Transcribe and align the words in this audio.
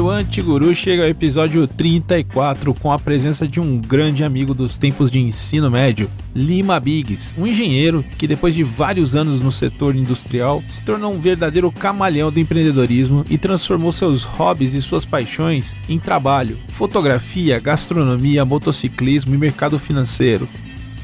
o 0.00 0.08
Antiguru 0.08 0.74
chega 0.74 1.02
ao 1.02 1.08
episódio 1.08 1.66
34 1.66 2.72
com 2.74 2.90
a 2.90 2.98
presença 2.98 3.46
de 3.46 3.60
um 3.60 3.78
grande 3.78 4.24
amigo 4.24 4.54
dos 4.54 4.78
tempos 4.78 5.10
de 5.10 5.18
ensino 5.18 5.70
médio, 5.70 6.10
Lima 6.34 6.80
Biggs, 6.80 7.34
um 7.36 7.46
engenheiro 7.46 8.04
que 8.16 8.26
depois 8.26 8.54
de 8.54 8.64
vários 8.64 9.14
anos 9.14 9.40
no 9.40 9.52
setor 9.52 9.94
industrial 9.94 10.62
se 10.70 10.82
tornou 10.82 11.12
um 11.12 11.20
verdadeiro 11.20 11.70
camaleão 11.70 12.32
do 12.32 12.40
empreendedorismo 12.40 13.24
e 13.28 13.36
transformou 13.36 13.92
seus 13.92 14.24
hobbies 14.24 14.74
e 14.74 14.80
suas 14.80 15.04
paixões 15.04 15.76
em 15.88 15.98
trabalho, 15.98 16.58
fotografia, 16.68 17.58
gastronomia, 17.58 18.44
motociclismo 18.44 19.34
e 19.34 19.38
mercado 19.38 19.78
financeiro. 19.78 20.48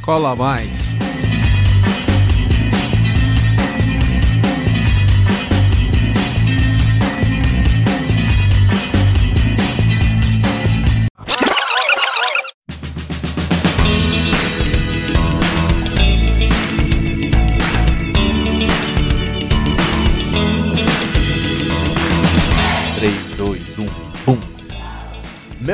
Cola 0.01 0.35
mais! 0.35 0.97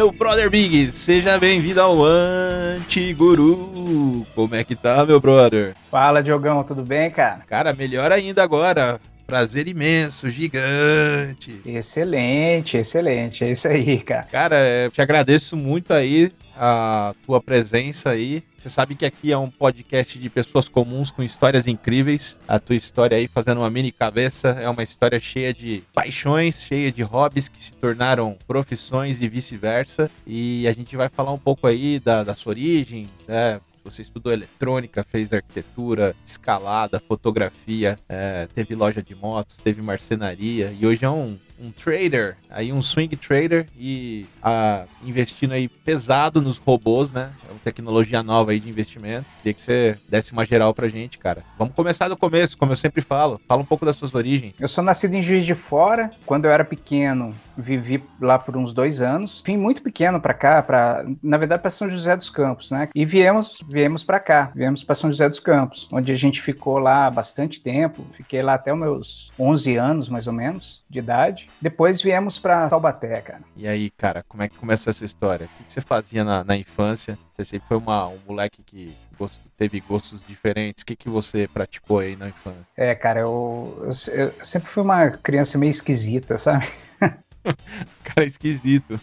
Meu 0.02 0.10
brother 0.10 0.50
Big, 0.50 0.90
seja 0.90 1.38
bem-vindo 1.38 1.80
ao 1.80 2.02
Antiguru. 2.02 4.26
Como 4.34 4.52
é 4.52 4.64
que 4.64 4.74
tá, 4.74 5.06
meu 5.06 5.20
brother? 5.20 5.76
Fala, 5.92 6.20
Diogão, 6.20 6.64
tudo 6.64 6.82
bem, 6.82 7.08
cara? 7.08 7.42
Cara, 7.46 7.72
melhor 7.72 8.10
ainda 8.10 8.42
agora. 8.42 9.00
Prazer 9.26 9.68
imenso, 9.68 10.28
gigante. 10.30 11.60
Excelente, 11.64 12.76
excelente. 12.76 13.44
É 13.44 13.50
isso 13.50 13.68
aí, 13.68 14.00
cara. 14.00 14.24
Cara, 14.24 14.56
eu 14.84 14.90
te 14.90 15.00
agradeço 15.00 15.56
muito 15.56 15.92
aí 15.92 16.32
a 16.56 17.14
tua 17.24 17.40
presença 17.40 18.10
aí. 18.10 18.42
Você 18.56 18.68
sabe 18.68 18.94
que 18.94 19.04
aqui 19.04 19.32
é 19.32 19.38
um 19.38 19.50
podcast 19.50 20.18
de 20.18 20.30
pessoas 20.30 20.68
comuns 20.68 21.10
com 21.10 21.22
histórias 21.22 21.66
incríveis. 21.66 22.38
A 22.46 22.58
tua 22.58 22.76
história 22.76 23.16
aí, 23.16 23.26
fazendo 23.26 23.58
uma 23.58 23.70
mini 23.70 23.90
cabeça, 23.90 24.50
é 24.60 24.68
uma 24.68 24.82
história 24.82 25.18
cheia 25.18 25.52
de 25.52 25.82
paixões, 25.92 26.62
cheia 26.62 26.92
de 26.92 27.02
hobbies 27.02 27.48
que 27.48 27.62
se 27.62 27.72
tornaram 27.72 28.36
profissões 28.46 29.20
e 29.20 29.28
vice-versa. 29.28 30.10
E 30.26 30.66
a 30.68 30.72
gente 30.72 30.96
vai 30.96 31.08
falar 31.08 31.32
um 31.32 31.38
pouco 31.38 31.66
aí 31.66 31.98
da, 31.98 32.22
da 32.22 32.34
sua 32.34 32.50
origem, 32.50 33.08
né? 33.26 33.60
Você 33.84 34.02
estudou 34.02 34.32
eletrônica, 34.32 35.04
fez 35.04 35.32
arquitetura, 35.32 36.14
escalada, 36.24 37.00
fotografia, 37.00 37.98
é, 38.08 38.46
teve 38.54 38.74
loja 38.74 39.02
de 39.02 39.14
motos, 39.14 39.58
teve 39.58 39.82
marcenaria 39.82 40.72
e 40.78 40.86
hoje 40.86 41.04
é 41.04 41.10
um 41.10 41.38
um 41.62 41.70
trader, 41.70 42.36
aí 42.52 42.72
um 42.72 42.82
swing 42.82 43.16
trader 43.16 43.66
e 43.76 44.26
a, 44.42 44.84
investindo 45.04 45.52
aí 45.52 45.68
pesado 45.68 46.40
nos 46.40 46.58
robôs, 46.58 47.12
né? 47.12 47.30
É 47.48 47.52
uma 47.52 47.60
tecnologia 47.60 48.22
nova 48.22 48.52
aí 48.52 48.60
de 48.60 48.68
investimento. 48.68 49.26
Queria 49.38 49.54
que 49.54 49.62
você 49.62 49.98
desse 50.08 50.32
uma 50.32 50.44
geral 50.44 50.72
pra 50.74 50.88
gente, 50.88 51.18
cara. 51.18 51.42
Vamos 51.58 51.74
começar 51.74 52.08
do 52.08 52.16
começo, 52.16 52.56
como 52.56 52.72
eu 52.72 52.76
sempre 52.76 53.00
falo. 53.00 53.40
Fala 53.48 53.62
um 53.62 53.66
pouco 53.66 53.84
das 53.84 53.96
suas 53.96 54.14
origens. 54.14 54.54
Eu 54.60 54.68
sou 54.68 54.84
nascido 54.84 55.14
em 55.14 55.22
Juiz 55.22 55.44
de 55.44 55.54
Fora. 55.54 56.10
Quando 56.26 56.44
eu 56.44 56.50
era 56.50 56.64
pequeno, 56.64 57.34
vivi 57.56 58.02
lá 58.20 58.38
por 58.38 58.56
uns 58.56 58.72
dois 58.72 59.00
anos. 59.00 59.42
Vim 59.44 59.56
muito 59.56 59.82
pequeno 59.82 60.20
para 60.20 60.34
cá, 60.34 60.62
para 60.62 61.04
na 61.22 61.36
verdade 61.36 61.62
para 61.62 61.70
São 61.70 61.88
José 61.88 62.16
dos 62.16 62.30
Campos, 62.30 62.70
né? 62.70 62.88
E 62.94 63.04
viemos, 63.04 63.62
viemos 63.68 64.04
para 64.04 64.20
cá, 64.20 64.50
viemos 64.54 64.84
para 64.84 64.94
São 64.94 65.10
José 65.10 65.28
dos 65.28 65.40
Campos, 65.40 65.88
onde 65.90 66.12
a 66.12 66.16
gente 66.16 66.40
ficou 66.40 66.78
lá 66.78 67.10
bastante 67.10 67.60
tempo. 67.60 68.06
Fiquei 68.16 68.42
lá 68.42 68.54
até 68.54 68.72
os 68.72 68.78
meus 68.78 69.32
11 69.38 69.76
anos, 69.76 70.08
mais 70.08 70.26
ou 70.26 70.32
menos, 70.32 70.82
de 70.88 70.98
idade. 70.98 71.48
Depois 71.60 72.02
viemos 72.02 72.38
para 72.42 72.68
Taubaté, 72.68 73.20
cara. 73.20 73.42
E 73.56 73.66
aí, 73.66 73.90
cara, 73.90 74.24
como 74.28 74.42
é 74.42 74.48
que 74.48 74.58
começou 74.58 74.90
essa 74.90 75.04
história? 75.04 75.46
O 75.46 75.64
que, 75.64 75.72
você 75.72 75.80
fazia 75.80 76.24
na, 76.24 76.42
na, 76.42 76.56
infância? 76.56 77.18
Você 77.32 77.44
sempre 77.44 77.68
foi 77.68 77.76
uma, 77.76 78.08
um 78.08 78.18
moleque 78.26 78.62
que 78.62 78.96
gosto, 79.18 79.40
teve 79.56 79.80
gostos 79.80 80.22
diferentes. 80.26 80.82
O 80.82 80.86
que, 80.86 80.96
que 80.96 81.08
você 81.08 81.48
praticou 81.48 82.00
aí 82.00 82.16
na 82.16 82.28
infância? 82.28 82.66
É, 82.76 82.94
cara, 82.94 83.20
eu, 83.20 83.74
eu, 83.82 84.14
eu 84.14 84.32
sempre 84.44 84.68
fui 84.68 84.82
uma 84.82 85.10
criança 85.10 85.56
meio 85.56 85.70
esquisita, 85.70 86.36
sabe? 86.36 86.66
cara 88.04 88.26
esquisito. 88.26 89.00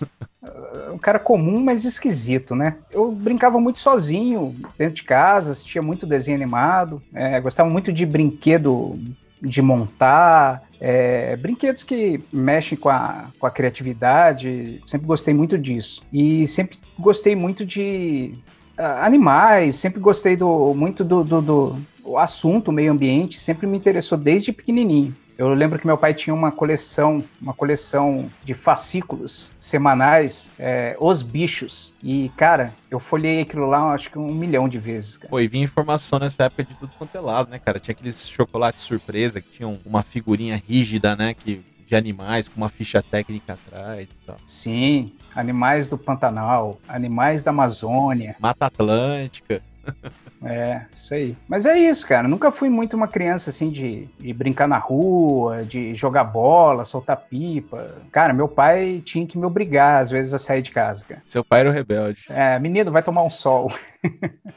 Um 0.94 0.98
cara 0.98 1.20
comum, 1.20 1.62
mas 1.62 1.84
esquisito, 1.84 2.56
né? 2.56 2.78
Eu 2.92 3.12
brincava 3.12 3.60
muito 3.60 3.80
sozinho, 3.80 4.56
dentro 4.78 4.96
de 4.96 5.04
casa, 5.04 5.52
assistia 5.52 5.82
muito 5.82 6.08
desenho 6.08 6.38
animado, 6.38 7.02
é, 7.14 7.40
gostava 7.40 7.70
muito 7.70 7.92
de 7.92 8.06
brinquedo 8.06 9.00
de 9.42 9.62
montar, 9.62 10.64
é, 10.80 11.36
brinquedos 11.38 11.84
que 11.84 12.22
mexem 12.32 12.78
com 12.78 12.90
a, 12.90 13.26
com 13.38 13.46
a 13.46 13.52
criatividade, 13.52 14.82
sempre 14.86 15.08
gostei 15.08 15.34
muito 15.34 15.58
disso. 15.58 16.02
E 16.12 16.46
sempre 16.48 16.78
gostei 16.98 17.36
muito 17.36 17.66
de 17.66 18.34
uh, 18.78 19.04
animais, 19.04 19.76
sempre 19.76 20.00
gostei 20.00 20.36
do, 20.36 20.74
muito 20.74 21.04
do, 21.04 21.24
do, 21.24 21.42
do 21.42 22.18
assunto 22.18 22.72
meio 22.72 22.92
ambiente, 22.92 23.40
sempre 23.40 23.68
me 23.68 23.78
interessou 23.78 24.18
desde 24.18 24.52
pequenininho. 24.52 25.16
Eu 25.40 25.54
lembro 25.54 25.80
que 25.80 25.88
meu 25.88 25.98
pai 25.98 26.14
tinha 26.14 26.34
uma 26.34 26.52
coleção, 26.52 27.24
uma 27.42 27.54
coleção 27.54 28.30
de 28.44 28.54
fascículos 28.54 29.50
semanais, 29.58 30.52
é, 30.60 30.98
Os 31.00 31.22
Bichos. 31.22 31.96
E, 32.04 32.30
cara, 32.36 32.74
eu 32.92 33.00
folhei 33.00 33.40
aquilo 33.40 33.66
lá 33.66 33.94
acho 33.94 34.12
que 34.12 34.20
um 34.20 34.34
milhão 34.34 34.68
de 34.68 34.78
vezes. 34.78 35.16
Cara. 35.16 35.30
Pô, 35.30 35.40
e 35.40 35.48
vinha 35.48 35.64
informação 35.64 36.20
nessa 36.20 36.44
época 36.44 36.66
de 36.66 36.76
tudo 36.76 36.92
quanto 36.98 37.16
é 37.16 37.22
lado, 37.22 37.50
né, 37.50 37.58
cara? 37.58 37.80
Tinha 37.80 37.94
aqueles 37.94 38.28
chocolates 38.28 38.84
surpresa 38.84 39.40
que 39.40 39.50
tinham 39.50 39.80
uma 39.86 40.04
figurinha 40.04 40.62
rígida, 40.68 41.16
né, 41.16 41.34
que 41.34 41.62
de 41.88 41.96
animais 41.96 42.50
com 42.50 42.58
uma 42.58 42.70
ficha 42.70 43.02
técnica 43.02 43.54
atrás 43.54 44.10
e 44.10 44.26
tal. 44.26 44.36
Sim, 44.46 45.14
animais 45.34 45.88
do 45.88 45.98
Pantanal, 45.98 46.82
animais 46.86 47.42
da 47.42 47.52
Amazônia. 47.52 48.36
Mata 48.42 48.66
Atlântica. 48.66 49.62
É, 50.44 50.82
isso 50.94 51.14
aí. 51.14 51.36
Mas 51.48 51.66
é 51.66 51.78
isso, 51.78 52.08
cara. 52.08 52.28
Nunca 52.28 52.52
fui 52.52 52.70
muito 52.70 52.96
uma 52.96 53.08
criança 53.08 53.50
assim 53.50 53.70
de, 53.70 54.08
de, 54.20 54.34
brincar 54.34 54.68
na 54.68 54.78
rua, 54.78 55.64
de 55.64 55.94
jogar 55.94 56.24
bola, 56.24 56.86
soltar 56.86 57.18
pipa. 57.18 57.96
Cara, 58.12 58.34
meu 58.34 58.48
pai 58.48 59.02
tinha 59.04 59.26
que 59.26 59.38
me 59.38 59.46
obrigar, 59.46 60.02
às 60.02 60.10
vezes, 60.10 60.34
a 60.34 60.38
sair 60.38 60.62
de 60.62 60.72
casa, 60.72 61.06
cara. 61.06 61.22
Seu 61.26 61.44
pai 61.44 61.62
era 61.62 61.70
o 61.70 61.74
rebelde. 61.74 62.26
É, 62.30 62.58
menino, 62.60 62.92
vai 62.92 63.04
tomar 63.04 63.24
um 63.24 63.30
sol. 63.30 63.72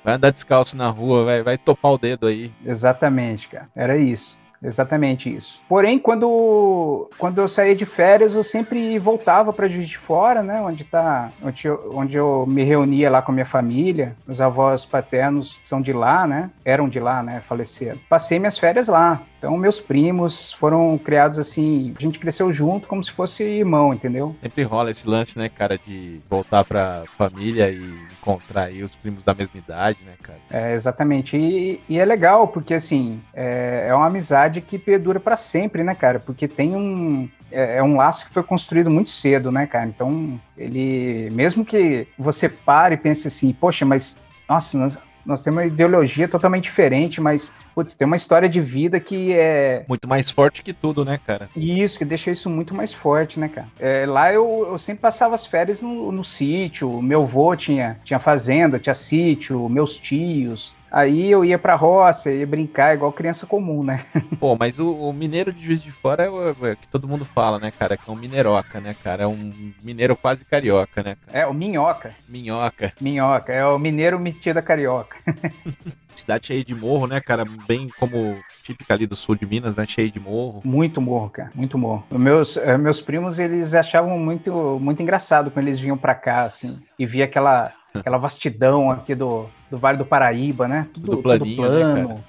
Vai 0.05 0.15
andar 0.15 0.31
descalço 0.31 0.77
na 0.77 0.89
rua, 0.89 1.25
vai, 1.25 1.43
vai 1.43 1.59
topar 1.59 1.93
o 1.93 1.99
dedo 1.99 2.27
aí. 2.27 2.53
Exatamente, 2.65 3.49
cara. 3.49 3.69
Era 3.75 3.97
isso. 3.97 4.39
Exatamente 4.63 5.35
isso. 5.35 5.61
Porém, 5.69 5.99
quando, 5.99 7.11
quando 7.19 7.41
eu 7.41 7.49
saía 7.49 7.75
de 7.75 7.85
férias, 7.85 8.35
eu 8.35 8.45
sempre 8.45 8.99
voltava 8.99 9.53
para 9.53 9.69
Juiz 9.69 9.89
de 9.89 9.99
Fora, 9.99 10.43
né? 10.43 10.61
Onde, 10.61 10.85
tá, 10.85 11.31
onde, 11.43 11.67
eu, 11.67 11.93
onde 11.95 12.17
eu 12.17 12.47
me 12.47 12.63
reunia 12.63 13.11
lá 13.11 13.21
com 13.21 13.33
a 13.33 13.35
minha 13.35 13.47
família. 13.47 14.15
Os 14.27 14.41
avós 14.41 14.85
paternos 14.85 15.59
são 15.65 15.81
de 15.81 15.93
lá, 15.93 16.27
né? 16.27 16.51
Eram 16.65 16.89
de 16.89 17.01
lá, 17.01 17.23
né? 17.23 17.43
Faleceram. 17.47 17.99
Passei 18.09 18.39
minhas 18.39 18.59
férias 18.59 18.87
lá. 18.87 19.21
Então, 19.43 19.59
meus 19.59 19.81
primos 19.81 20.53
foram 20.53 20.97
criados 20.97 21.37
assim. 21.37 21.93
A 21.99 22.01
gente 22.01 22.21
cresceu 22.21 22.53
junto 22.53 22.87
como 22.87 23.03
se 23.03 23.11
fosse 23.11 23.43
irmão, 23.43 23.93
entendeu? 23.93 24.37
Sempre 24.41 24.63
rola 24.63 24.93
esse 24.93 25.05
lance, 25.05 25.37
né, 25.37 25.49
cara, 25.49 25.77
de 25.77 26.21
voltar 26.31 26.63
pra 26.65 27.03
família 27.19 27.69
e 27.69 27.83
encontrar 28.21 28.67
aí 28.67 28.85
os 28.85 28.95
primos 28.95 29.25
da 29.25 29.35
mesma 29.35 29.59
idade, 29.59 29.99
né, 30.07 30.13
cara? 30.23 30.39
É, 30.49 30.73
exatamente. 30.75 31.37
E, 31.37 31.81
e 31.89 31.99
é 31.99 32.05
legal, 32.05 32.47
porque 32.47 32.73
assim, 32.73 33.19
é, 33.35 33.87
é 33.89 33.95
uma 33.97 34.07
amizade 34.07 34.61
que 34.61 34.79
perdura 34.79 35.19
para 35.19 35.35
sempre, 35.35 35.83
né, 35.83 35.93
cara? 35.93 36.21
Porque 36.21 36.47
tem 36.47 36.77
um. 36.77 37.29
É, 37.51 37.79
é, 37.79 37.83
um 37.83 37.97
laço 37.97 38.25
que 38.27 38.33
foi 38.33 38.45
construído 38.45 38.93
muito 38.93 39.11
cedo, 39.11 39.51
né, 39.51 39.67
cara? 39.67 39.87
Então, 39.87 40.39
ele. 40.57 41.31
Mesmo 41.33 41.65
que 41.65 42.07
você 42.17 42.49
pare 42.49 42.95
e 42.95 42.99
pense 42.99 43.27
assim, 43.27 43.53
poxa, 43.53 43.85
mas. 43.85 44.17
Nossa, 44.49 44.79
nós, 44.79 44.99
nós 45.25 45.43
temos 45.43 45.59
uma 45.59 45.67
ideologia 45.67 46.27
totalmente 46.29 46.65
diferente, 46.65 47.21
mas, 47.21 47.53
putz, 47.75 47.95
tem 47.95 48.07
uma 48.07 48.17
história 48.17 48.49
de 48.49 48.61
vida 48.61 48.99
que 49.01 49.33
é. 49.33 49.85
Muito 49.89 50.09
mais 50.09 50.31
forte 50.31 50.63
que 50.63 50.73
tudo, 50.73 51.05
né, 51.05 51.19
cara? 51.25 51.49
Isso, 51.57 51.99
que 51.99 52.05
deixa 52.05 52.31
isso 52.31 52.51
muito 52.51 52.75
mais 52.75 52.93
forte, 52.93 53.39
né, 53.39 53.49
cara? 53.49 53.69
É, 53.79 54.05
lá 54.07 54.33
eu, 54.33 54.69
eu 54.71 54.79
sempre 54.79 55.03
passava 55.03 55.35
as 55.35 55.47
férias 55.47 55.81
no, 55.81 56.11
no 56.13 56.25
sítio, 56.25 57.01
meu 57.01 57.23
avô 57.23 57.55
tinha, 57.57 57.97
tinha 58.05 58.19
fazenda, 58.19 58.79
tinha 58.79 58.95
sítio, 58.95 59.69
meus 59.69 59.97
tios. 59.97 60.73
Aí 60.93 61.31
eu 61.31 61.43
ia 61.43 61.59
pra 61.59 61.75
roça, 61.75 62.31
ia 62.31 62.47
brincar 62.47 62.95
igual 62.95 63.11
criança 63.11 63.47
comum, 63.47 63.83
né? 63.83 64.05
Pô, 64.39 64.55
mas 64.61 64.79
o, 64.79 64.93
o 64.93 65.13
mineiro 65.13 65.51
de 65.51 65.65
Juiz 65.65 65.83
de 65.83 65.91
Fora 65.91 66.25
é 66.25 66.29
o, 66.29 66.67
é 66.67 66.77
que 66.77 66.87
todo 66.87 67.09
mundo 67.09 67.25
fala, 67.25 67.59
né, 67.59 67.71
cara? 67.71 67.97
Que 67.97 68.11
é 68.11 68.13
um 68.13 68.17
mineroca, 68.17 68.79
né, 68.79 68.95
cara? 69.03 69.23
É 69.23 69.27
um 69.27 69.73
mineiro 69.83 70.15
quase 70.15 70.45
carioca, 70.45 71.03
né? 71.03 71.17
Cara? 71.27 71.39
É, 71.39 71.47
o 71.47 71.55
minhoca. 71.55 72.15
Minhoca. 72.29 72.93
Minhoca, 73.01 73.55
é 73.55 73.65
o 73.65 73.79
mineiro 73.79 74.21
metido 74.21 74.59
a 74.59 74.63
carioca. 74.63 75.17
Cidade 76.15 76.47
cheia 76.47 76.63
de 76.63 76.75
morro, 76.75 77.07
né, 77.07 77.23
cara? 77.23 77.43
Bem 77.67 77.89
como 77.99 78.37
típica 78.63 78.93
ali 78.93 79.07
do 79.07 79.17
sul 79.17 79.35
de 79.35 79.47
Minas, 79.47 79.75
né? 79.75 79.87
Cheio 79.89 80.11
de 80.11 80.21
morro. 80.21 80.61
Muito 80.63 81.01
morro, 81.01 81.31
cara. 81.31 81.51
Muito 81.55 81.79
morro. 81.79 82.05
Meus, 82.11 82.59
eh, 82.59 82.77
meus 82.77 83.01
primos, 83.01 83.39
eles 83.39 83.73
achavam 83.73 84.19
muito, 84.19 84.79
muito 84.79 85.03
engraçado 85.03 85.51
quando 85.51 85.69
eles 85.69 85.81
vinham 85.81 85.97
pra 85.97 86.15
cá, 86.15 86.43
assim, 86.43 86.79
e 86.99 87.07
via 87.07 87.25
aquela 87.25 87.73
aquela 87.95 88.19
vastidão 88.19 88.91
aqui 88.91 89.15
do, 89.15 89.47
do 89.71 89.79
Vale 89.79 89.99
do 89.99 90.05
Paraíba, 90.05 90.67
né? 90.69 90.89
Tudo, 90.93 91.07
tudo 91.11 91.23
planinho, 91.23 91.57
tudo 91.57 91.71
né, 91.73 91.81
plano. 92.05 92.25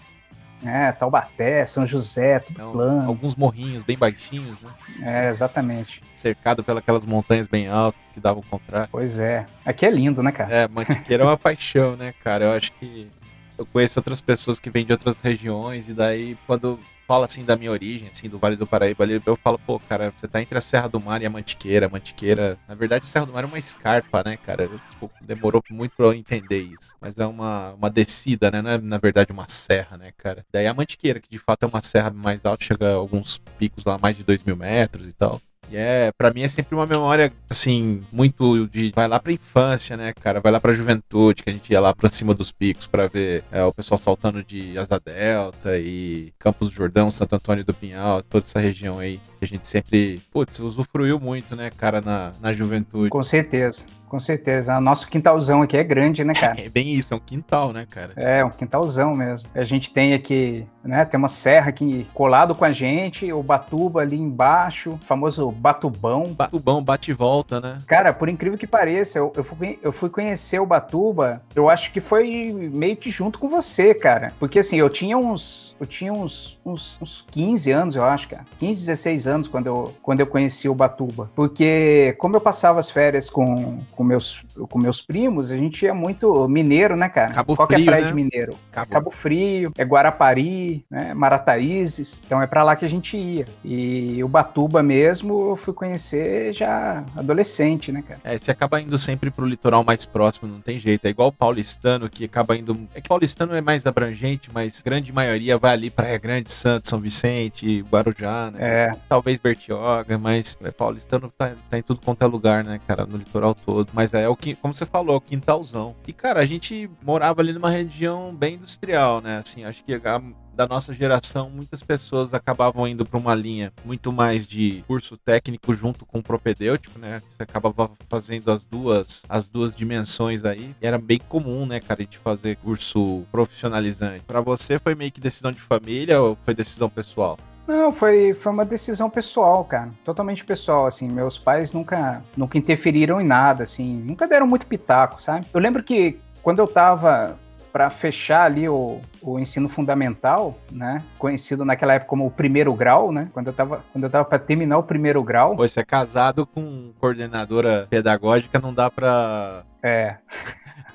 Né, 0.62 0.88
É, 0.88 0.92
Taubaté, 0.94 1.66
São 1.66 1.86
José, 1.86 2.40
tudo 2.40 2.54
Então, 2.56 2.72
plano. 2.72 3.08
alguns 3.08 3.36
morrinhos 3.36 3.84
bem 3.84 3.98
baixinhos, 3.98 4.56
né? 4.62 4.70
É, 5.02 5.30
exatamente. 5.30 6.02
Cercado 6.16 6.64
pelas 6.64 7.06
montanhas 7.06 7.48
bem 7.48 7.68
altas 7.68 8.00
que 8.14 8.20
davam 8.20 8.42
contrário. 8.50 8.88
Pois 8.92 9.20
é. 9.20 9.46
Aqui 9.66 9.86
é 9.86 9.92
lindo, 9.92 10.24
né, 10.24 10.32
cara? 10.32 10.54
É, 10.56 10.68
Mantiqueira 10.68 11.24
é 11.24 11.26
uma 11.26 11.38
paixão, 11.38 11.96
né, 11.98 12.14
cara? 12.24 12.46
Eu 12.46 12.52
acho 12.54 12.72
que 12.80 13.10
eu 13.58 13.66
conheço 13.66 14.00
outras 14.00 14.22
pessoas 14.22 14.60
que 14.60 14.70
vêm 14.70 14.86
de 14.86 14.92
outras 14.94 15.18
regiões 15.20 15.88
e 15.90 15.94
daí 15.94 16.38
quando 16.48 16.80
fala 17.08 17.26
assim 17.26 17.44
da 17.44 17.56
minha 17.56 17.72
origem, 17.72 18.10
assim, 18.10 18.30
do 18.30 18.38
Vale 18.38 18.56
do 18.56 18.68
Paraíba 18.68 19.04
ali, 19.04 19.22
eu 19.26 19.36
falo, 19.36 19.60
pô, 19.60 19.80
cara, 19.80 20.12
você 20.12 20.28
tá 20.28 20.42
entre 20.42 20.58
a 20.58 20.62
Serra 20.62 20.88
do 20.88 21.00
Mar 21.00 21.22
e 21.22 21.26
a 21.26 21.30
Mantiqueira. 21.30 21.86
A 21.86 21.90
Mantiqueira, 21.90 22.58
na 22.68 22.76
verdade, 22.76 23.06
a 23.06 23.08
Serra 23.08 23.26
do 23.26 23.34
Mar 23.34 23.44
é 23.44 23.48
uma 23.48 23.60
escarpa, 23.60 24.24
né, 24.26 24.38
cara? 24.38 24.64
Eu, 24.64 24.80
tipo, 24.92 25.12
demorou 25.22 25.62
muito 25.70 25.96
pra 25.96 26.08
eu 26.08 26.14
entender 26.14 26.62
isso. 26.62 26.96
Mas 27.00 27.18
é 27.18 27.26
uma, 27.26 27.74
uma 27.74 27.90
descida, 27.90 28.50
né? 28.52 28.62
Não 28.62 28.72
é, 28.72 28.78
na 28.78 28.98
verdade, 28.98 29.32
uma 29.32 29.48
serra, 29.48 29.98
né, 29.98 30.12
cara? 30.18 30.46
Daí 30.52 30.68
a 30.68 30.74
Mantiqueira, 30.74 31.20
que 31.20 31.30
de 31.30 31.38
fato 31.38 31.64
é 31.64 31.68
uma 31.68 31.82
serra 31.82 32.10
mais 32.10 32.44
alta, 32.46 32.64
chega 32.64 32.92
a 32.92 32.96
alguns 32.96 33.38
picos 33.58 33.86
lá, 33.86 33.98
mais 33.98 34.16
de 34.16 34.24
2 34.24 34.44
mil 34.44 34.56
metros 34.56 35.08
e 35.08 35.14
tal. 35.14 35.42
E 35.74 35.76
é, 35.76 36.12
pra 36.16 36.32
mim 36.32 36.44
é 36.44 36.48
sempre 36.48 36.76
uma 36.76 36.86
memória, 36.86 37.34
assim, 37.50 38.04
muito 38.12 38.68
de. 38.68 38.92
Vai 38.96 39.08
lá 39.08 39.20
pra 39.20 39.34
infância, 39.34 39.98
né, 39.98 40.14
cara? 40.14 40.40
Vai 40.40 40.52
lá 40.52 40.60
pra 40.60 40.72
juventude, 40.72 41.42
que 41.42 41.50
a 41.50 41.54
gente 41.54 41.74
ia 41.74 41.80
lá 41.80 41.96
pra 41.96 42.10
cima 42.10 42.32
dos 42.32 42.52
picos 42.52 42.86
pra 42.86 43.08
ver 43.08 43.44
é, 43.52 43.64
o 43.64 43.74
pessoal 43.74 43.98
saltando 43.98 44.44
de 44.44 44.78
Asa 44.78 45.00
Delta 45.04 45.76
e 45.80 46.32
Campos 46.38 46.70
do 46.70 46.76
Jordão, 46.76 47.10
Santo 47.10 47.36
Antônio 47.36 47.66
do 47.66 47.74
Pinhal, 47.74 48.22
toda 48.22 48.46
essa 48.46 48.60
região 48.60 49.00
aí. 49.00 49.20
Que 49.40 49.46
a 49.46 49.48
gente 49.48 49.66
sempre, 49.68 50.22
putz, 50.32 50.60
usufruiu 50.60 51.20
muito, 51.20 51.56
né, 51.56 51.72
cara, 51.76 52.00
na, 52.00 52.34
na 52.40 52.54
juventude. 52.54 53.10
Com 53.10 53.24
certeza, 53.24 53.86
com 54.08 54.20
certeza. 54.20 54.78
O 54.78 54.82
nosso 54.82 55.08
quintalzão 55.08 55.64
aqui 55.64 55.76
é 55.76 55.84
grande, 55.84 56.24
né, 56.24 56.36
cara? 56.36 56.54
É 56.64 56.70
bem 56.70 56.94
isso, 56.94 57.14
é 57.16 57.18
um 57.18 57.20
quintal, 57.20 57.74
né, 57.74 57.88
cara? 57.90 58.14
É, 58.16 58.46
um 58.46 58.52
quintalzão 58.52 59.16
mesmo. 59.16 59.50
A 59.56 59.64
gente 59.64 59.92
tem 59.92 60.14
aqui, 60.14 60.66
né, 60.84 61.04
tem 61.04 61.18
uma 61.18 61.28
serra 61.28 61.70
aqui 61.70 62.08
colado 62.14 62.54
com 62.54 62.64
a 62.64 62.72
gente, 62.72 63.34
o 63.34 63.42
Batuba 63.42 64.02
ali 64.02 64.18
embaixo, 64.18 64.92
o 64.92 64.98
famoso 65.00 65.52
Batubão. 65.64 66.34
Batubão, 66.34 66.84
bate 66.84 67.12
e 67.12 67.14
volta, 67.14 67.62
né? 67.62 67.82
Cara, 67.88 68.14
por 68.14 68.28
incrível 68.28 68.60
que 68.60 68.68
pareça, 68.68 69.18
eu, 69.18 69.32
eu, 69.34 69.46
fui, 69.46 69.80
eu 69.82 69.94
fui 69.94 70.10
conhecer 70.10 70.60
o 70.60 70.66
Batuba, 70.66 71.42
eu 71.56 71.70
acho 71.70 71.94
que 71.94 72.02
foi 72.02 72.52
meio 72.52 72.98
que 72.98 73.10
junto 73.10 73.40
com 73.40 73.48
você, 73.48 73.94
cara. 73.94 74.34
Porque 74.38 74.60
assim, 74.60 74.76
eu 74.76 74.90
tinha 74.90 75.18
uns. 75.18 75.74
Eu 75.80 75.88
tinha 75.88 76.12
uns, 76.12 76.60
uns, 76.66 76.98
uns 77.02 77.26
15 77.32 77.72
anos, 77.72 77.96
eu 77.96 78.04
acho, 78.04 78.28
cara. 78.28 78.44
15, 78.60 78.82
16 78.82 79.26
anos 79.28 79.48
quando 79.48 79.68
eu, 79.68 79.94
quando 80.02 80.20
eu 80.20 80.28
conheci 80.28 80.68
o 80.68 80.76
Batuba. 80.76 81.32
Porque 81.34 82.14
como 82.20 82.36
eu 82.36 82.42
passava 82.42 82.80
as 82.80 82.90
férias 82.90 83.30
com, 83.30 83.80
com, 83.96 84.04
meus, 84.04 84.44
com 84.70 84.78
meus 84.78 85.02
primos, 85.02 85.50
a 85.50 85.56
gente 85.56 85.86
ia 85.86 85.94
muito 85.94 86.46
mineiro, 86.50 86.98
né, 86.98 87.08
cara? 87.08 87.32
Cabo 87.32 87.56
Qual 87.56 87.68
que 87.70 87.76
é 87.76 87.78
Frio, 87.78 87.90
a 87.90 87.92
praia 87.92 88.04
né? 88.04 88.10
de 88.10 88.16
mineiro? 88.16 88.56
Cabo. 88.70 88.92
Cabo 88.92 89.12
Frio, 89.12 89.72
é 89.78 89.84
Guarapari, 89.86 90.86
né, 90.92 91.14
Marataízes. 91.14 92.22
Então 92.26 92.42
é 92.42 92.48
pra 92.48 92.64
lá 92.64 92.76
que 92.76 92.84
a 92.84 92.90
gente 92.90 93.16
ia. 93.16 93.46
E 93.64 94.22
o 94.22 94.28
Batuba 94.28 94.84
mesmo 94.84 95.53
eu 95.54 95.58
fui 95.58 95.74
conhecer 95.74 96.54
já 96.54 97.04
adolescente, 97.16 97.92
né, 97.92 98.04
cara? 98.06 98.20
É, 98.24 98.38
você 98.38 98.52
acaba 98.52 98.82
indo 98.82 98.98
sempre 98.98 99.32
pro 99.32 99.46
litoral 99.46 99.84
mais 99.84 100.06
próximo, 100.06 100.52
não 100.52 100.62
tem 100.62 100.78
jeito. 100.78 101.06
É 101.06 101.10
igual 101.10 101.30
o 101.30 101.32
paulistano, 101.32 102.10
que 102.10 102.26
acaba 102.26 102.56
indo. 102.58 102.88
É 102.94 103.02
que 103.02 103.10
paulistano 103.10 103.56
é 103.56 103.62
mais 103.62 103.86
abrangente, 103.86 104.50
mas 104.54 104.82
grande 104.82 105.12
maioria 105.12 105.58
vai 105.58 105.74
ali 105.74 105.90
Praia 105.90 106.18
Grande, 106.18 106.52
Santos, 106.52 106.90
São 106.90 107.00
Vicente, 107.00 107.82
Guarujá, 107.82 108.52
né? 108.52 108.60
É, 108.62 108.96
Talvez 109.08 109.40
Bertioga, 109.40 110.18
mas 110.18 110.58
é, 110.64 110.72
paulistano 110.72 111.32
tá, 111.38 111.54
tá 111.70 111.78
em 111.78 111.84
tudo 111.84 112.02
quanto 112.02 112.24
é 112.24 112.28
lugar, 112.28 112.64
né, 112.64 112.80
cara? 112.88 113.06
No 113.06 113.18
litoral 113.18 113.56
todo. 113.56 113.90
Mas 113.94 114.14
é 114.14 114.28
o 114.28 114.36
que, 114.36 114.56
como 114.56 114.74
você 114.74 114.86
falou, 114.86 115.16
é 115.16 115.18
o 115.18 115.22
quintalzão. 115.22 115.96
E, 116.08 116.14
cara, 116.14 116.40
a 116.40 116.46
gente 116.46 116.90
morava 117.02 117.42
ali 117.42 117.54
numa 117.54 117.70
região 117.70 118.34
bem 118.34 118.56
industrial, 118.56 119.22
né? 119.22 119.38
Assim, 119.38 119.64
acho 119.64 119.84
que 119.84 119.94
a, 119.94 120.22
da 120.56 120.68
nossa 120.68 120.94
geração, 120.94 121.50
muitas 121.50 121.82
pessoas 121.84 122.34
acabavam 122.34 122.88
indo 122.88 123.06
para 123.06 123.20
uma 123.20 123.36
linha 123.36 123.74
muito 123.84 124.12
mais 124.12 124.48
de 124.48 124.84
curso 124.88 125.18
técnico 125.18 125.74
junto 125.74 126.06
com 126.06 126.22
propedêutico, 126.22 127.00
né? 127.00 127.22
Você 127.30 127.44
acabava 127.44 127.92
fazendo 128.08 128.52
as 128.52 128.66
duas, 128.66 129.24
as 129.28 129.48
duas 129.48 129.76
dimensões 129.76 130.46
aí. 130.46 130.76
E 130.82 130.86
era 130.86 130.98
bem 130.98 131.20
comum, 131.28 131.66
né, 131.66 131.80
cara, 131.80 132.06
de 132.06 132.18
fazer 132.18 132.56
curso 132.58 133.24
profissionalizante. 133.32 134.24
Para 134.26 134.42
você 134.42 134.78
foi 134.78 134.96
meio 134.96 135.12
que 135.12 135.20
decisão 135.20 135.52
de 135.52 135.60
família 135.60 136.22
ou 136.22 136.38
foi 136.44 136.54
decisão 136.54 136.90
pessoal? 136.90 137.38
Não, 137.68 137.94
foi, 137.94 138.34
foi 138.34 138.52
uma 138.52 138.66
decisão 138.66 139.10
pessoal, 139.10 139.64
cara. 139.64 139.90
Totalmente 140.04 140.44
pessoal, 140.44 140.86
assim. 140.86 141.08
Meus 141.08 141.38
pais 141.38 141.72
nunca, 141.72 142.22
nunca 142.36 142.58
interferiram 142.58 143.22
em 143.22 143.26
nada, 143.26 143.64
assim. 143.64 143.96
Nunca 143.96 144.28
deram 144.28 144.46
muito 144.46 144.68
pitaco, 144.68 145.22
sabe? 145.22 145.46
Eu 145.54 145.62
lembro 145.62 145.82
que 145.82 146.20
quando 146.42 146.60
eu 146.60 146.68
tava 146.68 147.40
para 147.74 147.90
fechar 147.90 148.46
ali 148.46 148.70
o, 148.70 149.02
o 149.20 149.40
ensino 149.40 149.68
fundamental, 149.68 150.56
né? 150.72 151.04
Conhecido 151.18 151.66
naquela 151.66 151.96
época 151.96 152.10
como 152.10 152.28
o 152.28 152.32
primeiro 152.32 152.72
grau, 152.76 153.12
né? 153.12 153.30
Quando 153.34 153.48
eu 153.48 153.54
tava, 153.54 153.84
quando 153.92 154.04
eu 154.04 154.10
tava 154.12 154.24
para 154.24 154.38
terminar 154.38 154.78
o 154.78 154.84
primeiro 154.84 155.24
grau. 155.24 155.56
Pô, 155.56 155.68
você 155.68 155.80
é 155.80 155.84
casado 155.84 156.46
com 156.46 156.94
coordenadora 157.00 157.88
pedagógica, 157.90 158.60
não 158.60 158.72
dá 158.72 158.92
pra 158.92 159.64
É, 159.84 160.18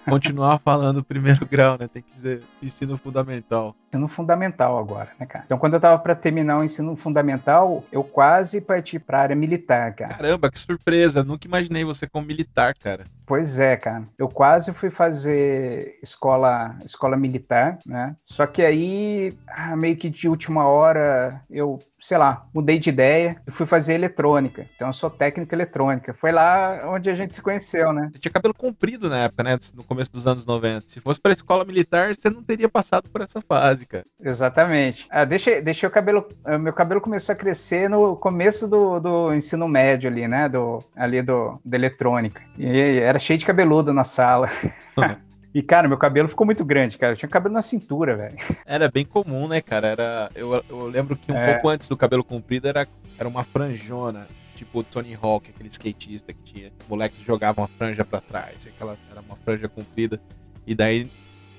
continuar 0.09 0.59
falando 0.59 1.05
primeiro 1.05 1.45
grau, 1.47 1.77
né? 1.79 1.87
Tem 1.89 2.03
que 2.03 2.15
dizer 2.15 2.43
ensino 2.63 2.97
fundamental. 2.97 3.75
ensino 3.89 4.09
fundamental 4.09 4.79
agora, 4.79 5.11
né, 5.19 5.27
cara? 5.27 5.45
Então, 5.45 5.59
quando 5.59 5.75
eu 5.75 5.81
tava 5.81 5.99
para 5.99 6.15
terminar 6.15 6.59
o 6.59 6.65
ensino 6.65 6.97
fundamental, 6.97 7.85
eu 7.93 8.03
quase 8.03 8.61
parti 8.61 8.99
para 8.99 9.21
área 9.21 9.37
militar, 9.37 9.95
cara. 9.95 10.15
Caramba, 10.15 10.51
que 10.51 10.59
surpresa! 10.59 11.23
Nunca 11.23 11.47
imaginei 11.47 11.85
você 11.85 12.07
como 12.07 12.27
militar, 12.27 12.75
cara. 12.75 13.05
Pois 13.27 13.61
é, 13.61 13.77
cara. 13.77 14.05
Eu 14.19 14.29
quase 14.29 14.73
fui 14.73 14.91
fazer 14.91 15.99
escola, 16.03 16.77
escola 16.85 17.17
militar, 17.17 17.79
né? 17.85 18.17
Só 18.25 18.47
que 18.47 18.63
aí, 18.63 19.37
ah, 19.47 19.77
meio 19.77 19.97
que 19.97 20.09
de 20.09 20.29
última 20.29 20.67
hora, 20.67 21.41
eu, 21.51 21.79
sei 22.01 22.17
lá, 22.19 22.47
mudei 22.55 22.79
de 22.79 22.89
ideia 22.89 23.41
e 23.47 23.51
fui 23.51 23.67
fazer 23.67 23.95
eletrônica. 23.95 24.67
Então, 24.77 24.89
eu 24.89 24.93
sou 24.93 25.11
técnico 25.11 25.55
eletrônica. 25.55 26.15
Foi 26.15 26.33
lá 26.33 26.81
onde 26.85 27.11
a 27.11 27.15
gente 27.15 27.35
se 27.35 27.43
conheceu, 27.43 27.93
né? 27.93 28.11
Você 28.13 28.19
tinha 28.19 28.33
cabelo 28.33 28.55
comprido 28.55 29.09
na 29.09 29.25
época, 29.25 29.43
né? 29.43 29.59
No 29.75 29.85
começo 29.85 30.13
dos 30.13 30.27
anos 30.27 30.47
90. 30.47 30.89
Se 30.89 31.01
fosse 31.01 31.21
pra 31.21 31.33
escola 31.33 31.65
militar, 31.65 32.15
você 32.15 32.31
não 32.31 32.43
teria 32.43 32.69
passado 32.69 33.09
por 33.11 33.21
essa 33.21 33.41
fase, 33.41 33.87
cara. 33.87 34.05
Exatamente. 34.23 35.07
Ah, 35.11 35.25
deixei, 35.25 35.61
deixei 35.61 35.89
o 35.89 35.93
cabelo. 35.93 36.29
ah, 36.45 36.59
Meu 36.59 36.73
cabelo 36.73 37.01
começou 37.01 37.33
a 37.33 37.37
crescer 37.37 37.89
no 37.89 38.17
começo 38.17 38.67
do, 38.69 39.01
do 39.01 39.35
ensino 39.35 39.67
médio 39.69 40.09
ali, 40.11 40.27
né? 40.29 40.49
Do, 40.49 40.79
ali 40.97 41.23
do, 41.23 41.61
da 41.65 41.77
eletrônica. 41.77 42.41
E 42.57 42.99
era 42.99 43.19
cheio 43.19 43.39
de 43.39 43.47
cabeludo 43.47 43.93
na 43.93 44.05
sala. 44.05 44.49
e, 45.55 45.63
cara, 45.63 45.89
meu 45.89 45.97
cabelo 45.99 46.29
ficou 46.29 46.45
muito 46.47 46.65
grande, 46.65 46.99
cara. 46.99 47.13
Eu 47.13 47.17
tinha 47.17 47.29
cabelo 47.29 47.55
na 47.55 47.63
cintura, 47.63 48.17
velho. 48.17 48.37
Era 48.67 48.91
bem 48.91 49.05
comum, 49.05 49.49
né, 49.49 49.61
cara? 49.61 49.89
Era, 49.89 50.31
eu, 50.35 50.63
eu 50.69 50.87
lembro 50.87 51.17
que 51.17 51.33
um 51.33 51.37
É. 51.37 51.53
pouco 51.55 51.69
antes 51.69 51.89
do 51.89 51.97
cabelo 51.97 52.23
comprido 52.23 52.69
era, 52.69 52.87
era 53.19 53.29
uma 53.29 53.43
franjona. 53.45 54.27
Tipo 54.55 54.81
o 54.81 54.85
Tony 54.85 55.17
Hawk, 55.21 55.51
aquele 55.51 55.69
skatista 55.69 56.33
que 56.33 56.43
tinha. 56.43 56.69
O 56.87 56.91
moleque 56.91 57.23
jogava 57.25 57.61
uma 57.61 57.69
franja 57.69 58.05
pra 58.05 58.21
trás. 58.21 58.67
Aquela, 58.67 58.97
era 59.11 59.21
uma 59.21 59.37
franja 59.37 59.69
comprida. 59.69 60.21
E 60.67 60.75
daí 60.75 61.09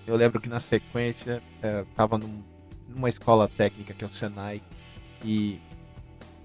eu 0.06 0.16
lembro 0.16 0.40
que 0.42 0.50
na 0.50 0.60
sequência 0.60 1.42
é, 1.64 1.86
tava 1.96 2.18
num- 2.18 2.44
numa 2.90 3.08
escola 3.08 3.48
técnica 3.48 3.94
que 3.94 4.04
é 4.04 4.08
o 4.08 4.14
Senai. 4.14 4.62
E 5.24 5.60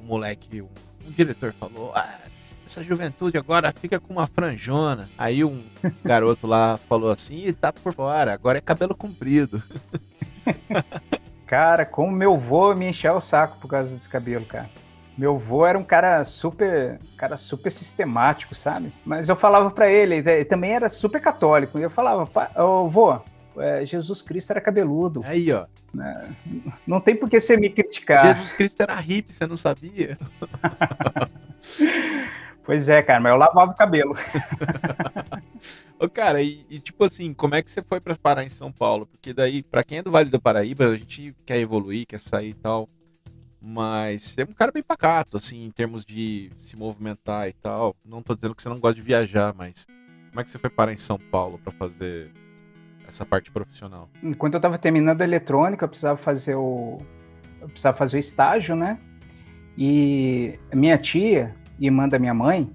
um 0.00 0.07
moleque, 0.07 0.62
um, 0.62 0.68
um 1.07 1.11
diretor 1.11 1.52
falou: 1.59 1.92
Ah, 1.95 2.18
essa 2.66 2.83
juventude 2.83 3.37
agora 3.38 3.73
fica 3.73 4.00
com 4.00 4.14
uma 4.14 4.26
franjona. 4.26 5.09
Aí 5.16 5.44
um 5.44 5.59
garoto 6.04 6.47
lá 6.47 6.76
falou 6.76 7.11
assim: 7.11 7.37
"Ih, 7.37 7.52
tá 7.52 7.73
por 7.73 7.92
fora, 7.92 8.33
agora 8.33 8.59
é 8.59 8.61
cabelo 8.61 8.94
comprido. 8.94 9.62
Cara, 11.47 11.85
como 11.85 12.11
meu 12.11 12.37
vô 12.38 12.75
me 12.75 12.88
encheu 12.88 13.14
o 13.14 13.21
saco 13.21 13.59
por 13.61 13.68
causa 13.68 13.94
desse 13.94 14.09
cabelo, 14.09 14.44
cara. 14.47 14.68
Meu 15.16 15.38
vô 15.38 15.64
era 15.64 15.78
um 15.78 15.85
cara 15.85 16.25
super, 16.25 16.99
cara 17.16 17.37
super 17.37 17.71
sistemático, 17.71 18.54
sabe? 18.54 18.92
Mas 19.04 19.28
eu 19.28 19.37
falava 19.37 19.71
pra 19.71 19.88
ele, 19.88 20.16
ele 20.16 20.44
também 20.44 20.73
era 20.73 20.88
super 20.88 21.21
católico. 21.21 21.78
E 21.78 21.83
eu 21.83 21.90
falava, 21.90 22.26
"Pá, 22.26 22.50
ô 22.56 22.88
vô, 22.88 23.21
é, 23.56 23.85
Jesus 23.85 24.21
Cristo 24.23 24.50
era 24.50 24.61
cabeludo. 24.61 25.23
Aí, 25.25 25.52
ó. 25.52 25.66
Não 26.87 27.00
tem 27.00 27.14
por 27.14 27.28
que 27.28 27.38
você 27.38 27.56
me 27.56 27.71
criticar. 27.71 28.35
Jesus 28.35 28.52
Cristo 28.52 28.83
era 28.83 28.97
hippie, 28.97 29.33
você 29.33 29.47
não 29.47 29.56
sabia? 29.56 30.18
Pois 32.64 32.88
é, 32.88 33.02
cara, 33.02 33.21
mas 33.21 33.30
eu 33.30 33.37
lavava 33.37 33.71
o 33.71 33.76
cabelo. 33.76 34.16
Ô, 36.00 36.09
cara, 36.09 36.42
e, 36.42 36.64
e, 36.71 36.78
tipo 36.78 37.04
assim, 37.04 37.33
como 37.33 37.54
é 37.54 37.62
que 37.62 37.71
você 37.71 37.83
foi 37.83 38.00
pra 38.00 38.16
parar 38.16 38.42
em 38.42 38.49
São 38.49 38.73
Paulo? 38.73 39.06
Porque 39.06 39.33
daí, 39.33 39.62
pra 39.62 39.85
quem 39.85 39.99
é 39.99 40.02
do 40.02 40.11
Vale 40.11 40.30
do 40.30 40.40
Paraíba, 40.40 40.87
a 40.87 40.97
gente 40.97 41.35
quer 41.44 41.59
evoluir, 41.59 42.06
quer 42.06 42.18
sair 42.18 42.50
e 42.50 42.54
tal. 42.54 42.88
Mas 43.61 44.23
você 44.23 44.42
é 44.42 44.44
um 44.44 44.52
cara 44.52 44.73
bem 44.73 44.83
pacato, 44.83 45.37
assim, 45.37 45.64
em 45.64 45.71
termos 45.71 46.04
de 46.04 46.50
se 46.61 46.76
movimentar 46.76 47.49
e 47.49 47.52
tal. 47.52 47.94
Não 48.04 48.23
tô 48.23 48.35
dizendo 48.35 48.54
que 48.54 48.62
você 48.62 48.68
não 48.68 48.78
gosta 48.78 48.97
de 48.97 49.02
viajar, 49.02 49.54
mas 49.54 49.87
como 50.28 50.40
é 50.40 50.44
que 50.44 50.50
você 50.50 50.59
foi 50.59 50.68
parar 50.68 50.92
em 50.92 50.99
São 50.99 51.18
Paulo 51.18 51.59
pra 51.59 51.73
fazer 51.73 52.30
essa 53.06 53.25
parte 53.25 53.50
profissional? 53.50 54.11
Enquanto 54.23 54.54
eu 54.54 54.61
tava 54.61 54.76
terminando 54.76 55.23
a 55.23 55.25
eletrônica, 55.25 55.85
eu 55.85 55.88
precisava 55.88 56.18
fazer 56.18 56.54
o. 56.56 56.99
Eu 57.61 57.68
precisava 57.68 57.97
fazer 57.97 58.16
o 58.16 58.21
estágio, 58.21 58.75
né? 58.75 58.99
E 59.78 60.59
minha 60.73 60.99
tia, 60.99 61.54
irmã 61.78 62.09
da 62.09 62.19
minha 62.19 62.35
mãe, 62.35 62.71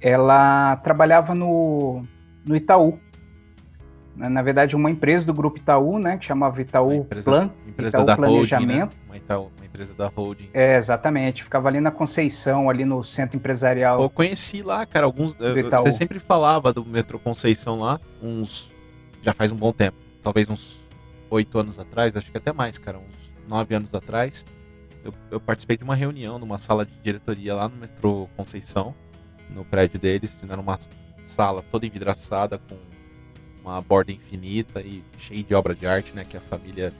ela 0.00 0.76
trabalhava 0.76 1.34
no, 1.34 2.04
no 2.46 2.56
Itaú. 2.56 2.98
na 4.16 4.42
verdade, 4.42 4.76
uma 4.76 4.90
empresa 4.90 5.24
do 5.24 5.32
grupo 5.32 5.58
Itaú, 5.58 5.98
né, 5.98 6.16
que 6.16 6.24
chamava 6.24 6.60
Itaú 6.60 6.92
empresa, 6.92 7.30
Plan, 7.30 7.50
empresa 7.66 7.96
Itaú 7.96 8.06
da 8.06 8.16
Planejamento. 8.16 8.70
Holding, 8.70 8.96
né? 8.96 9.06
uma, 9.06 9.16
Itaú, 9.16 9.50
uma 9.56 9.66
empresa 9.66 9.94
da 9.94 10.08
holding. 10.08 10.50
É, 10.52 10.76
exatamente. 10.76 11.42
Ficava 11.42 11.68
ali 11.68 11.80
na 11.80 11.90
Conceição, 11.90 12.68
ali 12.68 12.84
no 12.84 13.02
centro 13.04 13.36
empresarial. 13.36 14.00
Eu 14.00 14.10
conheci 14.10 14.62
lá, 14.62 14.84
cara, 14.86 15.06
alguns. 15.06 15.34
Você 15.34 15.92
sempre 15.92 16.18
falava 16.18 16.72
do 16.72 16.84
metrô 16.84 17.18
Conceição 17.18 17.78
lá, 17.78 18.00
uns. 18.22 18.74
Já 19.22 19.32
faz 19.32 19.50
um 19.50 19.56
bom 19.56 19.72
tempo. 19.72 19.96
Talvez 20.22 20.48
uns 20.48 20.78
oito 21.30 21.58
anos 21.58 21.78
atrás, 21.78 22.16
acho 22.16 22.30
que 22.30 22.38
até 22.38 22.52
mais, 22.52 22.78
cara, 22.78 22.98
uns 22.98 23.48
nove 23.48 23.74
anos 23.74 23.92
atrás. 23.94 24.44
Eu, 25.04 25.14
eu 25.30 25.40
participei 25.40 25.76
de 25.76 25.84
uma 25.84 25.94
reunião 25.94 26.38
numa 26.38 26.58
sala 26.58 26.84
de 26.84 26.92
diretoria 27.02 27.54
lá 27.54 27.68
no 27.68 27.76
metrô 27.76 28.28
Conceição, 28.36 28.94
no 29.50 29.64
prédio 29.64 29.98
deles, 29.98 30.40
numa 30.42 30.78
sala 31.24 31.62
toda 31.70 31.86
envidraçada 31.86 32.58
com 32.58 32.76
uma 33.62 33.80
borda 33.80 34.12
infinita 34.12 34.80
e 34.80 35.02
cheia 35.18 35.42
de 35.42 35.54
obra 35.54 35.74
de 35.74 35.86
arte, 35.86 36.14
né? 36.14 36.24
Que 36.24 36.36
a 36.36 36.40
família 36.40 36.92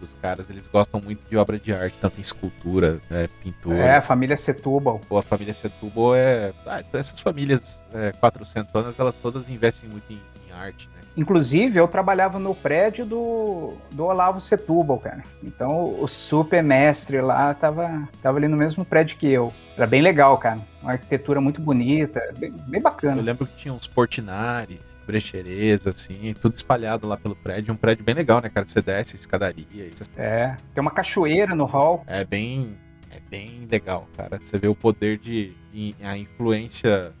dos 0.00 0.12
caras, 0.14 0.50
eles 0.50 0.66
gostam 0.66 1.00
muito 1.00 1.22
de 1.28 1.36
obra 1.36 1.58
de 1.60 1.72
arte, 1.72 1.96
tanto 2.00 2.18
em 2.18 2.20
escultura, 2.20 3.00
é, 3.08 3.28
pintura. 3.40 3.76
É, 3.76 3.96
a 3.96 4.02
família 4.02 4.36
Setúbal. 4.36 5.00
Pô, 5.08 5.16
a 5.16 5.22
família 5.22 5.54
Setúbal 5.54 6.16
é... 6.16 6.52
Ah, 6.66 6.80
então 6.80 6.98
essas 6.98 7.20
famílias 7.20 7.80
é, 7.94 8.10
400 8.10 8.74
anos, 8.74 8.98
elas 8.98 9.14
todas 9.22 9.48
investem 9.48 9.88
muito 9.88 10.12
em, 10.12 10.20
em 10.48 10.52
arte, 10.52 10.88
né? 10.88 11.01
Inclusive, 11.16 11.78
eu 11.78 11.86
trabalhava 11.86 12.38
no 12.38 12.54
prédio 12.54 13.04
do, 13.04 13.74
do 13.92 14.04
Olavo 14.04 14.40
Setúbal, 14.40 14.98
cara. 14.98 15.22
Então, 15.42 16.00
o 16.00 16.08
super 16.08 16.62
mestre 16.62 17.20
lá 17.20 17.52
tava, 17.52 18.08
tava 18.22 18.38
ali 18.38 18.48
no 18.48 18.56
mesmo 18.56 18.84
prédio 18.84 19.18
que 19.18 19.28
eu. 19.28 19.52
Era 19.76 19.86
bem 19.86 20.00
legal, 20.00 20.38
cara. 20.38 20.58
Uma 20.82 20.92
arquitetura 20.92 21.40
muito 21.40 21.60
bonita, 21.60 22.20
bem, 22.38 22.52
bem 22.66 22.80
bacana. 22.80 23.18
Eu 23.20 23.24
lembro 23.24 23.46
que 23.46 23.56
tinha 23.56 23.74
uns 23.74 23.86
portinares, 23.86 24.96
brecheiras, 25.06 25.86
assim, 25.86 26.34
tudo 26.40 26.54
espalhado 26.54 27.06
lá 27.06 27.16
pelo 27.16 27.36
prédio. 27.36 27.74
Um 27.74 27.76
prédio 27.76 28.04
bem 28.04 28.14
legal, 28.14 28.40
né, 28.40 28.48
cara? 28.48 28.66
Você 28.66 28.80
desce, 28.80 29.16
escadaria. 29.16 29.90
É, 30.16 30.56
tem 30.74 30.80
uma 30.80 30.90
cachoeira 30.90 31.54
no 31.54 31.66
hall. 31.66 32.02
É 32.06 32.24
bem, 32.24 32.76
é 33.10 33.20
bem 33.30 33.68
legal, 33.70 34.08
cara. 34.16 34.38
Você 34.42 34.58
vê 34.58 34.66
o 34.66 34.74
poder 34.74 35.18
de, 35.18 35.52
de 35.72 35.94
a 36.02 36.16
influência 36.16 37.12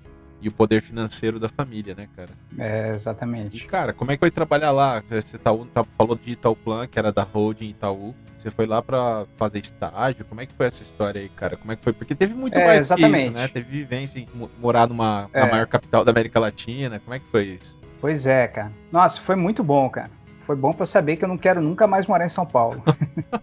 e 0.42 0.48
o 0.48 0.52
poder 0.52 0.82
financeiro 0.82 1.38
da 1.38 1.48
família, 1.48 1.94
né, 1.94 2.08
cara? 2.16 2.30
É, 2.58 2.90
exatamente. 2.90 3.56
E, 3.56 3.60
cara, 3.66 3.92
como 3.92 4.10
é 4.10 4.16
que 4.16 4.20
foi 4.20 4.30
trabalhar 4.30 4.72
lá? 4.72 5.02
Você 5.08 5.38
tá, 5.38 5.52
falou 5.96 6.16
de 6.16 6.32
Itauplan, 6.32 6.86
que 6.86 6.98
era 6.98 7.12
da 7.12 7.22
holding 7.22 7.70
Itaú. 7.70 8.14
Você 8.36 8.50
foi 8.50 8.66
lá 8.66 8.82
para 8.82 9.24
fazer 9.36 9.60
estágio? 9.60 10.24
Como 10.24 10.40
é 10.40 10.46
que 10.46 10.52
foi 10.52 10.66
essa 10.66 10.82
história 10.82 11.20
aí, 11.20 11.28
cara? 11.28 11.56
Como 11.56 11.70
é 11.70 11.76
que 11.76 11.84
foi? 11.84 11.92
Porque 11.92 12.12
teve 12.12 12.34
muito 12.34 12.58
é, 12.58 12.64
mais 12.66 12.80
exatamente. 12.80 13.12
que 13.12 13.28
isso, 13.28 13.38
né? 13.38 13.48
Teve 13.48 13.70
vivência 13.70 14.18
em 14.18 14.28
morar 14.58 14.88
numa 14.88 15.30
é. 15.32 15.40
na 15.40 15.46
maior 15.46 15.66
capital 15.68 16.04
da 16.04 16.10
América 16.10 16.40
Latina. 16.40 16.98
Como 16.98 17.14
é 17.14 17.20
que 17.20 17.26
foi 17.30 17.44
isso? 17.44 17.78
Pois 18.00 18.26
é, 18.26 18.48
cara. 18.48 18.72
Nossa, 18.90 19.20
foi 19.20 19.36
muito 19.36 19.62
bom, 19.62 19.88
cara. 19.88 20.10
Foi 20.40 20.56
bom 20.56 20.72
para 20.72 20.86
saber 20.86 21.16
que 21.16 21.24
eu 21.24 21.28
não 21.28 21.38
quero 21.38 21.60
nunca 21.60 21.86
mais 21.86 22.04
morar 22.06 22.24
em 22.24 22.28
São 22.28 22.44
Paulo. 22.44 22.82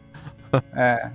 é, 0.75 1.09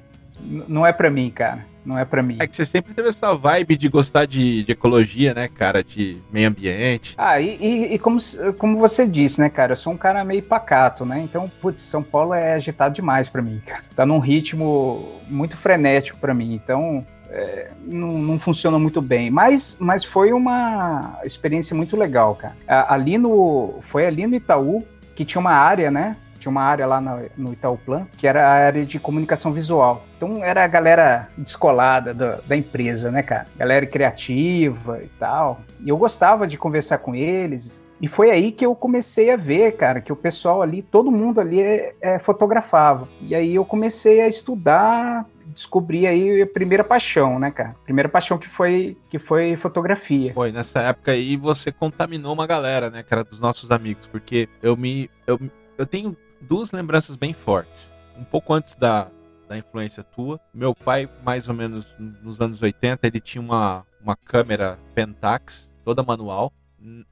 não 0.44 0.86
é 0.86 0.92
para 0.92 1.10
mim, 1.10 1.30
cara. 1.30 1.66
Não 1.84 1.98
é 1.98 2.04
para 2.04 2.22
mim. 2.22 2.38
É 2.40 2.46
que 2.46 2.56
você 2.56 2.64
sempre 2.64 2.94
teve 2.94 3.10
essa 3.10 3.34
vibe 3.34 3.76
de 3.76 3.88
gostar 3.88 4.24
de, 4.24 4.64
de 4.64 4.72
ecologia, 4.72 5.34
né, 5.34 5.48
cara? 5.48 5.84
De 5.84 6.16
meio 6.32 6.48
ambiente. 6.48 7.14
Ah, 7.18 7.38
e, 7.38 7.58
e, 7.60 7.94
e, 7.94 7.98
como, 7.98 8.18
como 8.56 8.78
você 8.78 9.06
disse, 9.06 9.38
né, 9.40 9.50
cara? 9.50 9.72
Eu 9.72 9.76
sou 9.76 9.92
um 9.92 9.96
cara 9.96 10.24
meio 10.24 10.42
pacato, 10.42 11.04
né? 11.04 11.20
Então, 11.20 11.50
putz, 11.60 11.82
São 11.82 12.02
Paulo 12.02 12.32
é 12.32 12.54
agitado 12.54 12.94
demais 12.94 13.28
para 13.28 13.42
mim, 13.42 13.60
cara. 13.66 13.84
Tá 13.94 14.06
num 14.06 14.18
ritmo 14.18 15.20
muito 15.28 15.58
frenético 15.58 16.18
para 16.18 16.32
mim. 16.32 16.54
Então, 16.54 17.06
é, 17.28 17.70
não, 17.84 18.18
não, 18.18 18.38
funciona 18.38 18.78
muito 18.78 19.02
bem. 19.02 19.30
Mas, 19.30 19.76
mas 19.78 20.04
foi 20.04 20.32
uma 20.32 21.18
experiência 21.22 21.76
muito 21.76 21.96
legal, 21.96 22.34
cara. 22.34 22.54
Ali 22.88 23.18
no. 23.18 23.78
Foi 23.82 24.06
ali 24.06 24.26
no 24.26 24.36
Itaú 24.36 24.82
que 25.14 25.24
tinha 25.24 25.40
uma 25.40 25.52
área, 25.52 25.90
né? 25.90 26.16
Tinha 26.44 26.50
uma 26.50 26.62
área 26.62 26.86
lá 26.86 27.00
no, 27.36 27.52
Itauplan, 27.52 28.06
que 28.16 28.26
era 28.26 28.46
a 28.46 28.52
área 28.52 28.84
de 28.84 28.98
comunicação 28.98 29.52
visual. 29.52 30.04
Então 30.16 30.44
era 30.44 30.62
a 30.62 30.66
galera 30.66 31.28
descolada 31.36 32.12
da, 32.12 32.38
da 32.46 32.56
empresa, 32.56 33.10
né, 33.10 33.22
cara? 33.22 33.46
Galera 33.56 33.86
criativa 33.86 35.00
e 35.02 35.08
tal. 35.18 35.60
E 35.80 35.88
eu 35.88 35.96
gostava 35.96 36.46
de 36.46 36.58
conversar 36.58 36.98
com 36.98 37.14
eles, 37.14 37.82
e 38.00 38.08
foi 38.08 38.30
aí 38.30 38.52
que 38.52 38.66
eu 38.66 38.74
comecei 38.74 39.30
a 39.30 39.36
ver, 39.36 39.76
cara, 39.76 40.00
que 40.00 40.12
o 40.12 40.16
pessoal 40.16 40.60
ali, 40.60 40.82
todo 40.82 41.10
mundo 41.10 41.40
ali 41.40 41.62
é, 41.62 41.94
é, 42.00 42.18
fotografava. 42.18 43.08
E 43.22 43.34
aí 43.34 43.54
eu 43.54 43.64
comecei 43.64 44.20
a 44.20 44.28
estudar, 44.28 45.26
descobri 45.54 46.06
aí 46.06 46.42
a 46.42 46.46
primeira 46.46 46.84
paixão, 46.84 47.38
né, 47.38 47.50
cara? 47.50 47.74
Primeira 47.84 48.08
paixão 48.08 48.36
que 48.36 48.48
foi 48.48 48.96
que 49.08 49.18
foi 49.18 49.56
fotografia. 49.56 50.34
Foi 50.34 50.52
nessa 50.52 50.80
época 50.80 51.12
aí 51.12 51.36
você 51.36 51.72
contaminou 51.72 52.34
uma 52.34 52.46
galera, 52.46 52.90
né, 52.90 53.02
cara, 53.02 53.24
dos 53.24 53.40
nossos 53.40 53.70
amigos, 53.70 54.06
porque 54.06 54.48
eu 54.62 54.76
me 54.76 55.08
eu, 55.26 55.40
eu 55.78 55.86
tenho 55.86 56.16
duas 56.44 56.70
lembranças 56.72 57.16
bem 57.16 57.32
fortes. 57.32 57.92
Um 58.16 58.24
pouco 58.24 58.52
antes 58.52 58.76
da, 58.76 59.08
da 59.48 59.56
influência 59.56 60.02
tua, 60.02 60.40
meu 60.52 60.74
pai, 60.74 61.08
mais 61.24 61.48
ou 61.48 61.54
menos 61.54 61.86
nos 61.98 62.40
anos 62.40 62.62
80, 62.62 63.06
ele 63.06 63.20
tinha 63.20 63.42
uma, 63.42 63.84
uma 64.00 64.16
câmera 64.16 64.78
Pentax, 64.94 65.72
toda 65.84 66.02
manual. 66.02 66.52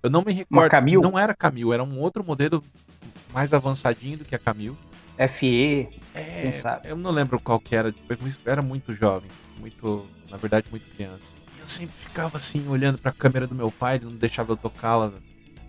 Eu 0.03 0.11
não 0.11 0.23
me 0.23 0.33
recordo. 0.33 0.63
Uma 0.63 0.69
Camil? 0.69 1.01
Não 1.01 1.19
era 1.19 1.35
Camil, 1.35 1.73
era 1.73 1.83
um 1.83 1.99
outro 1.99 2.23
modelo 2.23 2.63
mais 3.33 3.53
avançadinho 3.53 4.19
do 4.19 4.25
que 4.25 4.35
a 4.35 4.39
Camil. 4.39 4.77
FE, 5.29 5.89
é, 6.15 6.51
Eu 6.85 6.97
não 6.97 7.11
lembro 7.11 7.39
qual 7.39 7.61
que 7.61 7.77
era, 7.77 7.95
era 8.45 8.63
muito 8.63 8.93
jovem, 8.93 9.31
muito, 9.59 10.07
na 10.31 10.37
verdade, 10.37 10.67
muito 10.71 10.89
criança. 10.95 11.35
Eu 11.61 11.69
sempre 11.69 11.95
ficava 11.97 12.39
assim, 12.39 12.67
olhando 12.69 12.99
para 12.99 13.11
a 13.11 13.15
câmera 13.15 13.47
do 13.47 13.55
meu 13.55 13.71
pai, 13.71 13.97
ele 13.97 14.07
não 14.07 14.17
deixava 14.17 14.53
eu 14.53 14.57
tocá-la 14.57 15.13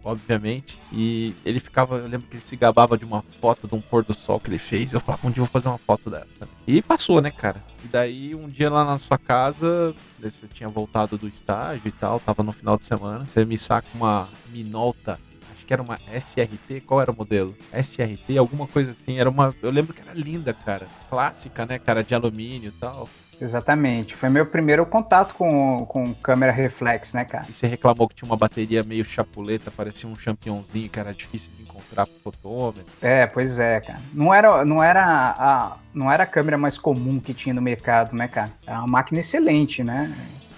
obviamente. 0.04 0.80
E 0.92 1.34
ele 1.46 1.60
ficava, 1.60 1.98
eu 1.98 2.08
lembro 2.08 2.28
que 2.28 2.36
ele 2.36 2.44
se 2.44 2.56
gabava 2.56 2.98
de 2.98 3.06
uma 3.06 3.24
foto 3.40 3.68
de 3.68 3.76
um 3.76 3.82
pôr 3.82 4.04
do 4.04 4.14
sol 4.14 4.40
que 4.40 4.50
ele 4.50 4.58
fez. 4.58 4.94
Eu 4.94 5.00
falava, 5.00 5.28
um 5.28 5.32
dia 5.32 5.42
eu 5.42 5.46
vou 5.46 5.52
fazer 5.52 5.68
uma 5.68 5.78
foto 5.78 6.10
dessa. 6.10 6.48
E 6.68 6.82
passou, 6.82 7.22
né, 7.22 7.32
cara? 7.32 7.64
E 7.84 7.88
daí, 7.88 8.36
um 8.36 8.50
dia 8.50 8.70
lá 8.70 8.86
na 8.86 8.98
sua 8.98 9.18
casa, 9.18 9.94
você 10.20 10.48
tinha 10.48 10.70
voltado 10.70 11.18
do 11.18 11.28
estágio 11.28 11.88
e 11.88 11.92
tal, 11.92 12.20
tava 12.20 12.44
no 12.44 12.52
final 12.52 12.78
de 12.78 12.86
semana, 12.86 13.26
você 13.26 13.46
me 13.46 13.58
saca 13.58 13.88
uma 13.94 14.28
Minolta 14.50 15.20
que 15.64 15.74
era 15.74 15.82
uma 15.82 16.00
SRT, 16.14 16.82
qual 16.86 17.02
era 17.02 17.12
o 17.12 17.16
modelo? 17.16 17.56
SRT, 17.72 18.38
alguma 18.38 18.68
coisa 18.68 18.92
assim, 18.92 19.18
era 19.18 19.30
uma, 19.30 19.56
eu 19.62 19.72
lembro 19.72 19.94
que 19.94 20.02
era 20.02 20.14
linda, 20.14 20.54
cara, 20.54 20.88
clássica, 21.10 21.66
né, 21.66 21.80
cara, 21.80 22.04
de 22.04 22.14
alumínio 22.14 22.68
e 22.68 22.80
tal. 22.80 23.10
Exatamente. 23.40 24.16
Foi 24.16 24.30
meu 24.30 24.46
primeiro 24.46 24.86
contato 24.86 25.34
com, 25.36 25.86
com 25.88 26.14
câmera 26.16 26.52
reflex, 26.52 27.14
né, 27.14 27.26
cara? 27.26 27.46
E 27.50 27.54
você 27.54 27.68
reclamou 27.68 28.08
que 28.08 28.16
tinha 28.16 28.30
uma 28.30 28.38
bateria 28.38 28.84
meio 28.84 29.04
chapuleta, 29.04 29.72
parecia 29.72 30.08
um 30.08 30.16
championzinho, 30.16 30.90
que 30.90 31.00
era 31.00 31.14
difícil 31.14 31.52
de 31.58 31.64
encontrar 31.64 32.06
pro 32.06 32.16
fotômetro. 32.24 32.86
É, 33.02 33.26
pois 33.28 33.60
é, 33.60 33.82
cara. 33.82 34.00
Não 34.14 34.34
era, 34.34 34.64
não 34.64 34.84
era 34.84 35.04
a, 35.06 35.78
não 35.94 36.12
era 36.12 36.24
a 36.24 36.28
câmera 36.28 36.58
mais 36.58 36.78
comum 36.78 37.20
que 37.20 37.34
tinha 37.34 37.54
no 37.54 37.62
mercado, 37.62 38.16
né, 38.16 38.28
cara? 38.28 38.52
Era 38.66 38.80
uma 38.80 38.88
máquina 38.88 39.20
excelente, 39.20 39.84
né? 39.84 40.14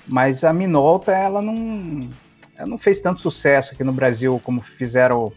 Mas 0.08 0.44
a 0.44 0.54
Minolta, 0.54 1.12
ela 1.12 1.42
não, 1.42 2.08
ela 2.56 2.68
não 2.68 2.78
fez 2.78 3.00
tanto 3.00 3.22
sucesso 3.22 3.74
aqui 3.74 3.84
no 3.84 3.94
Brasil 3.94 4.40
como 4.44 4.62
fizeram 4.62 5.34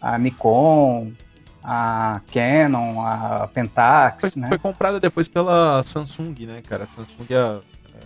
a 0.00 0.18
Nikon, 0.18 1.12
a 1.62 2.20
Canon, 2.32 3.00
a 3.04 3.48
Pentax, 3.52 4.32
foi, 4.32 4.42
né? 4.42 4.48
Foi 4.48 4.58
comprada 4.58 4.98
depois 4.98 5.28
pela 5.28 5.82
Samsung, 5.84 6.34
né, 6.46 6.62
cara? 6.62 6.84
A 6.84 6.86
Samsung 6.86 7.34
a, 7.34 7.60
é, 7.94 8.00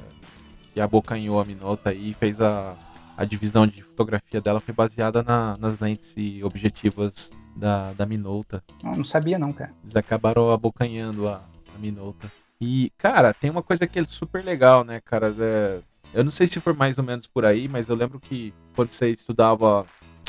que 0.74 0.80
abocanhou 0.80 1.40
a 1.40 1.44
Minolta 1.44 1.92
e 1.94 2.12
fez 2.14 2.40
a, 2.40 2.76
a 3.16 3.24
divisão 3.24 3.66
de 3.66 3.82
fotografia 3.82 4.40
dela 4.40 4.60
foi 4.60 4.74
baseada 4.74 5.22
na, 5.22 5.56
nas 5.56 5.78
lentes 5.78 6.12
e 6.16 6.44
objetivas 6.44 7.30
da, 7.56 7.92
da 7.94 8.04
Minolta. 8.04 8.62
Não, 8.82 8.96
não 8.96 9.04
sabia 9.04 9.38
não, 9.38 9.52
cara. 9.52 9.72
Eles 9.82 9.96
acabaram 9.96 10.50
abocanhando 10.50 11.26
a, 11.28 11.42
a 11.74 11.78
Minolta. 11.78 12.30
E, 12.60 12.92
cara, 12.98 13.32
tem 13.32 13.50
uma 13.50 13.62
coisa 13.62 13.86
que 13.86 13.98
é 13.98 14.04
super 14.04 14.44
legal, 14.44 14.84
né, 14.84 15.00
cara? 15.00 15.34
É, 15.38 15.80
eu 16.12 16.24
não 16.24 16.30
sei 16.30 16.46
se 16.46 16.60
foi 16.60 16.72
mais 16.72 16.98
ou 16.98 17.04
menos 17.04 17.26
por 17.26 17.44
aí, 17.44 17.68
mas 17.68 17.88
eu 17.88 17.96
lembro 17.96 18.20
que 18.20 18.52
quando 18.74 18.90
você 18.90 19.10
estudava 19.10 19.86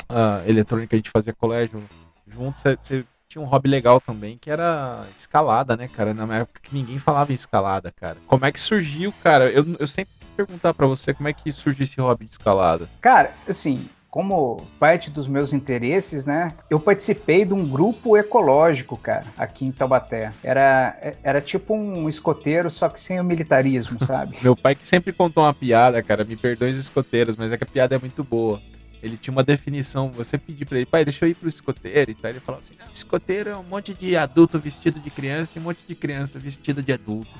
a 0.08 0.42
eletrônica, 0.46 0.94
a 0.94 0.98
gente 0.98 1.10
fazia 1.10 1.32
colégio 1.34 1.82
junto, 2.26 2.60
você, 2.60 2.76
você 2.76 3.04
tinha 3.28 3.42
um 3.42 3.46
hobby 3.46 3.68
legal 3.68 4.00
também, 4.00 4.38
que 4.38 4.50
era 4.50 5.06
escalada, 5.16 5.76
né, 5.76 5.86
cara? 5.86 6.14
Na 6.14 6.38
época 6.38 6.60
que 6.62 6.74
ninguém 6.74 6.98
falava 6.98 7.30
em 7.30 7.34
escalada, 7.34 7.92
cara. 7.92 8.16
Como 8.26 8.46
é 8.46 8.50
que 8.50 8.58
surgiu, 8.58 9.12
cara? 9.22 9.50
Eu, 9.50 9.76
eu 9.78 9.86
sempre 9.86 10.14
quis 10.18 10.30
perguntar 10.30 10.72
para 10.72 10.86
você 10.86 11.12
como 11.12 11.28
é 11.28 11.32
que 11.34 11.52
surgiu 11.52 11.84
esse 11.84 12.00
hobby 12.00 12.24
de 12.24 12.32
escalada. 12.32 12.88
Cara, 13.02 13.34
assim, 13.46 13.86
como 14.10 14.66
parte 14.80 15.10
dos 15.10 15.28
meus 15.28 15.52
interesses, 15.52 16.24
né? 16.24 16.54
Eu 16.70 16.80
participei 16.80 17.44
de 17.44 17.52
um 17.52 17.68
grupo 17.68 18.16
ecológico, 18.16 18.96
cara, 18.96 19.26
aqui 19.36 19.66
em 19.66 19.72
Taubaté. 19.72 20.32
Era, 20.42 20.96
era 21.22 21.40
tipo 21.42 21.74
um 21.74 22.08
escoteiro, 22.08 22.70
só 22.70 22.88
que 22.88 22.98
sem 22.98 23.20
o 23.20 23.24
militarismo, 23.24 24.02
sabe? 24.06 24.38
Meu 24.42 24.56
pai 24.56 24.74
que 24.74 24.86
sempre 24.86 25.12
contou 25.12 25.44
uma 25.44 25.52
piada, 25.52 26.02
cara, 26.02 26.24
me 26.24 26.34
perdoe 26.34 26.70
os 26.70 26.78
escoteiros, 26.78 27.36
mas 27.36 27.52
é 27.52 27.58
que 27.58 27.64
a 27.64 27.66
piada 27.66 27.94
é 27.94 27.98
muito 27.98 28.24
boa 28.24 28.58
ele 29.02 29.16
tinha 29.16 29.32
uma 29.32 29.44
definição. 29.44 30.10
Você 30.10 30.38
pedir 30.38 30.64
para 30.64 30.78
ele, 30.78 30.86
pai, 30.86 31.04
deixa 31.04 31.24
eu 31.24 31.30
ir 31.30 31.34
pro 31.34 31.48
escoteiro 31.48 32.10
e 32.10 32.14
tal. 32.14 32.30
Ele 32.30 32.40
falava 32.40 32.64
assim: 32.64 32.74
escoteiro 32.92 33.50
é 33.50 33.56
um 33.56 33.62
monte 33.62 33.94
de 33.94 34.16
adulto 34.16 34.58
vestido 34.58 35.00
de 35.00 35.10
criança 35.10 35.52
e 35.56 35.58
um 35.58 35.62
monte 35.62 35.80
de 35.86 35.94
criança 35.94 36.38
vestida 36.38 36.82
de 36.82 36.92
adulto. 36.92 37.30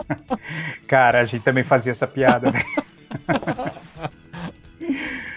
Cara, 0.86 1.20
a 1.20 1.24
gente 1.24 1.42
também 1.42 1.64
fazia 1.64 1.92
essa 1.92 2.06
piada, 2.06 2.50
né? 2.50 2.64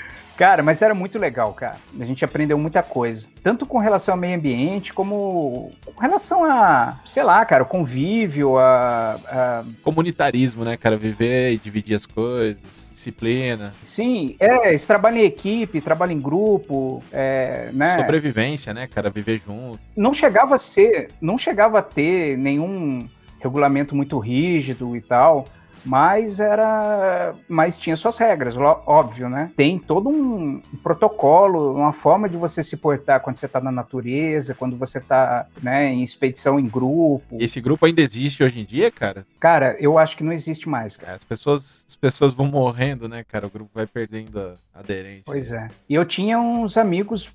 Cara, 0.41 0.63
mas 0.63 0.81
era 0.81 0.95
muito 0.95 1.19
legal, 1.19 1.53
cara. 1.53 1.77
A 1.99 2.03
gente 2.03 2.25
aprendeu 2.25 2.57
muita 2.57 2.81
coisa. 2.81 3.27
Tanto 3.43 3.63
com 3.63 3.77
relação 3.77 4.15
ao 4.15 4.19
meio 4.19 4.35
ambiente, 4.35 4.91
como 4.91 5.71
com 5.85 6.01
relação 6.01 6.43
a, 6.43 6.99
sei 7.05 7.21
lá, 7.21 7.45
cara, 7.45 7.61
o 7.61 7.65
convívio, 7.67 8.57
a, 8.57 9.19
a... 9.27 9.63
Comunitarismo, 9.83 10.65
né, 10.65 10.77
cara? 10.77 10.97
Viver 10.97 11.51
e 11.51 11.57
dividir 11.59 11.95
as 11.95 12.07
coisas 12.07 12.89
disciplina. 12.91 13.71
Sim, 13.83 14.35
é, 14.39 14.73
esse 14.73 14.87
trabalho 14.87 15.17
em 15.17 15.25
equipe, 15.25 15.79
trabalho 15.79 16.11
em 16.11 16.19
grupo, 16.19 17.03
é, 17.11 17.69
né? 17.73 17.97
Sobrevivência, 17.97 18.73
né, 18.73 18.87
cara, 18.87 19.11
viver 19.11 19.41
junto. 19.45 19.79
Não 19.95 20.11
chegava 20.11 20.55
a 20.55 20.57
ser, 20.57 21.09
não 21.21 21.37
chegava 21.37 21.79
a 21.79 21.81
ter 21.83 22.35
nenhum 22.37 23.07
regulamento 23.39 23.95
muito 23.95 24.19
rígido 24.19 24.95
e 24.95 25.01
tal, 25.01 25.45
mas 25.83 26.39
era, 26.39 27.33
mas 27.47 27.79
tinha 27.79 27.95
suas 27.95 28.17
regras, 28.17 28.55
óbvio, 28.57 29.29
né? 29.29 29.51
Tem 29.55 29.79
todo 29.79 30.09
um 30.09 30.61
protocolo, 30.83 31.75
uma 31.75 31.93
forma 31.93 32.29
de 32.29 32.37
você 32.37 32.63
se 32.63 32.77
portar 32.77 33.19
quando 33.21 33.37
você 33.37 33.45
está 33.45 33.59
na 33.59 33.71
natureza, 33.71 34.53
quando 34.53 34.77
você 34.77 34.99
está, 34.99 35.47
né, 35.61 35.87
em 35.87 36.03
expedição 36.03 36.59
em 36.59 36.67
grupo. 36.67 37.37
Esse 37.39 37.59
grupo 37.59 37.85
ainda 37.85 38.01
existe 38.01 38.43
hoje 38.43 38.59
em 38.59 38.65
dia, 38.65 38.91
cara? 38.91 39.25
Cara, 39.39 39.75
eu 39.79 39.97
acho 39.97 40.15
que 40.15 40.23
não 40.23 40.31
existe 40.31 40.69
mais, 40.69 40.95
cara. 40.97 41.15
As 41.15 41.23
pessoas, 41.23 41.85
as 41.87 41.95
pessoas 41.95 42.33
vão 42.33 42.47
morrendo, 42.47 43.09
né, 43.09 43.23
cara? 43.23 43.47
O 43.47 43.49
grupo 43.49 43.71
vai 43.73 43.87
perdendo 43.87 44.39
a 44.73 44.79
aderência. 44.79 45.23
Pois 45.25 45.51
é. 45.51 45.67
E 45.89 45.95
eu 45.95 46.05
tinha 46.05 46.39
uns 46.39 46.77
amigos, 46.77 47.31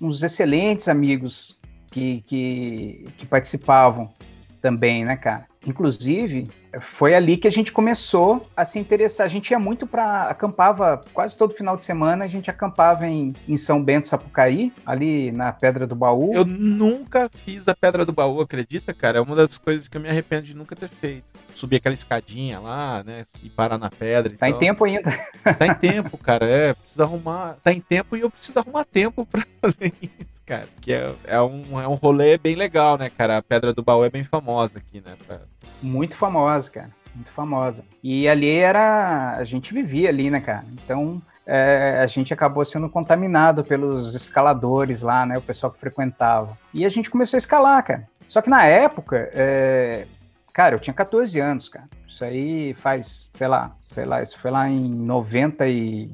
uns 0.00 0.22
excelentes 0.22 0.88
amigos 0.88 1.56
que, 1.90 2.22
que, 2.26 3.08
que 3.16 3.26
participavam 3.26 4.12
também, 4.60 5.04
né, 5.04 5.16
cara? 5.16 5.46
Inclusive, 5.66 6.48
foi 6.80 7.14
ali 7.14 7.36
que 7.36 7.48
a 7.48 7.50
gente 7.50 7.72
começou 7.72 8.46
a 8.56 8.64
se 8.64 8.78
interessar. 8.78 9.24
A 9.24 9.28
gente 9.28 9.50
ia 9.50 9.58
muito 9.58 9.86
para 9.86 10.24
acampava 10.24 11.04
quase 11.12 11.36
todo 11.36 11.54
final 11.54 11.76
de 11.76 11.84
semana, 11.84 12.24
a 12.24 12.28
gente 12.28 12.50
acampava 12.50 13.06
em, 13.06 13.32
em 13.48 13.56
São 13.56 13.82
Bento, 13.82 14.08
Sapucaí, 14.08 14.72
ali 14.84 15.30
na 15.32 15.52
Pedra 15.52 15.86
do 15.86 15.94
Baú. 15.94 16.34
Eu 16.34 16.44
nunca 16.44 17.30
fiz 17.44 17.66
a 17.68 17.74
Pedra 17.74 18.04
do 18.04 18.12
Baú, 18.12 18.40
acredita, 18.40 18.92
cara? 18.92 19.18
É 19.18 19.20
uma 19.20 19.36
das 19.36 19.58
coisas 19.58 19.88
que 19.88 19.96
eu 19.96 20.00
me 20.00 20.08
arrependo 20.08 20.42
de 20.42 20.54
nunca 20.54 20.74
ter 20.74 20.88
feito. 20.88 21.24
Subir 21.54 21.76
aquela 21.76 21.94
escadinha 21.94 22.60
lá, 22.60 23.02
né? 23.04 23.24
E 23.42 23.48
parar 23.48 23.78
na 23.78 23.88
pedra. 23.88 24.34
tá 24.36 24.48
em 24.48 24.58
tempo 24.58 24.84
ainda. 24.84 25.10
Tá 25.58 25.66
em 25.66 25.74
tempo, 25.74 26.18
cara. 26.18 26.44
É, 26.44 26.74
precisa 26.74 27.04
arrumar. 27.04 27.56
Tá 27.62 27.72
em 27.72 27.80
tempo 27.80 28.16
e 28.16 28.20
eu 28.20 28.30
preciso 28.30 28.58
arrumar 28.58 28.84
tempo 28.84 29.24
para 29.24 29.42
fazer 29.62 29.92
isso 30.02 30.36
cara. 30.46 30.68
Que 30.80 30.92
é, 30.92 31.12
é, 31.24 31.42
um, 31.42 31.80
é 31.80 31.88
um 31.88 31.94
rolê 31.94 32.38
bem 32.38 32.54
legal, 32.54 32.96
né, 32.96 33.10
cara? 33.10 33.36
A 33.36 33.42
Pedra 33.42 33.74
do 33.74 33.82
Baú 33.82 34.04
é 34.04 34.08
bem 34.08 34.22
famosa 34.22 34.78
aqui, 34.78 35.02
né? 35.04 35.14
Pra... 35.26 35.40
Muito 35.82 36.16
famosa, 36.16 36.65
cara. 36.70 36.90
Muito 37.14 37.30
famosa. 37.30 37.84
E 38.02 38.28
ali 38.28 38.50
era. 38.50 39.36
A 39.36 39.44
gente 39.44 39.72
vivia 39.72 40.08
ali, 40.08 40.30
né, 40.30 40.40
cara? 40.40 40.64
Então. 40.72 41.20
É, 41.48 42.00
a 42.02 42.08
gente 42.08 42.34
acabou 42.34 42.64
sendo 42.64 42.90
contaminado 42.90 43.62
pelos 43.62 44.16
escaladores 44.16 45.00
lá, 45.00 45.24
né? 45.24 45.38
O 45.38 45.42
pessoal 45.42 45.70
que 45.70 45.78
frequentava. 45.78 46.58
E 46.74 46.84
a 46.84 46.88
gente 46.88 47.08
começou 47.08 47.36
a 47.36 47.38
escalar, 47.38 47.84
cara. 47.84 48.08
Só 48.26 48.42
que 48.42 48.50
na 48.50 48.66
época, 48.66 49.30
é... 49.32 50.06
cara, 50.52 50.74
eu 50.74 50.80
tinha 50.80 50.92
14 50.92 51.38
anos, 51.38 51.68
cara. 51.68 51.88
Isso 52.08 52.24
aí 52.24 52.74
faz, 52.74 53.30
sei 53.32 53.46
lá, 53.46 53.76
sei 53.90 54.04
lá, 54.04 54.22
isso 54.22 54.36
foi 54.40 54.50
lá 54.50 54.68
em 54.68 54.88
90 54.88 55.68
e 55.68 56.10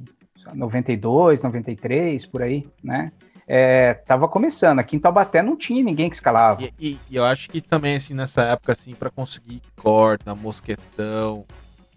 92, 0.52 1.42
93, 1.42 2.26
por 2.26 2.42
aí, 2.42 2.68
né? 2.82 3.10
É, 3.54 3.92
tava 3.92 4.26
começando. 4.28 4.78
Aqui 4.78 4.96
em 4.96 4.98
Taubaté 4.98 5.42
não 5.42 5.58
tinha 5.58 5.84
ninguém 5.84 6.08
que 6.08 6.16
escalava. 6.16 6.62
E, 6.62 6.72
e, 6.80 6.98
e 7.10 7.16
eu 7.16 7.22
acho 7.22 7.50
que 7.50 7.60
também, 7.60 7.96
assim, 7.96 8.14
nessa 8.14 8.40
época, 8.44 8.72
assim, 8.72 8.94
para 8.94 9.10
conseguir 9.10 9.60
corda, 9.76 10.34
mosquetão, 10.34 11.44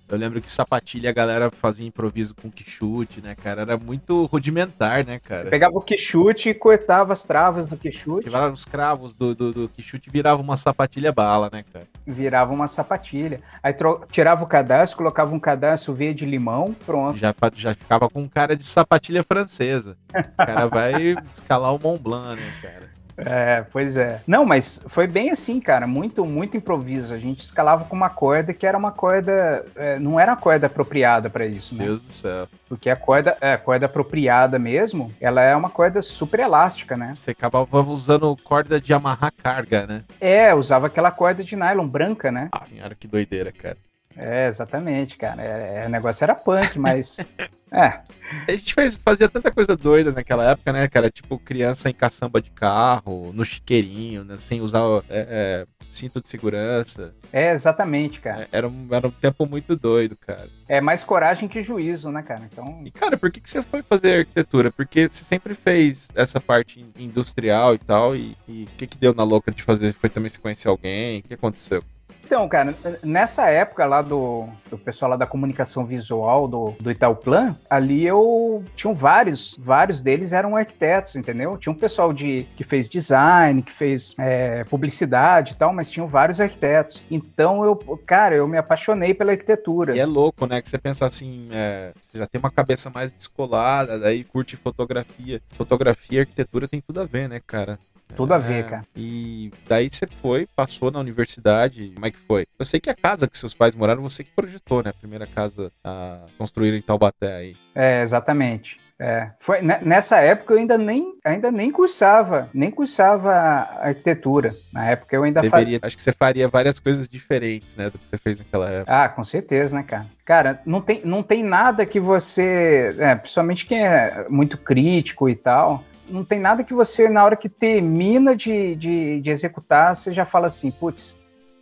eu 0.07 0.17
lembro 0.17 0.39
que 0.39 0.49
sapatilha 0.49 1.09
a 1.09 1.13
galera 1.13 1.49
fazia 1.49 1.85
improviso 1.85 2.35
com 2.35 2.51
quichute, 2.51 3.21
né, 3.21 3.35
cara? 3.35 3.61
Era 3.61 3.77
muito 3.77 4.25
rudimentar, 4.25 5.05
né, 5.05 5.19
cara? 5.19 5.49
pegava 5.49 5.77
o 5.77 5.81
quichute 5.81 6.49
e 6.49 6.53
cortava 6.53 7.13
as 7.13 7.23
travas 7.23 7.67
do 7.67 7.75
quichute. 7.75 8.25
Tirava 8.25 8.53
os 8.53 8.65
cravos 8.65 9.15
do, 9.15 9.33
do, 9.33 9.51
do 9.51 9.69
quichute 9.69 10.09
virava 10.09 10.41
uma 10.41 10.57
sapatilha 10.57 11.11
bala, 11.11 11.49
né, 11.51 11.63
cara? 11.73 11.87
Virava 12.05 12.53
uma 12.53 12.67
sapatilha. 12.67 13.41
Aí 13.63 13.73
tirava 14.11 14.43
o 14.43 14.47
cadastro, 14.47 14.97
colocava 14.97 15.33
um 15.33 15.39
cadastro 15.39 15.93
V 15.93 16.13
de 16.13 16.25
limão, 16.25 16.75
pronto. 16.85 17.17
Já, 17.17 17.33
já 17.55 17.73
ficava 17.73 18.09
com 18.09 18.29
cara 18.29 18.55
de 18.55 18.63
sapatilha 18.63 19.23
francesa. 19.23 19.97
O 20.13 20.45
cara 20.45 20.67
vai 20.67 21.15
escalar 21.33 21.73
o 21.73 21.79
Mont 21.79 22.01
Blanc, 22.01 22.39
né, 22.39 22.53
cara? 22.61 22.94
É, 23.17 23.65
pois 23.71 23.95
é. 23.97 24.21
Não, 24.27 24.45
mas 24.45 24.81
foi 24.87 25.07
bem 25.07 25.29
assim, 25.29 25.59
cara. 25.59 25.87
Muito, 25.87 26.25
muito 26.25 26.57
improviso. 26.57 27.13
A 27.13 27.17
gente 27.17 27.39
escalava 27.39 27.85
com 27.85 27.95
uma 27.95 28.09
corda 28.09 28.53
que 28.53 28.67
era 28.67 28.77
uma 28.77 28.91
corda. 28.91 29.65
É, 29.75 29.97
não 29.99 30.19
era 30.19 30.33
a 30.33 30.35
corda 30.35 30.67
apropriada 30.67 31.29
para 31.29 31.45
isso, 31.45 31.75
né? 31.75 31.85
Deus 31.85 32.01
do 32.01 32.11
céu. 32.11 32.47
Porque 32.67 32.89
a 32.89 32.95
corda, 32.95 33.37
é, 33.39 33.53
a 33.53 33.57
corda 33.57 33.85
apropriada 33.85 34.59
mesmo, 34.59 35.13
ela 35.19 35.41
é 35.41 35.55
uma 35.55 35.69
corda 35.69 36.01
super 36.01 36.39
elástica, 36.39 36.97
né? 36.97 37.13
Você 37.15 37.31
acabava 37.31 37.81
usando 37.81 38.35
corda 38.43 38.79
de 38.81 38.93
amarrar 38.93 39.33
carga, 39.41 39.85
né? 39.87 40.03
É, 40.19 40.53
usava 40.53 40.87
aquela 40.87 41.11
corda 41.11 41.43
de 41.43 41.55
nylon 41.55 41.87
branca, 41.87 42.31
né? 42.31 42.49
Ah, 42.51 42.65
senhora, 42.65 42.95
que 42.95 43.07
doideira, 43.07 43.51
cara. 43.51 43.77
É, 44.17 44.47
exatamente, 44.47 45.17
cara. 45.17 45.41
É, 45.41 45.83
é, 45.83 45.87
o 45.87 45.89
negócio 45.89 46.23
era 46.23 46.33
punk, 46.33 46.79
mas. 46.79 47.17
é. 47.71 47.99
A 48.47 48.51
gente 48.51 48.73
fez, 48.73 48.95
fazia 48.95 49.29
tanta 49.29 49.51
coisa 49.51 49.75
doida 49.75 50.11
naquela 50.11 50.51
época, 50.51 50.71
né, 50.71 50.87
cara? 50.87 51.09
Tipo, 51.09 51.37
criança 51.37 51.89
em 51.89 51.93
caçamba 51.93 52.41
de 52.41 52.49
carro, 52.49 53.31
no 53.33 53.43
chiqueirinho, 53.43 54.23
né? 54.23 54.37
Sem 54.37 54.61
usar 54.61 54.81
é, 55.09 55.65
é, 55.69 55.85
cinto 55.93 56.21
de 56.21 56.29
segurança. 56.29 57.13
É, 57.31 57.51
exatamente, 57.51 58.21
cara. 58.21 58.43
É, 58.43 58.47
era, 58.57 58.67
um, 58.67 58.87
era 58.89 59.07
um 59.07 59.11
tempo 59.11 59.45
muito 59.45 59.75
doido, 59.75 60.15
cara. 60.15 60.49
É 60.67 60.79
mais 60.79 61.03
coragem 61.03 61.49
que 61.49 61.61
juízo, 61.61 62.09
né, 62.09 62.23
cara? 62.23 62.47
Então... 62.51 62.81
E, 62.85 62.91
cara, 62.91 63.17
por 63.17 63.29
que, 63.29 63.41
que 63.41 63.49
você 63.49 63.61
foi 63.61 63.83
fazer 63.83 64.19
arquitetura? 64.19 64.71
Porque 64.71 65.09
você 65.09 65.23
sempre 65.25 65.53
fez 65.53 66.09
essa 66.15 66.39
parte 66.39 66.85
industrial 66.97 67.75
e 67.75 67.79
tal, 67.79 68.15
e 68.15 68.37
o 68.47 68.65
que 68.77 68.87
que 68.87 68.97
deu 68.97 69.13
na 69.13 69.23
louca 69.23 69.51
de 69.51 69.61
fazer? 69.61 69.93
Foi 69.93 70.09
também 70.09 70.29
se 70.29 70.39
conhecer 70.39 70.69
alguém? 70.69 71.19
O 71.19 71.23
que 71.23 71.33
aconteceu? 71.33 71.83
Então, 72.25 72.49
cara, 72.49 72.75
nessa 73.03 73.49
época 73.49 73.85
lá 73.85 74.01
do, 74.01 74.47
do 74.69 74.77
pessoal 74.79 75.11
lá 75.11 75.17
da 75.17 75.27
comunicação 75.27 75.85
visual 75.85 76.47
do, 76.47 76.73
do 76.79 76.89
Itauplan, 76.89 77.55
ali 77.69 78.05
eu 78.05 78.63
tinha 78.75 78.91
vários, 78.93 79.55
vários 79.59 80.01
deles 80.01 80.33
eram 80.33 80.55
arquitetos, 80.55 81.15
entendeu? 81.15 81.55
Tinha 81.55 81.71
um 81.71 81.77
pessoal 81.77 82.11
de 82.11 82.47
que 82.55 82.63
fez 82.63 82.89
design, 82.89 83.61
que 83.61 83.71
fez 83.71 84.15
é, 84.17 84.63
publicidade 84.63 85.53
e 85.53 85.55
tal, 85.55 85.71
mas 85.71 85.91
tinham 85.91 86.07
vários 86.07 86.41
arquitetos. 86.41 87.03
Então 87.11 87.63
eu, 87.63 87.75
cara, 88.05 88.35
eu 88.35 88.47
me 88.47 88.57
apaixonei 88.57 89.13
pela 89.13 89.31
arquitetura. 89.31 89.95
E 89.95 89.99
é 89.99 90.05
louco, 90.05 90.47
né? 90.47 90.61
Que 90.61 90.69
você 90.69 90.79
pensa 90.79 91.05
assim, 91.05 91.47
é, 91.51 91.93
você 92.01 92.17
já 92.17 92.25
tem 92.25 92.39
uma 92.39 92.51
cabeça 92.51 92.89
mais 92.89 93.11
descolada, 93.11 93.99
daí 93.99 94.23
curte 94.23 94.57
fotografia. 94.57 95.39
Fotografia 95.51 96.17
e 96.17 96.21
arquitetura 96.21 96.67
tem 96.67 96.81
tudo 96.81 97.01
a 97.01 97.05
ver, 97.05 97.29
né, 97.29 97.39
cara? 97.45 97.77
Tudo 98.15 98.33
a 98.33 98.37
ver, 98.37 98.65
é, 98.65 98.69
cara. 98.69 98.85
E 98.95 99.51
daí 99.67 99.89
você 99.89 100.07
foi, 100.21 100.47
passou 100.55 100.91
na 100.91 100.99
universidade, 100.99 101.91
como 101.93 102.05
é 102.05 102.11
que 102.11 102.17
foi? 102.17 102.45
Eu 102.57 102.65
sei 102.65 102.79
que 102.79 102.89
a 102.89 102.95
casa 102.95 103.27
que 103.27 103.37
seus 103.37 103.53
pais 103.53 103.75
moraram, 103.75 104.01
você 104.01 104.23
que 104.23 104.31
projetou, 104.31 104.83
né? 104.83 104.89
A 104.89 104.93
primeira 104.93 105.27
casa 105.27 105.71
a 105.83 106.25
construir 106.37 106.73
em 106.73 106.81
Taubaté 106.81 107.35
aí. 107.35 107.57
É, 107.73 108.01
exatamente. 108.01 108.79
É, 108.97 109.31
foi 109.41 109.61
nessa 109.61 110.19
época 110.19 110.53
eu 110.53 110.57
ainda 110.57 110.77
nem, 110.77 111.15
ainda 111.25 111.51
nem 111.51 111.69
cursava, 111.69 112.49
nem 112.53 112.71
cursava 112.71 113.33
arquitetura. 113.33 114.55
Na 114.71 114.89
época 114.89 115.13
eu 115.13 115.23
ainda 115.23 115.41
Deveria, 115.41 115.79
Acho 115.81 115.97
que 115.97 116.01
você 116.01 116.13
faria 116.13 116.47
várias 116.47 116.79
coisas 116.79 117.07
diferentes, 117.09 117.75
né, 117.75 117.89
do 117.89 117.99
que 117.99 118.07
você 118.07 118.17
fez 118.17 118.39
naquela 118.39 118.69
época. 118.69 119.03
Ah, 119.03 119.09
com 119.09 119.23
certeza, 119.23 119.75
né, 119.75 119.83
cara? 119.83 120.05
Cara, 120.23 120.61
não 120.65 120.79
tem, 120.79 121.01
não 121.03 121.21
tem 121.21 121.43
nada 121.43 121.85
que 121.85 121.99
você, 121.99 122.95
é, 122.97 123.15
principalmente 123.15 123.65
quem 123.65 123.85
é 123.85 124.27
muito 124.29 124.57
crítico 124.57 125.27
e 125.27 125.35
tal, 125.35 125.83
não 126.09 126.23
tem 126.23 126.39
nada 126.39 126.63
que 126.63 126.73
você, 126.73 127.09
na 127.09 127.23
hora 127.23 127.35
que 127.35 127.49
termina 127.49 128.35
de, 128.35 128.75
de, 128.75 129.21
de 129.21 129.31
executar, 129.31 129.95
você 129.95 130.13
já 130.13 130.25
fala 130.25 130.47
assim, 130.47 130.71
putz, 130.71 131.15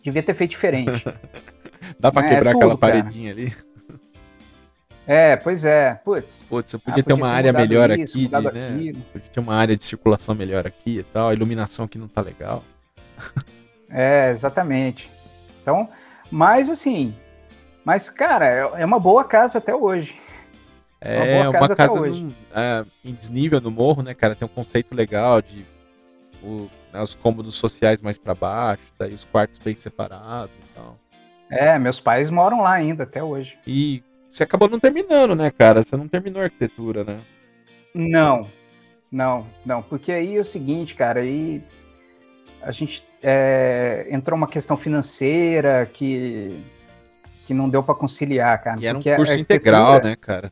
devia 0.04 0.24
ter 0.24 0.34
feito 0.34 0.52
diferente. 0.52 1.04
Dá 2.00 2.12
pra 2.12 2.26
é, 2.26 2.30
quebrar 2.30 2.52
é 2.52 2.54
tudo, 2.54 2.64
aquela 2.64 2.78
paredinha 2.78 3.34
cara. 3.34 3.48
ali? 3.48 3.56
É, 5.06 5.36
pois 5.36 5.66
é. 5.66 5.96
Putz. 5.96 6.46
Putz, 6.50 6.72
você 6.72 6.78
podia, 6.78 7.02
ah, 7.02 7.04
ter 7.04 7.14
uma 7.14 7.28
área 7.28 7.52
melhor 7.52 7.92
isso, 7.92 8.18
aqui, 8.18 8.30
né? 8.30 8.94
Podia 9.12 9.30
ter 9.32 9.40
uma 9.40 9.56
área 9.56 9.76
de 9.76 9.84
circulação 9.84 10.34
melhor 10.34 10.66
aqui 10.66 11.00
e 11.00 11.04
tal, 11.04 11.30
a 11.30 11.34
iluminação 11.34 11.88
que 11.88 11.98
não 11.98 12.08
tá 12.08 12.22
legal. 12.22 12.64
É, 13.96 14.32
exatamente. 14.32 15.08
Então, 15.62 15.88
mas 16.32 16.68
assim, 16.68 17.14
mas 17.86 18.10
cara, 18.10 18.48
é, 18.48 18.82
é 18.82 18.86
uma 18.86 19.00
boa 19.00 19.24
casa 19.24 19.60
até 19.60 19.76
hoje. 19.76 20.20
É 21.04 21.42
uma, 21.42 21.60
uma 21.60 21.76
casa, 21.76 22.00
num, 22.00 22.30
é, 22.56 22.84
em 23.06 23.13
desnível 23.13 23.60
no 23.60 23.70
morro, 23.70 24.02
né, 24.02 24.13
cara? 24.13 24.36
Tem 24.36 24.46
um 24.46 24.52
conceito 24.52 24.96
legal 24.96 25.42
de 25.42 25.66
o, 26.42 26.70
né, 26.92 27.02
os 27.02 27.13
cômodos 27.16 27.56
sociais 27.56 28.02
mais 28.02 28.18
para 28.18 28.34
baixo, 28.34 28.84
daí 28.98 29.13
os 29.13 29.26
quartos 29.26 29.60
bem 29.60 29.76
separados 29.76 30.56
e 30.56 30.76
tal. 30.76 30.98
É, 31.50 31.78
meus 31.78 32.00
pais 32.00 32.30
moram 32.30 32.62
lá 32.62 32.72
ainda 32.72 33.04
até 33.04 33.24
hoje. 33.24 33.58
E 33.68 34.02
você 34.32 34.44
acabou 34.44 34.70
não 34.70 34.80
terminando, 34.80 35.36
né, 35.36 35.52
cara? 35.52 35.84
Você 35.84 35.96
não 35.96 36.08
terminou 36.08 36.42
a 36.42 36.46
arquitetura, 36.46 37.04
né? 37.04 37.20
Não, 37.94 38.50
não, 39.12 39.46
não. 39.66 39.82
Porque 39.84 40.12
aí 40.12 40.38
é 40.38 40.39
o 40.39 40.46
seguinte, 40.46 40.96
cara, 40.96 41.20
aí 41.20 41.62
a 42.62 42.72
gente 42.72 43.06
é, 43.22 44.08
entrou 44.10 44.36
uma 44.36 44.48
questão 44.48 44.76
financeira 44.76 45.86
que, 45.86 46.63
que 47.46 47.54
não 47.54 47.70
deu 47.70 47.84
para 47.84 47.94
conciliar, 47.94 48.63
cara. 48.63 48.80
E 48.80 48.88
era 48.88 48.98
um 48.98 49.02
curso 49.02 49.34
integral, 49.34 50.02
né, 50.02 50.16
cara? 50.16 50.50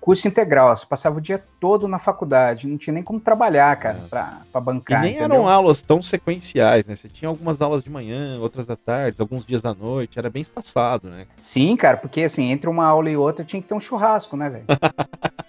Curso 0.00 0.28
integral, 0.28 0.74
você 0.74 0.86
passava 0.86 1.18
o 1.18 1.20
dia 1.20 1.42
todo 1.60 1.88
na 1.88 1.98
faculdade, 1.98 2.66
não 2.66 2.76
tinha 2.76 2.94
nem 2.94 3.02
como 3.02 3.20
trabalhar, 3.20 3.74
cara, 3.76 3.98
é. 4.04 4.08
pra, 4.08 4.38
pra 4.50 4.60
bancar. 4.60 5.00
E 5.00 5.02
nem 5.02 5.16
entendeu? 5.16 5.36
eram 5.36 5.48
aulas 5.48 5.82
tão 5.82 6.02
sequenciais, 6.02 6.86
né? 6.86 6.94
Você 6.94 7.08
tinha 7.08 7.28
algumas 7.28 7.60
aulas 7.60 7.84
de 7.84 7.90
manhã, 7.90 8.38
outras 8.40 8.66
da 8.66 8.76
tarde, 8.76 9.20
alguns 9.20 9.44
dias 9.44 9.62
da 9.62 9.74
noite, 9.74 10.18
era 10.18 10.30
bem 10.30 10.42
espaçado, 10.42 11.08
né? 11.08 11.26
Sim, 11.36 11.76
cara, 11.76 11.96
porque 11.96 12.22
assim, 12.22 12.50
entre 12.50 12.68
uma 12.68 12.86
aula 12.86 13.10
e 13.10 13.16
outra 13.16 13.44
tinha 13.44 13.60
que 13.60 13.68
ter 13.68 13.74
um 13.74 13.80
churrasco, 13.80 14.36
né, 14.36 14.48
velho? 14.48 14.64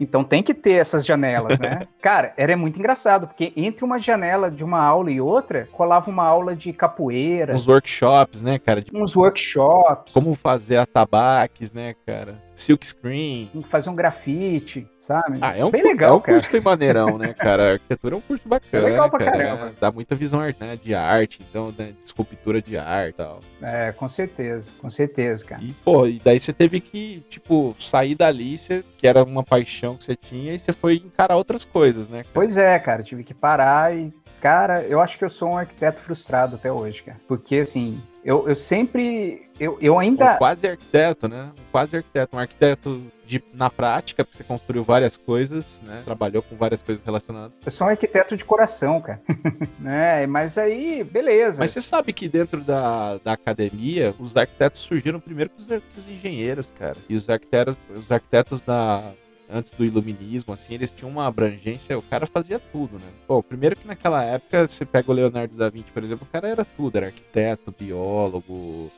Então 0.00 0.22
tem 0.22 0.42
que 0.42 0.54
ter 0.54 0.72
essas 0.72 1.04
janelas, 1.04 1.58
né? 1.58 1.80
Cara, 2.00 2.32
era 2.36 2.56
muito 2.56 2.78
engraçado, 2.78 3.26
porque 3.26 3.52
entre 3.56 3.84
uma 3.84 3.98
janela 3.98 4.50
de 4.50 4.62
uma 4.62 4.80
aula 4.80 5.10
e 5.10 5.20
outra, 5.20 5.68
colava 5.72 6.10
uma 6.10 6.24
aula 6.24 6.54
de 6.54 6.72
capoeira. 6.72 7.54
Uns 7.54 7.66
workshops, 7.66 8.40
né, 8.40 8.58
cara? 8.58 8.80
De... 8.80 8.90
Uns 8.94 9.16
workshops. 9.16 10.14
Como 10.14 10.34
fazer 10.34 10.76
atabaques, 10.76 11.72
né, 11.72 11.94
cara? 12.06 12.40
Silk 12.58 12.86
screen. 12.86 13.50
Fazer 13.64 13.88
um 13.88 13.94
grafite, 13.94 14.86
sabe? 14.98 15.38
Ah, 15.40 15.56
é 15.56 15.64
um, 15.64 15.70
Bem 15.70 15.82
legal, 15.82 16.14
é 16.14 16.16
um 16.16 16.20
curso 16.20 16.50
bem 16.50 16.60
maneirão, 16.60 17.16
né, 17.16 17.32
cara? 17.32 17.68
A 17.68 17.72
arquitetura 17.72 18.16
é 18.16 18.18
um 18.18 18.20
curso 18.20 18.48
bacana, 18.48 18.86
é 18.86 18.90
legal 18.90 19.10
pra 19.10 19.24
cara. 19.24 19.38
Caramba. 19.38 19.74
Dá 19.80 19.92
muita 19.92 20.14
visão 20.14 20.40
né, 20.40 20.78
de 20.82 20.94
arte, 20.94 21.38
então, 21.48 21.72
né, 21.78 21.92
de 21.92 22.06
escultura 22.06 22.60
de 22.60 22.76
arte 22.76 23.10
e 23.10 23.12
tal. 23.12 23.40
É, 23.62 23.92
com 23.92 24.08
certeza, 24.08 24.72
com 24.78 24.90
certeza, 24.90 25.44
cara. 25.44 25.62
E, 25.62 25.72
pô, 25.84 26.06
e 26.06 26.18
daí 26.22 26.40
você 26.40 26.52
teve 26.52 26.80
que, 26.80 27.20
tipo, 27.28 27.74
sair 27.78 28.14
dali, 28.14 28.58
você, 28.58 28.84
que 28.98 29.06
era 29.06 29.22
uma 29.22 29.42
paixão 29.42 29.96
que 29.96 30.04
você 30.04 30.16
tinha, 30.16 30.54
e 30.54 30.58
você 30.58 30.72
foi 30.72 30.96
encarar 30.96 31.36
outras 31.36 31.64
coisas, 31.64 32.10
né? 32.10 32.18
Cara? 32.18 32.30
Pois 32.34 32.56
é, 32.56 32.78
cara, 32.78 33.02
tive 33.02 33.22
que 33.22 33.34
parar 33.34 33.96
e 33.96 34.10
Cara, 34.40 34.82
eu 34.82 35.00
acho 35.00 35.18
que 35.18 35.24
eu 35.24 35.28
sou 35.28 35.54
um 35.54 35.56
arquiteto 35.56 36.00
frustrado 36.00 36.56
até 36.56 36.70
hoje, 36.70 37.02
cara. 37.02 37.18
Porque, 37.26 37.56
assim, 37.58 38.00
eu, 38.24 38.48
eu 38.48 38.54
sempre. 38.54 39.48
Eu, 39.58 39.78
eu 39.80 39.98
ainda. 39.98 40.36
Quase 40.36 40.66
arquiteto, 40.66 41.28
né? 41.28 41.50
Um 41.58 41.64
quase 41.72 41.96
arquiteto. 41.96 42.36
Um 42.36 42.40
arquiteto 42.40 43.02
de, 43.26 43.42
na 43.52 43.70
prática, 43.70 44.24
porque 44.24 44.36
você 44.36 44.44
construiu 44.44 44.84
várias 44.84 45.16
coisas, 45.16 45.80
né? 45.84 46.02
Trabalhou 46.04 46.42
com 46.42 46.54
várias 46.54 46.82
coisas 46.82 47.02
relacionadas. 47.04 47.52
Eu 47.64 47.70
sou 47.70 47.86
um 47.86 47.90
arquiteto 47.90 48.36
de 48.36 48.44
coração, 48.44 49.00
cara. 49.00 49.20
né? 49.80 50.26
Mas 50.26 50.58
aí, 50.58 51.02
beleza. 51.02 51.58
Mas 51.58 51.70
você 51.70 51.82
sabe 51.82 52.12
que 52.12 52.28
dentro 52.28 52.60
da, 52.60 53.18
da 53.24 53.32
academia, 53.32 54.14
os 54.18 54.36
arquitetos 54.36 54.82
surgiram 54.82 55.20
primeiro 55.20 55.50
que 55.50 55.62
os, 55.62 55.66
que 55.66 56.00
os 56.00 56.08
engenheiros, 56.08 56.72
cara. 56.78 56.96
E 57.08 57.14
os 57.14 57.28
arquitetos, 57.28 57.76
os 57.94 58.12
arquitetos 58.12 58.60
da 58.60 59.12
antes 59.50 59.72
do 59.72 59.84
iluminismo, 59.84 60.54
assim, 60.54 60.74
eles 60.74 60.90
tinham 60.90 61.10
uma 61.10 61.26
abrangência, 61.26 61.98
o 61.98 62.02
cara 62.02 62.26
fazia 62.26 62.58
tudo, 62.58 62.98
né? 62.98 63.06
Pô, 63.26 63.42
primeiro 63.42 63.76
que 63.76 63.86
naquela 63.86 64.22
época, 64.24 64.68
você 64.68 64.84
pega 64.84 65.10
o 65.10 65.14
Leonardo 65.14 65.56
da 65.56 65.68
Vinci, 65.68 65.90
por 65.92 66.04
exemplo, 66.04 66.26
o 66.28 66.32
cara 66.32 66.48
era 66.48 66.64
tudo, 66.64 66.96
era 66.96 67.06
arquiteto, 67.06 67.74
biólogo, 67.76 68.90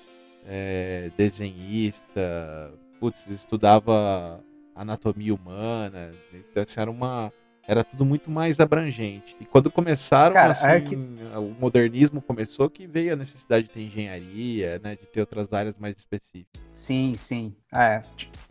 é, 0.46 1.10
desenhista, 1.16 2.72
putz, 2.98 3.26
estudava 3.26 4.42
anatomia 4.74 5.34
humana, 5.34 6.12
então 6.32 6.62
assim, 6.62 6.80
era 6.80 6.90
uma 6.90 7.32
era 7.66 7.84
tudo 7.84 8.04
muito 8.04 8.30
mais 8.30 8.58
abrangente. 8.58 9.36
E 9.40 9.44
quando 9.44 9.70
começaram, 9.70 10.34
Cara, 10.34 10.50
assim, 10.50 10.80
que... 10.84 10.96
o 10.96 11.54
modernismo 11.60 12.20
começou 12.20 12.68
que 12.68 12.86
veio 12.86 13.12
a 13.12 13.16
necessidade 13.16 13.66
de 13.66 13.70
ter 13.70 13.82
engenharia, 13.82 14.80
né, 14.82 14.96
de 14.96 15.06
ter 15.06 15.20
outras 15.20 15.52
áreas 15.52 15.76
mais 15.76 15.96
específicas. 15.96 16.60
Sim, 16.72 17.14
sim. 17.16 17.54
É, 17.72 18.02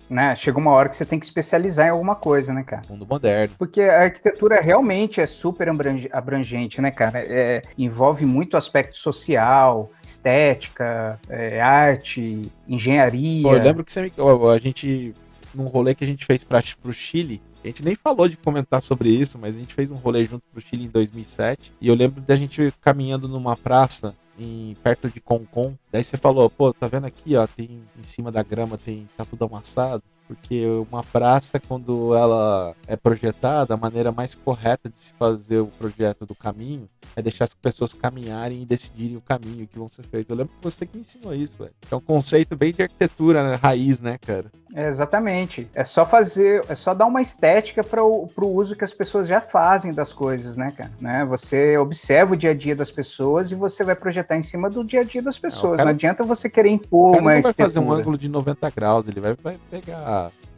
né, 0.10 0.36
chega 0.36 0.58
uma 0.58 0.72
hora 0.72 0.88
que 0.88 0.96
você 0.96 1.06
tem 1.06 1.20
que 1.20 1.26
especializar 1.26 1.88
em 1.88 1.90
alguma 1.90 2.16
coisa, 2.16 2.54
né, 2.54 2.64
cara? 2.64 2.82
Mundo 2.90 3.06
moderno. 3.06 3.56
Porque 3.58 3.82
a 3.82 4.04
arquitetura 4.04 4.62
realmente 4.62 5.20
é 5.20 5.28
super 5.28 5.68
abrangente, 6.12 6.82
né, 6.82 6.90
cara? 6.92 7.20
É, 7.20 7.62
envolve 7.78 8.26
muito 8.26 8.56
aspecto 8.56 8.98
social, 8.98 9.92
estética, 10.02 11.20
é, 11.28 11.60
arte, 11.60 12.42
engenharia. 12.68 13.44
Pô, 13.44 13.54
eu 13.54 13.62
lembro 13.62 13.84
que 13.84 13.92
você, 13.92 14.00
a 14.00 14.58
gente, 14.58 15.14
num 15.54 15.66
rolê 15.66 15.94
que 15.94 16.04
a 16.04 16.08
gente 16.08 16.26
fez 16.26 16.44
para 16.44 16.64
o 16.86 16.94
Chile, 16.94 17.42
a 17.64 17.68
gente 17.68 17.84
nem 17.84 17.96
falou 17.96 18.28
de 18.28 18.38
comentar 18.38 18.82
sobre 18.82 19.10
isso, 19.10 19.38
mas 19.38 19.56
a 19.56 19.60
gente 19.60 19.74
fez 19.74 19.92
um 19.92 19.96
rolê 19.96 20.24
junto 20.26 20.44
pro 20.52 20.62
Chile 20.62 20.86
em 20.86 20.90
2007. 20.90 21.74
E 21.82 21.88
eu 21.88 21.96
lembro 21.96 22.22
da 22.22 22.36
gente 22.36 22.74
caminhando 22.82 23.28
numa 23.28 23.58
praça 23.58 24.16
em, 24.38 24.76
perto 24.82 25.10
de 25.10 25.20
Concon. 25.20 25.74
Daí 25.92 26.04
você 26.04 26.16
falou, 26.16 26.50
pô, 26.50 26.74
tá 26.74 26.88
vendo 26.88 27.06
aqui, 27.06 27.36
ó, 27.36 27.46
tem 27.46 27.82
em 27.98 28.04
cima 28.04 28.32
da 28.32 28.42
grama 28.42 28.78
tem 28.78 29.06
tá 29.18 29.26
tudo 29.26 29.46
amassado 29.46 30.04
porque 30.30 30.64
uma 30.92 31.04
praça, 31.04 31.60
quando 31.60 32.14
ela 32.14 32.76
é 32.86 32.96
projetada, 32.96 33.74
a 33.74 33.78
maneira 33.78 34.12
mais 34.12 34.36
correta 34.36 34.88
de 34.88 35.06
se 35.06 35.14
fazer 35.14 35.58
o 35.58 35.66
projeto 35.66 36.24
do 36.24 36.36
caminho 36.36 36.88
é 37.16 37.22
deixar 37.22 37.46
as 37.46 37.54
pessoas 37.56 37.96
caminharem 37.96 38.62
e 38.62 38.66
decidirem 38.66 39.18
o 39.18 39.22
caminho 39.22 39.66
que 39.66 39.80
vão 39.80 39.90
ser 39.90 40.04
feitos. 40.04 40.30
Eu 40.30 40.38
lembro 40.38 40.54
que 40.54 40.64
você 40.64 40.86
que 40.86 41.00
ensinou 41.00 41.34
isso, 41.34 41.54
velho. 41.58 41.74
É 41.90 41.96
um 41.96 42.00
conceito 42.00 42.56
bem 42.56 42.72
de 42.72 42.84
arquitetura, 42.84 43.44
né? 43.44 43.56
raiz, 43.56 44.00
né, 44.00 44.20
cara? 44.20 44.46
É, 44.76 44.88
exatamente. 44.88 45.68
É 45.74 45.84
só 45.84 46.06
fazer, 46.06 46.64
é 46.70 46.76
só 46.76 46.94
dar 46.94 47.08
uma 47.08 47.22
estética 47.22 47.84
para 47.84 48.04
o 48.04 48.30
uso 48.38 48.76
que 48.76 48.84
as 48.84 48.94
pessoas 48.94 49.28
já 49.28 49.42
fazem 49.42 49.92
das 49.92 50.14
coisas, 50.14 50.56
né, 50.56 50.72
cara? 50.78 50.92
Né? 51.02 51.26
Você 51.26 51.76
observa 51.76 52.34
o 52.34 52.38
dia 52.38 52.52
a 52.52 52.54
dia 52.54 52.76
das 52.76 52.92
pessoas 52.92 53.52
e 53.52 53.56
você 53.56 53.84
vai 53.84 53.96
projetar 53.96 54.38
em 54.38 54.44
cima 54.44 54.70
do 54.70 54.84
dia 54.84 55.02
a 55.02 55.04
dia 55.04 55.24
das 55.24 55.40
pessoas. 55.40 55.72
Não, 55.72 55.78
cara, 55.78 55.86
não 55.86 55.96
adianta 55.96 56.24
você 56.24 56.48
querer 56.48 56.70
impor 56.70 57.18
uma. 57.18 57.34
Ele 57.34 57.42
vai 57.42 57.54
fazer 57.54 57.80
um 57.80 57.92
ângulo 57.92 58.18
de 58.18 58.30
90 58.30 58.70
graus, 58.70 59.08
ele 59.08 59.20
vai, 59.20 59.34
vai 59.34 59.58
pegar 59.72 59.98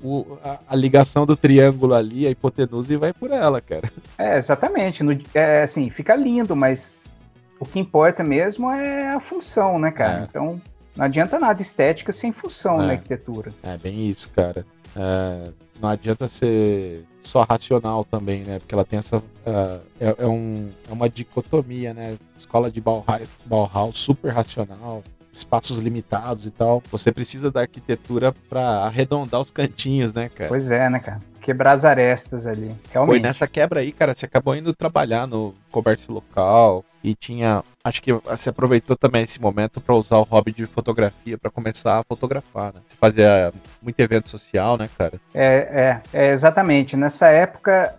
o, 0.03 0.37
a, 0.43 0.59
a, 0.69 0.75
ligação 0.75 1.25
do 1.25 1.35
triângulo 1.35 1.93
ali, 1.93 2.25
a 2.25 2.29
hipotenusa, 2.29 2.93
e 2.93 2.97
vai 2.97 3.13
por 3.13 3.31
ela, 3.31 3.61
cara. 3.61 3.91
É, 4.17 4.37
exatamente. 4.37 5.03
No, 5.03 5.17
é, 5.33 5.63
assim, 5.63 5.89
fica 5.89 6.15
lindo, 6.15 6.55
mas 6.55 6.95
o 7.59 7.65
que 7.65 7.79
importa 7.79 8.23
mesmo 8.23 8.71
é 8.71 9.13
a 9.13 9.19
função, 9.19 9.77
né, 9.77 9.91
cara? 9.91 10.21
É. 10.21 10.23
Então, 10.23 10.61
não 10.95 11.05
adianta 11.05 11.39
nada 11.39 11.61
estética 11.61 12.11
sem 12.11 12.31
função 12.31 12.81
é. 12.81 12.85
na 12.85 12.91
arquitetura. 12.93 13.51
É, 13.63 13.77
bem 13.77 14.09
isso, 14.09 14.29
cara. 14.29 14.65
É, 14.95 15.49
não 15.79 15.89
adianta 15.89 16.27
ser 16.27 17.05
só 17.21 17.43
racional 17.43 18.03
também, 18.03 18.43
né? 18.43 18.59
Porque 18.59 18.73
ela 18.73 18.85
tem 18.85 18.99
essa. 18.99 19.17
Uh, 19.17 19.81
é, 19.99 20.15
é, 20.17 20.27
um, 20.27 20.69
é 20.89 20.93
uma 20.93 21.09
dicotomia, 21.09 21.93
né? 21.93 22.17
Escola 22.37 22.69
de 22.69 22.81
Bauhaus, 22.81 23.27
Bauhaus 23.45 23.97
super 23.97 24.33
racional, 24.33 25.03
espaços 25.33 25.77
limitados 25.77 26.45
e 26.45 26.51
tal. 26.51 26.81
Você 26.91 27.11
precisa 27.11 27.51
da 27.51 27.61
arquitetura 27.61 28.33
para 28.49 28.61
arredondar 28.85 29.41
os 29.41 29.51
cantinhos, 29.51 30.13
né, 30.13 30.29
cara? 30.29 30.49
Pois 30.49 30.71
é, 30.71 30.89
né, 30.89 30.99
cara? 30.99 31.21
Quebrar 31.41 31.71
as 31.71 31.85
arestas 31.85 32.45
ali. 32.45 32.75
Realmente. 32.91 33.15
Foi 33.15 33.19
nessa 33.19 33.47
quebra 33.47 33.79
aí, 33.79 33.91
cara, 33.91 34.13
você 34.13 34.25
acabou 34.25 34.55
indo 34.55 34.73
trabalhar 34.75 35.25
no 35.25 35.55
comércio 35.71 36.13
local 36.13 36.85
e 37.03 37.15
tinha. 37.15 37.63
Acho 37.83 38.01
que 38.01 38.13
você 38.13 38.49
aproveitou 38.49 38.95
também 38.95 39.23
esse 39.23 39.41
momento 39.41 39.81
para 39.81 39.95
usar 39.95 40.17
o 40.17 40.23
hobby 40.23 40.51
de 40.51 40.67
fotografia 40.67 41.37
para 41.37 41.49
começar 41.49 41.99
a 41.99 42.03
fotografar, 42.03 42.73
né? 42.73 42.81
Você 42.87 42.95
fazia 42.95 43.51
muito 43.81 43.99
evento 43.99 44.29
social, 44.29 44.77
né, 44.77 44.87
cara? 44.95 45.13
É, 45.33 46.01
é, 46.13 46.27
é 46.27 46.31
exatamente. 46.31 46.95
Nessa 46.95 47.27
época, 47.27 47.95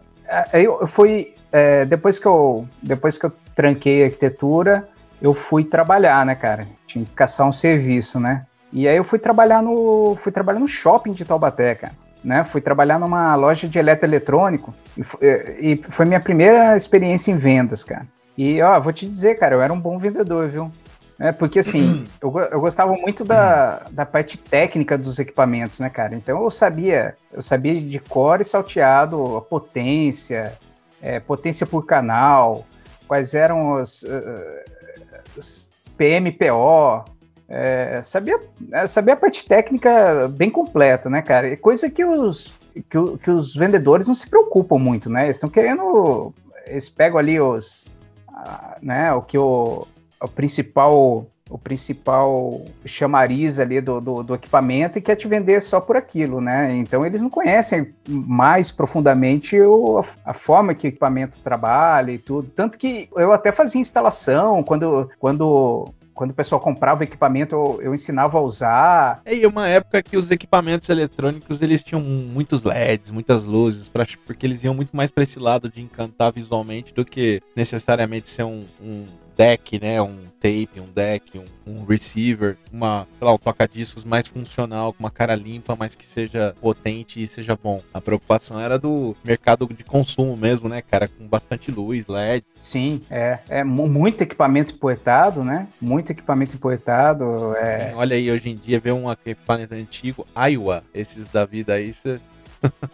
eu 0.53 0.87
fui. 0.87 1.35
É, 1.51 1.85
depois 1.85 2.19
que 2.19 2.27
eu 2.27 2.67
depois 2.83 3.19
que 3.19 3.27
eu 3.27 3.33
tranquei 3.55 4.03
a 4.03 4.07
arquitetura, 4.07 4.89
eu 5.23 5.33
fui 5.33 5.65
trabalhar, 5.65 6.27
né, 6.27 6.35
cara? 6.35 6.67
Tinha 6.87 7.05
que 7.05 7.13
caçar 7.13 7.47
um 7.47 7.53
serviço, 7.53 8.19
né? 8.19 8.45
E 8.73 8.89
aí 8.89 8.97
eu 8.97 9.05
fui 9.05 9.19
trabalhar 9.19 9.63
no, 9.63 10.17
fui 10.19 10.33
trabalhar 10.33 10.59
no 10.59 10.67
shopping 10.67 11.13
de 11.13 11.25
Taubaté, 11.25 11.75
cara. 11.77 11.93
Né? 12.25 12.45
Fui 12.45 12.61
trabalhar 12.61 12.99
numa 12.99 13.35
loja 13.35 13.69
de 13.69 13.79
eletroeletrônico 13.79 14.73
e, 14.97 15.03
e 15.73 15.77
foi 15.91 16.07
minha 16.07 16.21
primeira 16.21 16.77
experiência 16.77 17.31
em 17.31 17.37
vendas, 17.37 17.85
cara. 17.85 18.07
E 18.37 18.63
ó, 18.63 18.81
vou 18.81 18.93
te 18.93 19.07
dizer, 19.07 19.37
cara, 19.37 19.55
eu 19.55 19.63
era 19.63 19.73
um 19.73 19.81
bom 19.81 19.99
vendedor, 19.99 20.49
viu? 20.49 20.71
É, 21.19 21.31
porque 21.31 21.59
assim, 21.59 22.05
eu, 22.21 22.33
eu 22.51 22.61
gostava 22.61 22.93
muito 22.95 23.25
da, 23.25 23.83
da 23.91 24.07
parte 24.07 24.39
técnica 24.39 24.97
dos 24.97 25.19
equipamentos, 25.19 25.79
né, 25.79 25.91
cara? 25.91 26.15
Então 26.15 26.43
eu 26.43 26.51
sabia, 26.51 27.15
eu 27.33 27.43
sabia 27.43 27.81
de 27.81 27.99
cor 27.99 28.41
e 28.41 28.45
salteado 28.45 29.37
a 29.37 29.41
potência, 29.41 30.53
é, 31.01 31.21
potência 31.21 31.67
por 31.67 31.85
canal, 31.85 32.65
quais 33.07 33.35
eram 33.35 33.75
os, 33.75 34.03
uh, 34.05 34.09
PMPO, 35.97 37.05
é, 37.49 38.03
sabia, 38.03 38.41
é, 38.73 38.87
sabia 38.87 39.15
a 39.15 39.17
parte 39.17 39.45
técnica 39.45 40.27
bem 40.29 40.51
completa, 40.51 41.11
né, 41.11 41.21
cara? 41.21 41.55
Coisa 41.57 41.91
que 41.91 42.05
os, 42.05 42.53
que, 42.75 43.19
que 43.23 43.31
os 43.31 43.55
vendedores 43.55 44.07
não 44.07 44.15
se 44.15 44.29
preocupam 44.29 44.79
muito, 44.79 45.11
né? 45.11 45.25
Eles 45.25 45.37
estão 45.37 45.51
querendo. 45.51 46.33
Eles 46.67 46.89
pegam 46.89 47.19
ali 47.19 47.39
os. 47.41 47.87
né, 48.81 49.13
o 49.13 49.23
que 49.23 49.37
o, 49.37 49.87
o 50.21 50.29
principal 50.29 51.27
o 51.53 51.59
principal 51.59 52.63
chamariz 52.87 53.61
ali 53.61 53.81
do, 53.81 54.01
do, 54.01 54.23
do, 54.23 54.35
equipamento 54.35 54.99
e 54.99 55.03
quer 55.03 55.17
te 55.17 55.29
vender 55.29 55.61
só 55.61 55.81
por 55.81 55.97
aquilo, 55.97 56.41
né? 56.41 56.75
Então 56.77 57.05
eles 57.05 57.21
não 57.21 57.29
conhecem 57.29 57.93
mais 58.09 58.71
profundamente 58.71 59.61
o, 59.61 60.03
a, 60.25 60.33
forma 60.33 60.75
que 60.75 60.87
o 60.87 60.89
equipamento 60.89 61.39
trabalha 61.41 62.11
e 62.11 62.19
tudo. 62.19 62.49
Tanto 62.57 62.79
que 62.79 63.09
eu 63.15 63.33
até 63.33 63.53
fazia 63.53 63.81
instalação 63.81 64.63
quando, 64.63 65.11
quando 65.19 65.93
quando 66.15 66.31
o 66.31 66.35
pessoal 66.35 66.61
comprava 66.61 67.01
o 67.01 67.05
equipamento, 67.05 67.55
eu, 67.55 67.81
eu, 67.83 67.95
ensinava 67.95 68.39
a 68.39 68.41
usar. 68.41 69.23
É, 69.25 69.35
e 69.35 69.47
uma 69.47 69.67
época 69.67 70.03
que 70.03 70.17
os 70.17 70.31
equipamentos 70.31 70.89
eletrônicos 70.89 71.63
eles 71.63 71.83
tinham 71.83 72.03
muitos 72.03 72.63
LEDs, 72.63 73.11
muitas 73.11 73.47
luzes, 73.47 73.89
pra, 73.89 74.07
porque 74.27 74.47
eles 74.47 74.63
iam 74.63 74.75
muito 74.75 74.95
mais 74.95 75.11
para 75.11 75.23
esse 75.23 75.39
lado 75.39 75.71
de 75.71 75.81
encantar 75.81 76.31
visualmente 76.31 76.93
do 76.93 77.03
que 77.05 77.41
necessariamente 77.57 78.29
ser 78.29 78.45
um, 78.45 78.63
um 78.81 79.07
deck, 79.37 79.81
né? 79.81 80.01
Um 80.01 80.19
tape, 80.41 80.81
um 80.81 80.93
deck, 80.93 81.39
um, 81.39 81.45
um 81.67 81.85
receiver, 81.85 82.57
uma, 82.73 83.07
sei 83.19 83.27
lá, 83.27 83.33
um 83.33 83.39
toca-discos 83.39 84.05
mais 84.05 84.27
funcional, 84.27 84.93
com 84.93 85.01
uma 85.01 85.11
cara 85.11 85.35
limpa, 85.35 85.77
mas 85.79 85.95
que 85.95 86.07
seja 86.07 86.55
potente 86.61 87.23
e 87.23 87.27
seja 87.27 87.57
bom. 87.61 87.81
A 87.95 88.01
preocupação 88.01 88.59
era 88.59 88.79
do 88.79 89.15
mercado 89.25 89.67
de 89.67 89.85
consumo 89.85 90.37
mesmo, 90.37 90.69
né, 90.69 90.83
cara? 90.83 91.09
Com 91.09 91.27
bastante 91.27 91.71
luz, 91.71 92.07
LED. 92.07 92.45
Sim, 92.61 93.01
é, 93.11 93.39
é 93.49 93.65
muito 93.65 94.23
equipamento 94.23 94.75
empoetado, 94.75 95.45
né? 95.45 95.69
Muito 95.81 96.11
equipamento 96.11 96.55
empoetado. 96.55 97.55
É... 97.57 97.93
Olha 97.95 98.17
aí, 98.17 98.31
hoje 98.31 98.51
em 98.51 98.57
dia, 98.57 98.81
ver 98.81 98.93
um 98.93 99.11
equipamento 99.11 99.75
antigo, 99.75 100.27
Iowa, 100.37 100.83
esses 100.95 101.27
da 101.29 101.45
vida 101.45 101.75
aí, 101.75 101.93
você 101.93 102.21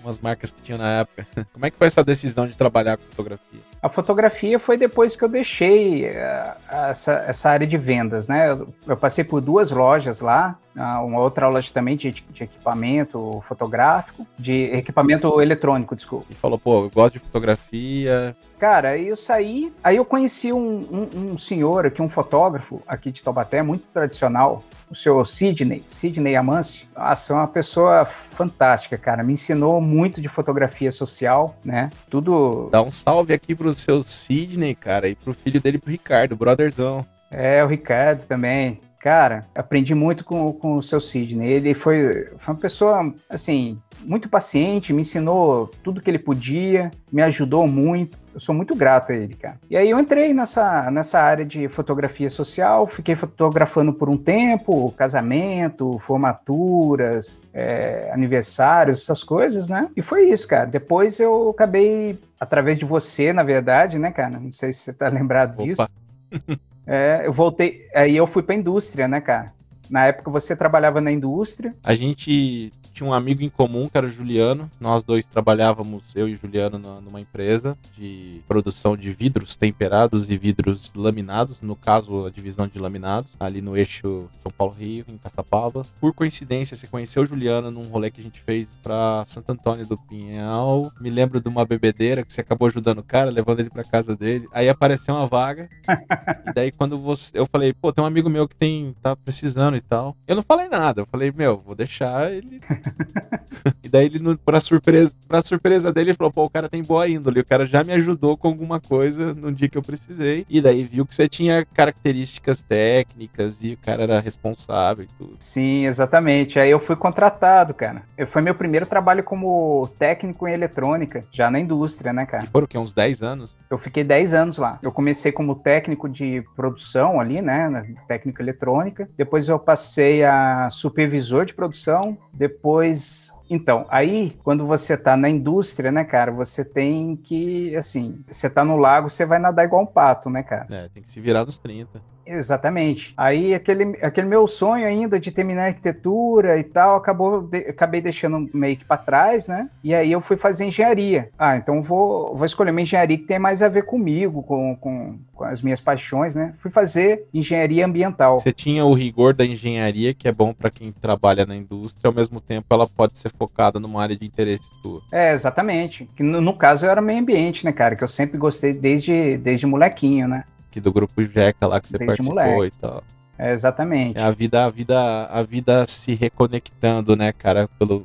umas 0.02 0.18
marcas 0.18 0.50
que 0.50 0.62
tinham 0.62 0.78
na 0.78 1.00
época. 1.00 1.26
Como 1.52 1.66
é 1.66 1.70
que 1.70 1.76
foi 1.76 1.86
essa 1.86 2.04
decisão 2.04 2.46
de 2.46 2.56
trabalhar 2.56 2.96
com 2.96 3.04
fotografia? 3.04 3.60
A 3.82 3.88
fotografia 3.88 4.58
foi 4.58 4.76
depois 4.76 5.14
que 5.14 5.22
eu 5.22 5.28
deixei 5.28 6.08
uh, 6.08 6.54
essa, 6.90 7.12
essa 7.28 7.50
área 7.50 7.66
de 7.66 7.78
vendas, 7.78 8.26
né? 8.26 8.50
Eu, 8.50 8.68
eu, 8.86 8.96
passei 8.96 9.22
por 9.22 9.40
duas 9.40 9.70
lojas 9.70 10.20
lá, 10.20 10.58
uma 10.78 11.20
outra 11.20 11.48
loja 11.48 11.70
também 11.72 11.96
de, 11.96 12.10
de, 12.10 12.42
equipamento 12.42 13.42
fotográfico, 13.44 14.26
de 14.38 14.64
equipamento 14.64 15.40
eletrônico, 15.40 15.96
desculpa. 15.96 16.26
E 16.30 16.34
falou, 16.34 16.58
pô, 16.58 16.84
eu 16.84 16.90
gosto 16.90 17.14
de 17.14 17.18
fotografia. 17.20 18.36
Cara, 18.58 18.90
aí 18.90 19.08
eu 19.08 19.16
saí, 19.16 19.72
aí 19.82 19.96
eu 19.96 20.04
conheci 20.04 20.52
um, 20.52 20.58
um, 20.58 21.32
um 21.32 21.38
senhor 21.38 21.86
aqui, 21.86 22.02
um 22.02 22.08
fotógrafo 22.08 22.82
aqui 22.86 23.10
de 23.10 23.22
Taubaté, 23.22 23.62
muito 23.62 23.84
tradicional, 23.92 24.62
o 24.90 24.94
senhor 24.94 25.26
Sidney, 25.26 25.82
Sidney 25.86 26.36
Amâncio. 26.36 26.86
Nossa, 26.96 27.32
é 27.32 27.36
uma 27.36 27.46
pessoa 27.46 28.04
fantástica, 28.04 28.96
cara. 28.96 29.22
Me 29.22 29.32
ensinou 29.32 29.80
muito 29.80 30.20
de 30.20 30.28
fotografia 30.28 30.90
social, 30.90 31.56
né? 31.64 31.90
Tudo. 32.08 32.68
Dá 32.70 32.82
um 32.82 32.90
salve 32.90 33.32
aqui 33.32 33.54
pro 33.54 33.74
seu 33.74 34.02
Sidney, 34.02 34.74
cara, 34.74 35.08
e 35.08 35.14
pro 35.14 35.34
filho 35.34 35.60
dele, 35.60 35.78
pro 35.78 35.90
Ricardo, 35.90 36.36
brotherzão. 36.36 37.04
É, 37.30 37.62
o 37.62 37.66
Ricardo 37.66 38.24
também. 38.24 38.80
Cara, 39.00 39.46
aprendi 39.54 39.94
muito 39.94 40.24
com, 40.24 40.52
com 40.52 40.74
o 40.74 40.82
seu 40.82 41.00
Sidney. 41.00 41.52
Ele 41.52 41.72
foi, 41.74 42.30
foi 42.36 42.54
uma 42.54 42.60
pessoa, 42.60 43.14
assim, 43.30 43.78
muito 44.04 44.28
paciente, 44.28 44.92
me 44.92 45.02
ensinou 45.02 45.70
tudo 45.84 46.00
que 46.00 46.10
ele 46.10 46.18
podia, 46.18 46.90
me 47.10 47.22
ajudou 47.22 47.68
muito. 47.68 48.18
Eu 48.34 48.40
sou 48.40 48.54
muito 48.54 48.74
grato 48.74 49.12
a 49.12 49.16
ele, 49.16 49.34
cara. 49.34 49.56
E 49.70 49.76
aí 49.76 49.88
eu 49.90 49.98
entrei 49.98 50.34
nessa, 50.34 50.90
nessa 50.90 51.20
área 51.20 51.44
de 51.44 51.68
fotografia 51.68 52.28
social, 52.28 52.86
fiquei 52.86 53.14
fotografando 53.14 53.92
por 53.92 54.08
um 54.08 54.16
tempo, 54.16 54.92
casamento, 54.92 55.98
formaturas, 55.98 57.40
é, 57.54 58.10
aniversários, 58.12 59.02
essas 59.02 59.22
coisas, 59.22 59.68
né? 59.68 59.88
E 59.96 60.02
foi 60.02 60.28
isso, 60.28 60.46
cara. 60.46 60.66
Depois 60.66 61.20
eu 61.20 61.50
acabei, 61.50 62.18
através 62.38 62.78
de 62.78 62.84
você, 62.84 63.32
na 63.32 63.44
verdade, 63.44 63.98
né, 63.98 64.10
cara? 64.10 64.38
Não 64.38 64.52
sei 64.52 64.72
se 64.72 64.80
você 64.80 64.92
tá 64.92 65.08
lembrado 65.08 65.54
Opa. 65.54 65.62
disso. 65.62 65.88
É, 66.88 67.22
eu 67.26 67.32
voltei, 67.34 67.86
aí 67.94 68.16
eu 68.16 68.26
fui 68.26 68.42
pra 68.42 68.54
indústria, 68.54 69.06
né, 69.06 69.20
cara? 69.20 69.52
Na 69.90 70.06
época 70.06 70.30
você 70.30 70.56
trabalhava 70.56 71.02
na 71.02 71.12
indústria. 71.12 71.74
A 71.84 71.94
gente 71.94 72.72
tinha 72.98 73.08
um 73.08 73.14
amigo 73.14 73.42
em 73.42 73.48
comum, 73.48 73.88
que 73.88 73.96
era 73.96 74.06
o 74.06 74.10
Juliano. 74.10 74.68
Nós 74.80 75.04
dois 75.04 75.24
trabalhávamos, 75.24 76.02
eu 76.16 76.28
e 76.28 76.34
o 76.34 76.36
Juliano, 76.36 76.78
numa 76.78 77.20
empresa 77.20 77.78
de 77.96 78.40
produção 78.48 78.96
de 78.96 79.10
vidros 79.10 79.56
temperados 79.56 80.28
e 80.28 80.36
vidros 80.36 80.90
laminados. 80.96 81.58
No 81.62 81.76
caso, 81.76 82.26
a 82.26 82.30
divisão 82.30 82.66
de 82.66 82.78
laminados, 82.78 83.30
ali 83.38 83.62
no 83.62 83.76
eixo 83.76 84.28
São 84.42 84.50
Paulo-Rio, 84.50 85.04
em 85.08 85.16
Caçapava. 85.16 85.82
Por 86.00 86.12
coincidência, 86.12 86.76
você 86.76 86.88
conheceu 86.88 87.22
o 87.22 87.26
Juliano 87.26 87.70
num 87.70 87.82
rolê 87.82 88.10
que 88.10 88.20
a 88.20 88.24
gente 88.24 88.40
fez 88.40 88.68
pra 88.82 89.24
Santo 89.28 89.52
Antônio 89.52 89.86
do 89.86 89.96
Pinhal. 89.96 90.90
Me 91.00 91.08
lembro 91.08 91.40
de 91.40 91.48
uma 91.48 91.64
bebedeira 91.64 92.24
que 92.24 92.32
você 92.32 92.40
acabou 92.40 92.66
ajudando 92.66 92.98
o 92.98 93.04
cara, 93.04 93.30
levando 93.30 93.60
ele 93.60 93.70
pra 93.70 93.84
casa 93.84 94.16
dele. 94.16 94.48
Aí 94.52 94.68
apareceu 94.68 95.14
uma 95.14 95.26
vaga. 95.26 95.68
e 96.48 96.52
daí, 96.52 96.72
quando 96.72 96.98
você. 96.98 97.38
Eu 97.38 97.46
falei, 97.46 97.72
pô, 97.72 97.92
tem 97.92 98.02
um 98.02 98.06
amigo 98.06 98.28
meu 98.28 98.48
que 98.48 98.56
tem. 98.56 98.94
tá 99.00 99.14
precisando 99.14 99.76
e 99.76 99.80
tal. 99.80 100.16
Eu 100.26 100.34
não 100.34 100.42
falei 100.42 100.68
nada. 100.68 101.02
Eu 101.02 101.06
falei, 101.06 101.30
meu, 101.30 101.58
vou 101.58 101.76
deixar 101.76 102.32
ele 102.32 102.60
e 103.82 103.88
daí 103.88 104.06
ele, 104.06 104.36
pra 104.44 104.60
surpresa, 104.60 105.12
pra 105.26 105.42
surpresa 105.42 105.92
dele, 105.92 106.10
ele 106.10 106.16
falou, 106.16 106.32
pô, 106.32 106.44
o 106.44 106.50
cara 106.50 106.68
tem 106.68 106.82
boa 106.82 107.08
índole, 107.08 107.40
o 107.40 107.44
cara 107.44 107.66
já 107.66 107.84
me 107.84 107.92
ajudou 107.92 108.36
com 108.36 108.48
alguma 108.48 108.80
coisa 108.80 109.34
no 109.34 109.52
dia 109.52 109.68
que 109.68 109.78
eu 109.78 109.82
precisei. 109.82 110.46
E 110.48 110.60
daí 110.60 110.82
viu 110.82 111.06
que 111.06 111.14
você 111.14 111.28
tinha 111.28 111.64
características 111.64 112.62
técnicas 112.62 113.56
e 113.60 113.74
o 113.74 113.78
cara 113.78 114.02
era 114.02 114.20
responsável 114.20 115.04
e 115.04 115.08
tudo. 115.18 115.36
Sim, 115.38 115.86
exatamente. 115.86 116.58
Aí 116.58 116.70
eu 116.70 116.80
fui 116.80 116.96
contratado, 116.96 117.74
cara. 117.74 118.02
Foi 118.26 118.42
meu 118.42 118.54
primeiro 118.54 118.86
trabalho 118.86 119.22
como 119.22 119.88
técnico 119.98 120.46
em 120.46 120.52
eletrônica, 120.52 121.24
já 121.32 121.50
na 121.50 121.60
indústria, 121.60 122.12
né, 122.12 122.26
cara? 122.26 122.44
E 122.44 122.48
foram 122.48 122.64
o 122.64 122.68
quê? 122.68 122.78
Uns 122.78 122.92
10 122.92 123.22
anos? 123.22 123.56
Eu 123.70 123.78
fiquei 123.78 124.04
10 124.04 124.34
anos 124.34 124.58
lá. 124.58 124.78
Eu 124.82 124.92
comecei 124.92 125.32
como 125.32 125.54
técnico 125.54 126.08
de 126.08 126.42
produção 126.56 127.20
ali, 127.20 127.42
né, 127.42 127.94
técnico 128.06 128.40
eletrônica. 128.40 129.08
Depois 129.16 129.48
eu 129.48 129.58
passei 129.58 130.24
a 130.24 130.68
supervisor 130.70 131.44
de 131.44 131.54
produção. 131.54 132.16
Depois 132.32 132.77
depois 132.78 133.32
então, 133.50 133.86
aí, 133.88 134.36
quando 134.44 134.66
você 134.66 134.94
tá 134.94 135.16
na 135.16 135.28
indústria, 135.28 135.90
né, 135.90 136.04
cara, 136.04 136.30
você 136.30 136.62
tem 136.62 137.16
que, 137.16 137.74
assim, 137.76 138.22
você 138.30 138.48
tá 138.50 138.62
no 138.62 138.76
lago, 138.76 139.08
você 139.08 139.24
vai 139.24 139.38
nadar 139.38 139.64
igual 139.64 139.82
um 139.82 139.86
pato, 139.86 140.28
né, 140.28 140.42
cara? 140.42 140.66
É, 140.70 140.88
tem 140.90 141.02
que 141.02 141.10
se 141.10 141.18
virar 141.18 141.46
nos 141.46 141.56
30. 141.56 142.02
Exatamente. 142.28 143.14
Aí, 143.16 143.54
aquele, 143.54 143.98
aquele 144.02 144.26
meu 144.26 144.46
sonho 144.46 144.86
ainda 144.86 145.18
de 145.18 145.30
terminar 145.30 145.66
arquitetura 145.66 146.58
e 146.58 146.64
tal, 146.64 146.96
acabou, 146.96 147.42
de, 147.42 147.58
acabei 147.58 148.00
deixando 148.00 148.48
meio 148.52 148.76
que 148.76 148.84
para 148.84 148.98
trás, 148.98 149.48
né? 149.48 149.68
E 149.82 149.94
aí 149.94 150.12
eu 150.12 150.20
fui 150.20 150.36
fazer 150.36 150.66
engenharia. 150.66 151.30
Ah, 151.38 151.56
então 151.56 151.82
vou, 151.82 152.36
vou 152.36 152.44
escolher 152.44 152.70
uma 152.70 152.82
engenharia 152.82 153.16
que 153.16 153.24
tem 153.24 153.38
mais 153.38 153.62
a 153.62 153.68
ver 153.68 153.84
comigo, 153.84 154.42
com, 154.42 154.76
com, 154.76 155.18
com 155.34 155.44
as 155.44 155.62
minhas 155.62 155.80
paixões, 155.80 156.34
né? 156.34 156.54
Fui 156.58 156.70
fazer 156.70 157.24
engenharia 157.32 157.86
ambiental. 157.86 158.38
Você 158.38 158.52
tinha 158.52 158.84
o 158.84 158.92
rigor 158.92 159.32
da 159.32 159.44
engenharia, 159.44 160.12
que 160.12 160.28
é 160.28 160.32
bom 160.32 160.52
para 160.52 160.70
quem 160.70 160.92
trabalha 160.92 161.46
na 161.46 161.56
indústria, 161.56 162.08
ao 162.08 162.14
mesmo 162.14 162.40
tempo 162.40 162.66
ela 162.70 162.86
pode 162.86 163.18
ser 163.18 163.30
focada 163.30 163.80
numa 163.80 164.02
área 164.02 164.16
de 164.16 164.26
interesse 164.26 164.68
tua. 164.82 165.00
É, 165.10 165.32
exatamente. 165.32 166.08
No, 166.18 166.40
no 166.40 166.54
caso, 166.54 166.84
eu 166.84 166.90
era 166.90 167.00
meio 167.00 167.20
ambiente, 167.20 167.64
né, 167.64 167.72
cara? 167.72 167.96
Que 167.96 168.04
eu 168.04 168.08
sempre 168.08 168.36
gostei 168.36 168.72
desde, 168.72 169.38
desde 169.38 169.66
molequinho, 169.66 170.28
né? 170.28 170.44
Que 170.70 170.80
do 170.80 170.92
grupo 170.92 171.22
Jeca 171.22 171.66
lá 171.66 171.80
que 171.80 171.88
você 171.88 171.98
desde 171.98 172.06
participou 172.06 172.34
moleque. 172.34 172.76
e 172.76 172.80
tal. 172.80 173.04
É, 173.38 173.52
exatamente. 173.52 174.18
É 174.18 174.22
a 174.22 174.30
vida, 174.30 174.64
a 174.64 174.70
vida, 174.70 175.26
a 175.26 175.42
vida 175.42 175.86
se 175.86 176.14
reconectando, 176.14 177.14
né, 177.14 177.32
cara, 177.32 177.68
pelos 177.78 178.02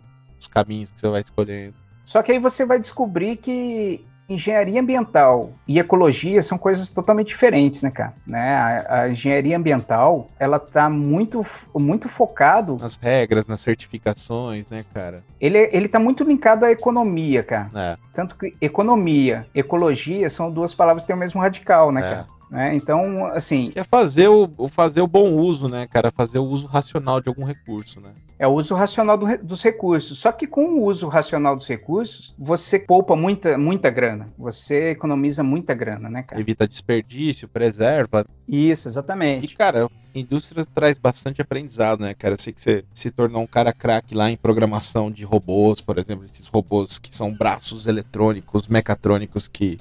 caminhos 0.52 0.92
que 0.92 1.00
você 1.00 1.10
vai 1.10 1.22
escolhendo. 1.22 1.74
Só 2.06 2.22
que 2.22 2.32
aí 2.32 2.40
você 2.40 2.66
vai 2.66 2.80
descobrir 2.80 3.38
que 3.38 4.06
engenharia 4.30 4.80
ambiental 4.80 5.52
e 5.68 5.80
ecologia 5.80 6.42
são 6.42 6.58
coisas 6.58 6.90
totalmente 6.90 7.28
diferentes, 7.28 7.82
né, 7.82 7.92
cara? 7.92 8.14
Né? 8.26 8.56
A, 8.56 9.02
a, 9.02 9.10
engenharia 9.10 9.58
ambiental, 9.58 10.28
ela 10.40 10.60
tá 10.60 10.90
muito, 10.90 11.46
muito 11.76 12.08
focado... 12.08 12.78
Nas 12.80 12.96
regras, 12.96 13.46
nas 13.48 13.60
certificações, 13.60 14.68
né, 14.68 14.84
cara? 14.94 15.24
Ele, 15.40 15.70
ele 15.72 15.88
tá 15.88 16.00
muito 16.00 16.24
linkado 16.24 16.66
à 16.66 16.72
economia, 16.72 17.44
cara. 17.44 17.70
É. 17.76 17.98
Tanto 18.14 18.36
que 18.36 18.56
economia, 18.62 19.46
ecologia 19.54 20.30
são 20.30 20.52
duas 20.52 20.74
palavras 20.74 21.04
que 21.04 21.08
têm 21.08 21.16
o 21.16 21.20
mesmo 21.20 21.42
radical, 21.42 21.92
né, 21.92 22.00
é. 22.00 22.04
cara? 22.04 22.28
Né? 22.54 22.76
Então, 22.76 23.26
assim. 23.34 23.72
É 23.74 23.84
fazer 23.84 24.28
o, 24.28 24.48
fazer 24.70 25.02
o 25.02 25.08
bom 25.08 25.34
uso, 25.34 25.68
né, 25.68 25.88
cara? 25.88 26.12
Fazer 26.12 26.38
o 26.38 26.44
uso 26.44 26.68
racional 26.68 27.20
de 27.20 27.28
algum 27.28 27.44
recurso, 27.44 28.00
né? 28.00 28.12
É 28.38 28.46
o 28.46 28.52
uso 28.52 28.76
racional 28.76 29.18
do, 29.18 29.26
dos 29.40 29.64
recursos. 29.64 30.20
Só 30.20 30.32
que 30.32 30.46
com 30.46 30.66
o 30.66 30.84
uso 30.84 31.08
racional 31.08 31.56
dos 31.56 31.68
recursos, 31.68 32.36
você 32.38 32.78
poupa 32.78 33.16
muita, 33.16 33.58
muita 33.58 33.90
grana. 33.90 34.30
Você 34.38 34.92
economiza 34.92 35.42
muita 35.42 35.74
grana, 35.74 36.12
né, 36.12 36.22
cara? 36.22 36.40
Evita 36.40 36.68
desperdício, 36.68 37.48
preserva. 37.48 38.24
Isso, 38.48 38.88
exatamente. 38.88 39.46
E, 39.46 39.56
cara, 39.56 39.86
a 39.86 40.20
indústria 40.20 40.64
traz 40.64 41.00
bastante 41.00 41.42
aprendizado, 41.42 42.02
né, 42.02 42.14
cara? 42.14 42.36
Eu 42.36 42.40
sei 42.40 42.54
que 42.54 42.62
você 42.62 42.86
se 42.94 43.10
tornou 43.10 43.42
um 43.42 43.48
cara 43.48 43.74
craque 43.74 44.14
lá 44.14 44.30
em 44.30 44.38
programação 44.38 45.10
de 45.10 45.26
robôs, 45.26 45.82
por 45.82 45.98
exemplo, 45.98 46.24
esses 46.26 46.48
robôs 46.48 47.00
que 47.00 47.16
são 47.16 47.34
braços 47.34 47.88
eletrônicos, 47.88 48.68
mecatrônicos 48.68 49.48
que 49.48 49.80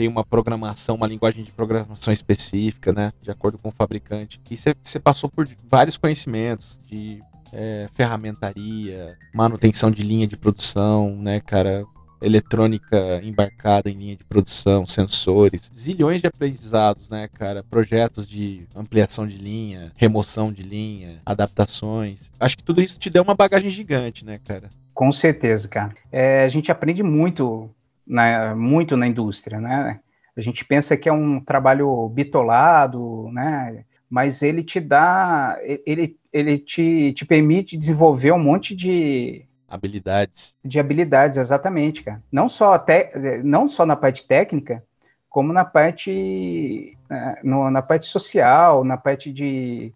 tem 0.00 0.08
uma 0.08 0.24
programação, 0.24 0.96
uma 0.96 1.06
linguagem 1.06 1.44
de 1.44 1.52
programação 1.52 2.10
específica, 2.10 2.90
né? 2.90 3.12
De 3.20 3.30
acordo 3.30 3.58
com 3.58 3.68
o 3.68 3.72
fabricante. 3.72 4.40
E 4.50 4.56
você 4.56 4.98
passou 4.98 5.28
por 5.28 5.46
vários 5.68 5.98
conhecimentos 5.98 6.80
de 6.88 7.20
é, 7.52 7.86
ferramentaria, 7.92 9.18
manutenção 9.34 9.90
de 9.90 10.02
linha 10.02 10.26
de 10.26 10.38
produção, 10.38 11.14
né, 11.16 11.38
cara? 11.40 11.84
Eletrônica 12.22 13.20
embarcada 13.22 13.90
em 13.90 13.94
linha 13.94 14.16
de 14.16 14.24
produção, 14.24 14.86
sensores, 14.86 15.70
zilhões 15.76 16.22
de 16.22 16.26
aprendizados, 16.26 17.10
né, 17.10 17.28
cara? 17.34 17.62
Projetos 17.62 18.26
de 18.26 18.66
ampliação 18.74 19.26
de 19.26 19.36
linha, 19.36 19.92
remoção 19.96 20.50
de 20.50 20.62
linha, 20.62 21.20
adaptações. 21.26 22.32
Acho 22.40 22.56
que 22.56 22.64
tudo 22.64 22.80
isso 22.80 22.98
te 22.98 23.10
deu 23.10 23.22
uma 23.22 23.34
bagagem 23.34 23.68
gigante, 23.68 24.24
né, 24.24 24.38
cara? 24.42 24.70
Com 24.94 25.12
certeza, 25.12 25.68
cara. 25.68 25.94
É, 26.10 26.42
a 26.42 26.48
gente 26.48 26.72
aprende 26.72 27.02
muito 27.02 27.70
na, 28.10 28.56
muito 28.56 28.96
na 28.96 29.06
indústria, 29.06 29.60
né? 29.60 30.00
A 30.36 30.40
gente 30.40 30.64
pensa 30.64 30.96
que 30.96 31.08
é 31.08 31.12
um 31.12 31.40
trabalho 31.40 32.08
bitolado, 32.08 33.30
né? 33.32 33.84
Mas 34.08 34.42
ele 34.42 34.62
te 34.62 34.80
dá, 34.80 35.56
ele, 35.86 36.18
ele 36.32 36.58
te, 36.58 37.12
te 37.12 37.24
permite 37.24 37.76
desenvolver 37.76 38.32
um 38.32 38.38
monte 38.38 38.74
de 38.74 39.44
habilidades. 39.68 40.56
De 40.64 40.80
habilidades, 40.80 41.38
exatamente, 41.38 42.02
cara. 42.02 42.20
Não 42.32 42.48
só, 42.48 42.76
te, 42.76 43.12
não 43.44 43.68
só 43.68 43.86
na 43.86 43.94
parte 43.94 44.26
técnica, 44.26 44.82
como 45.28 45.52
na 45.52 45.64
parte, 45.64 46.98
é, 47.08 47.40
no, 47.44 47.70
na 47.70 47.80
parte 47.80 48.06
social, 48.06 48.82
na 48.82 48.96
parte 48.96 49.32
de 49.32 49.92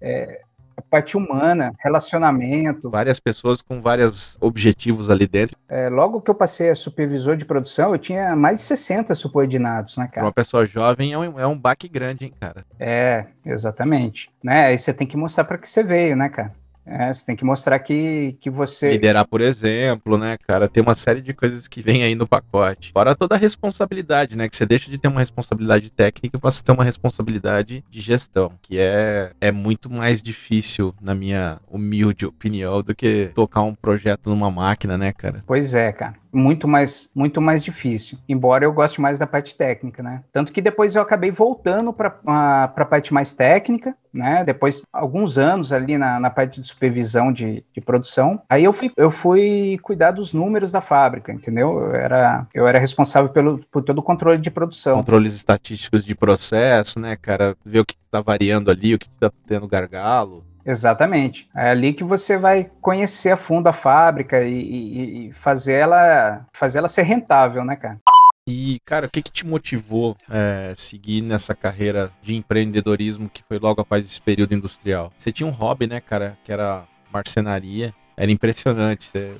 é, 0.00 0.42
a 0.78 0.82
parte 0.82 1.16
humana, 1.16 1.72
relacionamento. 1.80 2.88
Várias 2.88 3.18
pessoas 3.18 3.60
com 3.60 3.80
vários 3.80 4.38
objetivos 4.40 5.10
ali 5.10 5.26
dentro. 5.26 5.56
É, 5.68 5.88
logo 5.88 6.20
que 6.20 6.30
eu 6.30 6.34
passei 6.34 6.70
a 6.70 6.74
supervisor 6.74 7.36
de 7.36 7.44
produção, 7.44 7.92
eu 7.92 7.98
tinha 7.98 8.36
mais 8.36 8.60
de 8.60 8.66
60 8.66 9.14
subordinados, 9.16 9.96
né, 9.96 10.08
cara? 10.12 10.24
Uma 10.24 10.32
pessoa 10.32 10.64
jovem 10.64 11.12
é 11.12 11.18
um, 11.18 11.40
é 11.40 11.46
um 11.46 11.58
baque 11.58 11.88
grande, 11.88 12.26
hein, 12.26 12.32
cara? 12.40 12.64
É, 12.78 13.26
exatamente. 13.44 14.30
Né? 14.42 14.66
Aí 14.66 14.78
você 14.78 14.94
tem 14.94 15.06
que 15.06 15.16
mostrar 15.16 15.44
para 15.44 15.58
que 15.58 15.68
você 15.68 15.82
veio, 15.82 16.14
né, 16.14 16.28
cara? 16.28 16.52
É, 16.90 17.12
você 17.12 17.26
tem 17.26 17.36
que 17.36 17.44
mostrar 17.44 17.78
que, 17.78 18.36
que 18.40 18.48
você. 18.48 18.90
Liderar, 18.90 19.26
por 19.26 19.40
exemplo, 19.40 20.16
né, 20.16 20.36
cara? 20.46 20.68
Tem 20.68 20.82
uma 20.82 20.94
série 20.94 21.20
de 21.20 21.34
coisas 21.34 21.68
que 21.68 21.82
vem 21.82 22.02
aí 22.02 22.14
no 22.14 22.26
pacote. 22.26 22.92
Fora 22.92 23.14
toda 23.14 23.34
a 23.34 23.38
responsabilidade, 23.38 24.36
né? 24.36 24.48
Que 24.48 24.56
você 24.56 24.64
deixa 24.64 24.90
de 24.90 24.96
ter 24.96 25.08
uma 25.08 25.20
responsabilidade 25.20 25.90
técnica 25.90 26.38
para 26.38 26.50
você 26.50 26.62
ter 26.62 26.72
uma 26.72 26.84
responsabilidade 26.84 27.84
de 27.90 28.00
gestão, 28.00 28.52
que 28.62 28.78
é, 28.78 29.32
é 29.40 29.52
muito 29.52 29.90
mais 29.90 30.22
difícil, 30.22 30.94
na 31.00 31.14
minha 31.14 31.60
humilde 31.70 32.24
opinião, 32.24 32.82
do 32.82 32.94
que 32.94 33.30
tocar 33.34 33.62
um 33.62 33.74
projeto 33.74 34.30
numa 34.30 34.50
máquina, 34.50 34.96
né, 34.96 35.12
cara? 35.12 35.42
Pois 35.46 35.74
é, 35.74 35.92
cara 35.92 36.14
muito 36.32 36.68
mais 36.68 37.10
muito 37.14 37.40
mais 37.40 37.62
difícil, 37.64 38.18
embora 38.28 38.64
eu 38.64 38.72
goste 38.72 39.00
mais 39.00 39.18
da 39.18 39.26
parte 39.26 39.56
técnica, 39.56 40.02
né? 40.02 40.22
Tanto 40.32 40.52
que 40.52 40.60
depois 40.60 40.94
eu 40.94 41.02
acabei 41.02 41.30
voltando 41.30 41.92
para 41.92 42.18
a 42.26 42.84
parte 42.84 43.12
mais 43.12 43.32
técnica, 43.32 43.94
né? 44.12 44.44
Depois 44.44 44.82
alguns 44.92 45.38
anos 45.38 45.72
ali 45.72 45.96
na, 45.96 46.18
na 46.20 46.30
parte 46.30 46.60
de 46.60 46.68
supervisão 46.68 47.32
de, 47.32 47.64
de 47.72 47.80
produção, 47.80 48.40
aí 48.48 48.64
eu 48.64 48.72
fui 48.72 48.90
eu 48.96 49.10
fui 49.10 49.78
cuidar 49.82 50.12
dos 50.12 50.32
números 50.32 50.70
da 50.70 50.80
fábrica, 50.80 51.32
entendeu? 51.32 51.78
Eu 51.78 51.94
era 51.94 52.46
eu 52.54 52.66
era 52.66 52.78
responsável 52.78 53.30
pelo 53.30 53.58
por 53.70 53.82
todo 53.82 53.98
o 53.98 54.02
controle 54.02 54.38
de 54.38 54.50
produção, 54.50 54.96
controles 54.96 55.34
estatísticos 55.34 56.04
de 56.04 56.14
processo, 56.14 56.98
né, 57.00 57.16
cara? 57.16 57.56
Ver 57.64 57.80
o 57.80 57.84
que 57.84 57.94
está 58.04 58.20
variando 58.20 58.70
ali, 58.70 58.94
o 58.94 58.98
que 58.98 59.06
está 59.06 59.30
tendo 59.46 59.68
gargalo. 59.68 60.44
Exatamente. 60.68 61.48
É 61.56 61.70
ali 61.70 61.94
que 61.94 62.04
você 62.04 62.36
vai 62.36 62.70
conhecer 62.82 63.30
a 63.30 63.38
fundo 63.38 63.68
a 63.68 63.72
fábrica 63.72 64.44
e, 64.44 64.52
e, 64.52 65.28
e 65.28 65.32
fazer 65.32 65.72
ela 65.72 66.46
fazer 66.52 66.78
ela 66.78 66.88
ser 66.88 67.04
rentável, 67.04 67.64
né, 67.64 67.74
cara? 67.74 67.98
E, 68.46 68.78
cara, 68.84 69.06
o 69.06 69.10
que, 69.10 69.22
que 69.22 69.30
te 69.32 69.46
motivou 69.46 70.14
é, 70.30 70.74
seguir 70.76 71.22
nessa 71.22 71.54
carreira 71.54 72.10
de 72.22 72.34
empreendedorismo 72.34 73.30
que 73.30 73.42
foi 73.46 73.58
logo 73.58 73.80
após 73.80 74.04
esse 74.04 74.20
período 74.20 74.54
industrial? 74.54 75.10
Você 75.16 75.32
tinha 75.32 75.46
um 75.46 75.50
hobby, 75.50 75.86
né, 75.86 76.00
cara, 76.00 76.36
que 76.44 76.52
era 76.52 76.84
marcenaria. 77.10 77.94
Era 78.16 78.32
impressionante. 78.32 79.08
Você, 79.08 79.36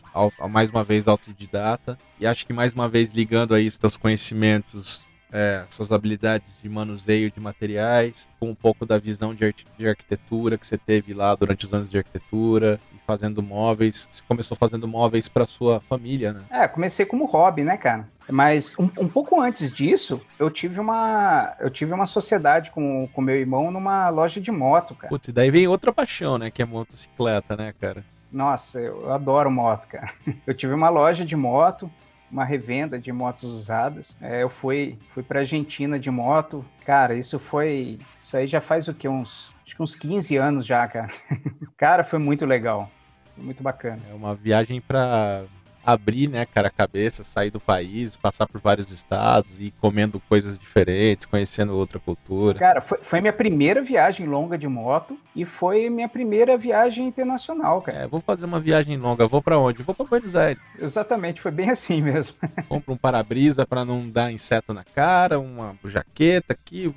mais 0.48 0.70
uma 0.70 0.84
vez, 0.84 1.08
autodidata. 1.08 1.98
E 2.20 2.26
acho 2.26 2.46
que 2.46 2.52
mais 2.52 2.72
uma 2.72 2.88
vez 2.88 3.10
ligando 3.12 3.54
aí 3.54 3.70
seus 3.70 3.96
conhecimentos 3.96 5.07
é, 5.32 5.64
suas 5.70 5.90
habilidades 5.92 6.58
de 6.62 6.68
manuseio 6.68 7.30
de 7.30 7.40
materiais, 7.40 8.28
com 8.38 8.50
um 8.50 8.54
pouco 8.54 8.86
da 8.86 8.98
visão 8.98 9.34
de, 9.34 9.54
de, 9.76 9.88
arquitetura 9.88 10.56
que 10.56 10.66
você 10.66 10.78
teve 10.78 11.12
lá 11.12 11.34
durante 11.34 11.66
os 11.66 11.72
anos 11.72 11.90
de 11.90 11.98
arquitetura, 11.98 12.80
fazendo 13.06 13.42
móveis. 13.42 14.08
Você 14.10 14.22
começou 14.28 14.56
fazendo 14.56 14.86
móveis 14.86 15.28
para 15.28 15.46
sua 15.46 15.80
família, 15.80 16.32
né? 16.32 16.42
É, 16.50 16.68
comecei 16.68 17.06
como 17.06 17.24
hobby, 17.24 17.64
né, 17.64 17.76
cara? 17.76 18.06
Mas 18.30 18.74
um, 18.78 18.90
um, 18.98 19.08
pouco 19.08 19.40
antes 19.40 19.70
disso, 19.72 20.20
eu 20.38 20.50
tive 20.50 20.78
uma 20.78 21.56
eu 21.58 21.70
tive 21.70 21.94
uma 21.94 22.04
sociedade 22.04 22.70
com, 22.70 23.08
com 23.12 23.22
meu 23.22 23.36
irmão 23.36 23.70
numa 23.70 24.10
loja 24.10 24.38
de 24.38 24.50
moto, 24.50 24.94
cara. 24.94 25.08
Putz, 25.08 25.28
e 25.28 25.32
daí 25.32 25.50
vem 25.50 25.66
outra 25.66 25.92
paixão, 25.92 26.36
né, 26.36 26.50
que 26.50 26.60
é 26.60 26.66
motocicleta, 26.66 27.56
né, 27.56 27.72
cara? 27.80 28.04
Nossa, 28.30 28.78
eu 28.78 29.10
adoro 29.10 29.50
moto, 29.50 29.88
cara. 29.88 30.12
Eu 30.46 30.52
tive 30.52 30.74
uma 30.74 30.90
loja 30.90 31.24
de 31.24 31.34
moto, 31.34 31.90
uma 32.30 32.44
revenda 32.44 32.98
de 32.98 33.12
motos 33.12 33.44
usadas. 33.44 34.16
É, 34.20 34.42
eu 34.42 34.48
fui, 34.48 34.98
fui 35.12 35.22
para 35.22 35.40
Argentina 35.40 35.98
de 35.98 36.10
moto. 36.10 36.64
Cara, 36.84 37.14
isso 37.14 37.38
foi. 37.38 37.98
Isso 38.20 38.36
aí 38.36 38.46
já 38.46 38.60
faz 38.60 38.88
o 38.88 38.94
que? 38.94 39.08
Uns, 39.08 39.52
acho 39.64 39.76
que 39.76 39.82
uns 39.82 39.94
15 39.94 40.36
anos 40.36 40.66
já, 40.66 40.86
cara. 40.86 41.10
cara, 41.76 42.04
foi 42.04 42.18
muito 42.18 42.44
legal. 42.44 42.90
Foi 43.34 43.44
muito 43.44 43.62
bacana. 43.62 44.00
É 44.10 44.14
uma 44.14 44.34
viagem 44.34 44.80
para 44.80 45.44
abrir, 45.92 46.28
né, 46.28 46.44
cara, 46.44 46.68
a 46.68 46.70
cabeça, 46.70 47.24
sair 47.24 47.50
do 47.50 47.58
país, 47.58 48.14
passar 48.14 48.46
por 48.46 48.60
vários 48.60 48.92
estados 48.92 49.58
e 49.58 49.72
comendo 49.80 50.20
coisas 50.28 50.58
diferentes, 50.58 51.24
conhecendo 51.24 51.74
outra 51.74 51.98
cultura. 51.98 52.58
Cara, 52.58 52.82
foi, 52.82 52.98
foi 53.00 53.20
minha 53.22 53.32
primeira 53.32 53.80
viagem 53.80 54.26
longa 54.26 54.58
de 54.58 54.68
moto 54.68 55.18
e 55.34 55.46
foi 55.46 55.88
minha 55.88 56.06
primeira 56.06 56.58
viagem 56.58 57.06
internacional, 57.06 57.80
cara. 57.80 58.00
É, 58.00 58.06
vou 58.06 58.20
fazer 58.20 58.44
uma 58.44 58.60
viagem 58.60 58.98
longa, 58.98 59.26
vou 59.26 59.40
para 59.40 59.58
onde? 59.58 59.82
Vou 59.82 59.94
para 59.94 60.04
Buenos 60.04 60.36
Aires. 60.36 60.62
Exatamente, 60.78 61.40
foi 61.40 61.50
bem 61.50 61.70
assim 61.70 62.02
mesmo. 62.04 62.34
Compro 62.68 62.92
um 62.92 62.96
para-brisa 62.96 63.66
para 63.66 63.82
não 63.82 64.06
dar 64.06 64.30
inseto 64.30 64.74
na 64.74 64.84
cara, 64.84 65.40
uma 65.40 65.74
jaqueta 65.86 66.52
aqui, 66.52 66.94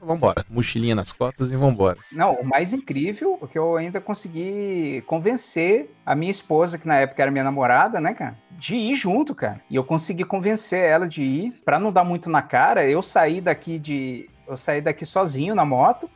vambora. 0.00 0.44
Mochilinha 0.48 0.94
nas 0.94 1.10
costas 1.10 1.50
e 1.50 1.56
vambora. 1.56 1.98
Não, 2.12 2.34
o 2.34 2.44
mais 2.44 2.72
incrível 2.72 3.36
é 3.42 3.46
que 3.48 3.58
eu 3.58 3.76
ainda 3.76 4.00
consegui 4.00 5.02
convencer 5.08 5.90
a 6.04 6.14
minha 6.14 6.30
esposa, 6.30 6.78
que 6.78 6.86
na 6.86 7.00
época 7.00 7.20
era 7.20 7.32
minha 7.32 7.42
namorada, 7.42 7.95
né, 8.00 8.14
cara? 8.14 8.36
De 8.52 8.74
ir 8.74 8.94
junto, 8.94 9.34
cara. 9.34 9.60
E 9.70 9.76
eu 9.76 9.84
consegui 9.84 10.24
convencer 10.24 10.84
ela 10.84 11.06
de 11.06 11.22
ir. 11.22 11.52
Para 11.64 11.78
não 11.78 11.92
dar 11.92 12.04
muito 12.04 12.30
na 12.30 12.42
cara, 12.42 12.88
eu 12.88 13.02
saí 13.02 13.40
daqui 13.40 13.78
de. 13.78 14.28
Eu 14.46 14.56
saí 14.56 14.80
daqui 14.80 15.04
sozinho 15.04 15.54
na 15.54 15.64
moto 15.64 16.08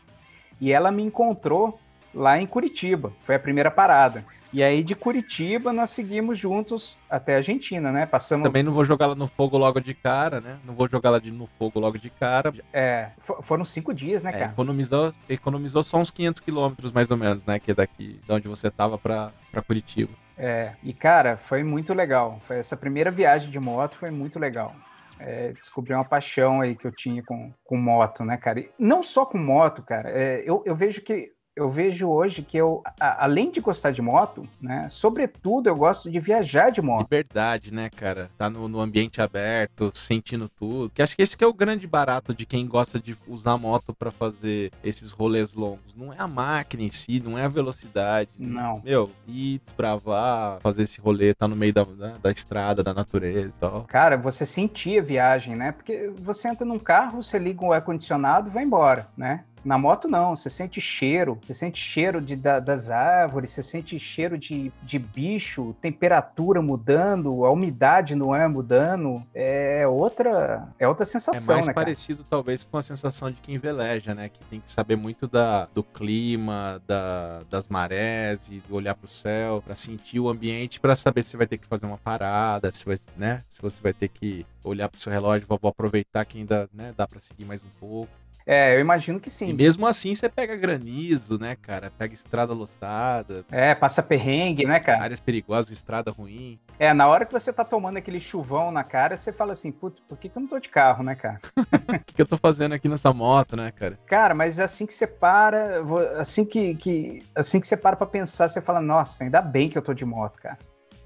e 0.60 0.72
ela 0.72 0.90
me 0.90 1.02
encontrou 1.02 1.78
lá 2.14 2.38
em 2.38 2.46
Curitiba. 2.46 3.12
Foi 3.24 3.34
a 3.34 3.40
primeira 3.40 3.70
parada. 3.70 4.24
E 4.52 4.64
aí 4.64 4.82
de 4.82 4.96
Curitiba 4.96 5.72
nós 5.72 5.90
seguimos 5.90 6.36
juntos 6.36 6.96
até 7.08 7.34
a 7.34 7.36
Argentina, 7.36 7.92
né? 7.92 8.04
Passamos. 8.04 8.44
Também 8.44 8.64
não 8.64 8.72
vou 8.72 8.84
jogar 8.84 9.04
ela 9.06 9.14
no 9.14 9.28
fogo 9.28 9.56
logo 9.56 9.80
de 9.80 9.94
cara, 9.94 10.40
né? 10.40 10.58
Não 10.64 10.74
vou 10.74 10.88
jogar 10.88 11.10
ela 11.10 11.20
de, 11.20 11.30
no 11.30 11.46
fogo 11.46 11.78
logo 11.78 11.98
de 11.98 12.10
cara. 12.10 12.52
É, 12.72 13.10
foram 13.42 13.64
cinco 13.64 13.94
dias, 13.94 14.24
né, 14.24 14.30
é, 14.30 14.32
cara? 14.32 14.50
economizou, 14.50 15.14
economizou 15.28 15.84
só 15.84 15.98
uns 15.98 16.10
500 16.10 16.40
quilômetros 16.40 16.90
mais 16.90 17.08
ou 17.10 17.16
menos, 17.16 17.44
né? 17.44 17.60
Que 17.60 17.70
é 17.70 17.74
daqui, 17.74 18.20
de 18.26 18.32
onde 18.32 18.48
você 18.48 18.70
tava 18.70 18.98
para 18.98 19.32
Curitiba. 19.64 20.12
É, 20.42 20.72
e 20.82 20.94
cara, 20.94 21.36
foi 21.36 21.62
muito 21.62 21.92
legal. 21.92 22.40
Foi 22.40 22.56
essa 22.56 22.74
primeira 22.74 23.10
viagem 23.10 23.50
de 23.50 23.60
moto 23.60 23.94
foi 23.96 24.10
muito 24.10 24.38
legal. 24.38 24.74
É, 25.18 25.52
descobri 25.52 25.92
uma 25.92 26.04
paixão 26.04 26.62
aí 26.62 26.74
que 26.74 26.86
eu 26.86 26.92
tinha 26.92 27.22
com, 27.22 27.52
com 27.62 27.76
moto, 27.76 28.24
né, 28.24 28.38
cara? 28.38 28.60
E 28.60 28.70
não 28.78 29.02
só 29.02 29.26
com 29.26 29.36
moto, 29.36 29.82
cara. 29.82 30.08
É, 30.08 30.42
eu, 30.46 30.62
eu 30.64 30.74
vejo 30.74 31.02
que 31.02 31.30
eu 31.56 31.68
vejo 31.68 32.08
hoje 32.08 32.42
que 32.42 32.56
eu, 32.56 32.82
a, 32.98 33.24
além 33.24 33.50
de 33.50 33.60
gostar 33.60 33.90
de 33.90 34.00
moto, 34.00 34.48
né, 34.60 34.88
sobretudo 34.88 35.68
eu 35.68 35.76
gosto 35.76 36.10
de 36.10 36.18
viajar 36.20 36.70
de 36.70 36.80
moto. 36.80 37.02
Liberdade, 37.02 37.72
né, 37.72 37.90
cara? 37.90 38.30
Tá 38.38 38.48
no, 38.48 38.68
no, 38.68 38.80
ambiente 38.80 39.20
aberto, 39.20 39.90
sentindo 39.94 40.48
tudo. 40.48 40.90
Que 40.90 41.02
acho 41.02 41.16
que 41.16 41.22
esse 41.22 41.36
que 41.36 41.44
é 41.44 41.46
o 41.46 41.52
grande 41.52 41.86
barato 41.86 42.34
de 42.34 42.46
quem 42.46 42.66
gosta 42.66 42.98
de 42.98 43.16
usar 43.26 43.58
moto 43.58 43.92
para 43.92 44.10
fazer 44.10 44.72
esses 44.82 45.10
rolês 45.10 45.54
longos. 45.54 45.94
Não 45.96 46.12
é 46.12 46.16
a 46.18 46.28
máquina 46.28 46.82
em 46.82 46.88
si, 46.88 47.20
não 47.20 47.36
é 47.36 47.44
a 47.44 47.48
velocidade. 47.48 48.30
Não. 48.38 48.80
Meu, 48.84 49.10
ir 49.26 49.60
desbravar, 49.64 50.60
fazer 50.60 50.82
esse 50.82 51.00
rolê, 51.00 51.34
tá 51.34 51.46
no 51.46 51.56
meio 51.56 51.72
da, 51.72 51.84
da, 51.84 52.16
da 52.22 52.30
estrada, 52.30 52.82
da 52.82 52.94
natureza 52.94 53.54
e 53.56 53.60
tal. 53.60 53.84
Cara, 53.84 54.16
você 54.16 54.46
sentia 54.46 55.00
a 55.00 55.04
viagem, 55.04 55.56
né? 55.56 55.72
Porque 55.72 56.10
você 56.20 56.48
entra 56.48 56.64
num 56.64 56.78
carro, 56.78 57.22
você 57.22 57.38
liga 57.38 57.64
o 57.64 57.72
ar-condicionado 57.72 58.48
e 58.48 58.52
vai 58.52 58.64
embora, 58.64 59.08
né? 59.16 59.44
Na 59.64 59.76
moto 59.76 60.08
não, 60.08 60.34
você 60.34 60.48
sente 60.48 60.80
cheiro, 60.80 61.38
você 61.44 61.52
sente 61.52 61.78
cheiro 61.78 62.20
de, 62.20 62.36
da, 62.36 62.60
das 62.60 62.90
árvores, 62.90 63.50
você 63.50 63.62
sente 63.62 63.98
cheiro 63.98 64.38
de, 64.38 64.72
de 64.82 64.98
bicho, 64.98 65.74
temperatura 65.80 66.62
mudando, 66.62 67.44
a 67.44 67.50
umidade 67.50 68.14
no 68.14 68.32
ar 68.32 68.48
mudando, 68.48 69.22
é 69.34 69.86
outra, 69.86 70.68
é 70.78 70.88
outra 70.88 71.04
sensação, 71.04 71.54
É 71.54 71.56
mais 71.56 71.66
né, 71.66 71.72
parecido 71.72 72.24
talvez 72.28 72.64
com 72.64 72.78
a 72.78 72.82
sensação 72.82 73.30
de 73.30 73.36
quem 73.40 73.58
veleja, 73.58 74.14
né, 74.14 74.28
que 74.28 74.42
tem 74.44 74.60
que 74.60 74.70
saber 74.70 74.96
muito 74.96 75.28
da, 75.28 75.66
do 75.66 75.82
clima, 75.82 76.80
da, 76.86 77.42
das 77.50 77.68
marés 77.68 78.48
e 78.48 78.62
olhar 78.70 78.94
para 78.94 79.06
o 79.06 79.08
céu, 79.08 79.62
para 79.62 79.74
sentir 79.74 80.20
o 80.20 80.28
ambiente, 80.28 80.80
para 80.80 80.96
saber 80.96 81.22
se 81.22 81.36
vai 81.36 81.46
ter 81.46 81.58
que 81.58 81.66
fazer 81.66 81.86
uma 81.86 81.98
parada, 81.98 82.72
se 82.72 82.84
vai, 82.84 82.98
né, 83.16 83.44
se 83.50 83.60
você 83.60 83.80
vai 83.82 83.92
ter 83.92 84.08
que 84.08 84.46
olhar 84.64 84.88
para 84.88 84.98
o 84.98 85.00
seu 85.00 85.12
relógio, 85.12 85.46
vou 85.46 85.58
aproveitar 85.68 86.24
que 86.24 86.38
ainda, 86.38 86.68
né, 86.72 86.94
dá 86.96 87.06
para 87.06 87.20
seguir 87.20 87.44
mais 87.44 87.62
um 87.62 87.70
pouco. 87.78 88.19
É, 88.52 88.74
eu 88.74 88.80
imagino 88.80 89.20
que 89.20 89.30
sim. 89.30 89.50
E 89.50 89.52
mesmo 89.52 89.86
assim 89.86 90.12
você 90.12 90.28
pega 90.28 90.56
granizo, 90.56 91.38
né, 91.38 91.54
cara? 91.54 91.92
Pega 91.96 92.12
estrada 92.12 92.52
lotada. 92.52 93.44
É, 93.48 93.76
passa 93.76 94.02
perrengue, 94.02 94.66
né, 94.66 94.80
cara? 94.80 95.04
Áreas 95.04 95.20
perigosas, 95.20 95.70
estrada 95.70 96.10
ruim. 96.10 96.58
É, 96.76 96.92
na 96.92 97.06
hora 97.06 97.24
que 97.24 97.32
você 97.32 97.52
tá 97.52 97.64
tomando 97.64 97.98
aquele 97.98 98.18
chuvão 98.18 98.72
na 98.72 98.82
cara, 98.82 99.16
você 99.16 99.32
fala 99.32 99.52
assim, 99.52 99.70
putz, 99.70 100.00
por 100.00 100.18
que, 100.18 100.28
que 100.28 100.36
eu 100.36 100.40
não 100.40 100.48
tô 100.48 100.58
de 100.58 100.68
carro, 100.68 101.04
né, 101.04 101.14
cara? 101.14 101.38
O 102.00 102.04
que, 102.04 102.14
que 102.14 102.22
eu 102.22 102.26
tô 102.26 102.36
fazendo 102.36 102.72
aqui 102.72 102.88
nessa 102.88 103.12
moto, 103.12 103.56
né, 103.56 103.70
cara? 103.70 103.96
Cara, 104.06 104.34
mas 104.34 104.58
assim 104.58 104.84
que 104.84 104.94
você 104.94 105.06
para, 105.06 105.82
assim 106.18 106.44
que, 106.44 106.74
que, 106.74 107.22
assim 107.36 107.60
que 107.60 107.68
você 107.68 107.76
para 107.76 107.94
pra 107.94 108.06
pensar, 108.06 108.48
você 108.48 108.60
fala, 108.60 108.80
nossa, 108.80 109.22
ainda 109.22 109.40
bem 109.40 109.68
que 109.68 109.78
eu 109.78 109.82
tô 109.82 109.94
de 109.94 110.04
moto, 110.04 110.40
cara. 110.40 110.58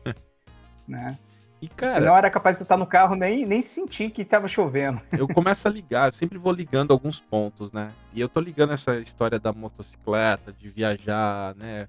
né? 0.89 1.19
E, 1.65 1.69
cara, 1.69 1.95
Senão 1.95 2.15
era 2.15 2.31
capaz 2.31 2.59
de 2.59 2.63
estar 2.63 2.77
no 2.77 2.87
carro 2.87 3.15
nem, 3.15 3.47
nem 3.47 3.63
sentir 3.63 4.11
que 4.11 4.21
estava 4.21 4.47
chovendo. 4.47 5.01
Eu 5.17 5.27
começo 5.27 5.67
a 5.67 5.71
ligar, 5.71 6.13
sempre 6.13 6.37
vou 6.37 6.53
ligando 6.53 6.93
alguns 6.93 7.21
pontos, 7.21 7.73
né? 7.73 7.91
E 8.13 8.21
eu 8.21 8.29
tô 8.29 8.39
ligando 8.39 8.75
essa 8.75 9.01
história 9.01 9.39
da 9.39 9.51
motocicleta, 9.51 10.53
de 10.53 10.69
viajar, 10.69 11.55
né? 11.55 11.89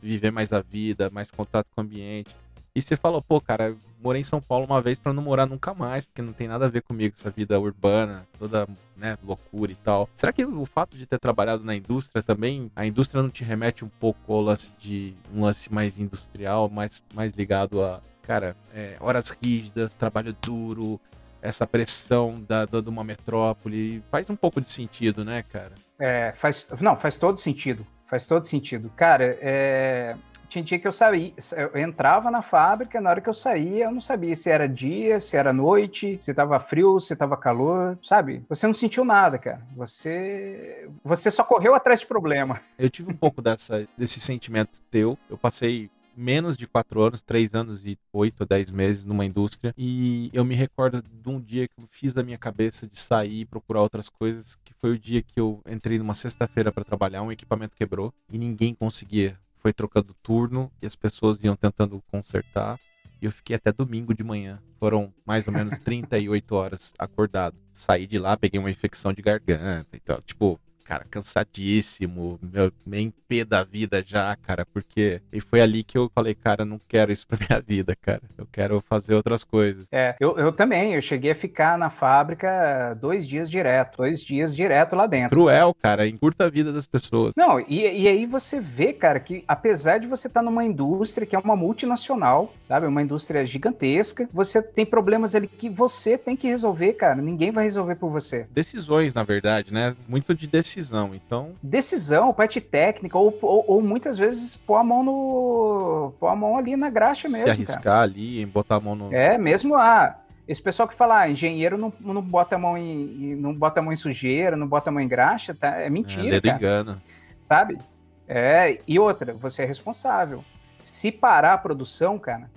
Viver 0.00 0.30
mais 0.30 0.54
a 0.54 0.60
vida, 0.62 1.10
mais 1.10 1.30
contato 1.30 1.66
com 1.74 1.82
o 1.82 1.84
ambiente. 1.84 2.34
E 2.74 2.80
você 2.80 2.96
falou, 2.96 3.20
pô, 3.20 3.40
cara, 3.42 3.76
morei 4.02 4.22
em 4.22 4.24
São 4.24 4.40
Paulo 4.40 4.64
uma 4.64 4.80
vez 4.80 4.98
para 4.98 5.12
não 5.12 5.22
morar 5.22 5.44
nunca 5.44 5.74
mais, 5.74 6.06
porque 6.06 6.22
não 6.22 6.32
tem 6.32 6.48
nada 6.48 6.64
a 6.64 6.68
ver 6.70 6.80
comigo 6.80 7.14
essa 7.14 7.30
vida 7.30 7.60
urbana, 7.60 8.26
toda, 8.38 8.66
né, 8.96 9.18
loucura 9.22 9.70
e 9.70 9.74
tal. 9.74 10.08
Será 10.14 10.32
que 10.32 10.44
o 10.46 10.64
fato 10.64 10.96
de 10.96 11.04
ter 11.04 11.18
trabalhado 11.18 11.62
na 11.62 11.76
indústria 11.76 12.22
também, 12.22 12.70
a 12.74 12.86
indústria 12.86 13.22
não 13.22 13.28
te 13.28 13.44
remete 13.44 13.84
um 13.84 13.90
pouco 14.00 14.32
ao 14.32 14.40
lance 14.40 14.72
de 14.78 15.12
um 15.34 15.42
lance 15.42 15.70
mais 15.70 15.98
industrial, 15.98 16.70
mais, 16.70 17.02
mais 17.12 17.32
ligado 17.32 17.82
a, 17.82 18.00
cara, 18.22 18.56
é, 18.74 18.96
horas 19.00 19.30
rígidas, 19.30 19.94
trabalho 19.94 20.34
duro, 20.40 21.00
essa 21.42 21.66
pressão 21.66 22.42
da, 22.46 22.64
da, 22.66 22.80
de 22.80 22.88
uma 22.88 23.04
metrópole. 23.04 24.02
Faz 24.10 24.28
um 24.30 24.36
pouco 24.36 24.60
de 24.60 24.70
sentido, 24.70 25.24
né, 25.24 25.42
cara? 25.42 25.72
É, 25.98 26.32
faz. 26.36 26.66
Não, 26.80 26.96
faz 26.96 27.16
todo 27.16 27.38
sentido. 27.40 27.86
Faz 28.08 28.26
todo 28.26 28.44
sentido. 28.44 28.90
Cara, 28.96 29.38
é, 29.40 30.16
tinha 30.50 30.64
dia 30.64 30.78
que 30.80 30.86
eu 30.86 30.92
saía, 30.92 31.32
eu 31.56 31.80
entrava 31.80 32.28
na 32.28 32.42
fábrica, 32.42 33.00
na 33.00 33.10
hora 33.10 33.20
que 33.20 33.28
eu 33.28 33.34
saía, 33.34 33.84
eu 33.84 33.92
não 33.92 34.00
sabia 34.00 34.34
se 34.34 34.50
era 34.50 34.68
dia, 34.68 35.20
se 35.20 35.36
era 35.36 35.52
noite, 35.52 36.18
se 36.20 36.32
estava 36.32 36.58
frio, 36.58 36.98
se 36.98 37.12
estava 37.12 37.36
calor, 37.36 37.96
sabe? 38.02 38.44
Você 38.48 38.66
não 38.66 38.74
sentiu 38.74 39.04
nada, 39.04 39.38
cara. 39.38 39.60
Você 39.76 40.88
você 41.04 41.30
só 41.30 41.44
correu 41.44 41.74
atrás 41.74 42.00
de 42.00 42.06
problema. 42.06 42.60
Eu 42.76 42.90
tive 42.90 43.12
um 43.12 43.16
pouco 43.16 43.40
dessa, 43.40 43.86
desse 43.96 44.18
sentimento 44.18 44.80
teu. 44.90 45.16
Eu 45.30 45.38
passei 45.38 45.88
menos 46.16 46.56
de 46.56 46.66
quatro 46.66 47.02
anos, 47.02 47.22
três 47.22 47.54
anos 47.54 47.86
e 47.86 47.98
oito 48.12 48.40
ou 48.40 48.46
dez 48.46 48.70
meses 48.70 49.04
numa 49.04 49.24
indústria. 49.24 49.74
E 49.76 50.30
eu 50.32 50.44
me 50.44 50.54
recordo 50.54 51.02
de 51.02 51.28
um 51.28 51.40
dia 51.40 51.66
que 51.68 51.74
eu 51.78 51.86
fiz 51.88 52.12
da 52.14 52.22
minha 52.22 52.38
cabeça 52.38 52.86
de 52.86 52.98
sair 52.98 53.40
e 53.40 53.44
procurar 53.44 53.82
outras 53.82 54.08
coisas, 54.08 54.56
que 54.64 54.72
foi 54.74 54.92
o 54.92 54.98
dia 54.98 55.22
que 55.22 55.38
eu 55.40 55.60
entrei 55.66 55.98
numa 55.98 56.14
sexta-feira 56.14 56.72
para 56.72 56.84
trabalhar, 56.84 57.22
um 57.22 57.32
equipamento 57.32 57.76
quebrou 57.76 58.12
e 58.32 58.38
ninguém 58.38 58.74
conseguia. 58.74 59.38
Foi 59.58 59.72
trocando 59.72 60.14
turno 60.22 60.72
e 60.80 60.86
as 60.86 60.96
pessoas 60.96 61.42
iam 61.44 61.54
tentando 61.54 62.02
consertar. 62.10 62.78
E 63.20 63.26
eu 63.26 63.32
fiquei 63.32 63.54
até 63.54 63.70
domingo 63.70 64.14
de 64.14 64.24
manhã. 64.24 64.58
Foram 64.78 65.12
mais 65.26 65.46
ou 65.46 65.52
menos 65.52 65.78
38 65.84 66.54
horas 66.54 66.94
acordado. 66.98 67.54
Saí 67.70 68.06
de 68.06 68.18
lá, 68.18 68.36
peguei 68.36 68.58
uma 68.58 68.70
infecção 68.70 69.12
de 69.12 69.20
garganta 69.20 69.94
e 69.94 70.00
tal. 70.00 70.22
Tipo, 70.22 70.58
cara, 70.90 71.06
cansadíssimo, 71.08 72.36
meu, 72.42 72.72
meio 72.84 73.12
pé 73.28 73.44
da 73.44 73.62
vida 73.62 74.02
já, 74.04 74.34
cara, 74.34 74.66
porque. 74.66 75.22
E 75.32 75.40
foi 75.40 75.60
ali 75.60 75.84
que 75.84 75.96
eu 75.96 76.10
falei, 76.12 76.34
cara, 76.34 76.64
não 76.64 76.80
quero 76.88 77.12
isso 77.12 77.24
pra 77.28 77.38
minha 77.38 77.60
vida, 77.64 77.94
cara. 77.94 78.20
Eu 78.36 78.44
quero 78.50 78.80
fazer 78.80 79.14
outras 79.14 79.44
coisas. 79.44 79.86
É, 79.92 80.16
eu, 80.18 80.36
eu 80.36 80.50
também, 80.50 80.94
eu 80.94 81.00
cheguei 81.00 81.30
a 81.30 81.34
ficar 81.34 81.78
na 81.78 81.90
fábrica 81.90 82.98
dois 83.00 83.28
dias 83.28 83.48
direto, 83.48 83.98
dois 83.98 84.20
dias 84.20 84.54
direto 84.54 84.96
lá 84.96 85.06
dentro. 85.06 85.30
Cruel, 85.30 85.72
cara, 85.80 86.08
encurta 86.08 86.46
a 86.46 86.50
vida 86.50 86.72
das 86.72 86.86
pessoas. 86.86 87.34
Não, 87.36 87.60
e, 87.60 87.82
e 87.82 88.08
aí 88.08 88.26
você 88.26 88.58
vê, 88.58 88.92
cara, 88.92 89.20
que 89.20 89.44
apesar 89.46 89.98
de 89.98 90.08
você 90.08 90.26
estar 90.26 90.40
tá 90.40 90.44
numa 90.44 90.64
indústria 90.64 91.24
que 91.24 91.36
é 91.36 91.38
uma 91.38 91.54
multinacional, 91.54 92.52
sabe, 92.60 92.88
uma 92.88 93.00
indústria 93.00 93.46
gigantesca, 93.46 94.28
você 94.32 94.60
tem 94.60 94.84
problemas 94.84 95.36
ali 95.36 95.46
que 95.46 95.68
você 95.68 96.18
tem 96.18 96.36
que 96.36 96.48
resolver, 96.48 96.94
cara. 96.94 97.22
Ninguém 97.22 97.52
vai 97.52 97.62
resolver 97.62 97.94
por 97.94 98.10
você. 98.10 98.48
Decisões, 98.50 99.14
na 99.14 99.22
verdade, 99.22 99.72
né? 99.72 99.94
Muito 100.08 100.34
de 100.34 100.48
decisão 100.48 100.79
decisão, 100.80 101.14
então. 101.14 101.52
Decisão, 101.62 102.32
parte 102.32 102.60
técnica, 102.60 103.16
ou, 103.16 103.36
ou, 103.42 103.64
ou, 103.66 103.82
muitas 103.82 104.18
vezes 104.18 104.56
pôr 104.56 104.76
a 104.76 104.84
mão 104.84 105.02
no. 105.02 106.12
pôr 106.18 106.28
a 106.28 106.36
mão 106.36 106.56
ali 106.56 106.76
na 106.76 106.90
graxa 106.90 107.28
mesmo. 107.28 107.44
Se 107.44 107.50
arriscar 107.50 107.82
cara. 107.82 108.02
ali, 108.02 108.42
em 108.42 108.46
botar 108.46 108.76
a 108.76 108.80
mão 108.80 108.94
no. 108.94 109.14
É, 109.14 109.38
mesmo 109.38 109.76
ah, 109.76 110.16
esse 110.48 110.60
pessoal 110.60 110.88
que 110.88 110.94
fala, 110.94 111.20
ah, 111.20 111.30
engenheiro 111.30 111.76
não, 111.76 111.92
não 112.00 112.22
bota 112.22 112.56
a 112.56 112.58
mão 112.58 112.76
em. 112.76 113.36
não 113.36 113.54
bota 113.54 113.80
a 113.80 113.82
mão 113.82 113.92
em 113.92 113.96
sujeira, 113.96 114.56
não 114.56 114.66
bota 114.66 114.90
a 114.90 114.92
mão 114.92 115.02
em 115.02 115.08
graxa, 115.08 115.54
tá? 115.54 115.76
É 115.76 115.90
mentira. 115.90 116.36
É, 116.36 116.40
cara. 116.40 116.56
engana. 116.56 117.02
Sabe? 117.42 117.78
É, 118.26 118.78
e 118.86 118.98
outra, 118.98 119.32
você 119.32 119.62
é 119.62 119.66
responsável. 119.66 120.44
Se 120.82 121.12
parar 121.12 121.54
a 121.54 121.58
produção, 121.58 122.18
cara, 122.18 122.48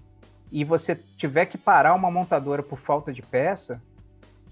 e 0.52 0.64
você 0.64 0.96
tiver 1.18 1.48
que 1.48 1.58
parar 1.58 1.94
uma 1.94 2.12
montadora 2.12 2.62
por 2.62 2.80
falta 2.80 3.12
de 3.12 3.22
peça, 3.22 3.82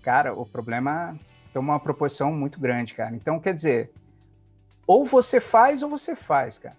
cara, 0.01 0.34
o 0.34 0.45
problema 0.45 1.15
toma 1.54 1.74
uma 1.74 1.80
proporção 1.80 2.34
muito 2.34 2.60
grande, 2.60 2.93
cara. 2.93 3.16
Então, 3.16 3.39
quer 3.39 3.54
dizer, 3.54 3.91
ou 4.88 5.06
você 5.06 5.39
faz 5.39 5.84
ou 5.84 5.89
você 5.89 6.16
faz, 6.16 6.58
cara. 6.58 6.78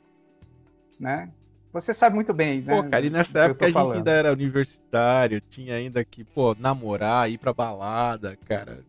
Né? 0.99 1.31
Você 1.73 1.93
sabe 1.93 2.15
muito 2.15 2.35
bem, 2.35 2.61
né? 2.61 2.77
Pô, 2.77 2.89
cara, 2.89 3.07
e 3.07 3.11
nessa 3.11 3.41
época 3.41 3.65
a 3.65 3.69
gente 3.69 3.75
falando. 3.75 3.97
ainda 3.97 4.11
era 4.11 4.33
universitário, 4.33 5.41
tinha 5.41 5.75
ainda 5.75 6.05
que, 6.05 6.23
pô, 6.23 6.55
namorar, 6.55 7.31
ir 7.31 7.39
pra 7.39 7.53
balada, 7.53 8.37
cara. 8.47 8.85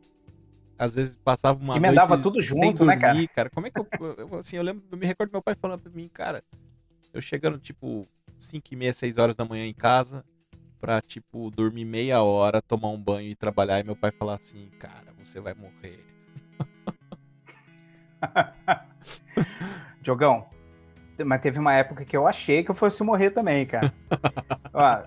Às 0.77 0.93
vezes 0.93 1.15
passava 1.23 1.57
uma 1.57 1.77
Emendava 1.77 2.17
tudo 2.17 2.41
junto, 2.41 2.79
dormir, 2.79 2.95
né, 2.95 2.97
cara? 2.97 3.27
cara? 3.33 3.49
Como 3.49 3.67
é 3.67 3.71
que 3.71 3.79
eu, 3.79 3.87
eu, 4.17 4.35
assim, 4.35 4.57
eu 4.57 4.63
lembro, 4.63 4.83
eu 4.91 4.97
me 4.97 5.05
recordo 5.05 5.31
meu 5.31 5.41
pai 5.41 5.55
falando 5.55 5.79
pra 5.81 5.91
mim, 5.91 6.09
cara, 6.09 6.43
eu 7.13 7.21
chegando, 7.21 7.57
tipo, 7.57 8.05
5 8.39 8.67
e 8.71 8.75
meia, 8.75 8.91
6 8.91 9.17
horas 9.17 9.35
da 9.35 9.45
manhã 9.45 9.65
em 9.65 9.73
casa, 9.73 10.25
pra, 10.83 10.99
tipo, 10.99 11.49
dormir 11.49 11.85
meia 11.85 12.21
hora, 12.21 12.61
tomar 12.61 12.89
um 12.89 13.01
banho 13.01 13.29
e 13.29 13.35
trabalhar. 13.35 13.79
E 13.79 13.85
meu 13.85 13.95
pai 13.95 14.11
falar 14.11 14.35
assim, 14.35 14.69
cara, 14.77 15.13
você 15.17 15.39
vai 15.39 15.53
morrer. 15.53 16.05
Diogão, 20.01 20.45
mas 21.25 21.39
teve 21.39 21.57
uma 21.57 21.73
época 21.73 22.03
que 22.03 22.17
eu 22.17 22.27
achei 22.27 22.65
que 22.65 22.71
eu 22.71 22.75
fosse 22.75 23.01
morrer 23.01 23.31
também, 23.31 23.65
cara. 23.65 23.93
Ó, 24.73 25.03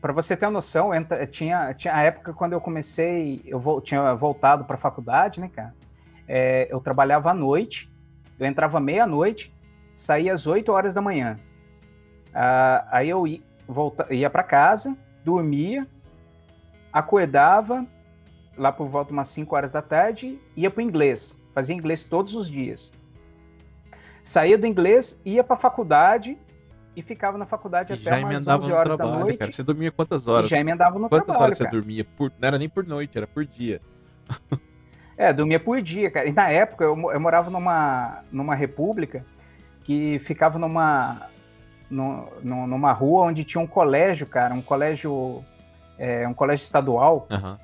pra 0.00 0.12
você 0.12 0.36
ter 0.36 0.46
uma 0.46 0.52
noção, 0.52 0.90
tinha, 1.32 1.74
tinha 1.74 1.96
a 1.96 2.02
época 2.02 2.32
quando 2.32 2.52
eu 2.52 2.60
comecei, 2.60 3.40
eu 3.44 3.58
vou, 3.58 3.80
tinha 3.80 4.14
voltado 4.14 4.64
pra 4.64 4.76
faculdade, 4.76 5.40
né, 5.40 5.48
cara? 5.52 5.74
É, 6.28 6.68
eu 6.70 6.78
trabalhava 6.78 7.32
à 7.32 7.34
noite, 7.34 7.90
eu 8.38 8.46
entrava 8.46 8.78
meia-noite, 8.78 9.52
saía 9.96 10.32
às 10.32 10.46
8 10.46 10.70
horas 10.70 10.94
da 10.94 11.02
manhã. 11.02 11.40
Ah, 12.32 12.86
aí 12.92 13.08
eu 13.08 13.26
ia, 13.26 13.42
volta, 13.66 14.12
ia 14.12 14.28
para 14.28 14.42
casa, 14.42 14.96
dormia, 15.24 15.86
acordava 16.92 17.86
lá 18.56 18.70
por 18.70 18.88
volta 18.88 19.08
de 19.08 19.12
umas 19.14 19.28
5 19.28 19.54
horas 19.54 19.70
da 19.70 19.80
tarde, 19.80 20.38
ia 20.56 20.70
para 20.70 20.80
o 20.80 20.82
inglês, 20.82 21.38
fazia 21.54 21.74
inglês 21.74 22.04
todos 22.04 22.34
os 22.34 22.50
dias. 22.50 22.92
Saía 24.22 24.56
do 24.56 24.66
inglês, 24.66 25.20
ia 25.24 25.42
para 25.42 25.56
a 25.56 25.58
faculdade 25.58 26.38
e 26.94 27.02
ficava 27.02 27.38
na 27.38 27.46
faculdade 27.46 27.92
até 27.92 28.18
umas 28.18 28.46
11 28.46 28.72
horas 28.72 28.96
trabalho, 28.96 29.18
da 29.18 29.24
noite. 29.24 29.38
Cara. 29.38 29.50
Você 29.50 29.62
dormia 29.62 29.90
quantas 29.90 30.26
horas? 30.28 30.48
já 30.48 30.58
emendava 30.58 30.98
no 30.98 31.08
quantas 31.08 31.26
trabalho, 31.26 31.44
horas 31.44 31.58
cara. 31.58 31.70
você 31.70 31.76
dormia? 31.76 32.04
Por... 32.04 32.32
Não 32.38 32.46
era 32.46 32.58
nem 32.58 32.68
por 32.68 32.86
noite, 32.86 33.16
era 33.16 33.26
por 33.26 33.44
dia. 33.44 33.80
é, 35.16 35.32
dormia 35.32 35.58
por 35.58 35.80
dia, 35.80 36.10
cara. 36.10 36.28
E 36.28 36.32
na 36.32 36.50
época 36.50 36.84
eu, 36.84 36.94
eu 37.10 37.20
morava 37.20 37.50
numa, 37.50 38.22
numa 38.30 38.54
república 38.54 39.24
que 39.82 40.18
ficava 40.20 40.58
numa 40.58 41.28
no, 41.92 42.28
no, 42.42 42.66
numa 42.66 42.92
rua 42.92 43.26
onde 43.26 43.44
tinha 43.44 43.60
um 43.60 43.66
colégio, 43.66 44.26
cara, 44.26 44.54
um 44.54 44.62
colégio, 44.62 45.44
é, 45.98 46.26
um 46.26 46.32
colégio 46.32 46.62
estadual. 46.62 47.28
Uhum. 47.30 47.56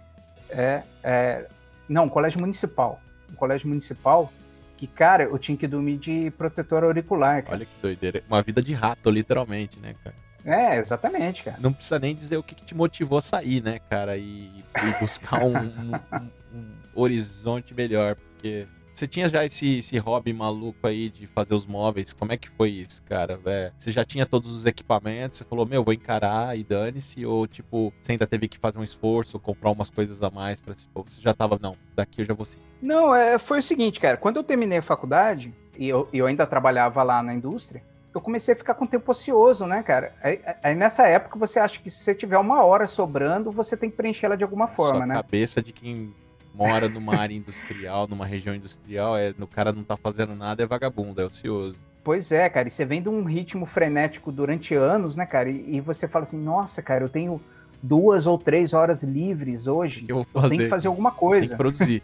É, 0.51 0.83
é, 1.03 1.47
não, 1.89 2.05
um 2.05 2.09
colégio 2.09 2.39
municipal. 2.39 3.01
Um 3.33 3.35
colégio 3.35 3.69
municipal 3.69 4.31
que, 4.77 4.87
cara, 4.87 5.25
eu 5.25 5.39
tinha 5.39 5.57
que 5.57 5.67
dormir 5.67 5.97
de 5.97 6.31
protetor 6.33 6.85
auricular. 6.85 7.43
Cara. 7.43 7.57
Olha 7.57 7.67
que 7.67 7.73
doideira. 7.81 8.23
Uma 8.29 8.43
vida 8.43 8.63
de 8.63 8.75
rato, 8.75 9.11
literalmente, 9.11 9.81
né, 9.81 9.95
cara? 10.05 10.15
É, 10.45 10.77
exatamente, 10.77 11.43
cara. 11.43 11.57
Não 11.61 11.73
precisa 11.73 11.99
nem 11.99 12.15
dizer 12.15 12.37
o 12.37 12.43
que, 12.43 12.55
que 12.55 12.65
te 12.65 12.75
motivou 12.75 13.19
a 13.19 13.23
sair, 13.23 13.63
né, 13.63 13.81
cara? 13.91 14.17
E, 14.17 14.65
e 14.77 15.01
buscar 15.01 15.43
um, 15.43 15.57
um, 15.57 15.95
um, 16.17 16.31
um 16.55 16.71
horizonte 16.95 17.75
melhor, 17.75 18.15
porque 18.15 18.67
você 18.99 19.07
tinha 19.07 19.29
já 19.29 19.45
esse, 19.45 19.79
esse 19.79 19.97
hobby 19.99 20.33
maluco 20.33 20.85
aí 20.87 21.09
de 21.09 21.27
fazer 21.29 21.55
os 21.55 21.65
móveis? 21.65 22.13
Como 22.13 22.33
é 22.33 22.37
que 22.37 22.49
foi 22.51 22.71
isso, 22.71 23.01
cara? 23.05 23.39
É, 23.47 23.71
você 23.79 23.93
já 23.93 24.05
tinha 24.05 24.27
todos 24.27 24.51
os 24.51 24.67
equipamentos? 24.67 25.39
Você 25.39 25.45
falou, 25.45 25.65
meu, 25.65 25.85
vou 25.85 25.95
encarar 25.95 26.59
e 26.59 26.65
dane-se? 26.65 27.25
Ou, 27.25 27.47
tipo, 27.47 27.93
você 28.01 28.13
ainda 28.13 28.27
teve 28.27 28.49
que 28.49 28.59
fazer 28.59 28.79
um 28.79 28.83
esforço, 28.83 29.39
comprar 29.39 29.71
umas 29.71 29.89
coisas 29.89 30.21
a 30.21 30.31
mais 30.31 30.61
para 30.61 30.75
Ou 30.95 31.05
você 31.05 31.21
já 31.21 31.33
tava, 31.33 31.59
não, 31.63 31.77
daqui 31.95 32.23
eu 32.23 32.25
já 32.25 32.35
vou 32.35 32.45
sim? 32.45 32.59
Não, 32.83 33.15
é, 33.15 33.39
foi 33.39 33.59
o 33.59 33.63
seguinte, 33.63 34.01
cara. 34.01 34.17
Quando 34.17 34.37
eu 34.37 34.43
terminei 34.43 34.79
a 34.79 34.83
faculdade, 34.83 35.55
e 35.79 35.89
eu, 35.89 36.09
eu 36.13 36.27
ainda 36.27 36.45
trabalhava 36.45 37.03
lá 37.05 37.23
na 37.23 37.33
indústria, 37.33 37.83
eu 38.13 38.21
comecei 38.21 38.55
a 38.55 38.57
ficar 38.57 38.75
com 38.75 38.85
tempo 38.85 39.09
ocioso, 39.13 39.65
né, 39.65 39.81
cara? 39.83 40.13
Aí, 40.21 40.41
aí, 40.63 40.75
nessa 40.75 41.07
época 41.07 41.39
você 41.39 41.61
acha 41.61 41.79
que 41.81 41.89
se 41.89 42.03
você 42.03 42.15
tiver 42.15 42.39
uma 42.39 42.65
hora 42.65 42.87
sobrando, 42.87 43.53
você 43.53 43.77
tem 43.77 43.91
que 43.91 43.97
preencher 43.97 44.27
ela 44.27 44.37
de 44.37 44.43
alguma 44.43 44.67
forma, 44.67 44.99
Sua 44.99 45.07
né? 45.07 45.15
cabeça 45.15 45.63
de 45.63 45.73
quem 45.73 46.13
mora 46.59 46.89
numa 46.89 47.15
área 47.15 47.35
industrial, 47.35 48.09
numa 48.09 48.27
região 48.27 48.55
industrial, 48.55 49.17
é, 49.17 49.33
o 49.39 49.47
cara 49.47 49.73
não 49.73 49.85
tá 49.85 49.97
fazendo 49.97 50.35
nada, 50.35 50.63
é 50.63 50.67
vagabundo, 50.67 51.21
é 51.21 51.25
ocioso. 51.25 51.79
Pois 52.03 52.33
é, 52.33 52.49
cara, 52.49 52.67
e 52.67 52.71
você 52.71 52.85
vem 52.85 53.01
de 53.01 53.09
um 53.09 53.23
ritmo 53.23 53.65
frenético 53.65 54.33
durante 54.33 54.75
anos, 54.75 55.15
né, 55.15 55.25
cara? 55.25 55.49
E, 55.49 55.77
e 55.77 55.81
você 55.81 56.09
fala 56.09 56.25
assim, 56.25 56.39
nossa, 56.39 56.83
cara, 56.83 57.05
eu 57.05 57.09
tenho 57.09 57.41
duas 57.81 58.27
ou 58.27 58.37
três 58.37 58.73
horas 58.73 59.05
livres 59.05 59.69
hoje. 59.69 60.05
Eu, 60.09 60.17
vou 60.17 60.43
fazer? 60.43 60.49
Tem 60.49 60.59
que 60.59 60.69
fazer 60.69 60.89
alguma 60.89 61.13
coisa. 61.13 61.49
Tem 61.49 61.57
que 61.57 61.63
produzir. 61.63 62.03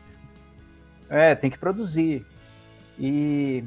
é, 1.11 1.34
tem 1.34 1.50
que 1.50 1.59
produzir. 1.59 2.24
E 2.98 3.64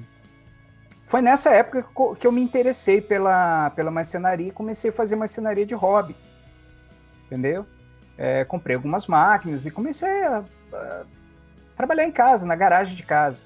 foi 1.08 1.22
nessa 1.22 1.50
época 1.50 1.86
que 2.18 2.26
eu 2.26 2.32
me 2.32 2.42
interessei 2.42 3.02
pela, 3.02 3.72
pela 3.72 3.92
marcenaria 3.92 4.48
e 4.48 4.52
comecei 4.52 4.90
a 4.90 4.94
fazer 4.94 5.18
marcenaria 5.18 5.66
de 5.66 5.74
hobby. 5.74 6.16
Entendeu? 7.26 7.66
É, 8.18 8.46
comprei 8.46 8.76
algumas 8.76 9.06
máquinas 9.06 9.66
e 9.66 9.72
comecei 9.72 10.24
a, 10.24 10.44
trabalhar 11.76 12.06
em 12.06 12.12
casa, 12.12 12.46
na 12.46 12.56
garagem 12.56 12.96
de 12.96 13.04
casa. 13.04 13.44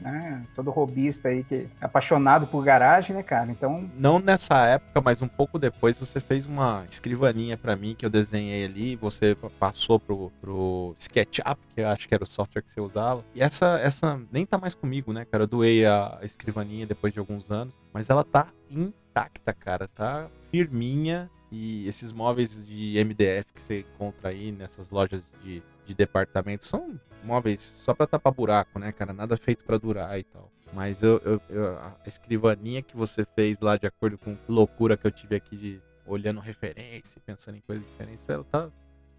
né? 0.00 0.44
Todo 0.56 0.70
robista 0.70 1.28
aí 1.28 1.44
que 1.44 1.68
é 1.80 1.84
apaixonado 1.84 2.46
por 2.46 2.64
garagem, 2.64 3.14
né, 3.14 3.22
cara? 3.22 3.50
Então. 3.50 3.88
Não 3.96 4.18
nessa 4.18 4.66
época, 4.66 5.00
mas 5.00 5.22
um 5.22 5.28
pouco 5.28 5.58
depois 5.58 5.96
você 5.96 6.18
fez 6.18 6.44
uma 6.44 6.84
escrivaninha 6.88 7.56
para 7.56 7.76
mim 7.76 7.94
que 7.96 8.04
eu 8.04 8.10
desenhei 8.10 8.64
ali, 8.64 8.96
você 8.96 9.36
passou 9.60 10.00
pro, 10.00 10.32
pro 10.40 10.96
SketchUp, 10.98 11.60
que 11.74 11.82
eu 11.82 11.88
acho 11.88 12.08
que 12.08 12.14
era 12.14 12.24
o 12.24 12.26
software 12.26 12.62
que 12.62 12.72
você 12.72 12.80
usava. 12.80 13.24
E 13.34 13.40
essa, 13.42 13.78
essa 13.78 14.20
nem 14.32 14.44
tá 14.44 14.58
mais 14.58 14.74
comigo, 14.74 15.12
né, 15.12 15.24
cara? 15.24 15.44
Eu 15.44 15.48
doei 15.48 15.86
a 15.86 16.18
escrivaninha 16.22 16.86
depois 16.86 17.12
de 17.12 17.20
alguns 17.20 17.50
anos, 17.52 17.78
mas 17.92 18.10
ela 18.10 18.24
tá 18.24 18.48
intacta, 18.68 19.52
cara. 19.52 19.86
Tá 19.86 20.26
firminha. 20.50 21.30
E 21.54 21.86
esses 21.86 22.12
móveis 22.12 22.64
de 22.64 22.94
MDF 23.04 23.52
que 23.52 23.60
você 23.60 23.80
encontra 23.80 24.30
aí 24.30 24.50
nessas 24.50 24.88
lojas 24.88 25.22
de, 25.44 25.62
de 25.84 25.92
departamento 25.94 26.64
são 26.64 26.98
móveis 27.22 27.60
só 27.60 27.92
para 27.92 28.06
tapar 28.06 28.32
buraco, 28.32 28.78
né, 28.78 28.90
cara? 28.90 29.12
Nada 29.12 29.36
feito 29.36 29.62
para 29.62 29.76
durar 29.76 30.18
e 30.18 30.24
tal. 30.24 30.50
Mas 30.72 31.02
eu, 31.02 31.18
eu, 31.18 31.42
eu, 31.50 31.76
a 31.76 31.94
escrivaninha 32.06 32.80
que 32.80 32.96
você 32.96 33.26
fez 33.34 33.58
lá, 33.60 33.76
de 33.76 33.86
acordo 33.86 34.16
com 34.16 34.34
loucura 34.48 34.96
que 34.96 35.06
eu 35.06 35.10
tive 35.10 35.36
aqui 35.36 35.54
de 35.54 35.82
olhando 36.06 36.40
referência, 36.40 37.20
pensando 37.26 37.58
em 37.58 37.60
coisas 37.60 37.84
diferentes, 37.84 38.26
ela 38.26 38.44
tá, 38.44 38.70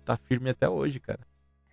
tá 0.04 0.18
firme 0.18 0.50
até 0.50 0.68
hoje, 0.68 1.00
cara. 1.00 1.20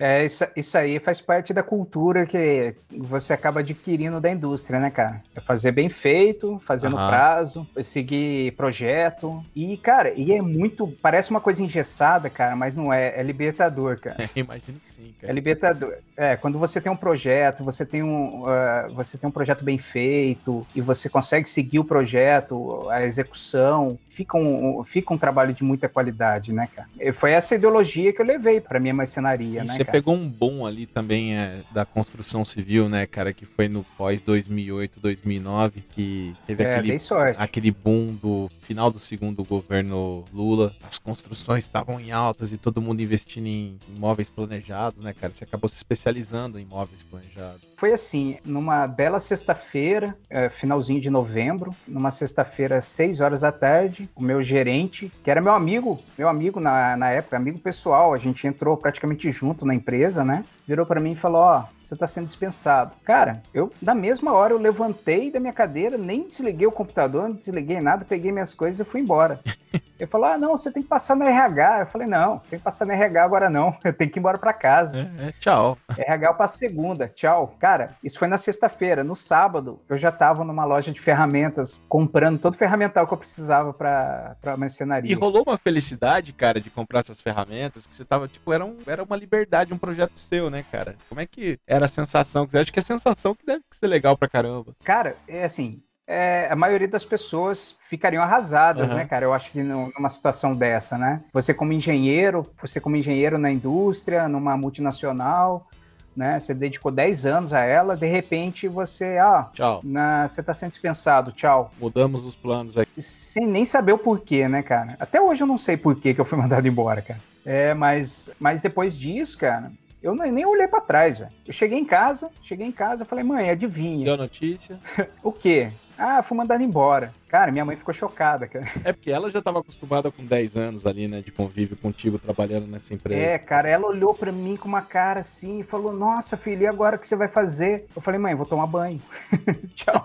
É, 0.00 0.24
isso, 0.24 0.46
isso 0.56 0.78
aí 0.78 0.98
faz 0.98 1.20
parte 1.20 1.52
da 1.52 1.62
cultura 1.62 2.24
que 2.24 2.74
você 2.90 3.34
acaba 3.34 3.60
adquirindo 3.60 4.18
da 4.18 4.30
indústria, 4.30 4.80
né, 4.80 4.88
cara? 4.88 5.22
É 5.36 5.40
fazer 5.42 5.72
bem 5.72 5.90
feito, 5.90 6.58
fazer 6.64 6.88
no 6.88 6.96
prazo, 6.96 7.68
seguir 7.82 8.52
projeto. 8.52 9.44
E, 9.54 9.76
cara, 9.76 10.10
e 10.16 10.32
é 10.32 10.40
muito. 10.40 10.88
Parece 11.02 11.30
uma 11.30 11.40
coisa 11.40 11.62
engessada, 11.62 12.30
cara, 12.30 12.56
mas 12.56 12.78
não 12.78 12.90
é. 12.90 13.20
É 13.20 13.22
libertador, 13.22 14.00
cara. 14.00 14.16
É, 14.22 14.28
imagino 14.40 14.80
que 14.80 14.90
sim, 14.90 15.14
cara. 15.20 15.30
É 15.30 15.34
libertador. 15.34 15.94
É, 16.16 16.34
quando 16.34 16.58
você 16.58 16.80
tem 16.80 16.90
um 16.90 16.96
projeto, 16.96 17.62
você 17.62 17.84
tem 17.84 18.02
um, 18.02 18.44
uh, 18.44 18.94
você 18.94 19.18
tem 19.18 19.28
um 19.28 19.32
projeto 19.32 19.62
bem 19.62 19.76
feito 19.76 20.66
e 20.74 20.80
você 20.80 21.10
consegue 21.10 21.46
seguir 21.46 21.78
o 21.78 21.84
projeto, 21.84 22.88
a 22.88 23.02
execução, 23.02 23.98
fica 24.08 24.36
um, 24.36 24.82
fica 24.84 25.14
um 25.14 25.18
trabalho 25.18 25.52
de 25.52 25.64
muita 25.64 25.88
qualidade, 25.88 26.52
né, 26.52 26.68
cara? 26.74 26.88
E 26.98 27.12
foi 27.12 27.32
essa 27.32 27.54
ideologia 27.54 28.12
que 28.12 28.20
eu 28.20 28.26
levei 28.26 28.60
para 28.60 28.78
minha 28.78 28.94
marcenaria, 28.94 29.64
né, 29.64 29.78
cara? 29.78 29.89
Pegou 29.90 30.14
um 30.14 30.28
bom 30.28 30.66
ali 30.66 30.86
também 30.86 31.36
é, 31.36 31.62
da 31.72 31.84
construção 31.84 32.44
civil, 32.44 32.88
né, 32.88 33.06
cara, 33.06 33.32
que 33.32 33.44
foi 33.44 33.68
no 33.68 33.84
pós 33.96 34.20
2008, 34.22 35.00
2009, 35.00 35.82
que 35.90 36.34
teve 36.46 36.62
é, 36.62 36.76
aquele, 36.76 36.96
aquele 37.36 37.70
boom 37.70 38.14
do 38.14 38.50
final 38.60 38.90
do 38.90 38.98
segundo 38.98 39.42
governo 39.44 40.24
Lula. 40.32 40.74
As 40.82 40.98
construções 40.98 41.64
estavam 41.64 42.00
em 42.00 42.12
altas 42.12 42.52
e 42.52 42.58
todo 42.58 42.80
mundo 42.80 43.00
investindo 43.00 43.46
em 43.46 43.78
imóveis 43.88 44.30
planejados, 44.30 45.02
né, 45.02 45.12
cara? 45.12 45.32
Você 45.32 45.44
acabou 45.44 45.68
se 45.68 45.76
especializando 45.76 46.58
em 46.58 46.62
imóveis 46.62 47.02
planejados. 47.02 47.69
Foi 47.80 47.94
assim, 47.94 48.36
numa 48.44 48.86
bela 48.86 49.18
sexta-feira, 49.18 50.14
é, 50.28 50.50
finalzinho 50.50 51.00
de 51.00 51.08
novembro, 51.08 51.74
numa 51.88 52.10
sexta-feira, 52.10 52.82
seis 52.82 53.22
horas 53.22 53.40
da 53.40 53.50
tarde, 53.50 54.06
o 54.14 54.22
meu 54.22 54.42
gerente, 54.42 55.10
que 55.24 55.30
era 55.30 55.40
meu 55.40 55.54
amigo, 55.54 55.98
meu 56.18 56.28
amigo 56.28 56.60
na, 56.60 56.94
na 56.94 57.08
época, 57.08 57.38
amigo 57.38 57.58
pessoal, 57.58 58.12
a 58.12 58.18
gente 58.18 58.46
entrou 58.46 58.76
praticamente 58.76 59.30
junto 59.30 59.64
na 59.64 59.74
empresa, 59.74 60.22
né? 60.22 60.44
Virou 60.68 60.84
para 60.84 61.00
mim 61.00 61.12
e 61.12 61.16
falou: 61.16 61.40
Ó, 61.40 61.60
oh, 61.60 61.64
você 61.80 61.94
está 61.94 62.06
sendo 62.06 62.26
dispensado. 62.26 62.92
Cara, 63.02 63.42
eu, 63.54 63.72
na 63.80 63.94
mesma 63.94 64.34
hora, 64.34 64.52
eu 64.52 64.58
levantei 64.58 65.30
da 65.30 65.40
minha 65.40 65.50
cadeira, 65.54 65.96
nem 65.96 66.28
desliguei 66.28 66.66
o 66.66 66.72
computador, 66.72 67.30
não 67.30 67.36
desliguei 67.36 67.80
nada, 67.80 68.04
peguei 68.04 68.30
minhas 68.30 68.52
coisas 68.52 68.86
e 68.86 68.90
fui 68.90 69.00
embora. 69.00 69.40
Ele 70.00 70.10
falou: 70.10 70.26
Ah, 70.26 70.38
não, 70.38 70.56
você 70.56 70.72
tem 70.72 70.82
que 70.82 70.88
passar 70.88 71.14
no 71.14 71.24
RH. 71.24 71.80
Eu 71.80 71.86
falei: 71.86 72.08
Não, 72.08 72.38
tem 72.50 72.58
que 72.58 72.64
passar 72.64 72.86
no 72.86 72.92
RH 72.92 73.22
agora 73.22 73.50
não. 73.50 73.76
Eu 73.84 73.92
tenho 73.92 74.10
que 74.10 74.18
ir 74.18 74.20
embora 74.20 74.38
para 74.38 74.52
casa. 74.52 74.96
É, 74.96 75.28
é, 75.28 75.32
tchau. 75.32 75.76
RH 75.96 76.28
eu 76.28 76.34
passo 76.34 76.58
segunda. 76.58 77.08
Tchau. 77.08 77.54
Cara, 77.58 77.96
isso 78.02 78.18
foi 78.18 78.28
na 78.28 78.38
sexta-feira. 78.38 79.04
No 79.04 79.14
sábado, 79.14 79.80
eu 79.88 79.96
já 79.96 80.08
estava 80.08 80.44
numa 80.44 80.64
loja 80.64 80.92
de 80.92 81.00
ferramentas, 81.00 81.82
comprando 81.88 82.38
todo 82.38 82.54
o 82.54 82.56
ferramental 82.56 83.06
que 83.06 83.12
eu 83.12 83.18
precisava 83.18 83.72
para 83.72 84.36
a 84.44 84.56
mercenaria. 84.56 85.10
E 85.10 85.14
rolou 85.14 85.42
uma 85.46 85.58
felicidade, 85.58 86.32
cara, 86.32 86.60
de 86.60 86.70
comprar 86.70 87.00
essas 87.00 87.20
ferramentas, 87.20 87.86
que 87.86 87.94
você 87.94 88.04
tava, 88.04 88.28
tipo, 88.28 88.52
era, 88.52 88.64
um, 88.64 88.78
era 88.86 89.02
uma 89.02 89.16
liberdade, 89.16 89.74
um 89.74 89.78
projeto 89.78 90.18
seu, 90.18 90.48
né, 90.48 90.64
cara? 90.70 90.96
Como 91.08 91.20
é 91.20 91.26
que 91.26 91.58
era 91.66 91.84
a 91.84 91.88
sensação? 91.88 92.46
Você 92.46 92.58
acha 92.58 92.72
que 92.72 92.78
é 92.78 92.82
a 92.82 92.84
sensação 92.84 93.34
que 93.34 93.44
deve 93.44 93.62
ser 93.72 93.86
legal 93.86 94.16
pra 94.16 94.28
caramba? 94.28 94.74
Cara, 94.84 95.16
é 95.28 95.44
assim, 95.44 95.82
é, 96.10 96.48
a 96.50 96.56
maioria 96.56 96.88
das 96.88 97.04
pessoas 97.04 97.76
ficariam 97.88 98.20
arrasadas, 98.20 98.90
uhum. 98.90 98.96
né, 98.96 99.04
cara? 99.04 99.24
Eu 99.24 99.32
acho 99.32 99.52
que 99.52 99.62
numa 99.62 100.08
situação 100.08 100.56
dessa, 100.56 100.98
né? 100.98 101.22
Você 101.32 101.54
como 101.54 101.72
engenheiro, 101.72 102.44
você 102.60 102.80
como 102.80 102.96
engenheiro 102.96 103.38
na 103.38 103.48
indústria, 103.48 104.28
numa 104.28 104.56
multinacional, 104.56 105.68
né? 106.16 106.40
Você 106.40 106.52
dedicou 106.52 106.90
10 106.90 107.26
anos 107.26 107.52
a 107.52 107.60
ela, 107.60 107.96
de 107.96 108.06
repente 108.06 108.66
você, 108.66 109.18
ah, 109.18 109.48
tchau. 109.52 109.80
Na, 109.84 110.26
você 110.26 110.40
está 110.40 110.52
sendo 110.52 110.70
dispensado, 110.70 111.30
tchau. 111.30 111.70
Mudamos 111.78 112.24
os 112.24 112.34
planos 112.34 112.76
aqui. 112.76 113.00
Sem 113.00 113.46
nem 113.46 113.64
saber 113.64 113.92
o 113.92 113.98
porquê, 113.98 114.48
né, 114.48 114.64
cara? 114.64 114.96
Até 114.98 115.20
hoje 115.20 115.44
eu 115.44 115.46
não 115.46 115.58
sei 115.58 115.76
porquê 115.76 116.12
que 116.12 116.20
eu 116.20 116.24
fui 116.24 116.36
mandado 116.42 116.66
embora, 116.66 117.00
cara. 117.00 117.20
É, 117.46 117.72
mas, 117.72 118.30
mas 118.40 118.60
depois 118.60 118.98
disso, 118.98 119.38
cara, 119.38 119.70
eu 120.02 120.12
nem 120.14 120.44
olhei 120.44 120.66
para 120.66 120.80
trás, 120.80 121.18
velho. 121.18 121.30
Eu 121.46 121.52
cheguei 121.52 121.78
em 121.78 121.84
casa, 121.84 122.30
cheguei 122.42 122.66
em 122.66 122.72
casa, 122.72 123.04
falei, 123.04 123.22
mãe, 123.22 123.48
adivinha. 123.48 124.04
Deu 124.06 124.16
notícia? 124.16 124.78
o 125.22 125.30
quê? 125.30 125.70
Ah, 126.02 126.22
fui 126.22 126.34
mandado 126.34 126.62
embora. 126.62 127.12
Cara, 127.28 127.52
minha 127.52 127.62
mãe 127.62 127.76
ficou 127.76 127.92
chocada, 127.92 128.48
cara. 128.48 128.66
É 128.82 128.90
porque 128.90 129.12
ela 129.12 129.30
já 129.30 129.38
estava 129.38 129.60
acostumada 129.60 130.10
com 130.10 130.24
10 130.24 130.56
anos 130.56 130.86
ali, 130.86 131.06
né, 131.06 131.20
de 131.20 131.30
convívio 131.30 131.76
contigo, 131.76 132.18
trabalhando 132.18 132.66
nessa 132.66 132.94
empresa. 132.94 133.20
É, 133.20 133.38
cara, 133.38 133.68
ela 133.68 133.86
olhou 133.86 134.14
para 134.14 134.32
mim 134.32 134.56
com 134.56 134.66
uma 134.66 134.80
cara 134.80 135.20
assim 135.20 135.60
e 135.60 135.62
falou: 135.62 135.92
Nossa, 135.92 136.38
filho, 136.38 136.62
e 136.62 136.66
agora 136.66 136.96
o 136.96 136.98
que 136.98 137.06
você 137.06 137.14
vai 137.14 137.28
fazer? 137.28 137.84
Eu 137.94 138.00
falei: 138.00 138.18
Mãe, 138.18 138.34
vou 138.34 138.46
tomar 138.46 138.66
banho. 138.66 138.98
Tchau. 139.76 140.02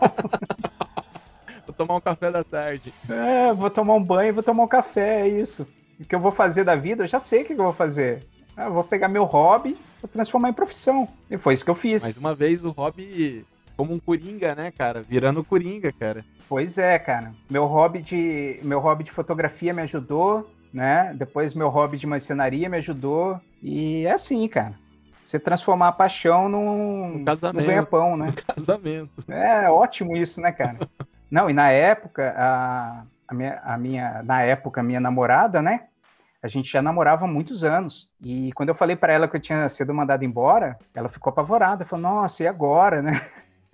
vou 1.65 1.73
tomar 1.73 1.95
um 1.95 2.01
café 2.01 2.29
da 2.29 2.43
tarde. 2.43 2.93
É, 3.09 3.53
vou 3.53 3.69
tomar 3.69 3.93
um 3.93 4.03
banho, 4.03 4.33
vou 4.33 4.43
tomar 4.43 4.63
um 4.63 4.67
café, 4.67 5.21
é 5.21 5.29
isso. 5.29 5.65
O 5.97 6.03
que 6.03 6.13
eu 6.13 6.19
vou 6.19 6.31
fazer 6.31 6.65
da 6.65 6.75
vida, 6.75 7.03
eu 7.03 7.07
já 7.07 7.21
sei 7.21 7.43
o 7.43 7.45
que 7.45 7.53
eu 7.53 7.57
vou 7.57 7.71
fazer. 7.71 8.21
Eu 8.57 8.73
vou 8.73 8.83
pegar 8.83 9.07
meu 9.07 9.23
hobby, 9.23 9.77
vou 10.01 10.09
transformar 10.09 10.49
em 10.49 10.53
profissão. 10.53 11.07
E 11.31 11.37
foi 11.37 11.53
isso 11.53 11.63
que 11.63 11.71
eu 11.71 11.75
fiz. 11.75 12.03
Mais 12.03 12.17
uma 12.17 12.35
vez, 12.35 12.65
o 12.65 12.71
hobby 12.71 13.45
como 13.75 13.93
um 13.93 13.99
coringa, 13.99 14.55
né, 14.55 14.71
cara? 14.71 15.01
Virando 15.01 15.43
coringa, 15.43 15.91
cara. 15.91 16.25
Pois 16.47 16.77
é, 16.77 16.97
cara. 16.99 17.33
Meu 17.49 17.65
hobby 17.65 18.01
de, 18.01 18.59
meu 18.61 18.79
hobby 18.79 19.03
de 19.03 19.11
fotografia 19.11 19.73
me 19.73 19.81
ajudou, 19.81 20.49
né? 20.73 21.13
Depois 21.15 21.53
meu 21.53 21.69
hobby 21.69 21.97
de 21.97 22.07
marcenaria 22.07 22.69
me 22.69 22.77
ajudou. 22.77 23.39
E 23.61 24.05
é 24.05 24.11
assim, 24.11 24.47
cara. 24.47 24.73
Você 25.23 25.39
transformar 25.39 25.87
a 25.87 25.91
paixão 25.91 26.47
num, 26.47 27.17
no 27.17 27.53
ganha-pão, 27.53 28.15
né? 28.17 28.33
Casamento. 28.55 29.23
É 29.27 29.69
ótimo 29.69 30.15
isso, 30.15 30.39
né, 30.39 30.51
cara? 30.51 30.77
Não, 31.31 31.49
e 31.49 31.53
na 31.53 31.71
época, 31.71 32.33
a, 32.37 33.03
a, 33.27 33.33
minha, 33.33 33.59
a 33.63 33.77
minha, 33.77 34.23
na 34.23 34.43
época, 34.43 34.81
a 34.81 34.83
minha 34.83 34.99
namorada, 34.99 35.61
né? 35.61 35.85
A 36.43 36.47
gente 36.47 36.71
já 36.71 36.79
namorava 36.79 37.25
há 37.25 37.27
muitos 37.27 37.63
anos. 37.63 38.07
E 38.21 38.51
quando 38.53 38.69
eu 38.69 38.75
falei 38.75 38.95
para 38.95 39.11
ela 39.11 39.27
que 39.27 39.35
eu 39.35 39.41
tinha 39.41 39.67
sido 39.67 39.91
mandado 39.95 40.23
embora, 40.23 40.77
ela 40.93 41.09
ficou 41.09 41.31
apavorada. 41.31 41.85
Falou, 41.85 42.03
nossa, 42.03 42.43
e 42.43 42.47
agora, 42.47 43.01
né? 43.01 43.19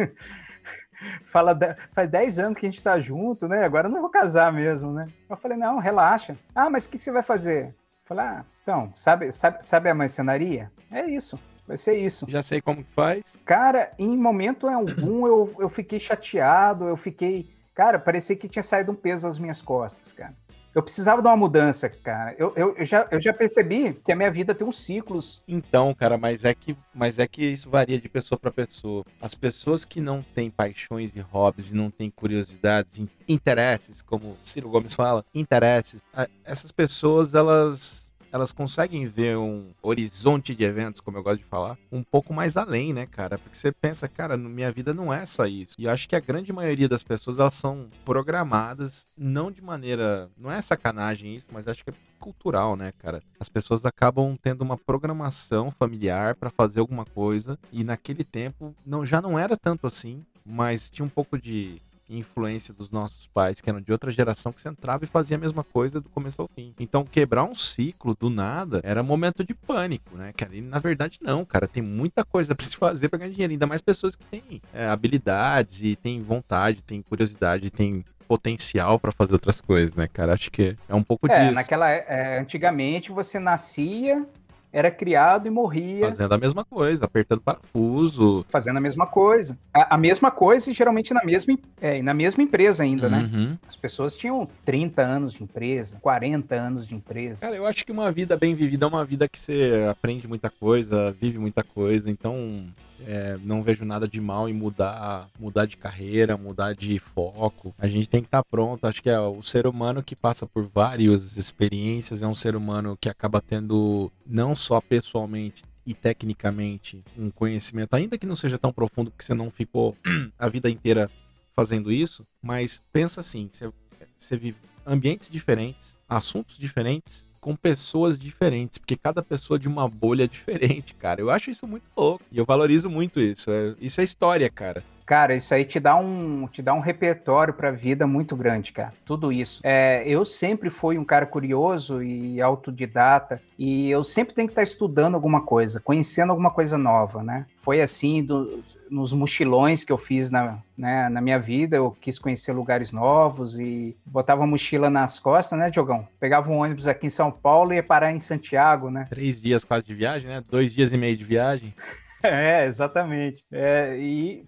Fala, 1.25 1.57
faz 1.93 2.09
10 2.09 2.39
anos 2.39 2.57
que 2.57 2.65
a 2.65 2.69
gente 2.69 2.83
tá 2.83 2.99
junto, 2.99 3.47
né? 3.47 3.63
Agora 3.63 3.87
eu 3.87 3.91
não 3.91 4.01
vou 4.01 4.09
casar 4.09 4.53
mesmo, 4.53 4.91
né? 4.91 5.07
Eu 5.29 5.35
falei, 5.35 5.57
não, 5.57 5.79
relaxa. 5.79 6.37
Ah, 6.53 6.69
mas 6.69 6.85
o 6.85 6.89
que 6.89 6.99
você 6.99 7.11
vai 7.11 7.23
fazer? 7.23 7.67
Eu 7.69 7.73
falei, 8.05 8.25
ah, 8.25 8.45
então, 8.61 8.91
sabe, 8.95 9.31
sabe, 9.31 9.65
sabe 9.65 9.89
a 9.89 9.95
marcenaria? 9.95 10.71
É 10.91 11.05
isso. 11.07 11.39
Vai 11.67 11.77
ser 11.77 11.95
isso. 11.95 12.25
Já 12.29 12.43
sei 12.43 12.61
como 12.61 12.83
que 12.83 12.91
faz. 12.91 13.23
Cara, 13.45 13.91
em 13.97 14.15
momento 14.17 14.67
algum 14.67 15.25
eu, 15.25 15.55
eu 15.59 15.69
fiquei 15.69 15.99
chateado, 15.99 16.85
eu 16.85 16.97
fiquei. 16.97 17.49
Cara, 17.73 17.97
parecia 17.97 18.35
que 18.35 18.49
tinha 18.49 18.61
saído 18.61 18.91
um 18.91 18.95
peso 18.95 19.25
das 19.25 19.39
minhas 19.39 19.61
costas, 19.61 20.11
cara. 20.11 20.35
Eu 20.73 20.81
precisava 20.81 21.21
de 21.21 21.27
uma 21.27 21.35
mudança, 21.35 21.89
cara. 21.89 22.33
Eu, 22.37 22.53
eu, 22.55 22.75
eu, 22.77 22.85
já, 22.85 23.07
eu 23.11 23.19
já 23.19 23.33
percebi 23.33 23.93
que 23.93 24.11
a 24.11 24.15
minha 24.15 24.31
vida 24.31 24.55
tem 24.55 24.65
uns 24.65 24.79
ciclos. 24.83 25.41
Então, 25.47 25.93
cara, 25.93 26.17
mas 26.17 26.45
é 26.45 26.53
que, 26.53 26.77
mas 26.93 27.19
é 27.19 27.27
que 27.27 27.43
isso 27.43 27.69
varia 27.69 27.99
de 27.99 28.07
pessoa 28.07 28.39
para 28.39 28.51
pessoa. 28.51 29.03
As 29.21 29.35
pessoas 29.35 29.83
que 29.83 29.99
não 29.99 30.21
têm 30.21 30.49
paixões 30.49 31.13
e 31.15 31.19
hobbies 31.19 31.71
e 31.71 31.75
não 31.75 31.91
têm 31.91 32.09
curiosidades, 32.09 33.05
interesses, 33.27 34.01
como 34.01 34.37
Ciro 34.43 34.69
Gomes 34.69 34.93
fala, 34.93 35.25
interesses, 35.33 36.01
essas 36.43 36.71
pessoas, 36.71 37.35
elas 37.35 38.00
elas 38.31 38.51
conseguem 38.51 39.05
ver 39.05 39.37
um 39.37 39.71
horizonte 39.81 40.55
de 40.55 40.63
eventos, 40.63 41.01
como 41.01 41.17
eu 41.17 41.23
gosto 41.23 41.39
de 41.39 41.45
falar, 41.45 41.77
um 41.91 42.03
pouco 42.03 42.33
mais 42.33 42.57
além, 42.57 42.93
né, 42.93 43.05
cara? 43.05 43.37
Porque 43.37 43.57
você 43.57 43.71
pensa, 43.71 44.07
cara, 44.07 44.37
minha 44.37 44.71
vida 44.71 44.93
não 44.93 45.13
é 45.13 45.25
só 45.25 45.45
isso. 45.45 45.75
E 45.77 45.85
eu 45.85 45.91
acho 45.91 46.07
que 46.07 46.15
a 46.15 46.19
grande 46.19 46.51
maioria 46.53 46.87
das 46.87 47.03
pessoas, 47.03 47.37
elas 47.37 47.53
são 47.53 47.89
programadas, 48.05 49.07
não 49.17 49.51
de 49.51 49.61
maneira. 49.61 50.29
Não 50.37 50.51
é 50.51 50.61
sacanagem 50.61 51.35
isso, 51.35 51.47
mas 51.51 51.67
acho 51.67 51.83
que 51.83 51.89
é 51.89 51.93
cultural, 52.19 52.75
né, 52.75 52.93
cara? 52.99 53.21
As 53.39 53.49
pessoas 53.49 53.83
acabam 53.85 54.37
tendo 54.41 54.61
uma 54.61 54.77
programação 54.77 55.71
familiar 55.71 56.35
para 56.35 56.49
fazer 56.49 56.79
alguma 56.79 57.03
coisa 57.03 57.57
e 57.71 57.83
naquele 57.83 58.23
tempo 58.23 58.75
não 58.85 59.05
já 59.05 59.21
não 59.21 59.37
era 59.37 59.57
tanto 59.57 59.87
assim, 59.87 60.23
mas 60.45 60.89
tinha 60.89 61.05
um 61.05 61.09
pouco 61.09 61.37
de 61.37 61.81
influência 62.17 62.73
dos 62.73 62.89
nossos 62.89 63.27
pais, 63.27 63.61
que 63.61 63.69
eram 63.69 63.81
de 63.81 63.91
outra 63.91 64.11
geração, 64.11 64.51
que 64.51 64.61
você 64.61 64.69
entrava 64.69 65.03
e 65.03 65.07
fazia 65.07 65.37
a 65.37 65.39
mesma 65.39 65.63
coisa 65.63 65.99
do 65.99 66.09
começo 66.09 66.41
ao 66.41 66.47
fim. 66.47 66.73
Então, 66.79 67.03
quebrar 67.03 67.43
um 67.43 67.55
ciclo 67.55 68.15
do 68.15 68.29
nada 68.29 68.81
era 68.83 69.03
momento 69.03 69.43
de 69.43 69.53
pânico, 69.53 70.15
né? 70.15 70.33
Que 70.35 70.43
ali, 70.43 70.61
na 70.61 70.79
verdade, 70.79 71.19
não, 71.21 71.45
cara. 71.45 71.67
Tem 71.67 71.83
muita 71.83 72.23
coisa 72.23 72.53
para 72.55 72.65
se 72.65 72.77
fazer 72.77 73.09
para 73.09 73.19
ganhar 73.19 73.31
dinheiro. 73.31 73.53
Ainda 73.53 73.67
mais 73.67 73.81
pessoas 73.81 74.15
que 74.15 74.25
têm 74.25 74.61
é, 74.73 74.87
habilidades 74.87 75.81
e 75.81 75.95
têm 75.95 76.21
vontade, 76.21 76.81
têm 76.81 77.01
curiosidade, 77.01 77.69
têm 77.69 78.03
potencial 78.31 78.97
para 78.97 79.11
fazer 79.11 79.33
outras 79.33 79.59
coisas, 79.59 79.93
né, 79.93 80.07
cara? 80.07 80.33
Acho 80.33 80.49
que 80.49 80.77
é 80.87 80.95
um 80.95 81.03
pouco 81.03 81.29
é, 81.29 81.37
disso. 81.37 81.53
Naquela, 81.53 81.89
é, 81.89 82.39
antigamente 82.39 83.11
você 83.11 83.37
nascia, 83.39 84.25
era 84.71 84.89
criado 84.89 85.47
e 85.47 85.49
morria. 85.49 86.07
Fazendo 86.09 86.33
a 86.33 86.37
mesma 86.37 86.63
coisa, 86.63 87.05
apertando 87.05 87.41
parafuso. 87.41 88.45
Fazendo 88.49 88.77
a 88.77 88.81
mesma 88.81 89.05
coisa. 89.05 89.57
A, 89.73 89.95
a 89.95 89.97
mesma 89.97 90.31
coisa 90.31 90.71
e 90.71 90.73
geralmente 90.73 91.13
na 91.13 91.23
mesma, 91.23 91.57
é, 91.81 92.01
na 92.01 92.13
mesma 92.13 92.43
empresa 92.43 92.83
ainda, 92.83 93.09
né? 93.09 93.19
uhum. 93.19 93.49
né? 93.49 93.57
As 93.67 93.75
pessoas 93.75 94.15
tinham 94.15 94.47
30 94.65 95.01
anos 95.01 95.33
de 95.33 95.43
empresa, 95.43 95.97
40 96.01 96.55
anos 96.55 96.87
de 96.87 96.95
empresa. 96.95 97.41
Cara, 97.41 97.55
eu 97.55 97.65
acho 97.65 97.85
que 97.85 97.91
uma 97.91 98.11
vida 98.11 98.37
bem 98.37 98.55
vivida 98.55 98.85
é 98.85 98.87
uma 98.87 99.03
vida 99.03 99.27
que 99.27 99.37
você 99.37 99.87
aprende 99.89 100.27
muita 100.27 100.49
coisa, 100.49 101.11
vive 101.19 101.37
muita 101.37 101.63
coisa, 101.63 102.09
então 102.09 102.65
é, 103.05 103.37
não 103.43 103.63
vejo 103.63 103.85
nada 103.85 104.07
de 104.07 104.21
mal 104.21 104.47
em 104.47 104.53
mudar, 104.53 105.27
mudar 105.39 105.65
de 105.65 105.77
carreira, 105.77 106.37
mudar 106.37 106.73
de 106.73 106.99
foco. 106.99 107.73
A 107.77 107.87
gente 107.87 108.07
tem 108.07 108.21
que 108.21 108.27
estar 108.27 108.43
tá 108.43 108.47
pronto. 108.49 108.85
Acho 108.85 109.01
que 109.01 109.09
é 109.09 109.19
o 109.19 109.41
ser 109.41 109.67
humano 109.67 110.03
que 110.03 110.15
passa 110.15 110.45
por 110.45 110.63
várias 110.63 111.37
experiências, 111.37 112.21
é 112.21 112.27
um 112.27 112.35
ser 112.35 112.55
humano 112.55 112.97
que 112.99 113.09
acaba 113.09 113.41
tendo 113.41 114.11
não 114.25 114.55
só 114.61 114.79
pessoalmente 114.79 115.63
e 115.85 115.93
tecnicamente 115.93 117.03
um 117.17 117.29
conhecimento, 117.29 117.95
ainda 117.95 118.17
que 118.17 118.25
não 118.25 118.35
seja 118.35 118.57
tão 118.57 118.71
profundo 118.71 119.11
porque 119.11 119.25
você 119.25 119.33
não 119.33 119.49
ficou 119.49 119.97
a 120.37 120.47
vida 120.47 120.69
inteira 120.69 121.09
fazendo 121.53 121.91
isso, 121.91 122.25
mas 122.41 122.81
pensa 122.93 123.19
assim, 123.19 123.49
você, 123.51 123.71
você 124.17 124.37
vive 124.37 124.57
ambientes 124.85 125.29
diferentes, 125.29 125.97
assuntos 126.11 126.57
diferentes, 126.57 127.25
com 127.39 127.55
pessoas 127.55 128.19
diferentes, 128.19 128.77
porque 128.77 128.95
cada 128.95 129.23
pessoa 129.23 129.57
de 129.57 129.67
uma 129.67 129.87
bolha 129.87 130.27
diferente, 130.29 130.93
cara. 130.93 131.21
Eu 131.21 131.31
acho 131.31 131.49
isso 131.49 131.65
muito 131.65 131.85
louco 131.95 132.23
e 132.31 132.37
eu 132.37 132.45
valorizo 132.45 132.89
muito 132.89 133.19
isso. 133.19 133.49
É, 133.49 133.73
isso 133.79 134.01
é 134.01 134.03
história, 134.03 134.49
cara. 134.49 134.83
Cara, 135.05 135.35
isso 135.35 135.53
aí 135.53 135.65
te 135.65 135.77
dá 135.77 135.95
um, 135.95 136.47
te 136.47 136.61
dá 136.61 136.73
um 136.73 136.79
repertório 136.79 137.53
para 137.53 137.67
a 137.67 137.71
vida 137.71 138.07
muito 138.07 138.33
grande, 138.33 138.71
cara. 138.71 138.93
Tudo 139.03 139.31
isso. 139.31 139.59
É, 139.61 140.03
eu 140.05 140.23
sempre 140.23 140.69
fui 140.69 140.97
um 140.97 141.03
cara 141.03 141.25
curioso 141.25 142.01
e 142.01 142.41
autodidata 142.41 143.41
e 143.59 143.89
eu 143.89 144.05
sempre 144.05 144.33
tenho 144.33 144.47
que 144.47 144.53
estar 144.53 144.63
estudando 144.63 145.15
alguma 145.15 145.41
coisa, 145.41 145.81
conhecendo 145.81 146.29
alguma 146.29 146.51
coisa 146.51 146.77
nova, 146.77 147.21
né? 147.21 147.45
Foi 147.61 147.81
assim 147.81 148.23
do, 148.23 148.63
nos 148.91 149.13
mochilões 149.13 149.85
que 149.85 149.91
eu 149.91 149.97
fiz 149.97 150.29
na, 150.29 150.59
né, 150.77 151.07
na 151.07 151.21
minha 151.21 151.39
vida, 151.39 151.77
eu 151.77 151.95
quis 151.99 152.19
conhecer 152.19 152.51
lugares 152.51 152.91
novos 152.91 153.57
e 153.57 153.95
botava 154.05 154.43
a 154.43 154.47
mochila 154.47 154.89
nas 154.89 155.17
costas, 155.17 155.57
né, 155.57 155.69
Diogão? 155.69 156.00
Pegava 156.19 156.49
um 156.49 156.57
ônibus 156.57 156.87
aqui 156.87 157.07
em 157.07 157.09
São 157.09 157.31
Paulo 157.31 157.73
e 157.73 157.77
ia 157.77 157.83
parar 157.83 158.11
em 158.11 158.19
Santiago, 158.19 158.89
né? 158.89 159.05
Três 159.09 159.41
dias 159.41 159.63
quase 159.63 159.85
de 159.85 159.93
viagem, 159.93 160.29
né? 160.29 160.43
Dois 160.49 160.73
dias 160.73 160.91
e 160.91 160.97
meio 160.97 161.17
de 161.17 161.23
viagem. 161.23 161.73
É, 162.23 162.67
exatamente. 162.67 163.43
É, 163.51 163.97
e 163.97 164.45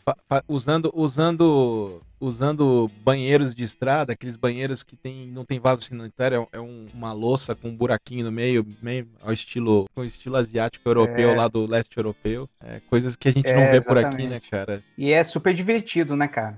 usando 0.48 0.92
usando 0.94 2.04
usando 2.24 2.90
banheiros 3.04 3.54
de 3.54 3.64
estrada, 3.64 4.14
aqueles 4.14 4.38
banheiros 4.38 4.82
que 4.82 4.96
tem, 4.96 5.28
não 5.28 5.44
tem 5.44 5.60
vaso 5.60 5.82
sanitário, 5.82 6.48
é, 6.54 6.58
é 6.58 6.62
um, 6.62 6.88
uma 6.94 7.12
louça 7.12 7.54
com 7.54 7.68
um 7.68 7.76
buraquinho 7.76 8.24
no 8.24 8.32
meio, 8.32 8.66
meio 8.82 9.08
ao 9.22 9.34
estilo, 9.34 9.90
ao 9.94 10.06
estilo 10.06 10.38
asiático 10.38 10.88
europeu 10.88 11.32
é. 11.32 11.36
lá 11.36 11.48
do 11.50 11.66
leste 11.66 11.98
europeu. 11.98 12.50
É, 12.64 12.80
coisas 12.90 13.18
que 13.18 13.28
a 13.28 13.32
gente 13.32 13.50
é, 13.50 13.54
não 13.54 13.64
vê 13.64 13.78
exatamente. 13.78 13.86
por 13.86 13.98
aqui, 13.98 14.28
né, 14.28 14.42
cara? 14.50 14.82
E 14.98 15.12
é 15.12 15.22
super 15.24 15.54
divertido, 15.54 16.16
né, 16.16 16.28
cara? 16.28 16.58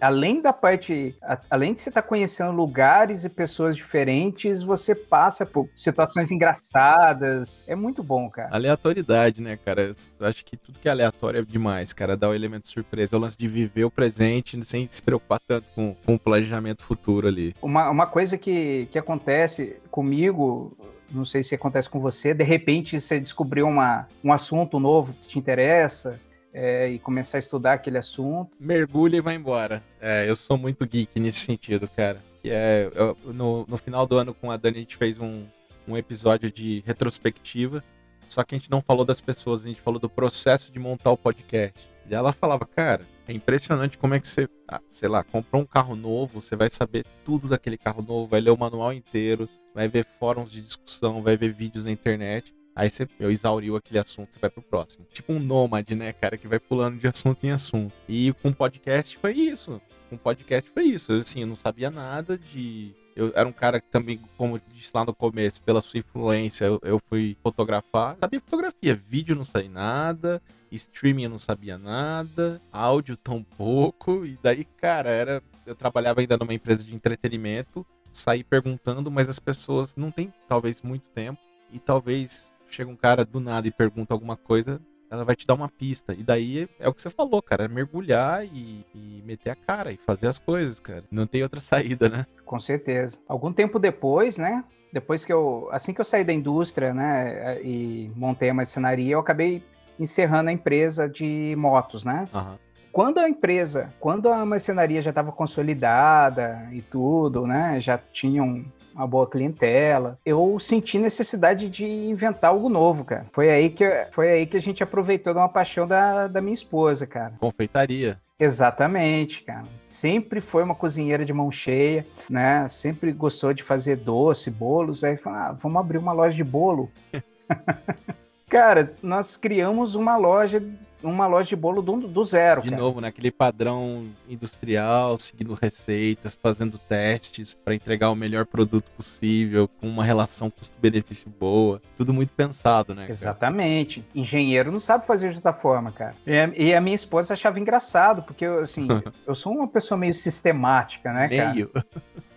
Além 0.00 0.40
da 0.40 0.52
parte, 0.52 1.14
além 1.48 1.74
de 1.74 1.80
você 1.80 1.88
estar 1.88 2.02
tá 2.02 2.08
conhecendo 2.08 2.50
lugares 2.52 3.24
e 3.24 3.28
pessoas 3.28 3.76
diferentes, 3.76 4.62
você 4.62 4.94
passa 4.94 5.46
por 5.46 5.68
situações 5.74 6.30
engraçadas. 6.30 7.64
É 7.66 7.74
muito 7.74 8.02
bom, 8.02 8.28
cara. 8.28 8.48
Aleatoriedade, 8.52 9.40
né, 9.40 9.56
cara? 9.56 9.92
Eu 10.18 10.26
acho 10.26 10.44
que 10.44 10.56
tudo 10.56 10.78
que 10.78 10.88
é 10.88 10.90
aleatório 10.90 11.40
é 11.40 11.42
demais, 11.42 11.92
cara. 11.92 12.16
Dá 12.16 12.28
o 12.28 12.32
um 12.32 12.34
elemento 12.34 12.64
de 12.64 12.70
surpresa. 12.70 13.14
É 13.14 13.16
o 13.16 13.20
lance 13.20 13.36
de 13.36 13.46
viver 13.46 13.84
o 13.84 13.90
presente 13.90 14.62
sem 14.64 14.88
se 14.90 15.02
preocupar 15.02 15.40
tanto 15.46 15.66
com, 15.74 15.94
com 16.04 16.14
o 16.14 16.18
planejamento 16.18 16.82
futuro 16.82 17.28
ali. 17.28 17.54
Uma, 17.62 17.88
uma 17.90 18.06
coisa 18.06 18.36
que, 18.36 18.86
que 18.90 18.98
acontece 18.98 19.76
comigo 19.90 20.76
não 21.10 21.24
sei 21.24 21.42
se 21.42 21.54
acontece 21.54 21.88
com 21.88 22.00
você, 22.00 22.34
de 22.34 22.44
repente 22.44 23.00
você 23.00 23.20
descobriu 23.20 23.66
uma, 23.66 24.08
um 24.24 24.32
assunto 24.32 24.80
novo 24.80 25.12
que 25.22 25.28
te 25.28 25.38
interessa, 25.38 26.20
é, 26.56 26.88
e 26.88 26.98
começar 26.98 27.36
a 27.36 27.38
estudar 27.38 27.74
aquele 27.74 27.98
assunto. 27.98 28.50
Mergulha 28.58 29.18
e 29.18 29.20
vai 29.20 29.34
embora. 29.34 29.82
É, 30.00 30.28
eu 30.28 30.34
sou 30.34 30.56
muito 30.56 30.86
geek 30.86 31.20
nesse 31.20 31.40
sentido, 31.40 31.86
cara. 31.86 32.18
É, 32.42 32.90
eu, 32.94 33.14
no, 33.26 33.66
no 33.68 33.76
final 33.76 34.06
do 34.06 34.16
ano 34.16 34.32
com 34.32 34.50
a 34.50 34.56
Dani 34.56 34.78
a 34.78 34.80
gente 34.80 34.96
fez 34.96 35.20
um, 35.20 35.44
um 35.86 35.96
episódio 35.98 36.50
de 36.50 36.82
retrospectiva, 36.86 37.84
só 38.28 38.42
que 38.42 38.54
a 38.54 38.58
gente 38.58 38.70
não 38.70 38.80
falou 38.80 39.04
das 39.04 39.20
pessoas, 39.20 39.64
a 39.64 39.68
gente 39.68 39.82
falou 39.82 40.00
do 40.00 40.08
processo 40.08 40.72
de 40.72 40.78
montar 40.78 41.10
o 41.10 41.16
podcast. 41.18 41.86
E 42.08 42.14
ela 42.14 42.32
falava, 42.32 42.64
cara, 42.64 43.04
é 43.28 43.34
impressionante 43.34 43.98
como 43.98 44.14
é 44.14 44.20
que 44.20 44.26
você, 44.26 44.48
ah, 44.66 44.80
sei 44.88 45.10
lá, 45.10 45.22
comprou 45.22 45.60
um 45.60 45.66
carro 45.66 45.94
novo, 45.94 46.40
você 46.40 46.56
vai 46.56 46.70
saber 46.70 47.04
tudo 47.22 47.48
daquele 47.48 47.76
carro 47.76 48.00
novo, 48.00 48.28
vai 48.28 48.40
ler 48.40 48.50
o 48.50 48.56
manual 48.56 48.94
inteiro, 48.94 49.46
vai 49.74 49.88
ver 49.88 50.06
fóruns 50.18 50.50
de 50.50 50.62
discussão, 50.62 51.20
vai 51.20 51.36
ver 51.36 51.52
vídeos 51.52 51.84
na 51.84 51.90
internet. 51.90 52.54
Aí 52.76 52.90
você 52.90 53.08
eu 53.18 53.30
exauriu 53.30 53.74
aquele 53.74 53.98
assunto, 53.98 54.34
você 54.34 54.38
vai 54.38 54.50
pro 54.50 54.60
próximo. 54.60 55.06
Tipo 55.10 55.32
um 55.32 55.38
nômade, 55.38 55.96
né, 55.96 56.12
cara, 56.12 56.36
que 56.36 56.46
vai 56.46 56.60
pulando 56.60 56.98
de 56.98 57.08
assunto 57.08 57.42
em 57.42 57.50
assunto. 57.50 57.94
E 58.06 58.34
com 58.42 58.52
podcast 58.52 59.16
foi 59.16 59.32
isso. 59.32 59.80
Com 60.10 60.18
podcast 60.18 60.70
foi 60.70 60.84
isso. 60.84 61.10
Assim, 61.14 61.40
eu 61.40 61.46
não 61.46 61.56
sabia 61.56 61.90
nada 61.90 62.36
de. 62.36 62.94
Eu 63.16 63.32
era 63.34 63.48
um 63.48 63.52
cara 63.52 63.80
que 63.80 63.88
também, 63.90 64.20
como 64.36 64.60
disse 64.74 64.90
lá 64.94 65.06
no 65.06 65.14
começo, 65.14 65.62
pela 65.62 65.80
sua 65.80 66.00
influência, 66.00 66.66
eu, 66.66 66.78
eu 66.84 67.00
fui 67.08 67.34
fotografar. 67.42 68.14
Sabia 68.20 68.40
fotografia, 68.40 68.94
vídeo 68.94 69.34
não 69.34 69.44
sabia 69.44 69.70
nada, 69.70 70.42
streaming 70.70 71.24
eu 71.24 71.30
não 71.30 71.38
sabia 71.38 71.78
nada, 71.78 72.60
áudio 72.70 73.16
tão 73.16 73.42
pouco. 73.42 74.26
E 74.26 74.38
daí, 74.42 74.66
cara, 74.66 75.08
era. 75.08 75.42
Eu 75.64 75.74
trabalhava 75.74 76.20
ainda 76.20 76.36
numa 76.36 76.52
empresa 76.52 76.84
de 76.84 76.94
entretenimento, 76.94 77.86
saí 78.12 78.44
perguntando, 78.44 79.10
mas 79.10 79.30
as 79.30 79.38
pessoas 79.38 79.96
não 79.96 80.10
têm 80.10 80.30
talvez 80.46 80.82
muito 80.82 81.08
tempo 81.08 81.40
e 81.72 81.80
talvez 81.80 82.52
chega 82.68 82.90
um 82.90 82.96
cara 82.96 83.24
do 83.24 83.40
nada 83.40 83.66
e 83.66 83.70
pergunta 83.70 84.14
alguma 84.14 84.36
coisa, 84.36 84.80
ela 85.10 85.24
vai 85.24 85.36
te 85.36 85.46
dar 85.46 85.54
uma 85.54 85.68
pista. 85.68 86.12
E 86.14 86.22
daí 86.22 86.68
é 86.78 86.88
o 86.88 86.94
que 86.94 87.02
você 87.02 87.10
falou, 87.10 87.40
cara, 87.42 87.64
é 87.64 87.68
mergulhar 87.68 88.44
e, 88.44 88.84
e, 88.94 89.22
meter 89.24 89.50
a 89.50 89.56
cara 89.56 89.92
e 89.92 89.96
fazer 89.96 90.26
as 90.26 90.38
coisas, 90.38 90.80
cara. 90.80 91.04
Não 91.10 91.26
tem 91.26 91.42
outra 91.42 91.60
saída, 91.60 92.08
né? 92.08 92.26
Com 92.44 92.58
certeza. 92.58 93.18
Algum 93.28 93.52
tempo 93.52 93.78
depois, 93.78 94.36
né? 94.36 94.64
Depois 94.92 95.24
que 95.24 95.32
eu, 95.32 95.68
assim 95.72 95.92
que 95.92 96.00
eu 96.00 96.04
saí 96.04 96.24
da 96.24 96.32
indústria, 96.32 96.94
né, 96.94 97.60
e 97.62 98.10
montei 98.14 98.48
a 98.48 98.54
marcenaria, 98.54 99.14
eu 99.14 99.20
acabei 99.20 99.62
encerrando 99.98 100.48
a 100.48 100.52
empresa 100.52 101.08
de 101.08 101.54
motos, 101.56 102.04
né? 102.04 102.28
Uhum. 102.32 102.56
Quando 102.92 103.18
a 103.18 103.28
empresa, 103.28 103.92
quando 104.00 104.30
a 104.30 104.46
marcenaria 104.46 105.02
já 105.02 105.10
estava 105.10 105.32
consolidada 105.32 106.66
e 106.72 106.80
tudo, 106.80 107.46
né, 107.46 107.78
já 107.78 107.98
tinham 107.98 108.64
uma 108.96 109.06
boa 109.06 109.28
clientela. 109.28 110.18
Eu 110.24 110.58
senti 110.58 110.98
necessidade 110.98 111.68
de 111.68 111.86
inventar 111.86 112.50
algo 112.50 112.68
novo, 112.68 113.04
cara. 113.04 113.26
Foi 113.32 113.50
aí 113.50 113.70
que, 113.70 113.84
foi 114.12 114.30
aí 114.30 114.46
que 114.46 114.56
a 114.56 114.60
gente 114.60 114.82
aproveitou 114.82 115.32
de 115.32 115.38
uma 115.38 115.48
paixão 115.48 115.86
da, 115.86 116.26
da 116.26 116.40
minha 116.40 116.54
esposa, 116.54 117.06
cara. 117.06 117.34
Confeitaria. 117.38 118.18
Exatamente, 118.38 119.42
cara. 119.42 119.64
Sempre 119.88 120.40
foi 120.40 120.62
uma 120.62 120.74
cozinheira 120.74 121.24
de 121.24 121.32
mão 121.32 121.50
cheia, 121.50 122.06
né? 122.28 122.66
Sempre 122.68 123.12
gostou 123.12 123.52
de 123.52 123.62
fazer 123.62 123.96
doce, 123.96 124.50
bolos. 124.50 125.04
Aí 125.04 125.16
falou, 125.16 125.38
ah, 125.38 125.52
vamos 125.52 125.78
abrir 125.78 125.98
uma 125.98 126.12
loja 126.12 126.36
de 126.36 126.44
bolo. 126.44 126.90
cara, 128.48 128.92
nós 129.02 129.36
criamos 129.36 129.94
uma 129.94 130.16
loja 130.16 130.62
uma 131.02 131.26
loja 131.26 131.48
de 131.48 131.56
bolo 131.56 131.82
do, 131.82 131.96
do 132.08 132.24
zero. 132.24 132.62
De 132.62 132.70
cara. 132.70 132.80
novo, 132.80 133.00
naquele 133.00 133.28
né? 133.28 133.34
padrão 133.36 134.04
industrial, 134.28 135.18
seguindo 135.18 135.54
receitas, 135.60 136.34
fazendo 136.34 136.78
testes 136.78 137.54
para 137.54 137.74
entregar 137.74 138.10
o 138.10 138.14
melhor 138.14 138.46
produto 138.46 138.90
possível, 138.96 139.68
com 139.68 139.88
uma 139.88 140.04
relação 140.04 140.50
custo-benefício 140.50 141.30
boa. 141.38 141.80
Tudo 141.96 142.12
muito 142.12 142.32
pensado, 142.32 142.94
né? 142.94 143.02
Cara? 143.02 143.12
Exatamente. 143.12 144.04
Engenheiro 144.14 144.72
não 144.72 144.80
sabe 144.80 145.06
fazer 145.06 145.30
de 145.30 145.36
outra 145.36 145.52
forma, 145.52 145.92
cara. 145.92 146.14
E 146.26 146.38
a, 146.38 146.50
e 146.56 146.74
a 146.74 146.80
minha 146.80 146.96
esposa 146.96 147.34
achava 147.34 147.58
engraçado, 147.60 148.22
porque, 148.22 148.44
assim, 148.44 148.86
eu 149.26 149.34
sou 149.34 149.52
uma 149.52 149.68
pessoa 149.68 149.98
meio 149.98 150.14
sistemática, 150.14 151.12
né, 151.12 151.28
cara? 151.28 151.52
Meio. 151.52 151.70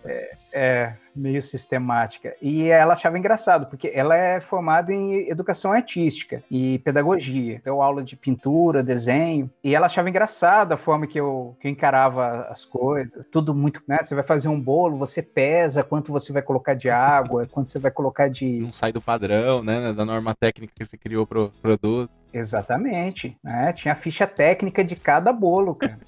É, 0.04 0.36
é, 0.52 0.92
meio 1.14 1.42
sistemática. 1.42 2.34
E 2.40 2.68
ela 2.68 2.92
achava 2.92 3.18
engraçado, 3.18 3.66
porque 3.66 3.90
ela 3.94 4.16
é 4.16 4.40
formada 4.40 4.92
em 4.92 5.28
educação 5.28 5.72
artística 5.72 6.42
e 6.50 6.78
pedagogia. 6.80 7.60
Deu 7.64 7.82
aula 7.82 8.02
de 8.02 8.16
pintura, 8.16 8.82
desenho. 8.82 9.50
E 9.62 9.74
ela 9.74 9.86
achava 9.86 10.08
engraçado 10.08 10.72
a 10.72 10.76
forma 10.76 11.06
que 11.06 11.20
eu, 11.20 11.56
que 11.60 11.68
eu 11.68 11.70
encarava 11.70 12.46
as 12.48 12.64
coisas. 12.64 13.26
Tudo 13.26 13.54
muito, 13.54 13.82
né? 13.86 13.98
Você 14.02 14.14
vai 14.14 14.24
fazer 14.24 14.48
um 14.48 14.60
bolo, 14.60 14.96
você 14.96 15.22
pesa 15.22 15.84
quanto 15.84 16.12
você 16.12 16.32
vai 16.32 16.42
colocar 16.42 16.74
de 16.74 16.88
água, 16.88 17.46
quanto 17.50 17.70
você 17.70 17.78
vai 17.78 17.90
colocar 17.90 18.28
de. 18.28 18.60
Não 18.60 18.72
sai 18.72 18.92
do 18.92 19.00
padrão, 19.00 19.62
né? 19.62 19.92
Da 19.92 20.04
norma 20.04 20.34
técnica 20.34 20.72
que 20.74 20.84
você 20.84 20.96
criou 20.96 21.26
pro 21.26 21.52
produto. 21.60 22.10
Exatamente. 22.32 23.36
Né? 23.42 23.72
Tinha 23.72 23.92
a 23.92 23.96
ficha 23.96 24.26
técnica 24.26 24.84
de 24.84 24.96
cada 24.96 25.32
bolo, 25.32 25.74
cara. 25.74 25.98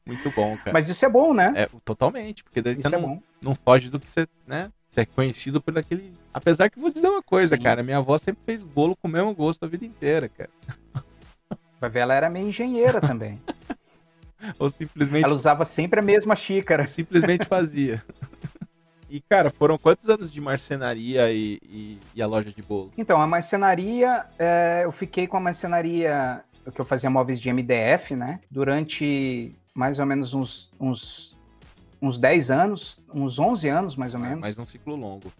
Muito 0.06 0.30
bom, 0.30 0.56
cara. 0.56 0.72
Mas 0.72 0.88
isso 0.88 1.04
é 1.04 1.08
bom, 1.08 1.34
né? 1.34 1.52
É, 1.56 1.68
totalmente, 1.84 2.44
porque 2.44 2.62
daí 2.62 2.74
isso 2.74 2.82
você 2.88 2.94
é 2.94 2.98
não, 2.98 3.08
bom. 3.08 3.22
não 3.42 3.54
foge 3.54 3.90
do 3.90 3.98
que 3.98 4.08
você, 4.10 4.26
né? 4.46 4.70
Você 4.88 5.00
é 5.00 5.04
conhecido 5.06 5.60
por 5.60 5.76
aquele. 5.76 6.12
Apesar 6.32 6.70
que 6.70 6.78
vou 6.78 6.90
dizer 6.90 7.08
uma 7.08 7.22
coisa, 7.22 7.56
Sim. 7.56 7.62
cara. 7.62 7.82
Minha 7.82 7.98
avó 7.98 8.16
sempre 8.16 8.42
fez 8.46 8.62
bolo 8.62 8.96
com 8.96 9.08
o 9.08 9.10
mesmo 9.10 9.34
gosto 9.34 9.64
a 9.64 9.68
vida 9.68 9.84
inteira, 9.84 10.28
cara. 10.28 10.48
Vai 11.80 11.90
ver, 11.90 12.00
ela 12.00 12.14
era 12.14 12.30
meio 12.30 12.48
engenheira 12.48 13.00
também. 13.00 13.38
Ou 14.58 14.70
simplesmente, 14.70 15.24
Ela 15.24 15.34
usava 15.34 15.64
sempre 15.64 15.98
a 15.98 16.02
mesma 16.02 16.36
xícara. 16.36 16.86
simplesmente 16.86 17.44
fazia. 17.46 18.02
E, 19.08 19.20
cara, 19.20 19.50
foram 19.50 19.78
quantos 19.78 20.08
anos 20.08 20.32
de 20.32 20.40
marcenaria 20.40 21.30
e, 21.30 21.60
e- 21.62 21.98
e 22.12 22.20
a 22.20 22.26
loja 22.26 22.50
de 22.50 22.60
bolo? 22.60 22.92
Então, 22.98 23.22
a 23.22 23.26
marcenaria, 23.26 24.26
é, 24.36 24.80
eu 24.82 24.90
fiquei 24.90 25.28
com 25.28 25.36
a 25.36 25.40
marcenaria, 25.40 26.42
que 26.74 26.80
eu 26.80 26.84
fazia 26.84 27.08
móveis 27.08 27.40
de 27.40 27.48
MDF, 27.48 28.16
né? 28.16 28.40
Durante 28.50 29.54
mais 29.76 29.98
ou 29.98 30.06
menos 30.06 30.32
uns, 30.32 30.72
uns, 30.80 31.38
uns 32.00 32.18
10 32.18 32.50
anos, 32.50 32.98
uns 33.12 33.38
11 33.38 33.68
anos 33.68 33.96
mais 33.96 34.14
ou 34.14 34.20
menos. 34.20 34.40
Mais 34.40 34.58
um 34.58 34.64
ciclo 34.64 34.96
longo. 34.96 35.30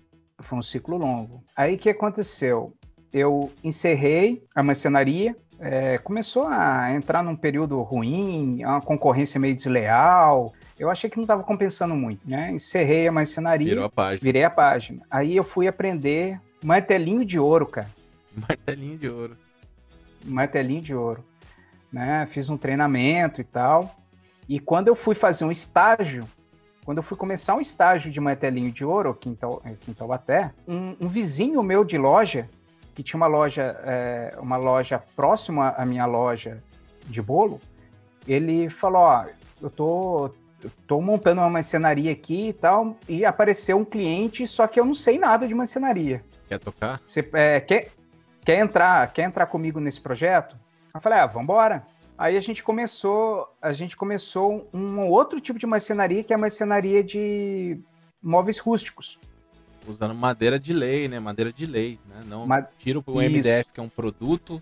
Foi 0.41 0.59
um 0.59 0.63
ciclo 0.63 0.99
longo. 0.99 1.43
Aí 1.57 1.75
o 1.75 1.79
que 1.79 1.89
aconteceu? 1.89 2.75
Eu 3.13 3.51
encerrei 3.65 4.45
a 4.55 4.63
marcenaria, 4.63 5.35
é, 5.59 5.97
começou 5.97 6.47
a 6.47 6.93
entrar 6.93 7.23
num 7.25 7.35
período 7.35 7.81
ruim, 7.81 8.63
uma 8.63 8.81
concorrência 8.83 9.41
meio 9.41 9.57
desleal. 9.57 10.53
Eu 10.79 10.91
achei 10.91 11.09
que 11.09 11.17
não 11.17 11.25
estava 11.25 11.43
compensando 11.43 11.97
muito, 11.97 12.21
né? 12.29 12.51
Encerrei 12.51 13.09
a 13.09 13.13
marcenaria, 13.13 13.69
Virou 13.69 13.85
a 13.85 13.89
página. 13.91 14.21
virei 14.23 14.45
a 14.45 14.51
página. 14.51 15.03
Aí 15.11 15.35
eu 15.35 15.43
fui 15.45 15.67
aprender 15.67 16.39
martelinho 16.63 17.25
de 17.25 17.39
ouro, 17.39 17.65
cara. 17.65 17.89
Martelinho 18.37 18.99
de 18.99 19.09
ouro. 19.09 19.37
martelinho 20.27 20.83
de 20.83 20.95
ouro, 20.95 21.25
né? 21.91 22.27
Fiz 22.31 22.51
um 22.51 22.59
treinamento 22.59 23.41
e 23.41 23.45
tal. 23.45 23.97
E 24.49 24.61
quando 24.61 24.89
eu 24.89 24.95
fui 24.95 25.15
fazer 25.15 25.45
um 25.45 25.51
estágio, 25.51 26.25
quando 26.85 26.99
eu 26.99 27.03
fui 27.03 27.17
começar 27.17 27.55
um 27.55 27.61
estágio 27.61 28.13
de 28.13 28.21
martelinho 28.21 28.71
de 28.71 28.85
ouro 28.85 29.11
aqui 29.11 29.29
em, 29.29 29.35
Tau, 29.35 29.61
aqui 29.65 29.91
em 29.91 29.95
Taubaté, 29.95 30.53
um, 30.69 30.97
um 31.01 31.09
vizinho 31.09 31.63
meu 31.63 31.85
de 31.85 31.99
loja, 31.99 32.49
que 32.95 33.03
tinha 33.03 33.19
uma 33.19 33.27
loja, 33.27 33.79
é, 33.85 34.37
uma 34.39 34.57
loja 34.57 35.03
próxima 35.15 35.71
à 35.71 35.85
minha 35.85 36.07
loja 36.07 36.63
de 37.07 37.21
bolo, 37.21 37.61
ele 38.27 38.71
falou, 38.71 39.03
ó, 39.03 39.27
eu 39.61 39.69
tô, 39.71 40.31
eu 40.63 40.71
tô 40.87 41.01
montando 41.01 41.41
uma 41.41 41.51
marcenaria 41.51 42.13
aqui 42.13 42.49
e 42.49 42.53
tal, 42.53 42.97
e 43.09 43.25
apareceu 43.25 43.77
um 43.77 43.85
cliente, 43.85 44.47
só 44.47 44.67
que 44.67 44.79
eu 44.79 44.85
não 44.85 44.95
sei 44.95 45.19
nada 45.19 45.47
de 45.47 45.55
marcenaria. 45.55 46.25
Quer 46.49 46.59
tocar? 46.59 47.01
Você 47.05 47.29
é, 47.33 47.61
quer, 47.61 47.89
quer 48.45 48.59
entrar, 48.61 49.13
quer 49.13 49.25
entrar 49.25 49.47
comigo 49.47 49.81
nesse 49.81 50.01
projeto? 50.01 50.57
Eu 50.95 51.01
falei, 51.01 51.19
ah, 51.19 51.27
vambora. 51.27 51.85
Aí 52.19 52.37
a 52.37 52.41
gente 52.41 52.63
começou, 52.63 53.47
a 53.61 53.73
gente 53.73 53.97
começou 53.97 54.69
um 54.73 55.07
outro 55.09 55.41
tipo 55.41 55.59
de 55.59 55.67
marcenaria, 55.67 56.25
que 56.25 56.33
é 56.33 56.37
a 56.37 56.39
marcenaria 56.39 57.05
de 57.05 57.79
móveis 58.23 58.59
rústicos. 58.59 59.19
Usando 59.87 60.15
madeira 60.15 60.59
de 60.59 60.73
lei, 60.73 61.09
né? 61.09 61.21
Madeira 61.21 61.53
de 61.53 61.67
lei, 61.67 61.99
né? 62.09 62.23
Não 62.27 62.47
Ma- 62.47 62.63
tira 62.79 62.99
o 62.99 63.23
Isso. 63.23 63.31
MDF, 63.31 63.71
que 63.73 63.81
é 63.81 63.83
um 63.83 63.89
produto, 63.89 64.59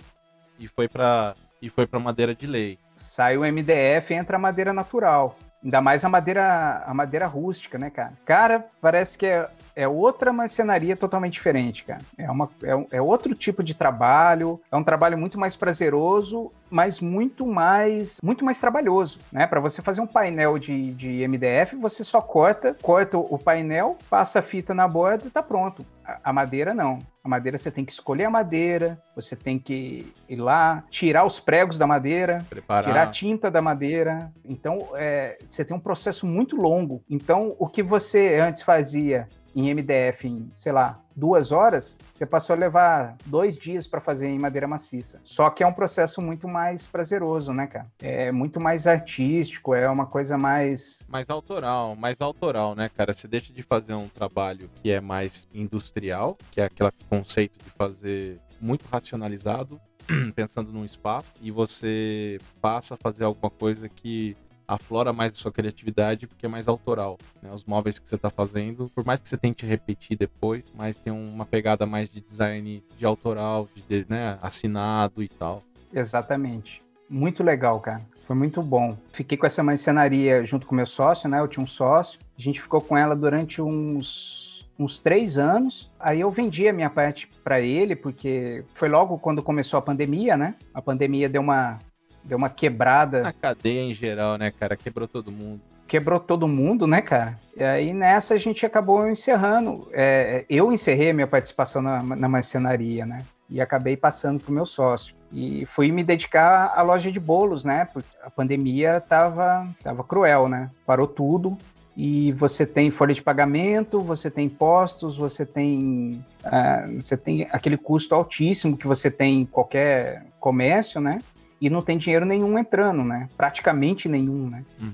e 0.58 0.66
foi 0.66 0.88
pra, 0.88 1.34
e 1.62 1.68
foi 1.70 1.86
pra 1.86 2.00
madeira 2.00 2.34
de 2.34 2.46
lei. 2.46 2.78
Sai 2.96 3.36
o 3.36 3.44
MDF, 3.44 4.12
entra 4.12 4.36
a 4.36 4.40
madeira 4.40 4.72
natural. 4.72 5.38
Ainda 5.62 5.80
mais 5.80 6.04
a 6.04 6.08
madeira, 6.08 6.82
a 6.86 6.92
madeira 6.92 7.26
rústica, 7.26 7.78
né, 7.78 7.88
cara? 7.88 8.12
Cara, 8.24 8.66
parece 8.82 9.16
que 9.16 9.24
é, 9.26 9.48
é 9.76 9.86
outra 9.88 10.32
marcenaria 10.32 10.96
totalmente 10.96 11.34
diferente, 11.34 11.84
cara. 11.84 12.00
É, 12.16 12.30
uma, 12.30 12.48
é, 12.62 12.96
é 12.96 13.02
outro 13.02 13.34
tipo 13.34 13.62
de 13.62 13.74
trabalho, 13.74 14.60
é 14.70 14.76
um 14.76 14.84
trabalho 14.84 15.18
muito 15.18 15.38
mais 15.38 15.56
prazeroso, 15.56 16.52
mas 16.70 17.00
muito 17.00 17.46
mais, 17.46 18.20
muito 18.22 18.44
mais 18.44 18.60
trabalhoso, 18.60 19.18
né? 19.32 19.46
Para 19.46 19.60
você 19.60 19.82
fazer 19.82 20.00
um 20.00 20.06
painel 20.06 20.58
de, 20.58 20.92
de 20.94 21.26
MDF, 21.26 21.76
você 21.76 22.02
só 22.04 22.20
corta, 22.20 22.76
corta 22.82 23.18
o 23.18 23.38
painel, 23.38 23.98
passa 24.08 24.38
a 24.38 24.42
fita 24.42 24.74
na 24.74 24.86
borda 24.86 25.26
e 25.26 25.30
tá 25.30 25.42
pronto. 25.42 25.84
A, 26.04 26.18
a 26.24 26.32
madeira 26.32 26.74
não. 26.74 26.98
A 27.22 27.28
madeira 27.28 27.56
você 27.56 27.70
tem 27.70 27.84
que 27.84 27.92
escolher 27.92 28.24
a 28.24 28.30
madeira, 28.30 29.00
você 29.16 29.34
tem 29.34 29.58
que 29.58 30.12
ir 30.28 30.36
lá, 30.36 30.84
tirar 30.90 31.24
os 31.24 31.40
pregos 31.40 31.78
da 31.78 31.86
madeira, 31.86 32.44
Preparar. 32.50 32.84
tirar 32.84 33.02
a 33.04 33.10
tinta 33.10 33.50
da 33.50 33.62
madeira. 33.62 34.30
Então, 34.44 34.78
é, 34.94 35.38
você 35.48 35.64
tem 35.64 35.76
um 35.76 35.80
processo 35.80 36.26
muito 36.26 36.56
longo. 36.56 37.02
Então, 37.08 37.56
o 37.58 37.66
que 37.66 37.82
você 37.82 38.38
antes 38.38 38.60
fazia 38.60 39.26
em 39.54 39.72
MDF 39.72 40.26
em, 40.26 40.50
sei 40.56 40.72
lá, 40.72 41.00
duas 41.14 41.52
horas, 41.52 41.96
você 42.12 42.26
passou 42.26 42.54
a 42.54 42.58
levar 42.58 43.16
dois 43.26 43.56
dias 43.56 43.86
para 43.86 44.00
fazer 44.00 44.28
em 44.28 44.38
madeira 44.38 44.66
maciça. 44.66 45.20
Só 45.24 45.48
que 45.50 45.62
é 45.62 45.66
um 45.66 45.72
processo 45.72 46.20
muito 46.20 46.48
mais 46.48 46.86
prazeroso, 46.86 47.52
né, 47.52 47.66
cara? 47.66 47.86
É 48.00 48.32
muito 48.32 48.60
mais 48.60 48.86
artístico, 48.86 49.74
é 49.74 49.88
uma 49.88 50.06
coisa 50.06 50.36
mais. 50.36 51.04
mais 51.08 51.30
autoral, 51.30 51.94
mais 51.94 52.20
autoral, 52.20 52.74
né, 52.74 52.88
cara? 52.88 53.12
Você 53.12 53.28
deixa 53.28 53.52
de 53.52 53.62
fazer 53.62 53.94
um 53.94 54.08
trabalho 54.08 54.68
que 54.82 54.90
é 54.90 55.00
mais 55.00 55.46
industrial, 55.54 56.36
que 56.50 56.60
é 56.60 56.64
aquele 56.64 56.90
conceito 57.08 57.56
de 57.62 57.70
fazer 57.70 58.40
muito 58.60 58.84
racionalizado, 58.86 59.80
pensando 60.34 60.72
num 60.72 60.84
espaço, 60.84 61.32
e 61.40 61.50
você 61.50 62.38
passa 62.60 62.94
a 62.94 62.96
fazer 62.96 63.24
alguma 63.24 63.50
coisa 63.50 63.88
que 63.88 64.36
aflora 64.66 65.12
mais 65.12 65.32
a 65.32 65.36
sua 65.36 65.52
criatividade 65.52 66.26
porque 66.26 66.46
é 66.46 66.48
mais 66.48 66.68
autoral. 66.68 67.18
Né? 67.42 67.50
Os 67.52 67.64
móveis 67.64 67.98
que 67.98 68.08
você 68.08 68.14
está 68.14 68.30
fazendo, 68.30 68.90
por 68.94 69.04
mais 69.04 69.20
que 69.20 69.28
você 69.28 69.36
tente 69.36 69.66
repetir 69.66 70.16
depois, 70.16 70.72
mas 70.76 70.96
tem 70.96 71.12
uma 71.12 71.46
pegada 71.46 71.86
mais 71.86 72.08
de 72.08 72.20
design 72.20 72.82
de 72.96 73.06
autoral, 73.06 73.68
de, 73.88 74.06
né, 74.08 74.38
assinado 74.42 75.22
e 75.22 75.28
tal. 75.28 75.62
Exatamente. 75.92 76.82
Muito 77.08 77.42
legal, 77.42 77.80
cara. 77.80 78.00
Foi 78.26 78.34
muito 78.34 78.62
bom. 78.62 78.96
Fiquei 79.12 79.36
com 79.36 79.46
essa 79.46 79.62
marcenaria 79.62 80.44
junto 80.44 80.66
com 80.66 80.74
meu 80.74 80.86
sócio, 80.86 81.28
né? 81.28 81.38
Eu 81.38 81.48
tinha 81.48 81.62
um 81.62 81.68
sócio. 81.68 82.18
A 82.36 82.40
gente 82.40 82.60
ficou 82.60 82.80
com 82.80 82.96
ela 82.96 83.14
durante 83.14 83.60
uns, 83.60 84.66
uns 84.78 84.98
três 84.98 85.38
anos. 85.38 85.92
Aí 86.00 86.20
eu 86.20 86.30
vendi 86.30 86.66
a 86.66 86.72
minha 86.72 86.88
parte 86.88 87.28
para 87.44 87.60
ele, 87.60 87.94
porque 87.94 88.64
foi 88.74 88.88
logo 88.88 89.18
quando 89.18 89.42
começou 89.42 89.78
a 89.78 89.82
pandemia, 89.82 90.36
né? 90.36 90.54
A 90.72 90.80
pandemia 90.80 91.28
deu 91.28 91.42
uma, 91.42 91.78
deu 92.24 92.38
uma 92.38 92.48
quebrada 92.48 93.28
A 93.28 93.32
cadeia 93.32 93.82
em 93.82 93.94
geral, 93.94 94.36
né, 94.38 94.50
cara? 94.50 94.76
Quebrou 94.76 95.06
todo 95.06 95.30
mundo. 95.30 95.60
quebrou 95.86 96.18
todo 96.18 96.48
mundo, 96.48 96.86
né, 96.86 97.00
cara? 97.00 97.38
E 97.56 97.62
aí 97.62 97.92
nessa 97.92 98.34
a 98.34 98.38
gente 98.38 98.64
acabou 98.64 99.08
encerrando. 99.08 99.88
É, 99.92 100.44
eu 100.48 100.72
encerrei 100.72 101.10
a 101.10 101.14
minha 101.14 101.26
participação 101.26 101.82
na, 101.82 102.02
na 102.02 102.28
marcenaria, 102.28 103.06
né? 103.06 103.22
E 103.48 103.60
acabei 103.60 103.96
passando 103.96 104.42
pro 104.42 104.52
meu 104.52 104.66
sócio. 104.66 105.14
E 105.30 105.66
fui 105.66 105.92
me 105.92 106.02
dedicar 106.02 106.72
à 106.74 106.82
loja 106.82 107.12
de 107.12 107.20
bolos, 107.20 107.64
né? 107.64 107.86
Porque 107.92 108.08
a 108.22 108.30
pandemia 108.30 109.00
tava, 109.00 109.68
tava 109.82 110.02
cruel, 110.02 110.48
né? 110.48 110.70
Parou 110.86 111.06
tudo. 111.06 111.56
E 111.96 112.32
você 112.32 112.66
tem 112.66 112.90
folha 112.90 113.14
de 113.14 113.22
pagamento, 113.22 114.00
você 114.00 114.28
tem 114.28 114.46
impostos, 114.46 115.16
você 115.16 115.46
tem, 115.46 116.24
ah, 116.44 116.86
você 117.00 117.16
tem 117.16 117.46
aquele 117.52 117.76
custo 117.76 118.16
altíssimo 118.16 118.76
que 118.76 118.86
você 118.86 119.10
tem 119.10 119.42
em 119.42 119.46
qualquer 119.46 120.26
comércio, 120.40 121.00
né? 121.00 121.20
E 121.64 121.70
não 121.70 121.80
tem 121.80 121.96
dinheiro 121.96 122.26
nenhum 122.26 122.58
entrando, 122.58 123.02
né? 123.02 123.26
Praticamente 123.38 124.06
nenhum, 124.06 124.50
né? 124.50 124.62
Uhum. 124.78 124.92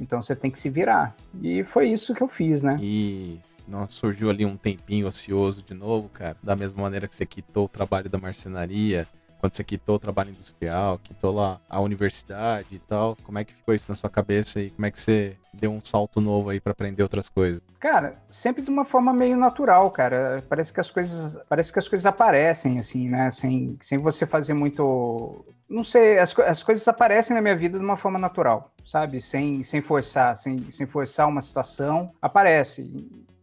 Então 0.00 0.22
você 0.22 0.36
tem 0.36 0.52
que 0.52 0.58
se 0.58 0.70
virar. 0.70 1.16
E 1.42 1.64
foi 1.64 1.88
isso 1.88 2.14
que 2.14 2.22
eu 2.22 2.28
fiz, 2.28 2.62
né? 2.62 2.78
E 2.80 3.40
não 3.66 3.88
surgiu 3.88 4.30
ali 4.30 4.46
um 4.46 4.56
tempinho 4.56 5.08
ocioso 5.08 5.64
de 5.64 5.74
novo, 5.74 6.08
cara. 6.10 6.36
Da 6.40 6.54
mesma 6.54 6.80
maneira 6.80 7.08
que 7.08 7.16
você 7.16 7.26
quitou 7.26 7.64
o 7.64 7.68
trabalho 7.68 8.08
da 8.08 8.18
marcenaria, 8.18 9.04
quando 9.42 9.56
você 9.56 9.64
quitou 9.64 9.96
o 9.96 9.98
trabalho 9.98 10.30
industrial, 10.30 11.00
quitou 11.02 11.34
lá 11.34 11.60
a 11.68 11.80
universidade 11.80 12.68
e 12.70 12.78
tal. 12.78 13.16
Como 13.24 13.40
é 13.40 13.44
que 13.44 13.52
ficou 13.52 13.74
isso 13.74 13.86
na 13.88 13.96
sua 13.96 14.08
cabeça 14.08 14.60
e 14.60 14.70
como 14.70 14.86
é 14.86 14.90
que 14.92 15.00
você 15.00 15.36
deu 15.52 15.72
um 15.72 15.80
salto 15.84 16.20
novo 16.20 16.50
aí 16.50 16.60
pra 16.60 16.70
aprender 16.70 17.02
outras 17.02 17.28
coisas? 17.28 17.60
Cara, 17.80 18.14
sempre 18.30 18.62
de 18.62 18.70
uma 18.70 18.84
forma 18.84 19.12
meio 19.12 19.36
natural, 19.36 19.90
cara. 19.90 20.44
Parece 20.48 20.72
que 20.72 20.78
as 20.78 20.92
coisas, 20.92 21.36
parece 21.48 21.72
que 21.72 21.78
as 21.80 21.88
coisas 21.88 22.06
aparecem 22.06 22.78
assim, 22.78 23.08
né? 23.08 23.32
Sem, 23.32 23.76
sem 23.80 23.98
você 23.98 24.24
fazer 24.24 24.54
muito, 24.54 25.44
não 25.68 25.82
sei, 25.82 26.20
as, 26.20 26.38
as 26.38 26.62
coisas 26.62 26.86
aparecem 26.86 27.34
na 27.34 27.42
minha 27.42 27.56
vida 27.56 27.80
de 27.80 27.84
uma 27.84 27.96
forma 27.96 28.20
natural, 28.20 28.72
sabe? 28.86 29.20
Sem, 29.20 29.64
sem 29.64 29.82
forçar, 29.82 30.36
sem, 30.36 30.70
sem 30.70 30.86
forçar 30.86 31.26
uma 31.26 31.42
situação, 31.42 32.12
aparece. 32.22 32.88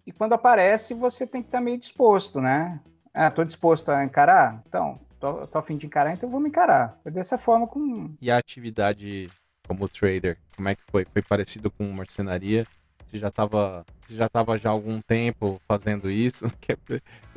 E 0.07 0.13
quando 0.13 0.31
aparece, 0.31 0.93
você 0.93 1.27
tem 1.27 1.41
que 1.41 1.49
estar 1.49 1.59
meio 1.59 1.77
disposto, 1.77 2.39
né? 2.39 2.79
Ah, 3.13 3.29
tô 3.29 3.43
disposto 3.43 3.89
a 3.89 4.05
encarar? 4.05 4.63
Então, 4.65 4.95
tô, 5.19 5.47
tô 5.47 5.57
a 5.59 5.63
fim 5.63 5.77
de 5.77 5.85
encarar, 5.87 6.13
então 6.13 6.27
eu 6.27 6.31
vou 6.31 6.39
me 6.41 6.49
encarar. 6.49 6.99
Foi 7.03 7.11
dessa 7.11 7.37
forma 7.37 7.67
com, 7.67 8.15
E 8.21 8.29
a 8.31 8.37
atividade 8.37 9.27
como 9.67 9.87
trader, 9.87 10.37
como 10.55 10.69
é 10.69 10.75
que 10.75 10.81
foi? 10.89 11.05
Foi 11.05 11.21
parecido 11.21 11.69
com 11.71 11.85
marcenaria? 11.91 12.65
Você 13.05 13.17
já 13.17 13.31
tava, 13.31 13.85
você 14.05 14.15
já 14.15 14.27
tava 14.29 14.57
já 14.57 14.69
há 14.69 14.71
algum 14.71 15.01
tempo 15.01 15.61
fazendo 15.67 16.09
isso? 16.09 16.45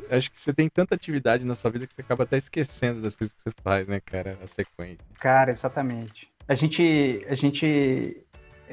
É- 0.09 0.17
Acho 0.17 0.29
que 0.29 0.39
você 0.39 0.53
tem 0.53 0.69
tanta 0.69 0.95
atividade 0.95 1.45
na 1.45 1.55
sua 1.55 1.71
vida 1.71 1.87
que 1.87 1.93
você 1.95 2.01
acaba 2.01 2.23
até 2.25 2.37
esquecendo 2.37 3.01
das 3.01 3.15
coisas 3.15 3.33
que 3.33 3.41
você 3.41 3.55
faz, 3.63 3.87
né, 3.87 4.01
cara? 4.01 4.37
A 4.43 4.47
sequência. 4.47 4.99
Cara, 5.19 5.51
exatamente. 5.51 6.27
A 6.47 6.53
gente, 6.53 7.25
a 7.29 7.35
gente 7.35 8.22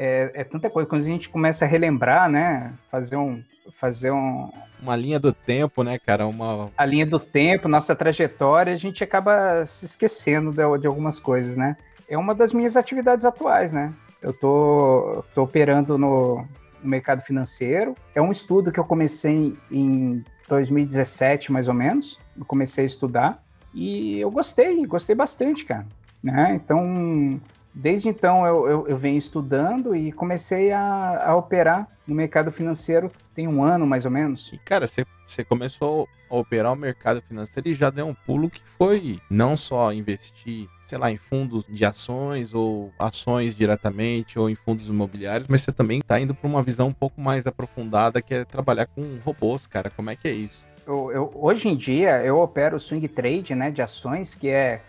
é, 0.03 0.31
é 0.33 0.45
tanta 0.45 0.71
coisa 0.71 0.89
quando 0.89 1.03
a 1.03 1.05
gente 1.05 1.29
começa 1.29 1.67
a 1.67 1.69
relembrar, 1.69 2.27
né? 2.27 2.73
Fazer 2.91 3.17
um, 3.17 3.45
fazer 3.79 4.11
um, 4.11 4.51
Uma 4.81 4.97
linha 4.97 5.21
do 5.21 5.31
tempo, 5.31 5.83
né, 5.83 5.99
cara? 5.99 6.27
Uma, 6.27 6.71
a 6.75 6.87
linha 6.87 7.05
do 7.05 7.21
tempo, 7.21 7.69
nossa 7.69 7.95
trajetória, 7.95 8.73
a 8.73 8.77
gente 8.77 9.05
acaba 9.05 9.63
se 9.67 9.85
esquecendo 9.85 10.53
de, 10.53 10.79
de 10.79 10.87
algumas 10.87 11.21
coisas, 11.21 11.55
né? 11.55 11.77
É 12.09 12.17
uma 12.17 12.35
das 12.35 12.55
minhas 12.55 12.79
atividades 12.79 13.27
atuais, 13.27 13.75
né? 13.75 13.93
Eu 14.23 14.33
tô, 14.33 15.23
tô 15.35 15.43
operando 15.43 15.99
no, 15.99 16.47
no 16.83 16.89
mercado 16.89 17.21
financeiro. 17.21 17.95
É 18.15 18.23
um 18.23 18.33
estudo 18.33 18.73
que 18.73 18.81
eu 18.81 18.85
comecei 18.85 19.55
em 19.71 20.25
2017, 20.49 21.53
mais 21.53 21.69
ou 21.69 21.75
menos. 21.75 22.19
Eu 22.39 22.47
comecei 22.47 22.85
a 22.85 22.87
estudar 22.87 23.45
e 23.75 24.19
eu 24.19 24.31
gostei, 24.31 24.87
gostei 24.87 25.15
bastante, 25.15 25.67
cara. 25.67 25.87
Né? 26.23 26.55
Então, 26.55 27.39
desde 27.75 28.09
então 28.09 28.47
eu, 28.47 28.69
eu, 28.69 28.89
eu 28.89 28.97
venho 28.97 29.19
estudando 29.19 29.95
e 29.95 30.13
comecei 30.13 30.73
a, 30.73 31.31
a, 31.31 31.37
operar 31.37 31.89
no 32.07 32.15
mercado 32.15 32.51
financeiro 32.51 33.11
tem 33.35 33.47
um 33.47 33.63
ano 33.63 33.87
mais 33.87 34.05
ou 34.05 34.11
menos. 34.11 34.51
E 34.53 34.59
cara, 34.59 34.87
você, 34.87 35.05
você 35.27 35.45
começou 35.45 36.09
a 36.29 36.37
operar 36.37 36.73
o 36.73 36.77
mercado 36.77 37.23
financeiro 37.23 37.69
e 37.69 37.75
já 37.75 37.89
deu 37.91 38.07
um 38.07 38.15
pulo 38.15 38.51
que 38.51 38.61
foi 38.77 39.21
não 39.31 39.57
só 39.57 39.93
investir, 39.93 40.69
sei 40.85 40.99
lá, 40.99 41.11
em 41.11 41.17
fundos 41.17 41.65
de 41.69 41.85
ações 41.85 42.53
ou 42.53 42.93
ações 42.99 43.55
diretamente 43.55 44.39
ou 44.39 44.51
em 44.51 44.55
fundos 44.55 44.89
imobiliários, 44.89 45.49
mas 45.49 45.63
você 45.63 45.73
também 45.73 46.01
está 46.01 46.19
indo 46.21 46.35
para 46.35 46.49
uma 46.49 46.63
visão 46.63 46.89
um 46.89 46.93
pouco 46.93 47.21
mais 47.21 47.47
aprofundada 47.47 48.21
que 48.21 48.35
é 48.35 48.45
trabalhar 48.45 48.87
com 48.87 49.19
robôs, 49.25 49.67
cara. 49.67 49.91
Como 49.91 50.11
é 50.11 50.17
que 50.17 50.27
é 50.27 50.33
isso? 50.33 50.65
Eu, 50.87 51.13
eu, 51.13 51.31
hoje 51.35 51.69
em 51.69 51.77
dia 51.77 52.23
eu 52.25 52.39
opero 52.39 52.81
swing 52.81 53.07
trade, 53.07 53.55
né, 53.55 53.71
de 53.71 53.81
ações, 53.81 54.35
que 54.35 54.49
é 54.49 54.83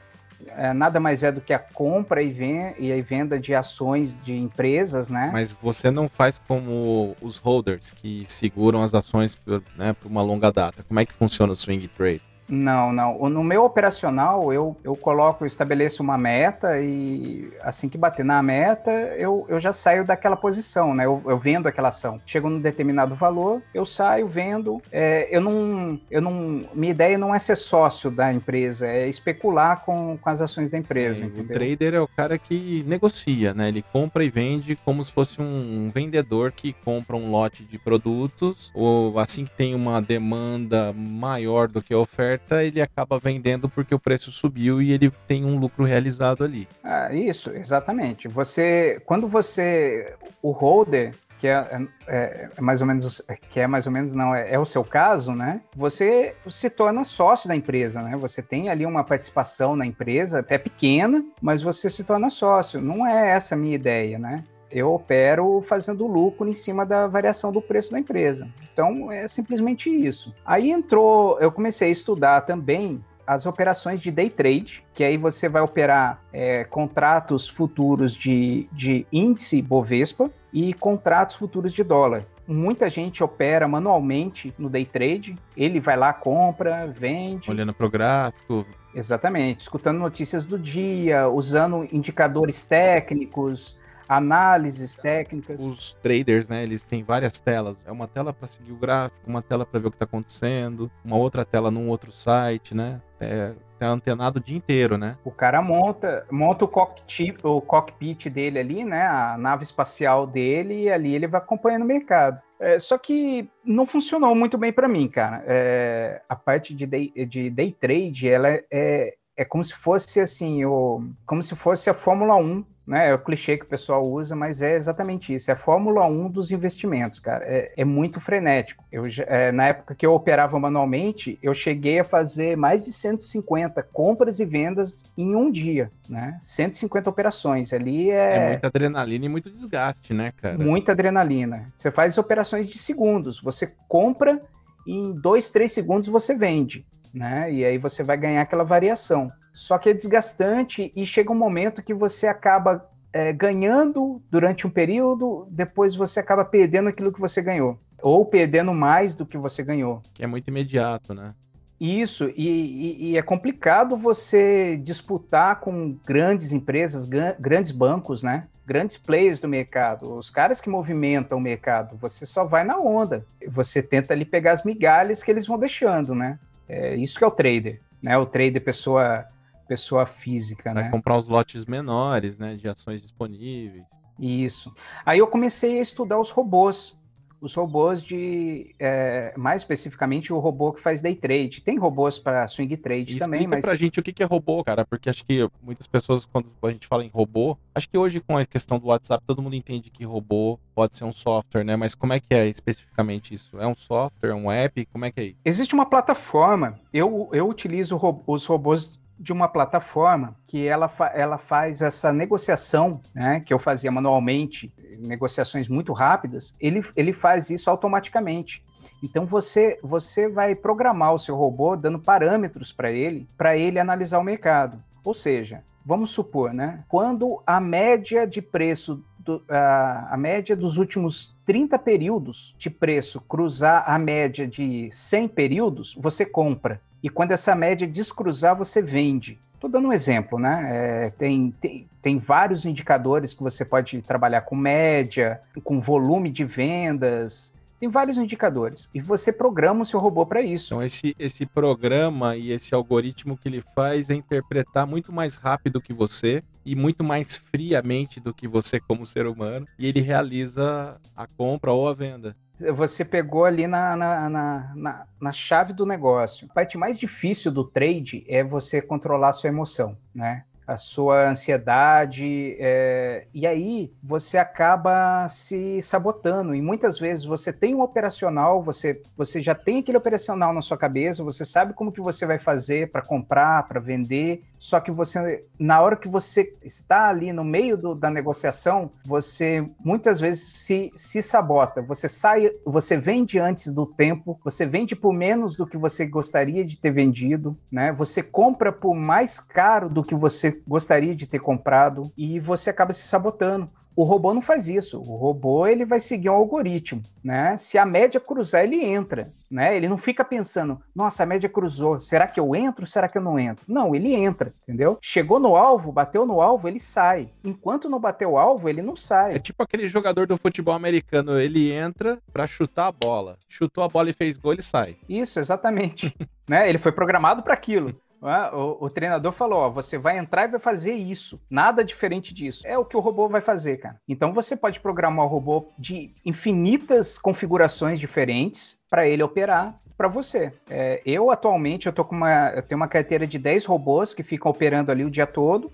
é, 0.47 0.73
nada 0.73 0.99
mais 0.99 1.23
é 1.23 1.31
do 1.31 1.41
que 1.41 1.53
a 1.53 1.59
compra 1.59 2.21
e, 2.21 2.31
ven 2.31 2.73
e 2.77 2.91
a 2.91 3.01
venda 3.01 3.39
de 3.39 3.53
ações 3.53 4.15
de 4.23 4.35
empresas, 4.35 5.09
né? 5.09 5.29
Mas 5.31 5.51
você 5.51 5.91
não 5.91 6.07
faz 6.07 6.39
como 6.47 7.15
os 7.21 7.37
holders 7.37 7.91
que 7.91 8.25
seguram 8.27 8.83
as 8.83 8.93
ações 8.93 9.35
por, 9.35 9.63
né, 9.77 9.93
por 9.93 10.09
uma 10.09 10.21
longa 10.21 10.51
data. 10.51 10.83
Como 10.83 10.99
é 10.99 11.05
que 11.05 11.13
funciona 11.13 11.53
o 11.53 11.55
swing 11.55 11.87
trade? 11.87 12.21
Não, 12.51 12.91
não. 12.91 13.29
No 13.29 13.41
meu 13.41 13.63
operacional, 13.63 14.51
eu, 14.51 14.75
eu 14.83 14.93
coloco, 14.93 15.45
eu 15.45 15.47
estabeleço 15.47 16.03
uma 16.03 16.17
meta 16.17 16.81
e 16.81 17.49
assim 17.61 17.87
que 17.87 17.97
bater 17.97 18.25
na 18.25 18.43
meta, 18.43 18.91
eu, 18.91 19.45
eu 19.47 19.57
já 19.57 19.71
saio 19.71 20.03
daquela 20.03 20.35
posição, 20.35 20.93
né? 20.93 21.05
Eu, 21.05 21.21
eu 21.25 21.37
vendo 21.37 21.67
aquela 21.67 21.87
ação. 21.87 22.19
Chego 22.25 22.49
num 22.49 22.59
determinado 22.59 23.15
valor, 23.15 23.61
eu 23.73 23.85
saio, 23.85 24.27
vendo. 24.27 24.81
É, 24.91 25.29
eu 25.31 25.39
não, 25.39 25.97
eu 26.11 26.21
não. 26.21 26.65
Minha 26.73 26.91
ideia 26.91 27.17
não 27.17 27.33
é 27.33 27.39
ser 27.39 27.55
sócio 27.55 28.11
da 28.11 28.33
empresa, 28.33 28.85
é 28.85 29.07
especular 29.07 29.85
com, 29.85 30.17
com 30.17 30.29
as 30.29 30.41
ações 30.41 30.69
da 30.69 30.77
empresa. 30.77 31.23
É, 31.23 31.27
o 31.27 31.47
trader 31.47 31.93
é 31.93 32.01
o 32.01 32.07
cara 32.07 32.37
que 32.37 32.83
negocia, 32.85 33.53
né? 33.53 33.69
Ele 33.69 33.81
compra 33.93 34.25
e 34.25 34.29
vende 34.29 34.75
como 34.75 35.01
se 35.01 35.11
fosse 35.11 35.41
um 35.41 35.89
vendedor 35.93 36.51
que 36.51 36.73
compra 36.73 37.15
um 37.15 37.31
lote 37.31 37.63
de 37.63 37.79
produtos, 37.79 38.69
ou 38.73 39.17
assim 39.17 39.45
que 39.45 39.51
tem 39.51 39.73
uma 39.73 40.01
demanda 40.01 40.91
maior 40.91 41.69
do 41.69 41.81
que 41.81 41.93
a 41.93 41.97
oferta 41.97 42.40
oferta, 42.51 42.63
ele 42.63 42.81
acaba 42.81 43.17
vendendo 43.17 43.69
porque 43.69 43.95
o 43.95 43.99
preço 43.99 44.31
subiu 44.31 44.81
e 44.81 44.91
ele 44.91 45.11
tem 45.27 45.45
um 45.45 45.57
lucro 45.57 45.85
realizado 45.85 46.43
ali. 46.43 46.67
Ah, 46.83 47.13
isso, 47.13 47.51
exatamente. 47.51 48.27
Você, 48.27 49.01
quando 49.05 49.27
você, 49.27 50.15
o 50.41 50.51
holder, 50.51 51.13
que 51.39 51.47
é, 51.47 51.87
é, 52.07 52.49
é, 52.55 52.61
mais 52.61 52.81
ou 52.81 52.87
menos, 52.87 53.21
que 53.49 53.59
é 53.59 53.65
mais 53.65 53.87
ou 53.87 53.91
menos 53.91 54.13
não 54.13 54.35
é, 54.35 54.53
é, 54.53 54.59
o 54.59 54.65
seu 54.65 54.83
caso, 54.83 55.33
né? 55.33 55.61
Você 55.75 56.35
se 56.47 56.69
torna 56.69 57.03
sócio 57.03 57.47
da 57.47 57.55
empresa, 57.55 57.99
né? 58.01 58.15
Você 58.17 58.43
tem 58.43 58.69
ali 58.69 58.85
uma 58.85 59.03
participação 59.03 59.75
na 59.75 59.83
empresa, 59.83 60.45
é 60.47 60.57
pequena, 60.59 61.25
mas 61.41 61.63
você 61.63 61.89
se 61.89 62.03
torna 62.03 62.29
sócio. 62.29 62.79
Não 62.79 63.07
é 63.07 63.31
essa 63.31 63.55
a 63.55 63.57
minha 63.57 63.73
ideia, 63.73 64.19
né? 64.19 64.43
Eu 64.71 64.91
opero 64.93 65.61
fazendo 65.61 66.07
lucro 66.07 66.47
em 66.47 66.53
cima 66.53 66.85
da 66.85 67.07
variação 67.07 67.51
do 67.51 67.61
preço 67.61 67.91
da 67.91 67.99
empresa. 67.99 68.47
Então 68.73 69.11
é 69.11 69.27
simplesmente 69.27 69.89
isso. 69.89 70.33
Aí 70.45 70.71
entrou, 70.71 71.39
eu 71.39 71.51
comecei 71.51 71.89
a 71.89 71.91
estudar 71.91 72.41
também 72.41 73.03
as 73.25 73.45
operações 73.45 74.01
de 74.01 74.11
day 74.11 74.29
trade, 74.29 74.83
que 74.93 75.03
aí 75.03 75.15
você 75.15 75.47
vai 75.47 75.61
operar 75.61 76.21
é, 76.33 76.63
contratos 76.65 77.47
futuros 77.47 78.13
de, 78.13 78.67
de 78.71 79.05
índice 79.11 79.61
Bovespa 79.61 80.29
e 80.51 80.73
contratos 80.73 81.35
futuros 81.35 81.71
de 81.71 81.83
dólar. 81.83 82.25
Muita 82.47 82.89
gente 82.89 83.23
opera 83.23 83.67
manualmente 83.67 84.53
no 84.57 84.69
day 84.69 84.85
trade, 84.85 85.37
ele 85.55 85.79
vai 85.79 85.95
lá, 85.95 86.11
compra, 86.11 86.87
vende. 86.87 87.49
Olhando 87.49 87.73
para 87.73 87.85
o 87.85 87.89
gráfico. 87.89 88.65
Exatamente, 88.93 89.61
escutando 89.61 89.99
notícias 89.99 90.45
do 90.45 90.59
dia, 90.59 91.29
usando 91.29 91.87
indicadores 91.93 92.61
técnicos, 92.61 93.77
análises 94.11 94.97
técnicas. 94.97 95.61
Os 95.61 95.93
traders, 96.03 96.49
né, 96.49 96.63
eles 96.63 96.83
têm 96.83 97.01
várias 97.01 97.39
telas. 97.39 97.77
É 97.85 97.91
uma 97.91 98.09
tela 98.09 98.33
para 98.33 98.45
seguir 98.45 98.73
o 98.73 98.75
gráfico, 98.75 99.21
uma 99.25 99.41
tela 99.41 99.65
para 99.65 99.79
ver 99.79 99.87
o 99.87 99.89
que 99.89 99.95
está 99.95 100.03
acontecendo, 100.03 100.91
uma 101.03 101.15
outra 101.15 101.45
tela 101.45 101.71
num 101.71 101.87
outro 101.87 102.11
site, 102.11 102.75
né? 102.75 103.01
É, 103.21 103.53
tá 103.79 103.87
antenado 103.87 104.39
o 104.39 104.43
dia 104.43 104.57
inteiro, 104.57 104.97
né? 104.97 105.17
O 105.23 105.31
cara 105.31 105.61
monta, 105.61 106.25
monta 106.29 106.65
o 106.65 106.67
cockpit, 106.67 107.37
o 107.41 107.61
cockpit 107.61 108.25
dele 108.29 108.59
ali, 108.59 108.83
né? 108.83 109.07
A 109.07 109.37
nave 109.37 109.63
espacial 109.63 110.27
dele, 110.27 110.83
e 110.83 110.91
ali 110.91 111.15
ele 111.15 111.27
vai 111.27 111.39
acompanhando 111.39 111.83
o 111.83 111.87
mercado. 111.87 112.41
É, 112.59 112.77
só 112.79 112.97
que 112.97 113.49
não 113.63 113.85
funcionou 113.85 114.35
muito 114.35 114.57
bem 114.57 114.73
para 114.73 114.89
mim, 114.89 115.07
cara. 115.07 115.41
É, 115.47 116.21
a 116.27 116.35
parte 116.35 116.75
de 116.75 116.85
day, 116.85 117.13
de 117.25 117.49
day 117.49 117.71
trade, 117.71 118.27
ela 118.27 118.49
é, 118.69 119.15
é 119.37 119.45
como 119.45 119.63
se 119.63 119.73
fosse 119.73 120.19
assim, 120.19 120.65
o, 120.65 121.01
como 121.25 121.41
se 121.41 121.55
fosse 121.55 121.89
a 121.89 121.93
Fórmula 121.93 122.35
1 122.35 122.65
né? 122.91 123.09
É 123.09 123.13
o 123.13 123.19
clichê 123.19 123.55
que 123.57 123.63
o 123.63 123.67
pessoal 123.67 124.03
usa, 124.03 124.35
mas 124.35 124.61
é 124.61 124.75
exatamente 124.75 125.33
isso. 125.33 125.49
É 125.49 125.53
a 125.53 125.57
Fórmula 125.57 126.05
1 126.05 126.29
dos 126.29 126.51
investimentos, 126.51 127.19
cara. 127.19 127.45
É, 127.45 127.71
é 127.77 127.85
muito 127.85 128.19
frenético. 128.19 128.83
Eu, 128.91 129.03
é, 129.27 129.49
na 129.53 129.67
época 129.67 129.95
que 129.95 130.05
eu 130.05 130.13
operava 130.13 130.59
manualmente, 130.59 131.39
eu 131.41 131.53
cheguei 131.53 131.99
a 131.99 132.03
fazer 132.03 132.57
mais 132.57 132.83
de 132.83 132.91
150 132.91 133.81
compras 133.93 134.41
e 134.41 134.45
vendas 134.45 135.05
em 135.17 135.33
um 135.33 135.49
dia, 135.49 135.89
né? 136.09 136.37
150 136.41 137.09
operações. 137.09 137.71
Ali 137.71 138.11
é. 138.11 138.35
É 138.35 138.47
muita 138.49 138.67
adrenalina 138.67 139.25
e 139.25 139.29
muito 139.29 139.49
desgaste, 139.49 140.13
né, 140.13 140.33
cara? 140.35 140.57
Muita 140.57 140.91
adrenalina. 140.91 141.71
Você 141.77 141.91
faz 141.91 142.17
operações 142.17 142.67
de 142.67 142.77
segundos. 142.77 143.41
Você 143.41 143.71
compra 143.87 144.41
em 144.85 145.13
dois, 145.13 145.49
três 145.49 145.71
segundos 145.71 146.09
você 146.09 146.35
vende 146.35 146.85
né? 147.13 147.51
E 147.51 147.65
aí 147.65 147.77
você 147.77 148.03
vai 148.03 148.17
ganhar 148.17 148.41
aquela 148.41 148.63
variação. 148.63 149.31
Só 149.53 149.77
que 149.77 149.89
é 149.89 149.93
desgastante 149.93 150.91
e 150.95 151.05
chega 151.05 151.31
um 151.31 151.35
momento 151.35 151.83
que 151.83 151.93
você 151.93 152.27
acaba 152.27 152.89
é, 153.13 153.33
ganhando 153.33 154.21
durante 154.29 154.65
um 154.65 154.69
período, 154.69 155.47
depois 155.49 155.95
você 155.95 156.19
acaba 156.19 156.45
perdendo 156.45 156.89
aquilo 156.89 157.11
que 157.11 157.19
você 157.19 157.41
ganhou. 157.41 157.77
Ou 158.01 158.25
perdendo 158.25 158.73
mais 158.73 159.13
do 159.13 159.25
que 159.25 159.37
você 159.37 159.63
ganhou. 159.63 160.01
Que 160.13 160.23
é 160.23 160.27
muito 160.27 160.47
imediato, 160.47 161.13
né? 161.13 161.35
Isso, 161.79 162.31
e, 162.37 162.47
e, 162.47 163.09
e, 163.09 163.17
é 163.17 163.23
complicado 163.23 163.97
você 163.97 164.77
disputar 164.77 165.59
com 165.59 165.97
grandes 166.05 166.51
empresas, 166.51 167.09
grandes 167.39 167.71
bancos, 167.71 168.21
né? 168.21 168.45
Grandes 168.67 168.97
players 168.97 169.39
do 169.39 169.47
mercado, 169.47 170.15
os 170.15 170.29
caras 170.29 170.61
que 170.61 170.69
movimentam 170.69 171.39
o 171.39 171.41
mercado. 171.41 171.97
Você 171.97 172.23
só 172.23 172.43
vai 172.43 172.63
na 172.63 172.77
onda. 172.77 173.25
Você 173.47 173.81
tenta 173.81 174.13
ali 174.13 174.25
pegar 174.25 174.51
as 174.51 174.63
migalhas 174.63 175.23
que 175.23 175.31
eles 175.31 175.47
vão 175.47 175.57
deixando, 175.57 176.13
né? 176.13 176.37
É, 176.69 176.95
isso 176.95 177.17
que 177.17 177.23
é 177.23 177.27
o 177.27 177.31
trader, 177.31 177.81
né? 177.99 178.15
O 178.15 178.27
trader 178.27 178.63
pessoa 178.63 179.25
pessoa 179.71 180.05
física, 180.05 180.73
Vai 180.73 180.83
né? 180.83 180.89
comprar 180.89 181.17
os 181.17 181.29
lotes 181.29 181.63
menores, 181.63 182.37
né, 182.37 182.55
de 182.55 182.67
ações 182.67 183.01
disponíveis. 183.01 183.85
Isso. 184.19 184.69
Aí 185.05 185.19
eu 185.19 185.27
comecei 185.27 185.79
a 185.79 185.81
estudar 185.81 186.19
os 186.19 186.29
robôs, 186.29 186.99
os 187.39 187.55
robôs 187.55 188.03
de, 188.03 188.75
é, 188.77 189.33
mais 189.37 189.61
especificamente 189.61 190.33
o 190.33 190.39
robô 190.39 190.73
que 190.73 190.81
faz 190.81 190.99
day 190.99 191.15
trade. 191.15 191.61
Tem 191.61 191.77
robôs 191.79 192.19
para 192.19 192.45
swing 192.47 192.75
trade 192.75 193.15
e 193.15 193.17
também, 193.17 193.47
mas 193.47 193.61
pra 193.61 193.75
gente 193.75 193.97
o 193.97 194.03
que 194.03 194.21
é 194.21 194.25
robô, 194.25 194.61
cara, 194.61 194.83
porque 194.83 195.09
acho 195.09 195.23
que 195.23 195.49
muitas 195.63 195.87
pessoas 195.87 196.25
quando 196.25 196.51
a 196.61 196.69
gente 196.69 196.85
fala 196.85 197.05
em 197.05 197.07
robô, 197.07 197.57
acho 197.73 197.87
que 197.87 197.97
hoje 197.97 198.19
com 198.19 198.37
a 198.37 198.45
questão 198.45 198.77
do 198.77 198.87
WhatsApp 198.87 199.23
todo 199.25 199.41
mundo 199.41 199.55
entende 199.55 199.89
que 199.89 200.03
robô 200.03 200.59
pode 200.75 200.97
ser 200.97 201.05
um 201.05 201.13
software, 201.13 201.63
né? 201.63 201.77
Mas 201.77 201.95
como 201.95 202.11
é 202.11 202.19
que 202.19 202.33
é 202.33 202.45
especificamente 202.45 203.33
isso? 203.33 203.57
É 203.57 203.65
um 203.65 203.75
software, 203.75 204.31
é 204.31 204.35
um 204.35 204.51
app? 204.51 204.85
Como 204.87 205.05
é 205.05 205.11
que 205.11 205.21
é 205.21 205.23
isso? 205.27 205.37
Existe 205.45 205.73
uma 205.73 205.85
plataforma. 205.85 206.77
Eu, 206.93 207.29
eu 207.31 207.47
utilizo 207.47 207.97
os 208.27 208.45
robôs 208.45 208.99
de 209.21 209.31
uma 209.31 209.47
plataforma 209.47 210.35
que 210.47 210.67
ela, 210.67 210.87
fa 210.87 211.11
ela 211.13 211.37
faz 211.37 211.83
essa 211.83 212.11
negociação, 212.11 212.99
né, 213.13 213.39
que 213.39 213.53
eu 213.53 213.59
fazia 213.59 213.91
manualmente, 213.91 214.73
negociações 214.97 215.67
muito 215.67 215.93
rápidas, 215.93 216.55
ele, 216.59 216.81
ele 216.95 217.13
faz 217.13 217.51
isso 217.51 217.69
automaticamente. 217.69 218.63
Então 219.03 219.25
você, 219.25 219.79
você 219.83 220.27
vai 220.27 220.55
programar 220.55 221.13
o 221.13 221.19
seu 221.19 221.35
robô 221.35 221.75
dando 221.75 221.99
parâmetros 221.99 222.73
para 222.73 222.91
ele, 222.91 223.29
para 223.37 223.55
ele 223.55 223.79
analisar 223.79 224.17
o 224.17 224.23
mercado. 224.23 224.81
Ou 225.03 225.13
seja, 225.13 225.63
vamos 225.85 226.09
supor, 226.09 226.51
né, 226.51 226.83
quando 226.87 227.43
a 227.45 227.59
média 227.59 228.25
de 228.25 228.41
preço 228.41 229.03
do, 229.19 229.43
a, 229.47 230.15
a, 230.15 230.17
média 230.17 230.55
dos 230.55 230.77
últimos 230.77 231.37
30 231.45 231.77
períodos 231.77 232.55
de 232.57 232.71
preço 232.71 233.21
cruzar 233.21 233.83
a 233.87 233.99
média 233.99 234.47
de 234.47 234.89
100 234.91 235.27
períodos, 235.27 235.95
você 235.99 236.25
compra. 236.25 236.81
E 237.03 237.09
quando 237.09 237.31
essa 237.31 237.55
média 237.55 237.87
descruzar, 237.87 238.55
você 238.55 238.81
vende. 238.81 239.39
Estou 239.55 239.69
dando 239.69 239.89
um 239.89 239.93
exemplo, 239.93 240.39
né? 240.39 240.69
É, 240.71 241.09
tem, 241.11 241.53
tem, 241.61 241.87
tem 242.01 242.17
vários 242.17 242.65
indicadores 242.65 243.33
que 243.33 243.43
você 243.43 243.63
pode 243.63 244.01
trabalhar 244.01 244.41
com 244.41 244.55
média, 244.55 245.39
com 245.63 245.79
volume 245.79 246.31
de 246.31 246.43
vendas, 246.43 247.53
Tem 247.79 247.89
vários 247.89 248.17
indicadores. 248.17 248.89
E 248.93 248.99
você 248.99 249.31
programa 249.31 249.81
o 249.81 249.85
seu 249.85 249.99
robô 249.99 250.25
para 250.25 250.41
isso. 250.41 250.73
Então, 250.73 250.83
esse, 250.83 251.15
esse 251.17 251.45
programa 251.45 252.35
e 252.35 252.51
esse 252.51 252.73
algoritmo 252.73 253.37
que 253.37 253.47
ele 253.47 253.63
faz 253.75 254.09
é 254.09 254.15
interpretar 254.15 254.85
muito 254.87 255.11
mais 255.11 255.35
rápido 255.35 255.81
que 255.81 255.93
você 255.93 256.43
e 256.65 256.75
muito 256.75 257.03
mais 257.03 257.35
friamente 257.35 258.19
do 258.19 258.33
que 258.33 258.47
você 258.47 258.79
como 258.79 259.05
ser 259.05 259.27
humano. 259.27 259.67
E 259.77 259.87
ele 259.87 260.01
realiza 260.01 260.99
a 261.15 261.27
compra 261.27 261.71
ou 261.71 261.87
a 261.87 261.93
venda 261.93 262.35
você 262.73 263.03
pegou 263.03 263.45
ali 263.45 263.67
na, 263.67 263.95
na, 263.95 264.29
na, 264.29 264.73
na, 264.75 265.07
na 265.19 265.31
chave 265.31 265.73
do 265.73 265.85
negócio. 265.85 266.47
A 266.49 266.53
parte 266.53 266.77
mais 266.77 266.99
difícil 266.99 267.51
do 267.51 267.63
trade 267.63 268.23
é 268.27 268.43
você 268.43 268.81
controlar 268.81 269.29
a 269.29 269.33
sua 269.33 269.49
emoção, 269.49 269.97
né? 270.13 270.43
A 270.73 270.77
sua 270.77 271.29
ansiedade, 271.29 272.55
é, 272.59 273.27
e 273.33 273.45
aí 273.45 273.91
você 274.03 274.37
acaba 274.37 275.27
se 275.27 275.81
sabotando. 275.81 276.55
E 276.55 276.61
muitas 276.61 276.99
vezes 276.99 277.25
você 277.25 277.51
tem 277.51 277.75
um 277.75 277.81
operacional, 277.81 278.61
você, 278.63 279.01
você 279.17 279.41
já 279.41 279.55
tem 279.55 279.79
aquele 279.79 279.97
operacional 279.97 280.53
na 280.53 280.61
sua 280.61 280.77
cabeça, 280.77 281.23
você 281.23 281.45
sabe 281.45 281.73
como 281.73 281.91
que 281.91 282.01
você 282.01 282.25
vai 282.25 282.39
fazer 282.39 282.91
para 282.91 283.01
comprar, 283.01 283.67
para 283.67 283.79
vender, 283.79 284.43
só 284.61 284.79
que 284.79 284.91
você, 284.91 285.43
na 285.59 285.81
hora 285.81 285.95
que 285.95 286.07
você 286.07 286.55
está 286.63 287.09
ali 287.09 287.33
no 287.33 287.43
meio 287.43 287.75
do, 287.75 287.95
da 287.95 288.11
negociação, 288.11 288.91
você 289.03 289.67
muitas 289.83 290.19
vezes 290.19 290.43
se, 290.43 290.91
se 290.95 291.21
sabota. 291.21 291.81
Você 291.81 292.07
sai, 292.07 292.51
você 292.63 292.95
vende 292.95 293.39
antes 293.39 293.71
do 293.71 293.87
tempo, 293.87 294.39
você 294.43 294.65
vende 294.65 294.95
por 294.95 295.13
menos 295.13 295.55
do 295.55 295.65
que 295.65 295.77
você 295.77 296.05
gostaria 296.05 296.63
de 296.63 296.77
ter 296.77 296.91
vendido, 296.91 297.57
né? 297.71 297.91
Você 297.93 298.21
compra 298.21 298.71
por 298.71 298.93
mais 298.93 299.39
caro 299.39 299.89
do 299.89 300.03
que 300.03 300.13
você 300.13 300.60
gostaria 300.67 301.15
de 301.15 301.25
ter 301.25 301.39
comprado 301.39 302.11
e 302.17 302.39
você 302.39 302.69
acaba 302.69 302.93
se 302.93 303.05
sabotando. 303.05 303.69
O 303.95 304.03
robô 304.03 304.33
não 304.33 304.41
faz 304.41 304.67
isso. 304.67 304.99
O 304.99 305.15
robô 305.15 305.67
ele 305.67 305.85
vai 305.85 305.99
seguir 305.99 306.29
um 306.29 306.33
algoritmo, 306.33 307.01
né? 307.23 307.55
Se 307.57 307.77
a 307.77 307.85
média 307.85 308.19
cruzar, 308.19 308.63
ele 308.63 308.83
entra, 308.83 309.33
né? 309.49 309.75
Ele 309.75 309.87
não 309.87 309.97
fica 309.97 310.23
pensando, 310.23 310.79
nossa, 310.95 311.23
a 311.23 311.25
média 311.25 311.49
cruzou, 311.49 311.99
será 311.99 312.27
que 312.27 312.39
eu 312.39 312.55
entro? 312.55 312.85
Será 312.87 313.09
que 313.09 313.17
eu 313.17 313.21
não 313.21 313.37
entro? 313.37 313.65
Não, 313.67 313.93
ele 313.93 314.13
entra, 314.13 314.53
entendeu? 314.63 314.97
Chegou 315.01 315.39
no 315.39 315.55
alvo, 315.55 315.91
bateu 315.91 316.25
no 316.25 316.41
alvo, 316.41 316.67
ele 316.67 316.79
sai. 316.79 317.29
Enquanto 317.43 317.89
não 317.89 317.99
bateu 317.99 318.31
o 318.31 318.37
alvo, 318.37 318.69
ele 318.69 318.81
não 318.81 318.95
sai. 318.95 319.35
É 319.35 319.39
tipo 319.39 319.61
aquele 319.61 319.87
jogador 319.87 320.25
do 320.25 320.37
futebol 320.37 320.73
americano, 320.73 321.39
ele 321.39 321.71
entra 321.71 322.17
para 322.31 322.47
chutar 322.47 322.87
a 322.87 322.91
bola. 322.91 323.37
Chutou 323.49 323.83
a 323.83 323.89
bola 323.89 324.09
e 324.09 324.13
fez 324.13 324.37
gol, 324.37 324.53
ele 324.53 324.61
sai. 324.61 324.95
Isso, 325.07 325.37
exatamente. 325.37 326.15
né? 326.47 326.69
Ele 326.69 326.77
foi 326.77 326.91
programado 326.91 327.43
para 327.43 327.53
aquilo. 327.53 327.93
O, 328.21 328.85
o, 328.85 328.89
treinador 328.89 329.31
falou: 329.31 329.59
ó, 329.59 329.69
você 329.69 329.97
vai 329.97 330.17
entrar 330.17 330.47
e 330.47 330.51
vai 330.51 330.59
fazer 330.59 330.93
isso, 330.93 331.41
nada 331.49 331.83
diferente 331.83 332.33
disso. 332.33 332.61
É 332.65 332.77
o 332.77 332.85
que 332.85 332.95
o 332.95 332.99
robô 332.99 333.27
vai 333.27 333.41
fazer, 333.41 333.77
cara. 333.77 333.99
Então 334.07 334.31
você 334.31 334.55
pode 334.55 334.79
programar 334.79 335.25
o 335.25 335.29
robô 335.29 335.69
de 335.77 336.11
infinitas 336.23 337.17
configurações 337.17 337.99
diferentes 337.99 338.77
para 338.89 339.07
ele 339.07 339.23
operar 339.23 339.75
para 339.97 340.07
você. 340.07 340.53
É, 340.69 341.01
eu 341.05 341.31
atualmente 341.31 341.87
eu 341.87 341.93
tô 341.93 342.05
com 342.05 342.15
uma, 342.15 342.49
eu 342.51 342.61
tenho 342.61 342.79
uma 342.79 342.87
carteira 342.87 343.25
de 343.25 343.39
10 343.39 343.65
robôs 343.65 344.13
que 344.13 344.23
ficam 344.23 344.51
operando 344.51 344.91
ali 344.91 345.03
o 345.03 345.11
dia 345.11 345.25
todo. 345.25 345.71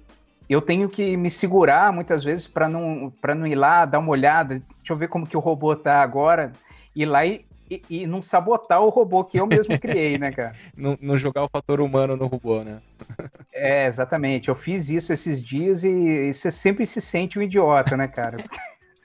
Eu 0.50 0.62
tenho 0.62 0.88
que 0.88 1.18
me 1.18 1.30
segurar 1.30 1.92
muitas 1.92 2.24
vezes 2.24 2.48
para 2.48 2.70
não, 2.70 3.12
não 3.36 3.46
ir 3.46 3.56
lá 3.56 3.84
dar 3.84 4.00
uma 4.00 4.12
olhada, 4.12 4.62
deixa 4.78 4.94
eu 4.94 4.96
ver 4.96 5.10
como 5.10 5.28
que 5.28 5.36
o 5.36 5.42
robô 5.42 5.76
tá 5.76 6.02
agora, 6.02 6.54
ir 6.96 7.06
lá 7.06 7.26
e 7.26 7.46
e, 7.70 7.82
e, 7.90 8.08
não 8.08 8.22
sabotar 8.22 8.82
o 8.82 8.90
robô 8.90 9.24
que 9.24 9.40
eu 9.40 9.46
mesmo 9.46 9.78
criei, 9.80 10.18
né, 10.18 10.32
cara? 10.32 10.54
não, 10.76 10.98
não, 11.02 11.18
jogar 11.18 11.44
o 11.44 11.50
fator 11.50 11.82
humano 11.82 12.16
no 12.16 12.28
robô, 12.28 12.64
né? 12.64 12.82
é, 13.54 13.86
exatamente. 13.86 14.50
Eu 14.50 14.56
fiz 14.56 14.90
isso 14.90 15.12
esses 15.12 15.44
dias 15.44 15.84
e, 15.84 15.90
e 15.90 16.34
você 16.34 16.50
sempre 16.50 16.86
se 16.86 17.02
sente 17.02 17.38
um 17.38 17.42
idiota, 17.42 17.98
né, 17.98 18.08
cara? 18.08 18.38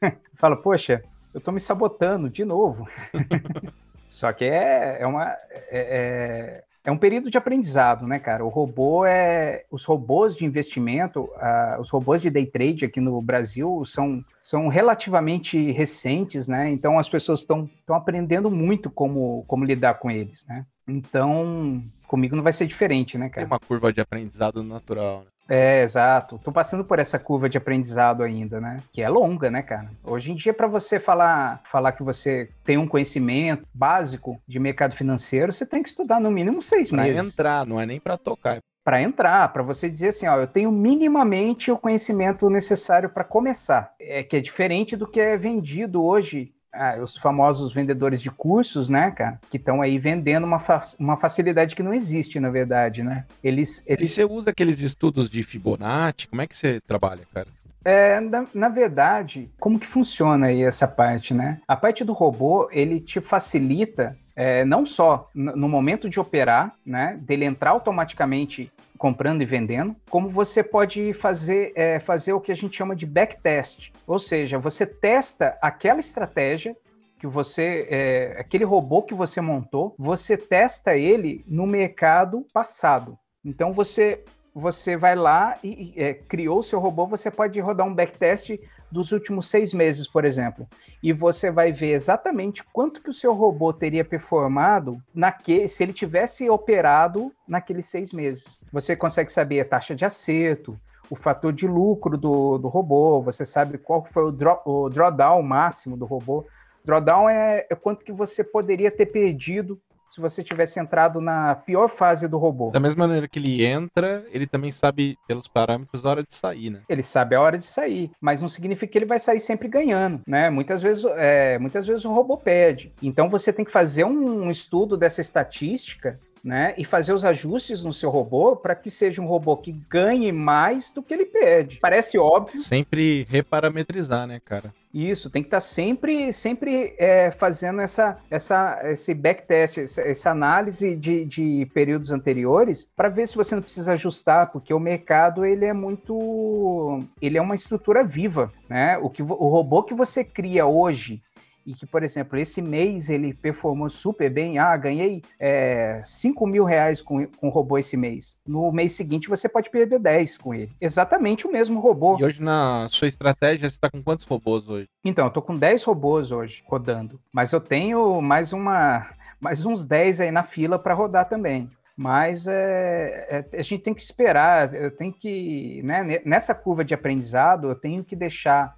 Fala, 0.35 0.57
poxa, 0.57 1.03
eu 1.33 1.41
tô 1.41 1.51
me 1.51 1.61
sabotando 1.61 2.29
de 2.29 2.45
novo. 2.45 2.89
Só 4.07 4.33
que 4.33 4.45
é, 4.45 4.99
é 5.01 5.07
uma. 5.07 5.37
É, 5.71 6.63
é, 6.85 6.91
um 6.91 6.97
período 6.97 7.31
de 7.31 7.39
aprendizado, 7.39 8.07
né, 8.07 8.19
cara? 8.19 8.45
O 8.45 8.49
robô 8.49 9.05
é. 9.07 9.65
Os 9.71 9.85
robôs 9.85 10.35
de 10.35 10.45
investimento, 10.45 11.31
uh, 11.37 11.81
os 11.81 11.89
robôs 11.91 12.21
de 12.21 12.31
day 12.31 12.45
trade 12.45 12.85
aqui 12.85 13.01
no 13.01 13.21
Brasil 13.23 13.85
são, 13.87 14.25
são 14.43 14.67
relativamente 14.69 15.71
recentes, 15.71 16.49
né? 16.49 16.71
Então 16.71 16.99
as 16.99 17.09
pessoas 17.09 17.41
estão 17.41 17.69
aprendendo 17.89 18.51
muito 18.51 18.91
como, 18.91 19.45
como 19.47 19.65
lidar 19.65 19.95
com 19.95 20.11
eles, 20.11 20.45
né? 20.47 20.67
Então, 20.89 21.85
comigo 22.09 22.35
não 22.35 22.43
vai 22.43 22.53
ser 22.53 22.67
diferente, 22.67 23.17
né, 23.17 23.29
cara? 23.29 23.47
Tem 23.47 23.53
uma 23.55 23.61
curva 23.61 23.93
de 23.93 24.01
aprendizado 24.01 24.63
natural, 24.63 25.21
né? 25.21 25.32
É, 25.55 25.83
exato. 25.83 26.41
Tô 26.43 26.51
passando 26.51 26.83
por 26.83 26.99
essa 26.99 27.19
curva 27.19 27.47
de 27.47 27.59
aprendizado 27.59 28.23
ainda, 28.23 28.59
né? 28.59 28.79
Que 28.91 29.03
é 29.03 29.09
longa, 29.11 29.51
né, 29.51 29.61
cara? 29.61 29.91
Hoje 30.03 30.33
em 30.33 30.35
dia, 30.35 30.55
para 30.55 30.67
você 30.67 30.99
falar, 30.99 31.61
falar 31.71 31.93
que 31.93 32.03
você 32.03 32.49
tem 32.65 32.79
um 32.79 32.89
conhecimento 32.89 33.69
básico 33.75 34.41
de 34.49 34.59
mercado 34.59 34.97
financeiro, 34.97 35.53
você 35.53 35.67
tem 35.67 35.83
que 35.83 35.91
estudar 35.91 36.19
no 36.19 36.31
mínimo 36.31 36.63
seis 36.63 36.89
pra 36.89 37.03
meses. 37.03 37.21
Para 37.21 37.29
entrar, 37.29 37.67
não 37.67 37.79
é 37.79 37.85
nem 37.85 38.01
para 38.01 38.17
tocar. 38.17 38.61
Para 38.83 39.03
entrar, 39.03 39.53
para 39.53 39.63
você 39.63 39.91
dizer 39.91 40.09
assim, 40.09 40.27
ó, 40.27 40.41
eu 40.41 40.47
tenho 40.47 40.73
minimamente 40.73 41.71
o 41.71 41.77
conhecimento 41.77 42.49
necessário 42.49 43.11
para 43.11 43.23
começar. 43.23 43.95
É 44.01 44.23
que 44.23 44.39
é 44.39 44.41
diferente 44.41 44.97
do 44.97 45.07
que 45.07 45.21
é 45.21 45.37
vendido 45.37 46.03
hoje 46.03 46.55
ah, 46.73 46.99
os 47.03 47.17
famosos 47.17 47.73
vendedores 47.73 48.21
de 48.23 48.31
cursos, 48.31 48.89
né, 48.89 49.11
cara, 49.11 49.41
que 49.51 49.57
estão 49.57 49.83
aí 49.83 49.99
vendendo 49.99 50.45
uma, 50.45 50.59
fa 50.59 50.83
uma 50.99 51.17
facilidade 51.17 51.77
que 51.77 51.83
não 51.83 51.93
existe, 51.93 52.41
na 52.41 52.51
verdade, 52.51 53.03
né? 53.03 53.25
Eles, 53.43 53.83
eles... 53.87 54.11
E 54.11 54.15
você 54.15 54.25
usa 54.25 54.51
aqueles 54.51 54.81
estudos 54.81 55.29
de 55.29 55.43
Fibonacci? 55.43 56.29
Como 56.29 56.43
é 56.43 56.47
que 56.47 56.57
você 56.57 56.81
trabalha, 56.81 57.23
cara? 57.33 57.49
É, 57.85 58.21
na, 58.21 58.45
na, 58.55 58.69
verdade, 58.69 59.51
como 59.59 59.79
que 59.79 59.87
funciona 59.87 60.47
aí 60.47 60.63
essa 60.63 60.87
parte, 60.87 61.35
né? 61.35 61.61
A 61.67 61.77
parte 61.77 62.05
do 62.05 62.13
robô, 62.13 62.69
ele 62.71 63.01
te 63.01 63.21
facilita 63.21 64.17
é, 64.35 64.65
não 64.65 64.87
só 64.87 65.31
no 65.35 65.69
momento 65.69 66.09
de 66.09 66.19
operar, 66.19 66.75
né, 66.85 67.19
dele 67.21 67.45
entrar 67.45 67.71
automaticamente 67.71 68.73
comprando 68.99 69.43
e 69.43 69.45
vendendo, 69.45 69.97
como 70.09 70.29
você 70.29 70.63
pode 70.63 71.13
fazer, 71.13 71.73
é, 71.75 71.99
fazer 71.99 72.33
o 72.33 72.41
que 72.41 72.53
a 72.53 72.55
gente 72.55 72.77
chama 72.77 72.95
de 72.95 73.05
backtest, 73.05 73.91
ou 74.07 74.19
seja, 74.19 74.59
você 74.59 74.87
testa 74.87 75.59
aquela 75.61 75.99
estratégia 75.99 76.77
que 77.19 77.27
você, 77.27 77.87
é, 77.91 78.37
aquele 78.39 78.65
robô 78.65 79.03
que 79.03 79.15
você 79.15 79.41
montou, 79.41 79.95
você 79.99 80.37
testa 80.37 80.97
ele 80.97 81.45
no 81.47 81.67
mercado 81.67 82.47
passado. 82.53 83.19
Então 83.45 83.73
você 83.73 84.25
você 84.55 84.97
vai 84.97 85.15
lá 85.15 85.55
e, 85.65 85.95
é, 85.97 86.13
criou 86.13 86.59
o 86.59 86.63
seu 86.63 86.79
robô, 86.79 87.07
você 87.07 87.31
pode 87.31 87.59
rodar 87.59 87.87
um 87.87 87.95
backtest 87.95 88.59
dos 88.93 89.11
últimos 89.11 89.49
seis 89.49 89.73
meses, 89.73 90.07
por 90.07 90.25
exemplo, 90.25 90.69
e 91.03 91.13
você 91.13 91.51
vai 91.51 91.73
ver 91.73 91.93
exatamente 91.93 92.63
quanto 92.73 93.03
que 93.03 93.09
o 93.09 93.13
seu 93.13 93.33
robô 93.33 93.73
teria 93.73 94.05
performado 94.05 95.03
naque, 95.15 95.67
se 95.67 95.83
ele 95.83 95.93
tivesse 95.93 96.49
operado 96.51 97.33
naqueles 97.49 97.87
seis 97.87 98.13
meses. 98.13 98.61
Você 98.71 98.95
consegue 98.95 99.33
saber 99.33 99.61
a 99.61 99.65
taxa 99.65 99.95
de 99.95 100.05
acerto, 100.05 100.79
o 101.09 101.17
fator 101.17 101.53
de 101.53 101.67
lucro 101.67 102.19
do, 102.19 102.59
do 102.59 102.69
robô, 102.69 103.21
você 103.23 103.45
sabe 103.45 103.79
qual 103.79 104.05
foi 104.05 104.25
o, 104.25 104.31
draw, 104.31 104.63
o 104.65 104.89
drawdown 104.89 105.43
máximo 105.43 105.97
do 105.97 106.05
robô. 106.05 106.47
Drawdown 106.85 107.29
é, 107.29 107.67
é 107.71 107.75
quanto 107.75 108.05
que 108.05 108.13
você 108.13 108.45
poderia 108.45 108.91
ter 108.91 109.07
perdido 109.07 109.81
se 110.15 110.21
você 110.21 110.43
tivesse 110.43 110.79
entrado 110.79 111.21
na 111.21 111.55
pior 111.55 111.89
fase 111.89 112.29
do 112.29 112.37
robô. 112.37 112.71
Da 112.71 112.81
mesma 112.81 113.07
maneira 113.07 113.27
que 113.27 113.39
ele 113.39 113.65
entra, 113.65 114.25
ele 114.31 114.47
também 114.47 114.71
sabe 114.71 115.19
pelos 115.27 115.49
parâmetros 115.49 116.05
a 116.05 116.11
hora 116.11 116.23
de 116.23 116.35
sair, 116.35 116.71
né? 116.71 116.83
Ele 116.89 117.03
sabe 117.03 117.35
a 117.35 117.41
hora 117.41 117.59
de 117.59 117.67
sair, 117.67 118.11
mas 118.21 118.41
não 118.41 118.49
significa 118.49 118.93
que 118.93 118.99
ele 118.99 119.07
vai 119.07 119.19
sair 119.19 119.41
sempre 119.41 119.69
ganhando, 119.69 120.21
né? 120.27 120.51
Muitas 120.51 120.83
vezes, 120.83 121.05
é, 121.17 121.59
muitas 121.59 121.87
vezes 121.87 122.05
o 122.05 122.13
robô 122.13 122.37
perde. 122.37 122.93
Então 123.03 123.29
você 123.29 123.53
tem 123.53 123.65
que 123.65 123.73
fazer 123.73 124.05
um 124.05 124.51
estudo 124.51 124.97
dessa 124.97 125.21
estatística 125.21 126.21
né, 126.43 126.75
e 126.77 126.85
fazer 126.85 127.13
os 127.13 127.25
ajustes 127.25 127.85
no 127.85 127.93
seu 127.93 128.11
robô 128.11 128.57
para 128.57 128.75
que 128.75 128.91
seja 128.91 129.23
um 129.23 129.27
robô 129.27 129.57
que 129.57 129.73
ganhe 129.73 130.33
mais 130.33 130.91
do 130.91 131.03
que 131.03 131.15
ele 131.15 131.27
perde. 131.27 131.79
Parece 131.81 132.19
óbvio. 132.19 132.59
Sempre 132.61 133.27
reparametrizar, 133.31 134.27
né, 134.27 134.41
cara? 134.45 134.75
Isso, 134.93 135.31
tem 135.31 135.43
que 135.43 135.47
estar 135.47 135.57
tá 135.57 135.61
sempre, 135.63 136.33
sempre 136.35 136.95
é, 136.99 137.31
fazendo 137.31 137.81
essa, 137.81 138.19
essa, 138.31 138.79
esse 138.85 139.15
backtest, 139.15 139.79
essa, 139.79 140.03
essa 140.03 140.31
análise 140.31 140.95
de, 140.95 141.25
de 141.25 141.67
períodos 141.73 142.13
anteriores 142.13 142.87
para 142.95 143.09
ver 143.09 143.27
se 143.27 143.37
você 143.37 143.55
não 143.55 143.63
precisa 143.63 143.95
ajustar, 143.95 144.53
porque 144.53 144.75
o 144.75 144.79
mercado 144.79 145.47
ele 145.47 145.65
é 145.65 145.73
muito, 145.73 146.99
ele 147.23 147.39
é 147.39 147.41
uma 147.41 147.55
estrutura 147.55 148.05
viva, 148.05 148.53
né? 148.69 148.99
O 148.99 149.09
que 149.09 149.23
o 149.23 149.49
robô 149.49 149.83
que 149.83 149.95
você 149.95 150.23
cria 150.23 150.67
hoje 150.67 151.23
e 151.67 151.75
que, 151.75 151.87
por 151.87 152.03
exemplo, 152.03 152.39
esse 152.39 152.61
mês 152.61 153.09
ele 153.11 153.33
performou 153.33 153.89
super 153.89 154.31
bem, 154.31 154.59
ah, 154.59 154.77
ganhei 154.77 155.23
é, 155.39 156.03
5 156.05 156.47
mil 156.47 156.65
reais 156.65 157.01
com, 157.01 157.27
com 157.27 157.49
o 157.49 157.51
robô 157.51 157.79
esse 157.79 157.97
mês. 157.97 158.39
No 158.47 158.71
mês 158.73 158.93
seguinte 158.93 159.29
você 159.29 159.49
pode 159.49 159.71
perder 159.71 159.99
10 159.99 160.39
com 160.39 160.55
ele. 160.55 160.73
Exatamente 160.81 161.47
o 161.47 161.53
mesmo 161.53 161.81
robô. 161.81 162.19
E 162.19 162.25
hoje 162.25 162.43
na 162.43 162.87
sua 162.89 163.09
estratégia 163.09 163.69
você 163.69 163.75
está 163.75 163.91
com 163.91 164.03
quantos 164.03 164.25
robôs 164.25 164.69
hoje? 164.69 164.89
Então, 165.05 165.27
eu 165.27 165.31
tô 165.31 165.43
com 165.43 165.55
10 165.55 165.85
robôs 165.85 166.31
hoje 166.31 166.63
rodando, 166.67 167.21
mas 167.33 167.53
eu 167.53 167.61
tenho 167.61 168.21
mais 168.21 168.53
uma 168.53 169.09
mais 169.41 169.67
uns 169.67 169.85
10 169.85 170.21
aí 170.21 170.31
na 170.31 170.45
fila 170.45 170.79
para 170.79 170.95
rodar 170.95 171.29
também. 171.29 171.69
Mas 171.97 172.47
é, 172.47 173.45
é, 173.53 173.59
a 173.59 173.63
gente 173.63 173.83
tem 173.83 173.93
que 173.93 174.01
esperar, 174.01 174.75
eu 174.75 174.91
tenho 174.91 175.13
que, 175.13 175.83
né, 175.83 176.21
nessa 176.25 176.55
curva 176.55 176.85
de 176.85 176.95
aprendizado, 176.95 177.69
eu 177.69 177.75
tenho 177.75 178.03
que 178.03 178.17
deixar 178.17 178.75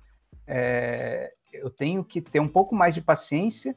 é, 0.47 1.33
eu 1.55 1.71
tenho 1.71 2.05
que 2.05 2.21
ter 2.21 2.41
um 2.41 2.49
pouco 2.49 2.75
mais 2.75 2.95
de 2.95 3.01
paciência 3.01 3.75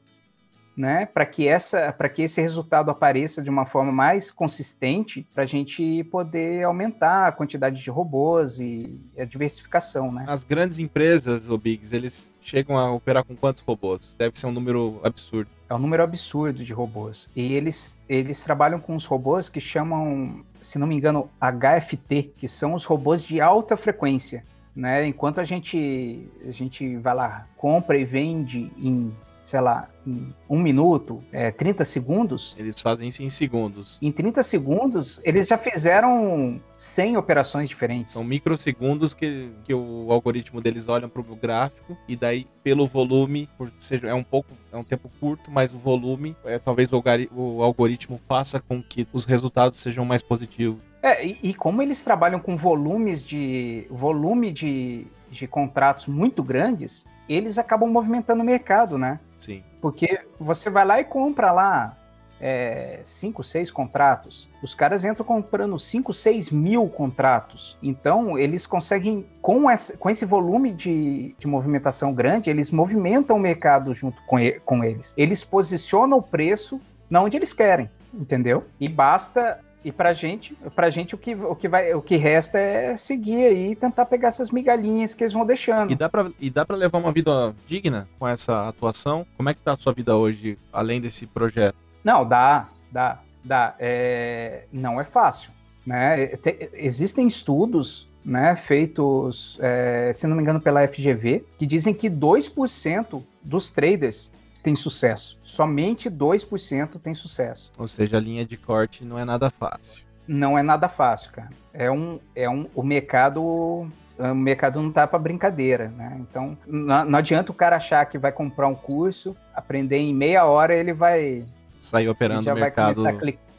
né, 0.78 1.06
para 1.06 1.26
que 1.26 1.48
essa, 1.48 1.92
para 1.92 2.08
que 2.08 2.22
esse 2.22 2.40
resultado 2.40 2.88
apareça 2.88 3.42
de 3.42 3.50
uma 3.50 3.66
forma 3.66 3.90
mais 3.90 4.30
consistente, 4.30 5.26
para 5.34 5.42
a 5.42 5.46
gente 5.46 6.04
poder 6.04 6.62
aumentar 6.62 7.26
a 7.26 7.32
quantidade 7.32 7.82
de 7.82 7.90
robôs 7.90 8.60
e 8.60 9.00
a 9.18 9.24
diversificação, 9.24 10.12
né? 10.12 10.24
As 10.28 10.44
grandes 10.44 10.78
empresas, 10.78 11.48
o 11.48 11.58
Biggs, 11.58 11.94
eles 11.94 12.32
chegam 12.40 12.78
a 12.78 12.92
operar 12.92 13.24
com 13.24 13.34
quantos 13.34 13.60
robôs? 13.60 14.14
Deve 14.16 14.38
ser 14.38 14.46
um 14.46 14.52
número 14.52 15.00
absurdo. 15.02 15.50
É 15.68 15.74
um 15.74 15.78
número 15.78 16.04
absurdo 16.04 16.62
de 16.64 16.72
robôs. 16.72 17.28
E 17.34 17.52
eles, 17.54 17.98
eles 18.08 18.44
trabalham 18.44 18.78
com 18.78 18.94
os 18.94 19.04
robôs 19.04 19.48
que 19.48 19.60
chamam, 19.60 20.44
se 20.60 20.78
não 20.78 20.86
me 20.86 20.94
engano, 20.94 21.28
HFT, 21.40 22.34
que 22.36 22.46
são 22.46 22.74
os 22.74 22.84
robôs 22.84 23.24
de 23.24 23.40
alta 23.40 23.76
frequência. 23.76 24.44
Né? 24.78 25.08
Enquanto 25.08 25.40
a 25.40 25.44
gente, 25.44 26.30
a 26.46 26.52
gente 26.52 26.96
vai 26.98 27.12
lá, 27.12 27.48
compra 27.56 27.98
e 27.98 28.04
vende 28.04 28.70
em 28.78 29.12
sei 29.42 29.62
lá, 29.62 29.88
em 30.06 30.34
um 30.46 30.60
minuto, 30.60 31.24
é, 31.32 31.50
30 31.50 31.82
segundos. 31.82 32.54
Eles 32.58 32.78
fazem 32.82 33.08
isso 33.08 33.22
em 33.22 33.30
segundos. 33.30 33.96
Em 34.02 34.12
30 34.12 34.42
segundos, 34.42 35.22
eles 35.24 35.48
já 35.48 35.56
fizeram 35.56 36.60
100 36.76 37.16
operações 37.16 37.66
diferentes. 37.66 38.12
São 38.12 38.22
microsegundos 38.22 39.14
que, 39.14 39.50
que 39.64 39.72
o 39.72 40.12
algoritmo 40.12 40.60
deles 40.60 40.86
olham 40.86 41.08
para 41.08 41.22
o 41.22 41.34
gráfico 41.34 41.96
e 42.06 42.14
daí, 42.14 42.46
pelo 42.62 42.86
volume, 42.86 43.48
por 43.56 43.72
seja, 43.80 44.06
é 44.08 44.14
um 44.14 44.22
pouco, 44.22 44.52
é 44.70 44.76
um 44.76 44.84
tempo 44.84 45.10
curto, 45.18 45.50
mas 45.50 45.72
o 45.72 45.78
volume, 45.78 46.36
é, 46.44 46.58
talvez 46.58 46.90
o, 46.92 47.02
o 47.34 47.62
algoritmo 47.62 48.20
faça 48.28 48.60
com 48.60 48.82
que 48.82 49.08
os 49.14 49.24
resultados 49.24 49.80
sejam 49.80 50.04
mais 50.04 50.20
positivos. 50.20 50.87
É, 51.02 51.24
e, 51.24 51.38
e, 51.42 51.54
como 51.54 51.80
eles 51.80 52.02
trabalham 52.02 52.40
com 52.40 52.56
volumes 52.56 53.22
de 53.22 53.86
volume 53.88 54.50
de, 54.50 55.06
de 55.30 55.46
contratos 55.46 56.06
muito 56.06 56.42
grandes, 56.42 57.06
eles 57.28 57.58
acabam 57.58 57.88
movimentando 57.88 58.42
o 58.42 58.46
mercado, 58.46 58.98
né? 58.98 59.20
Sim. 59.38 59.62
Porque 59.80 60.20
você 60.40 60.68
vai 60.68 60.84
lá 60.84 61.00
e 61.00 61.04
compra 61.04 61.52
lá 61.52 61.96
é, 62.40 63.00
cinco, 63.04 63.42
seis 63.44 63.70
contratos. 63.70 64.48
Os 64.62 64.74
caras 64.74 65.04
entram 65.04 65.24
comprando 65.24 65.78
5, 65.78 66.12
6 66.12 66.50
mil 66.50 66.88
contratos. 66.88 67.76
Então, 67.82 68.38
eles 68.38 68.66
conseguem, 68.66 69.26
com, 69.40 69.70
essa, 69.70 69.96
com 69.96 70.08
esse 70.08 70.24
volume 70.24 70.72
de, 70.72 71.34
de 71.38 71.46
movimentação 71.46 72.12
grande, 72.12 72.50
eles 72.50 72.70
movimentam 72.70 73.36
o 73.36 73.40
mercado 73.40 73.94
junto 73.94 74.20
com, 74.22 74.36
com 74.64 74.84
eles. 74.84 75.14
Eles 75.16 75.44
posicionam 75.44 76.18
o 76.18 76.22
preço 76.22 76.80
na 77.10 77.22
onde 77.22 77.36
eles 77.36 77.52
querem, 77.52 77.90
entendeu? 78.12 78.64
E 78.78 78.88
basta 78.88 79.60
e 79.84 79.92
pra 79.92 80.12
gente, 80.12 80.54
pra 80.74 80.90
gente 80.90 81.14
o 81.14 81.18
que, 81.18 81.34
o 81.34 81.54
que, 81.54 81.68
vai, 81.68 81.94
o 81.94 82.02
que 82.02 82.16
resta 82.16 82.58
é 82.58 82.96
seguir 82.96 83.44
aí 83.46 83.72
e 83.72 83.76
tentar 83.76 84.06
pegar 84.06 84.28
essas 84.28 84.50
migalhinhas 84.50 85.14
que 85.14 85.22
eles 85.22 85.32
vão 85.32 85.46
deixando. 85.46 85.92
E 85.92 85.94
dá 85.94 86.08
pra, 86.08 86.30
e 86.40 86.50
dá 86.50 86.66
pra 86.66 86.76
levar 86.76 86.98
uma 86.98 87.12
vida 87.12 87.54
digna 87.66 88.08
com 88.18 88.26
essa 88.26 88.68
atuação? 88.68 89.26
Como 89.36 89.48
é 89.48 89.54
que 89.54 89.60
tá 89.60 89.72
a 89.72 89.76
sua 89.76 89.92
vida 89.92 90.16
hoje, 90.16 90.58
além 90.72 91.00
desse 91.00 91.26
projeto? 91.26 91.76
Não, 92.02 92.26
dá, 92.26 92.68
dá, 92.90 93.20
dá. 93.44 93.74
É, 93.78 94.64
não 94.72 95.00
é 95.00 95.04
fácil. 95.04 95.50
Né? 95.86 96.26
Te, 96.36 96.70
existem 96.74 97.26
estudos 97.26 98.08
né, 98.24 98.56
feitos, 98.56 99.58
é, 99.60 100.10
se 100.12 100.26
não 100.26 100.36
me 100.36 100.42
engano, 100.42 100.60
pela 100.60 100.86
FGV, 100.86 101.44
que 101.58 101.66
dizem 101.66 101.94
que 101.94 102.10
2% 102.10 103.22
dos 103.42 103.70
traders 103.70 104.30
tem 104.62 104.74
sucesso. 104.76 105.38
Somente 105.42 106.10
2% 106.10 107.00
tem 107.00 107.14
sucesso. 107.14 107.72
Ou 107.78 107.88
seja, 107.88 108.16
a 108.16 108.20
linha 108.20 108.44
de 108.44 108.56
corte 108.56 109.04
não 109.04 109.18
é 109.18 109.24
nada 109.24 109.50
fácil. 109.50 110.02
Não 110.26 110.58
é 110.58 110.62
nada 110.62 110.88
fácil, 110.88 111.32
cara. 111.32 111.50
É 111.72 111.90
um, 111.90 112.20
é 112.34 112.48
um, 112.48 112.66
o 112.74 112.82
mercado, 112.82 113.42
o 113.42 113.88
mercado 114.34 114.82
não 114.82 114.92
tá 114.92 115.06
para 115.06 115.18
brincadeira, 115.18 115.88
né? 115.88 116.18
Então, 116.20 116.56
não, 116.66 117.04
não 117.04 117.18
adianta 117.18 117.50
o 117.50 117.54
cara 117.54 117.76
achar 117.76 118.04
que 118.04 118.18
vai 118.18 118.30
comprar 118.30 118.68
um 118.68 118.74
curso, 118.74 119.34
aprender 119.54 119.96
em 119.96 120.14
meia 120.14 120.44
hora, 120.44 120.74
ele 120.74 120.92
vai 120.92 121.44
sair 121.80 122.08
operando 122.08 122.42
no 122.48 122.54
mercado. 122.54 123.02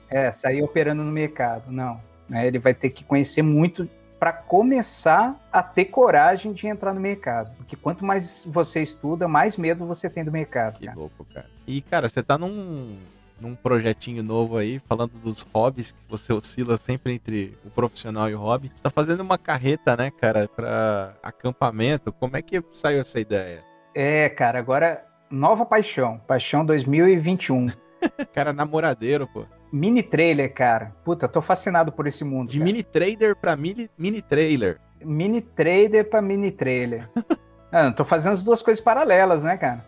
É, 0.10 0.32
sair 0.32 0.62
operando 0.62 1.04
no 1.04 1.12
mercado. 1.12 1.72
Não. 1.72 2.00
Né? 2.28 2.46
Ele 2.46 2.60
vai 2.60 2.74
ter 2.74 2.90
que 2.90 3.04
conhecer 3.04 3.42
muito 3.42 3.90
para 4.20 4.34
começar 4.34 5.40
a 5.52 5.64
ter 5.64 5.86
coragem 5.86 6.52
de 6.52 6.68
entrar 6.68 6.94
no 6.94 7.00
mercado. 7.00 7.56
Porque 7.56 7.76
quanto 7.76 8.04
mais 8.04 8.46
você 8.46 8.82
estuda, 8.82 9.28
mais 9.28 9.56
medo 9.56 9.86
você 9.86 10.10
tem 10.10 10.24
do 10.24 10.32
mercado. 10.32 10.78
Que 10.78 10.86
cara. 10.86 10.98
louco, 10.98 11.26
cara. 11.34 11.48
E, 11.66 11.82
cara, 11.82 12.10
você 12.10 12.22
tá 12.22 12.38
num, 12.38 12.98
num 13.40 13.56
projetinho 13.56 14.22
novo 14.22 14.58
aí, 14.58 14.80
falando 14.80 15.14
dos 15.24 15.42
hobbies, 15.54 15.94
que 15.94 16.10
você 16.10 16.34
oscila 16.34 16.76
sempre 16.76 17.14
entre 17.14 17.58
o 17.64 17.70
profissional 17.70 18.30
e 18.30 18.36
o 18.36 18.40
hobby. 18.40 18.70
Você 18.76 18.84
tá 18.84 18.90
fazendo 18.90 19.22
uma 19.22 19.38
carreta, 19.38 19.96
né, 19.96 20.12
cara, 20.12 20.48
para 20.48 21.14
acampamento. 21.24 22.12
Como 22.12 22.36
é 22.36 22.42
que 22.42 22.62
saiu 22.72 23.00
essa 23.00 23.20
ideia? 23.20 23.64
É, 23.96 24.28
cara, 24.28 24.60
agora 24.60 25.06
nova 25.30 25.66
paixão. 25.66 26.20
Paixão 26.28 26.66
2021. 26.66 27.68
cara, 28.34 28.52
namoradeiro, 28.52 29.28
pô. 29.28 29.46
Mini 29.72 30.02
trailer, 30.02 30.54
cara. 30.54 30.96
Puta, 31.04 31.28
tô 31.28 31.42
fascinado 31.42 31.92
por 31.92 32.08
esse 32.08 32.24
mundo. 32.24 32.50
De 32.50 32.60
cara. 32.60 32.66
mini 32.66 32.84
trader 32.84 33.36
pra 33.36 33.56
mini, 33.56 33.90
mini 33.98 34.22
trailer. 34.22 34.80
Mini 35.04 35.42
trader 35.42 36.10
pra 36.10 36.22
mini 36.22 36.52
trailer. 36.52 37.10
ah, 37.72 37.92
tô 37.92 38.04
fazendo 38.04 38.34
as 38.34 38.44
duas 38.44 38.62
coisas 38.62 38.84
paralelas, 38.84 39.44
né, 39.44 39.58
cara? 39.58 39.86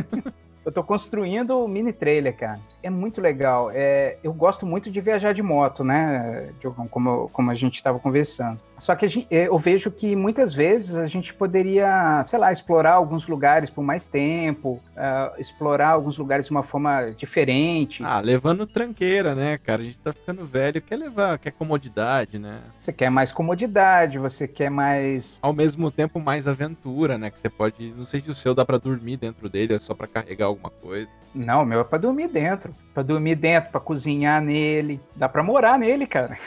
eu 0.64 0.72
tô 0.72 0.82
construindo 0.82 1.58
o 1.58 1.68
mini 1.68 1.92
trailer, 1.92 2.36
cara. 2.36 2.60
É 2.82 2.90
muito 2.90 3.20
legal. 3.20 3.70
É, 3.72 4.16
eu 4.22 4.32
gosto 4.32 4.64
muito 4.64 4.90
de 4.90 5.00
viajar 5.00 5.32
de 5.32 5.42
moto, 5.42 5.84
né, 5.84 6.50
Diogão, 6.60 6.88
como, 6.88 7.28
como 7.32 7.50
a 7.50 7.54
gente 7.54 7.74
estava 7.74 7.98
conversando. 7.98 8.58
Só 8.80 8.96
que 8.96 9.06
gente, 9.06 9.26
é, 9.30 9.46
eu 9.46 9.58
vejo 9.58 9.90
que 9.90 10.16
muitas 10.16 10.54
vezes 10.54 10.96
a 10.96 11.06
gente 11.06 11.34
poderia, 11.34 12.22
sei 12.24 12.38
lá, 12.38 12.50
explorar 12.50 12.94
alguns 12.94 13.26
lugares 13.26 13.68
por 13.68 13.82
mais 13.82 14.06
tempo, 14.06 14.80
uh, 14.96 15.38
explorar 15.38 15.90
alguns 15.90 16.16
lugares 16.16 16.46
de 16.46 16.50
uma 16.50 16.62
forma 16.62 17.10
diferente. 17.10 18.02
Ah, 18.02 18.20
levando 18.20 18.66
tranqueira, 18.66 19.34
né, 19.34 19.58
cara? 19.58 19.82
A 19.82 19.84
gente 19.84 19.98
tá 19.98 20.12
ficando 20.14 20.46
velho, 20.46 20.80
quer 20.80 20.96
levar, 20.96 21.38
quer 21.38 21.50
comodidade, 21.50 22.38
né? 22.38 22.60
Você 22.78 22.90
quer 22.90 23.10
mais 23.10 23.30
comodidade, 23.30 24.18
você 24.18 24.48
quer 24.48 24.70
mais. 24.70 25.38
Ao 25.42 25.52
mesmo 25.52 25.90
tempo, 25.90 26.18
mais 26.18 26.48
aventura, 26.48 27.18
né? 27.18 27.30
Que 27.30 27.38
você 27.38 27.50
pode. 27.50 27.92
Não 27.94 28.04
sei 28.04 28.20
se 28.20 28.30
o 28.30 28.34
seu 28.34 28.54
dá 28.54 28.64
para 28.64 28.78
dormir 28.78 29.18
dentro 29.18 29.46
dele, 29.50 29.74
é 29.74 29.78
só 29.78 29.94
para 29.94 30.06
carregar 30.06 30.46
alguma 30.46 30.70
coisa. 30.70 31.08
Não, 31.34 31.62
o 31.62 31.66
meu 31.66 31.80
é 31.80 31.84
pra 31.84 31.98
dormir 31.98 32.28
dentro. 32.28 32.69
Pra 32.92 33.02
dormir 33.02 33.36
dentro, 33.36 33.70
pra 33.70 33.80
cozinhar 33.80 34.42
nele. 34.42 35.00
Dá 35.14 35.28
pra 35.28 35.42
morar 35.42 35.78
nele, 35.78 36.06
cara. 36.06 36.38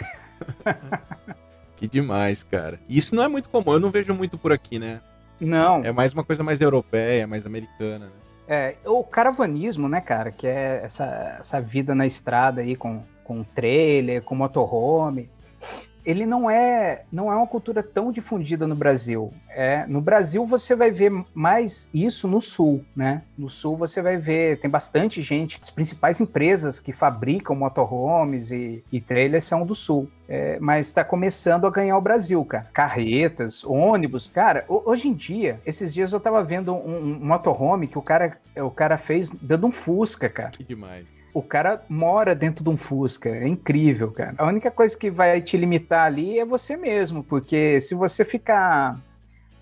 que 1.75 1.87
demais, 1.87 2.43
cara. 2.43 2.79
Isso 2.87 3.15
não 3.15 3.23
é 3.23 3.27
muito 3.27 3.49
comum, 3.49 3.73
eu 3.73 3.79
não 3.79 3.89
vejo 3.89 4.13
muito 4.13 4.37
por 4.37 4.51
aqui, 4.51 4.79
né? 4.79 5.01
Não. 5.39 5.83
É 5.83 5.91
mais 5.91 6.13
uma 6.13 6.23
coisa 6.23 6.43
mais 6.43 6.61
europeia, 6.61 7.27
mais 7.27 7.45
americana, 7.45 8.05
né? 8.05 8.11
É, 8.47 8.75
o 8.85 9.03
caravanismo, 9.03 9.87
né, 9.87 10.01
cara, 10.01 10.31
que 10.31 10.45
é 10.45 10.81
essa, 10.83 11.37
essa 11.39 11.61
vida 11.61 11.95
na 11.95 12.05
estrada 12.05 12.61
aí 12.61 12.75
com, 12.75 13.01
com 13.23 13.43
trailer, 13.43 14.21
com 14.21 14.35
motorhome 14.35 15.29
ele 16.05 16.25
não 16.25 16.49
é 16.49 17.03
não 17.11 17.31
é 17.31 17.35
uma 17.35 17.47
cultura 17.47 17.81
tão 17.81 18.11
difundida 18.11 18.67
no 18.67 18.75
Brasil. 18.75 19.33
É, 19.49 19.85
no 19.87 20.01
Brasil 20.01 20.45
você 20.45 20.75
vai 20.75 20.91
ver 20.91 21.11
mais 21.33 21.89
isso 21.93 22.27
no 22.27 22.41
sul, 22.41 22.83
né? 22.95 23.21
No 23.37 23.49
sul 23.49 23.77
você 23.77 24.01
vai 24.01 24.17
ver 24.17 24.59
tem 24.59 24.69
bastante 24.69 25.21
gente. 25.21 25.57
As 25.61 25.69
principais 25.69 26.19
empresas 26.19 26.79
que 26.79 26.91
fabricam 26.91 27.55
motorhomes 27.55 28.51
e, 28.51 28.83
e 28.91 28.99
trailers 28.99 29.43
são 29.43 29.65
do 29.65 29.75
sul. 29.75 30.09
É, 30.27 30.57
mas 30.59 30.87
está 30.87 31.03
começando 31.03 31.67
a 31.67 31.69
ganhar 31.69 31.97
o 31.97 32.01
Brasil, 32.01 32.43
cara. 32.45 32.67
Carretas, 32.73 33.63
ônibus, 33.63 34.29
cara. 34.33 34.65
Hoje 34.67 35.07
em 35.07 35.13
dia, 35.13 35.59
esses 35.65 35.93
dias 35.93 36.13
eu 36.13 36.19
tava 36.19 36.43
vendo 36.43 36.73
um, 36.73 36.97
um 36.97 37.25
motorhome 37.25 37.87
que 37.87 37.97
o 37.97 38.01
cara 38.01 38.37
o 38.55 38.71
cara 38.71 38.97
fez 38.97 39.29
dando 39.29 39.67
um 39.67 39.71
Fusca, 39.71 40.29
cara. 40.29 40.51
Que 40.51 40.63
demais 40.63 41.22
o 41.33 41.41
cara 41.41 41.83
mora 41.89 42.35
dentro 42.35 42.63
de 42.63 42.69
um 42.69 42.77
Fusca. 42.77 43.29
É 43.29 43.47
incrível, 43.47 44.11
cara. 44.11 44.35
A 44.37 44.45
única 44.45 44.69
coisa 44.69 44.95
que 44.97 45.09
vai 45.09 45.41
te 45.41 45.57
limitar 45.57 46.05
ali 46.05 46.39
é 46.39 46.45
você 46.45 46.77
mesmo, 46.77 47.23
porque 47.23 47.81
se 47.81 47.95
você 47.95 48.23
ficar 48.23 48.99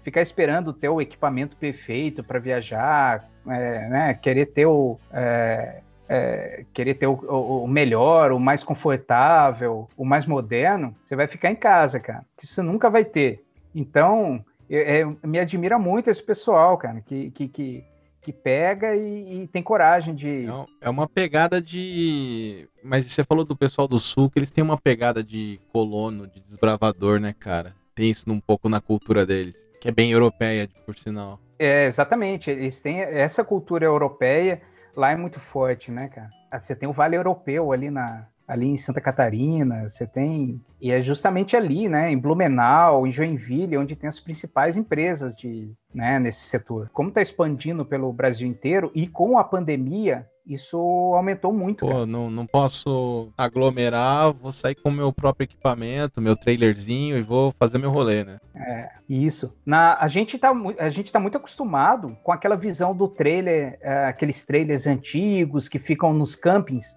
ficar 0.03 0.21
esperando 0.21 0.73
ter 0.73 0.89
o 0.89 0.99
equipamento 0.99 1.55
perfeito 1.55 2.23
para 2.23 2.39
viajar, 2.39 3.23
é, 3.47 3.87
né, 3.87 4.13
querer 4.15 4.47
ter 4.47 4.65
o 4.65 4.97
é, 5.13 5.81
é, 6.09 6.65
querer 6.73 6.95
ter 6.95 7.07
o, 7.07 7.13
o, 7.13 7.67
melhor, 7.67 8.33
o 8.33 8.39
mais 8.39 8.63
confortável, 8.63 9.87
o 9.95 10.03
mais 10.03 10.25
moderno, 10.25 10.93
você 11.05 11.15
vai 11.15 11.25
ficar 11.25 11.49
em 11.49 11.55
casa, 11.55 12.01
cara. 12.01 12.25
Que 12.35 12.43
isso 12.43 12.61
nunca 12.61 12.89
vai 12.89 13.05
ter. 13.05 13.45
Então, 13.73 14.43
é, 14.69 15.05
me 15.25 15.39
admira 15.39 15.79
muito 15.79 16.09
esse 16.09 16.21
pessoal, 16.21 16.77
cara, 16.77 16.99
que, 16.99 17.31
que, 17.31 17.47
que 17.47 17.85
que 18.21 18.31
pega 18.31 18.95
e, 18.95 19.43
e, 19.43 19.47
tem 19.47 19.63
coragem 19.63 20.13
de. 20.13 20.45
É 20.79 20.89
uma 20.89 21.07
pegada 21.07 21.61
de. 21.61 22.69
Mas 22.83 23.05
você 23.05 23.23
falou 23.23 23.43
do 23.43 23.55
pessoal 23.55 23.87
do 23.87 23.99
sul 23.99 24.29
que 24.29 24.37
eles 24.37 24.51
têm 24.51 24.63
uma 24.63 24.77
pegada 24.77 25.23
de 25.23 25.59
colono, 25.73 26.27
de 26.27 26.39
desbravador, 26.39 27.19
né, 27.19 27.33
cara? 27.37 27.73
Tem 27.95 28.09
isso 28.09 28.31
um 28.31 28.39
pouco 28.39 28.69
na 28.69 28.79
cultura 28.79 29.25
deles, 29.25 29.67
que 29.81 29.87
é 29.87 29.91
bem 29.91 30.11
europeia, 30.11 30.69
por 30.85 30.97
sinal. 30.97 31.39
É, 31.57 31.85
exatamente. 31.85 32.49
Eles 32.49 32.79
têm 32.79 33.01
essa 33.01 33.43
cultura 33.43 33.85
europeia 33.85 34.61
lá 34.95 35.11
é 35.11 35.15
muito 35.15 35.39
forte, 35.39 35.91
né, 35.91 36.07
cara? 36.09 36.29
Ah, 36.49 36.59
você 36.59 36.75
tem 36.75 36.87
o 36.87 36.93
Vale 36.93 37.15
Europeu 37.15 37.71
ali 37.71 37.89
na, 37.89 38.27
ali 38.47 38.67
em 38.67 38.77
Santa 38.77 38.99
Catarina, 38.99 39.87
você 39.87 40.05
tem. 40.05 40.61
E 40.81 40.91
é 40.91 40.99
justamente 40.99 41.55
ali, 41.55 41.87
né, 41.87 42.11
em 42.11 42.17
Blumenau, 42.17 43.07
em 43.07 43.11
Joinville, 43.11 43.77
onde 43.77 43.95
tem 43.95 44.07
as 44.07 44.19
principais 44.19 44.75
empresas 44.75 45.35
de, 45.35 45.71
né, 45.93 46.19
nesse 46.19 46.41
setor. 46.41 46.89
Como 46.93 47.09
está 47.09 47.21
expandindo 47.21 47.85
pelo 47.85 48.11
Brasil 48.11 48.47
inteiro 48.47 48.91
e 48.93 49.07
com 49.07 49.37
a 49.37 49.43
pandemia, 49.43 50.27
Isso 50.45 50.77
aumentou 51.15 51.53
muito. 51.53 51.85
Pô, 51.85 52.05
não, 52.05 52.29
não 52.29 52.45
posso 52.47 53.31
aglomerar, 53.37 54.33
vou 54.33 54.51
sair 54.51 54.75
com 54.75 54.89
o 54.89 54.91
meu 54.91 55.13
próprio 55.13 55.45
equipamento, 55.45 56.19
meu 56.19 56.35
trailerzinho 56.35 57.17
e 57.17 57.21
vou 57.21 57.53
fazer 57.59 57.77
meu 57.77 57.91
rolê, 57.91 58.23
né? 58.23 58.39
É, 58.55 58.89
isso. 59.07 59.55
Na, 59.65 59.97
a, 59.99 60.07
gente 60.07 60.37
tá, 60.39 60.51
a 60.79 60.89
gente 60.89 61.11
tá 61.11 61.19
muito 61.19 61.37
acostumado 61.37 62.17
com 62.23 62.31
aquela 62.31 62.55
visão 62.55 62.95
do 62.95 63.07
trailer, 63.07 63.77
é, 63.81 64.05
aqueles 64.05 64.43
trailers 64.43 64.87
antigos 64.87 65.69
que 65.69 65.77
ficam 65.77 66.11
nos 66.11 66.35
campings, 66.35 66.95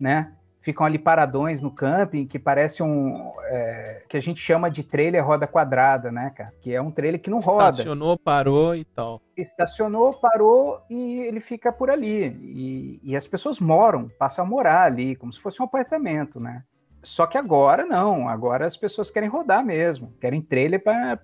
né? 0.00 0.32
Ficam 0.60 0.86
ali 0.86 0.98
paradões 0.98 1.62
no 1.62 1.70
camping, 1.70 2.26
que 2.26 2.38
parece 2.38 2.82
um. 2.82 3.32
É, 3.44 4.04
que 4.08 4.16
a 4.16 4.20
gente 4.20 4.40
chama 4.40 4.70
de 4.70 4.82
trailer 4.82 5.24
roda 5.24 5.46
quadrada, 5.46 6.12
né, 6.12 6.32
cara? 6.36 6.52
Que 6.60 6.74
é 6.74 6.80
um 6.80 6.90
trailer 6.90 7.20
que 7.20 7.30
não 7.30 7.40
roda. 7.40 7.70
Estacionou, 7.70 8.18
parou 8.18 8.74
e 8.74 8.84
tal. 8.84 9.20
Estacionou, 9.36 10.12
parou 10.12 10.80
e 10.88 11.20
ele 11.20 11.40
fica 11.40 11.72
por 11.72 11.90
ali. 11.90 12.26
E, 12.42 13.00
e 13.02 13.16
as 13.16 13.26
pessoas 13.26 13.58
moram, 13.58 14.08
passam 14.18 14.44
a 14.44 14.48
morar 14.48 14.82
ali, 14.82 15.16
como 15.16 15.32
se 15.32 15.40
fosse 15.40 15.60
um 15.60 15.64
apartamento, 15.64 16.38
né? 16.38 16.62
Só 17.02 17.26
que 17.26 17.38
agora 17.38 17.86
não, 17.86 18.28
agora 18.28 18.66
as 18.66 18.76
pessoas 18.76 19.10
querem 19.10 19.28
rodar 19.28 19.64
mesmo, 19.64 20.12
querem 20.20 20.40
trailer 20.40 20.82
para 20.82 21.18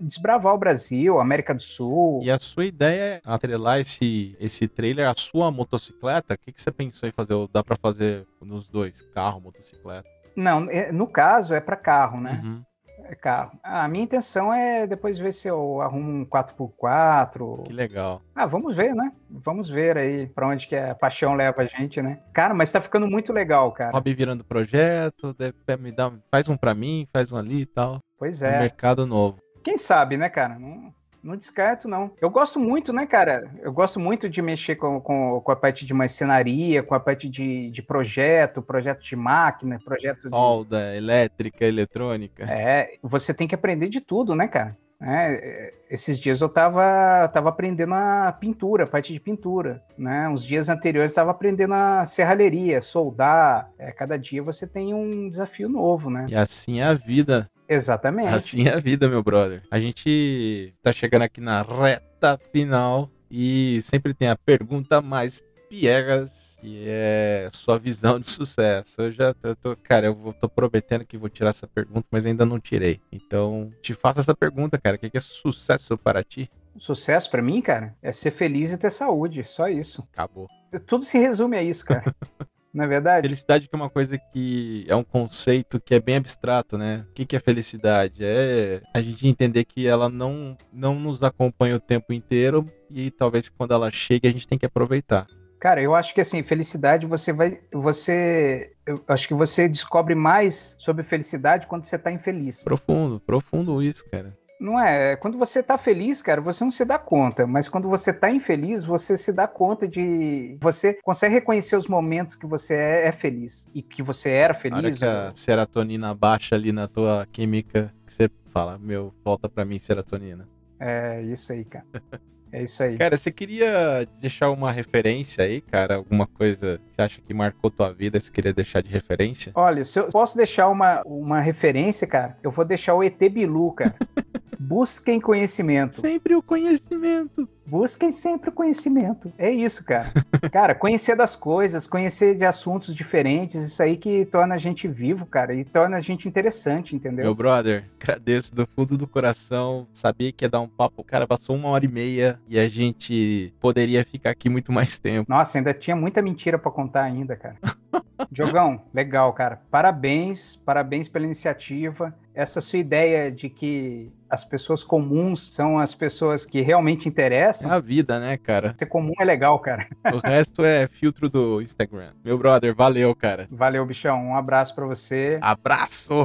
desbravar 0.00 0.54
o 0.54 0.58
Brasil, 0.58 1.20
América 1.20 1.54
do 1.54 1.62
Sul. 1.62 2.20
E 2.22 2.30
a 2.30 2.38
sua 2.38 2.64
ideia 2.64 3.02
é 3.02 3.20
atrelar 3.24 3.78
esse, 3.78 4.36
esse 4.40 4.66
trailer 4.66 5.08
à 5.08 5.14
sua 5.16 5.50
motocicleta? 5.50 6.34
O 6.34 6.38
que, 6.38 6.52
que 6.52 6.60
você 6.60 6.72
pensou 6.72 7.08
em 7.08 7.12
fazer? 7.12 7.34
Ou 7.34 7.48
dá 7.48 7.62
para 7.62 7.76
fazer 7.76 8.26
nos 8.40 8.66
dois, 8.66 9.02
carro, 9.14 9.40
motocicleta? 9.40 10.08
Não, 10.34 10.68
é, 10.70 10.90
no 10.90 11.06
caso 11.06 11.54
é 11.54 11.60
para 11.60 11.76
carro, 11.76 12.20
né? 12.20 12.40
Uhum. 12.42 12.62
É 13.04 13.14
carro. 13.14 13.52
A 13.62 13.86
minha 13.88 14.04
intenção 14.04 14.52
é 14.52 14.86
depois 14.86 15.18
ver 15.18 15.32
se 15.32 15.48
eu 15.48 15.80
arrumo 15.80 16.10
um 16.10 16.24
4x4. 16.24 17.64
Que 17.64 17.72
legal. 17.72 18.22
Ah, 18.34 18.46
vamos 18.46 18.76
ver, 18.76 18.94
né? 18.94 19.12
Vamos 19.30 19.68
ver 19.68 19.98
aí 19.98 20.26
pra 20.26 20.48
onde 20.48 20.66
que 20.66 20.76
a 20.76 20.94
paixão 20.94 21.34
leva 21.34 21.62
a 21.62 21.66
gente, 21.66 22.00
né? 22.00 22.20
Cara, 22.32 22.54
mas 22.54 22.70
tá 22.70 22.80
ficando 22.80 23.06
muito 23.06 23.32
legal, 23.32 23.72
cara. 23.72 23.92
Hobby 23.92 24.14
virando 24.14 24.44
projeto, 24.44 25.34
me 25.78 25.92
dar, 25.92 26.12
faz 26.30 26.48
um 26.48 26.56
pra 26.56 26.74
mim, 26.74 27.06
faz 27.12 27.32
um 27.32 27.36
ali 27.36 27.62
e 27.62 27.66
tal. 27.66 27.98
Pois 28.18 28.42
é. 28.42 28.60
mercado 28.60 29.06
novo. 29.06 29.38
Quem 29.62 29.76
sabe, 29.76 30.16
né, 30.16 30.28
cara? 30.28 30.58
Não, 30.58 30.92
não 31.22 31.36
descarto, 31.36 31.86
não. 31.86 32.10
Eu 32.20 32.28
gosto 32.28 32.58
muito, 32.58 32.92
né, 32.92 33.06
cara? 33.06 33.50
Eu 33.60 33.72
gosto 33.72 34.00
muito 34.00 34.28
de 34.28 34.42
mexer 34.42 34.76
com, 34.76 35.00
com, 35.00 35.40
com 35.40 35.52
a 35.52 35.56
parte 35.56 35.86
de 35.86 35.94
marcenaria, 35.94 36.82
com 36.82 36.94
a 36.94 37.00
parte 37.00 37.28
de, 37.28 37.70
de 37.70 37.82
projeto, 37.82 38.60
projeto 38.60 39.02
de 39.02 39.14
máquina, 39.14 39.78
projeto 39.84 40.24
de. 40.24 40.30
Solda, 40.30 40.96
elétrica, 40.96 41.64
eletrônica. 41.64 42.44
É, 42.44 42.96
você 43.02 43.32
tem 43.32 43.46
que 43.46 43.54
aprender 43.54 43.88
de 43.88 44.00
tudo, 44.00 44.34
né, 44.34 44.48
cara? 44.48 44.76
É, 45.04 45.72
esses 45.90 46.18
dias 46.18 46.40
eu 46.40 46.48
tava, 46.48 47.28
tava 47.28 47.48
aprendendo 47.48 47.94
a 47.94 48.32
pintura, 48.32 48.84
a 48.84 48.86
parte 48.86 49.12
de 49.12 49.18
pintura, 49.18 49.82
né? 49.98 50.28
Uns 50.28 50.44
dias 50.44 50.68
anteriores 50.68 51.12
eu 51.12 51.16
tava 51.16 51.32
aprendendo 51.32 51.74
a 51.74 52.06
serralheria, 52.06 52.80
soldar. 52.80 53.70
É, 53.78 53.90
cada 53.90 54.16
dia 54.16 54.42
você 54.42 54.66
tem 54.66 54.94
um 54.94 55.28
desafio 55.28 55.68
novo, 55.68 56.08
né? 56.08 56.26
E 56.28 56.36
assim 56.36 56.80
é 56.80 56.84
a 56.84 56.94
vida. 56.94 57.50
Exatamente. 57.68 58.34
Assim 58.34 58.68
é 58.68 58.74
a 58.74 58.78
vida, 58.78 59.08
meu 59.08 59.22
brother. 59.22 59.62
A 59.70 59.80
gente 59.80 60.74
tá 60.82 60.92
chegando 60.92 61.22
aqui 61.22 61.40
na 61.40 61.62
reta 61.62 62.38
final 62.52 63.10
e 63.30 63.80
sempre 63.82 64.12
tem 64.14 64.28
a 64.28 64.36
pergunta 64.36 65.00
mais 65.00 65.42
piegas, 65.68 66.51
que 66.62 66.84
é 66.86 67.48
sua 67.52 67.76
visão 67.76 68.20
de 68.20 68.30
sucesso. 68.30 69.02
Eu 69.02 69.10
já 69.10 69.34
eu 69.42 69.56
tô, 69.56 69.76
cara, 69.76 70.06
eu 70.06 70.34
tô 70.40 70.48
prometendo 70.48 71.04
que 71.04 71.18
vou 71.18 71.28
tirar 71.28 71.50
essa 71.50 71.66
pergunta, 71.66 72.06
mas 72.08 72.24
ainda 72.24 72.46
não 72.46 72.60
tirei. 72.60 73.00
Então, 73.10 73.68
te 73.82 73.92
faço 73.92 74.20
essa 74.20 74.34
pergunta, 74.34 74.78
cara. 74.78 74.94
O 74.94 74.98
que 74.98 75.10
é 75.12 75.20
sucesso 75.20 75.98
para 75.98 76.22
ti? 76.22 76.48
Sucesso 76.78 77.28
para 77.28 77.42
mim, 77.42 77.60
cara, 77.60 77.94
é 78.00 78.12
ser 78.12 78.30
feliz 78.30 78.70
e 78.70 78.78
ter 78.78 78.90
saúde, 78.90 79.44
só 79.44 79.68
isso. 79.68 80.06
Acabou. 80.12 80.46
Tudo 80.86 81.04
se 81.04 81.18
resume 81.18 81.56
a 81.56 81.62
isso, 81.62 81.84
cara. 81.84 82.04
Não 82.72 82.84
é 82.84 82.88
verdade? 82.88 83.28
Felicidade 83.28 83.68
que 83.68 83.74
é 83.74 83.76
uma 83.76 83.90
coisa 83.90 84.16
que 84.16 84.86
é 84.88 84.96
um 84.96 85.04
conceito 85.04 85.78
que 85.78 85.94
é 85.94 86.00
bem 86.00 86.16
abstrato, 86.16 86.78
né? 86.78 87.04
O 87.10 87.12
que, 87.12 87.36
é 87.36 87.38
felicidade? 87.38 88.24
É 88.24 88.80
a 88.94 89.02
gente 89.02 89.28
entender 89.28 89.64
que 89.64 89.86
ela 89.86 90.08
não, 90.08 90.56
não 90.72 90.94
nos 90.94 91.22
acompanha 91.22 91.76
o 91.76 91.80
tempo 91.80 92.14
inteiro 92.14 92.64
e 92.88 93.10
talvez 93.10 93.50
quando 93.50 93.74
ela 93.74 93.90
chegue 93.90 94.26
a 94.26 94.30
gente 94.30 94.48
tem 94.48 94.58
que 94.58 94.64
aproveitar. 94.64 95.26
Cara, 95.62 95.80
eu 95.80 95.94
acho 95.94 96.12
que 96.12 96.20
assim, 96.20 96.42
felicidade 96.42 97.06
você 97.06 97.32
vai. 97.32 97.60
Você. 97.72 98.72
Eu 98.84 99.00
acho 99.06 99.28
que 99.28 99.32
você 99.32 99.68
descobre 99.68 100.12
mais 100.12 100.74
sobre 100.76 101.04
felicidade 101.04 101.68
quando 101.68 101.84
você 101.84 101.96
tá 101.96 102.10
infeliz. 102.10 102.64
Profundo, 102.64 103.20
profundo 103.20 103.80
isso, 103.80 104.04
cara. 104.10 104.36
Não 104.58 104.76
é? 104.76 105.14
Quando 105.14 105.38
você 105.38 105.62
tá 105.62 105.78
feliz, 105.78 106.20
cara, 106.20 106.40
você 106.40 106.64
não 106.64 106.72
se 106.72 106.84
dá 106.84 106.98
conta. 106.98 107.46
Mas 107.46 107.68
quando 107.68 107.88
você 107.88 108.12
tá 108.12 108.28
infeliz, 108.28 108.82
você 108.82 109.16
se 109.16 109.32
dá 109.32 109.46
conta 109.46 109.86
de. 109.86 110.58
Você 110.60 110.98
consegue 111.04 111.34
reconhecer 111.34 111.76
os 111.76 111.86
momentos 111.86 112.34
que 112.34 112.44
você 112.44 112.74
é, 112.74 113.06
é 113.06 113.12
feliz. 113.12 113.68
E 113.72 113.82
que 113.82 114.02
você 114.02 114.30
era 114.30 114.54
feliz. 114.54 114.76
A 114.76 114.80
hora 114.80 114.90
que 114.90 115.04
a 115.04 115.32
serotonina 115.32 116.12
baixa 116.12 116.56
ali 116.56 116.72
na 116.72 116.88
tua 116.88 117.24
química, 117.30 117.94
que 118.04 118.12
você 118.12 118.28
fala, 118.46 118.80
meu, 118.80 119.14
volta 119.24 119.48
pra 119.48 119.64
mim 119.64 119.78
serotonina. 119.78 120.44
É, 120.80 121.22
isso 121.22 121.52
aí, 121.52 121.64
cara. 121.64 121.86
É 122.52 122.62
isso 122.62 122.82
aí. 122.82 122.98
Cara, 122.98 123.16
você 123.16 123.32
queria 123.32 124.06
deixar 124.20 124.50
uma 124.50 124.70
referência 124.70 125.42
aí, 125.42 125.62
cara? 125.62 125.96
Alguma 125.96 126.26
coisa 126.26 126.78
que 126.78 126.94
você 126.94 127.02
acha 127.02 127.20
que 127.22 127.32
marcou 127.32 127.70
tua 127.70 127.90
vida, 127.90 128.20
você 128.20 128.30
queria 128.30 128.52
deixar 128.52 128.82
de 128.82 128.90
referência? 128.90 129.52
Olha, 129.54 129.82
se 129.82 129.98
eu 129.98 130.08
posso 130.08 130.36
deixar 130.36 130.68
uma, 130.68 131.02
uma 131.06 131.40
referência, 131.40 132.06
cara, 132.06 132.36
eu 132.42 132.50
vou 132.50 132.64
deixar 132.64 132.94
o 132.94 133.02
ET 133.02 133.18
Bilu, 133.30 133.72
cara. 133.72 133.94
Busquem 134.60 135.18
conhecimento. 135.20 136.00
Sempre 136.00 136.36
o 136.36 136.42
conhecimento. 136.42 137.48
Busquem 137.66 138.10
sempre 138.10 138.50
o 138.50 138.52
conhecimento. 138.52 139.32
É 139.38 139.50
isso, 139.50 139.84
cara. 139.84 140.06
cara, 140.52 140.74
conhecer 140.74 141.16
das 141.16 141.36
coisas, 141.36 141.86
conhecer 141.86 142.36
de 142.36 142.44
assuntos 142.44 142.94
diferentes, 142.94 143.62
isso 143.62 143.82
aí 143.82 143.96
que 143.96 144.24
torna 144.26 144.54
a 144.54 144.58
gente 144.58 144.88
vivo, 144.88 145.24
cara, 145.26 145.54
e 145.54 145.64
torna 145.64 145.96
a 145.96 146.00
gente 146.00 146.28
interessante, 146.28 146.96
entendeu? 146.96 147.24
Meu 147.24 147.34
brother, 147.34 147.84
agradeço 148.00 148.54
do 148.54 148.66
fundo 148.66 148.98
do 148.98 149.06
coração. 149.06 149.86
Sabia 149.92 150.32
que 150.32 150.44
ia 150.44 150.48
dar 150.48 150.60
um 150.60 150.68
papo, 150.68 151.04
cara, 151.04 151.26
passou 151.26 151.56
uma 151.56 151.68
hora 151.68 151.84
e 151.84 151.88
meia 151.88 152.38
e 152.48 152.58
a 152.58 152.68
gente 152.68 153.52
poderia 153.60 154.04
ficar 154.04 154.30
aqui 154.30 154.48
muito 154.48 154.72
mais 154.72 154.98
tempo. 154.98 155.30
Nossa, 155.30 155.58
ainda 155.58 155.72
tinha 155.72 155.96
muita 155.96 156.20
mentira 156.20 156.58
para 156.58 156.70
contar 156.70 157.02
ainda, 157.02 157.36
cara. 157.36 157.56
Diogão, 158.30 158.82
legal, 158.92 159.32
cara. 159.32 159.60
Parabéns, 159.70 160.56
parabéns 160.56 161.08
pela 161.08 161.24
iniciativa. 161.24 162.14
Essa 162.34 162.60
sua 162.60 162.78
ideia 162.78 163.30
de 163.30 163.48
que 163.48 164.10
as 164.28 164.44
pessoas 164.44 164.82
comuns 164.82 165.52
são 165.52 165.78
as 165.78 165.94
pessoas 165.94 166.46
que 166.46 166.62
realmente 166.62 167.08
interessam. 167.08 167.70
É 167.70 167.74
a 167.74 167.78
vida, 167.78 168.18
né, 168.18 168.38
cara? 168.38 168.74
Ser 168.78 168.86
comum 168.86 169.12
é 169.20 169.24
legal, 169.24 169.58
cara. 169.58 169.86
O 170.12 170.18
resto 170.18 170.64
é 170.64 170.86
filtro 170.86 171.28
do 171.28 171.60
Instagram. 171.60 172.12
Meu 172.24 172.38
brother, 172.38 172.74
valeu, 172.74 173.14
cara. 173.14 173.46
Valeu, 173.50 173.84
bichão. 173.84 174.18
Um 174.26 174.36
abraço 174.36 174.74
para 174.74 174.86
você. 174.86 175.38
Abraço! 175.40 176.24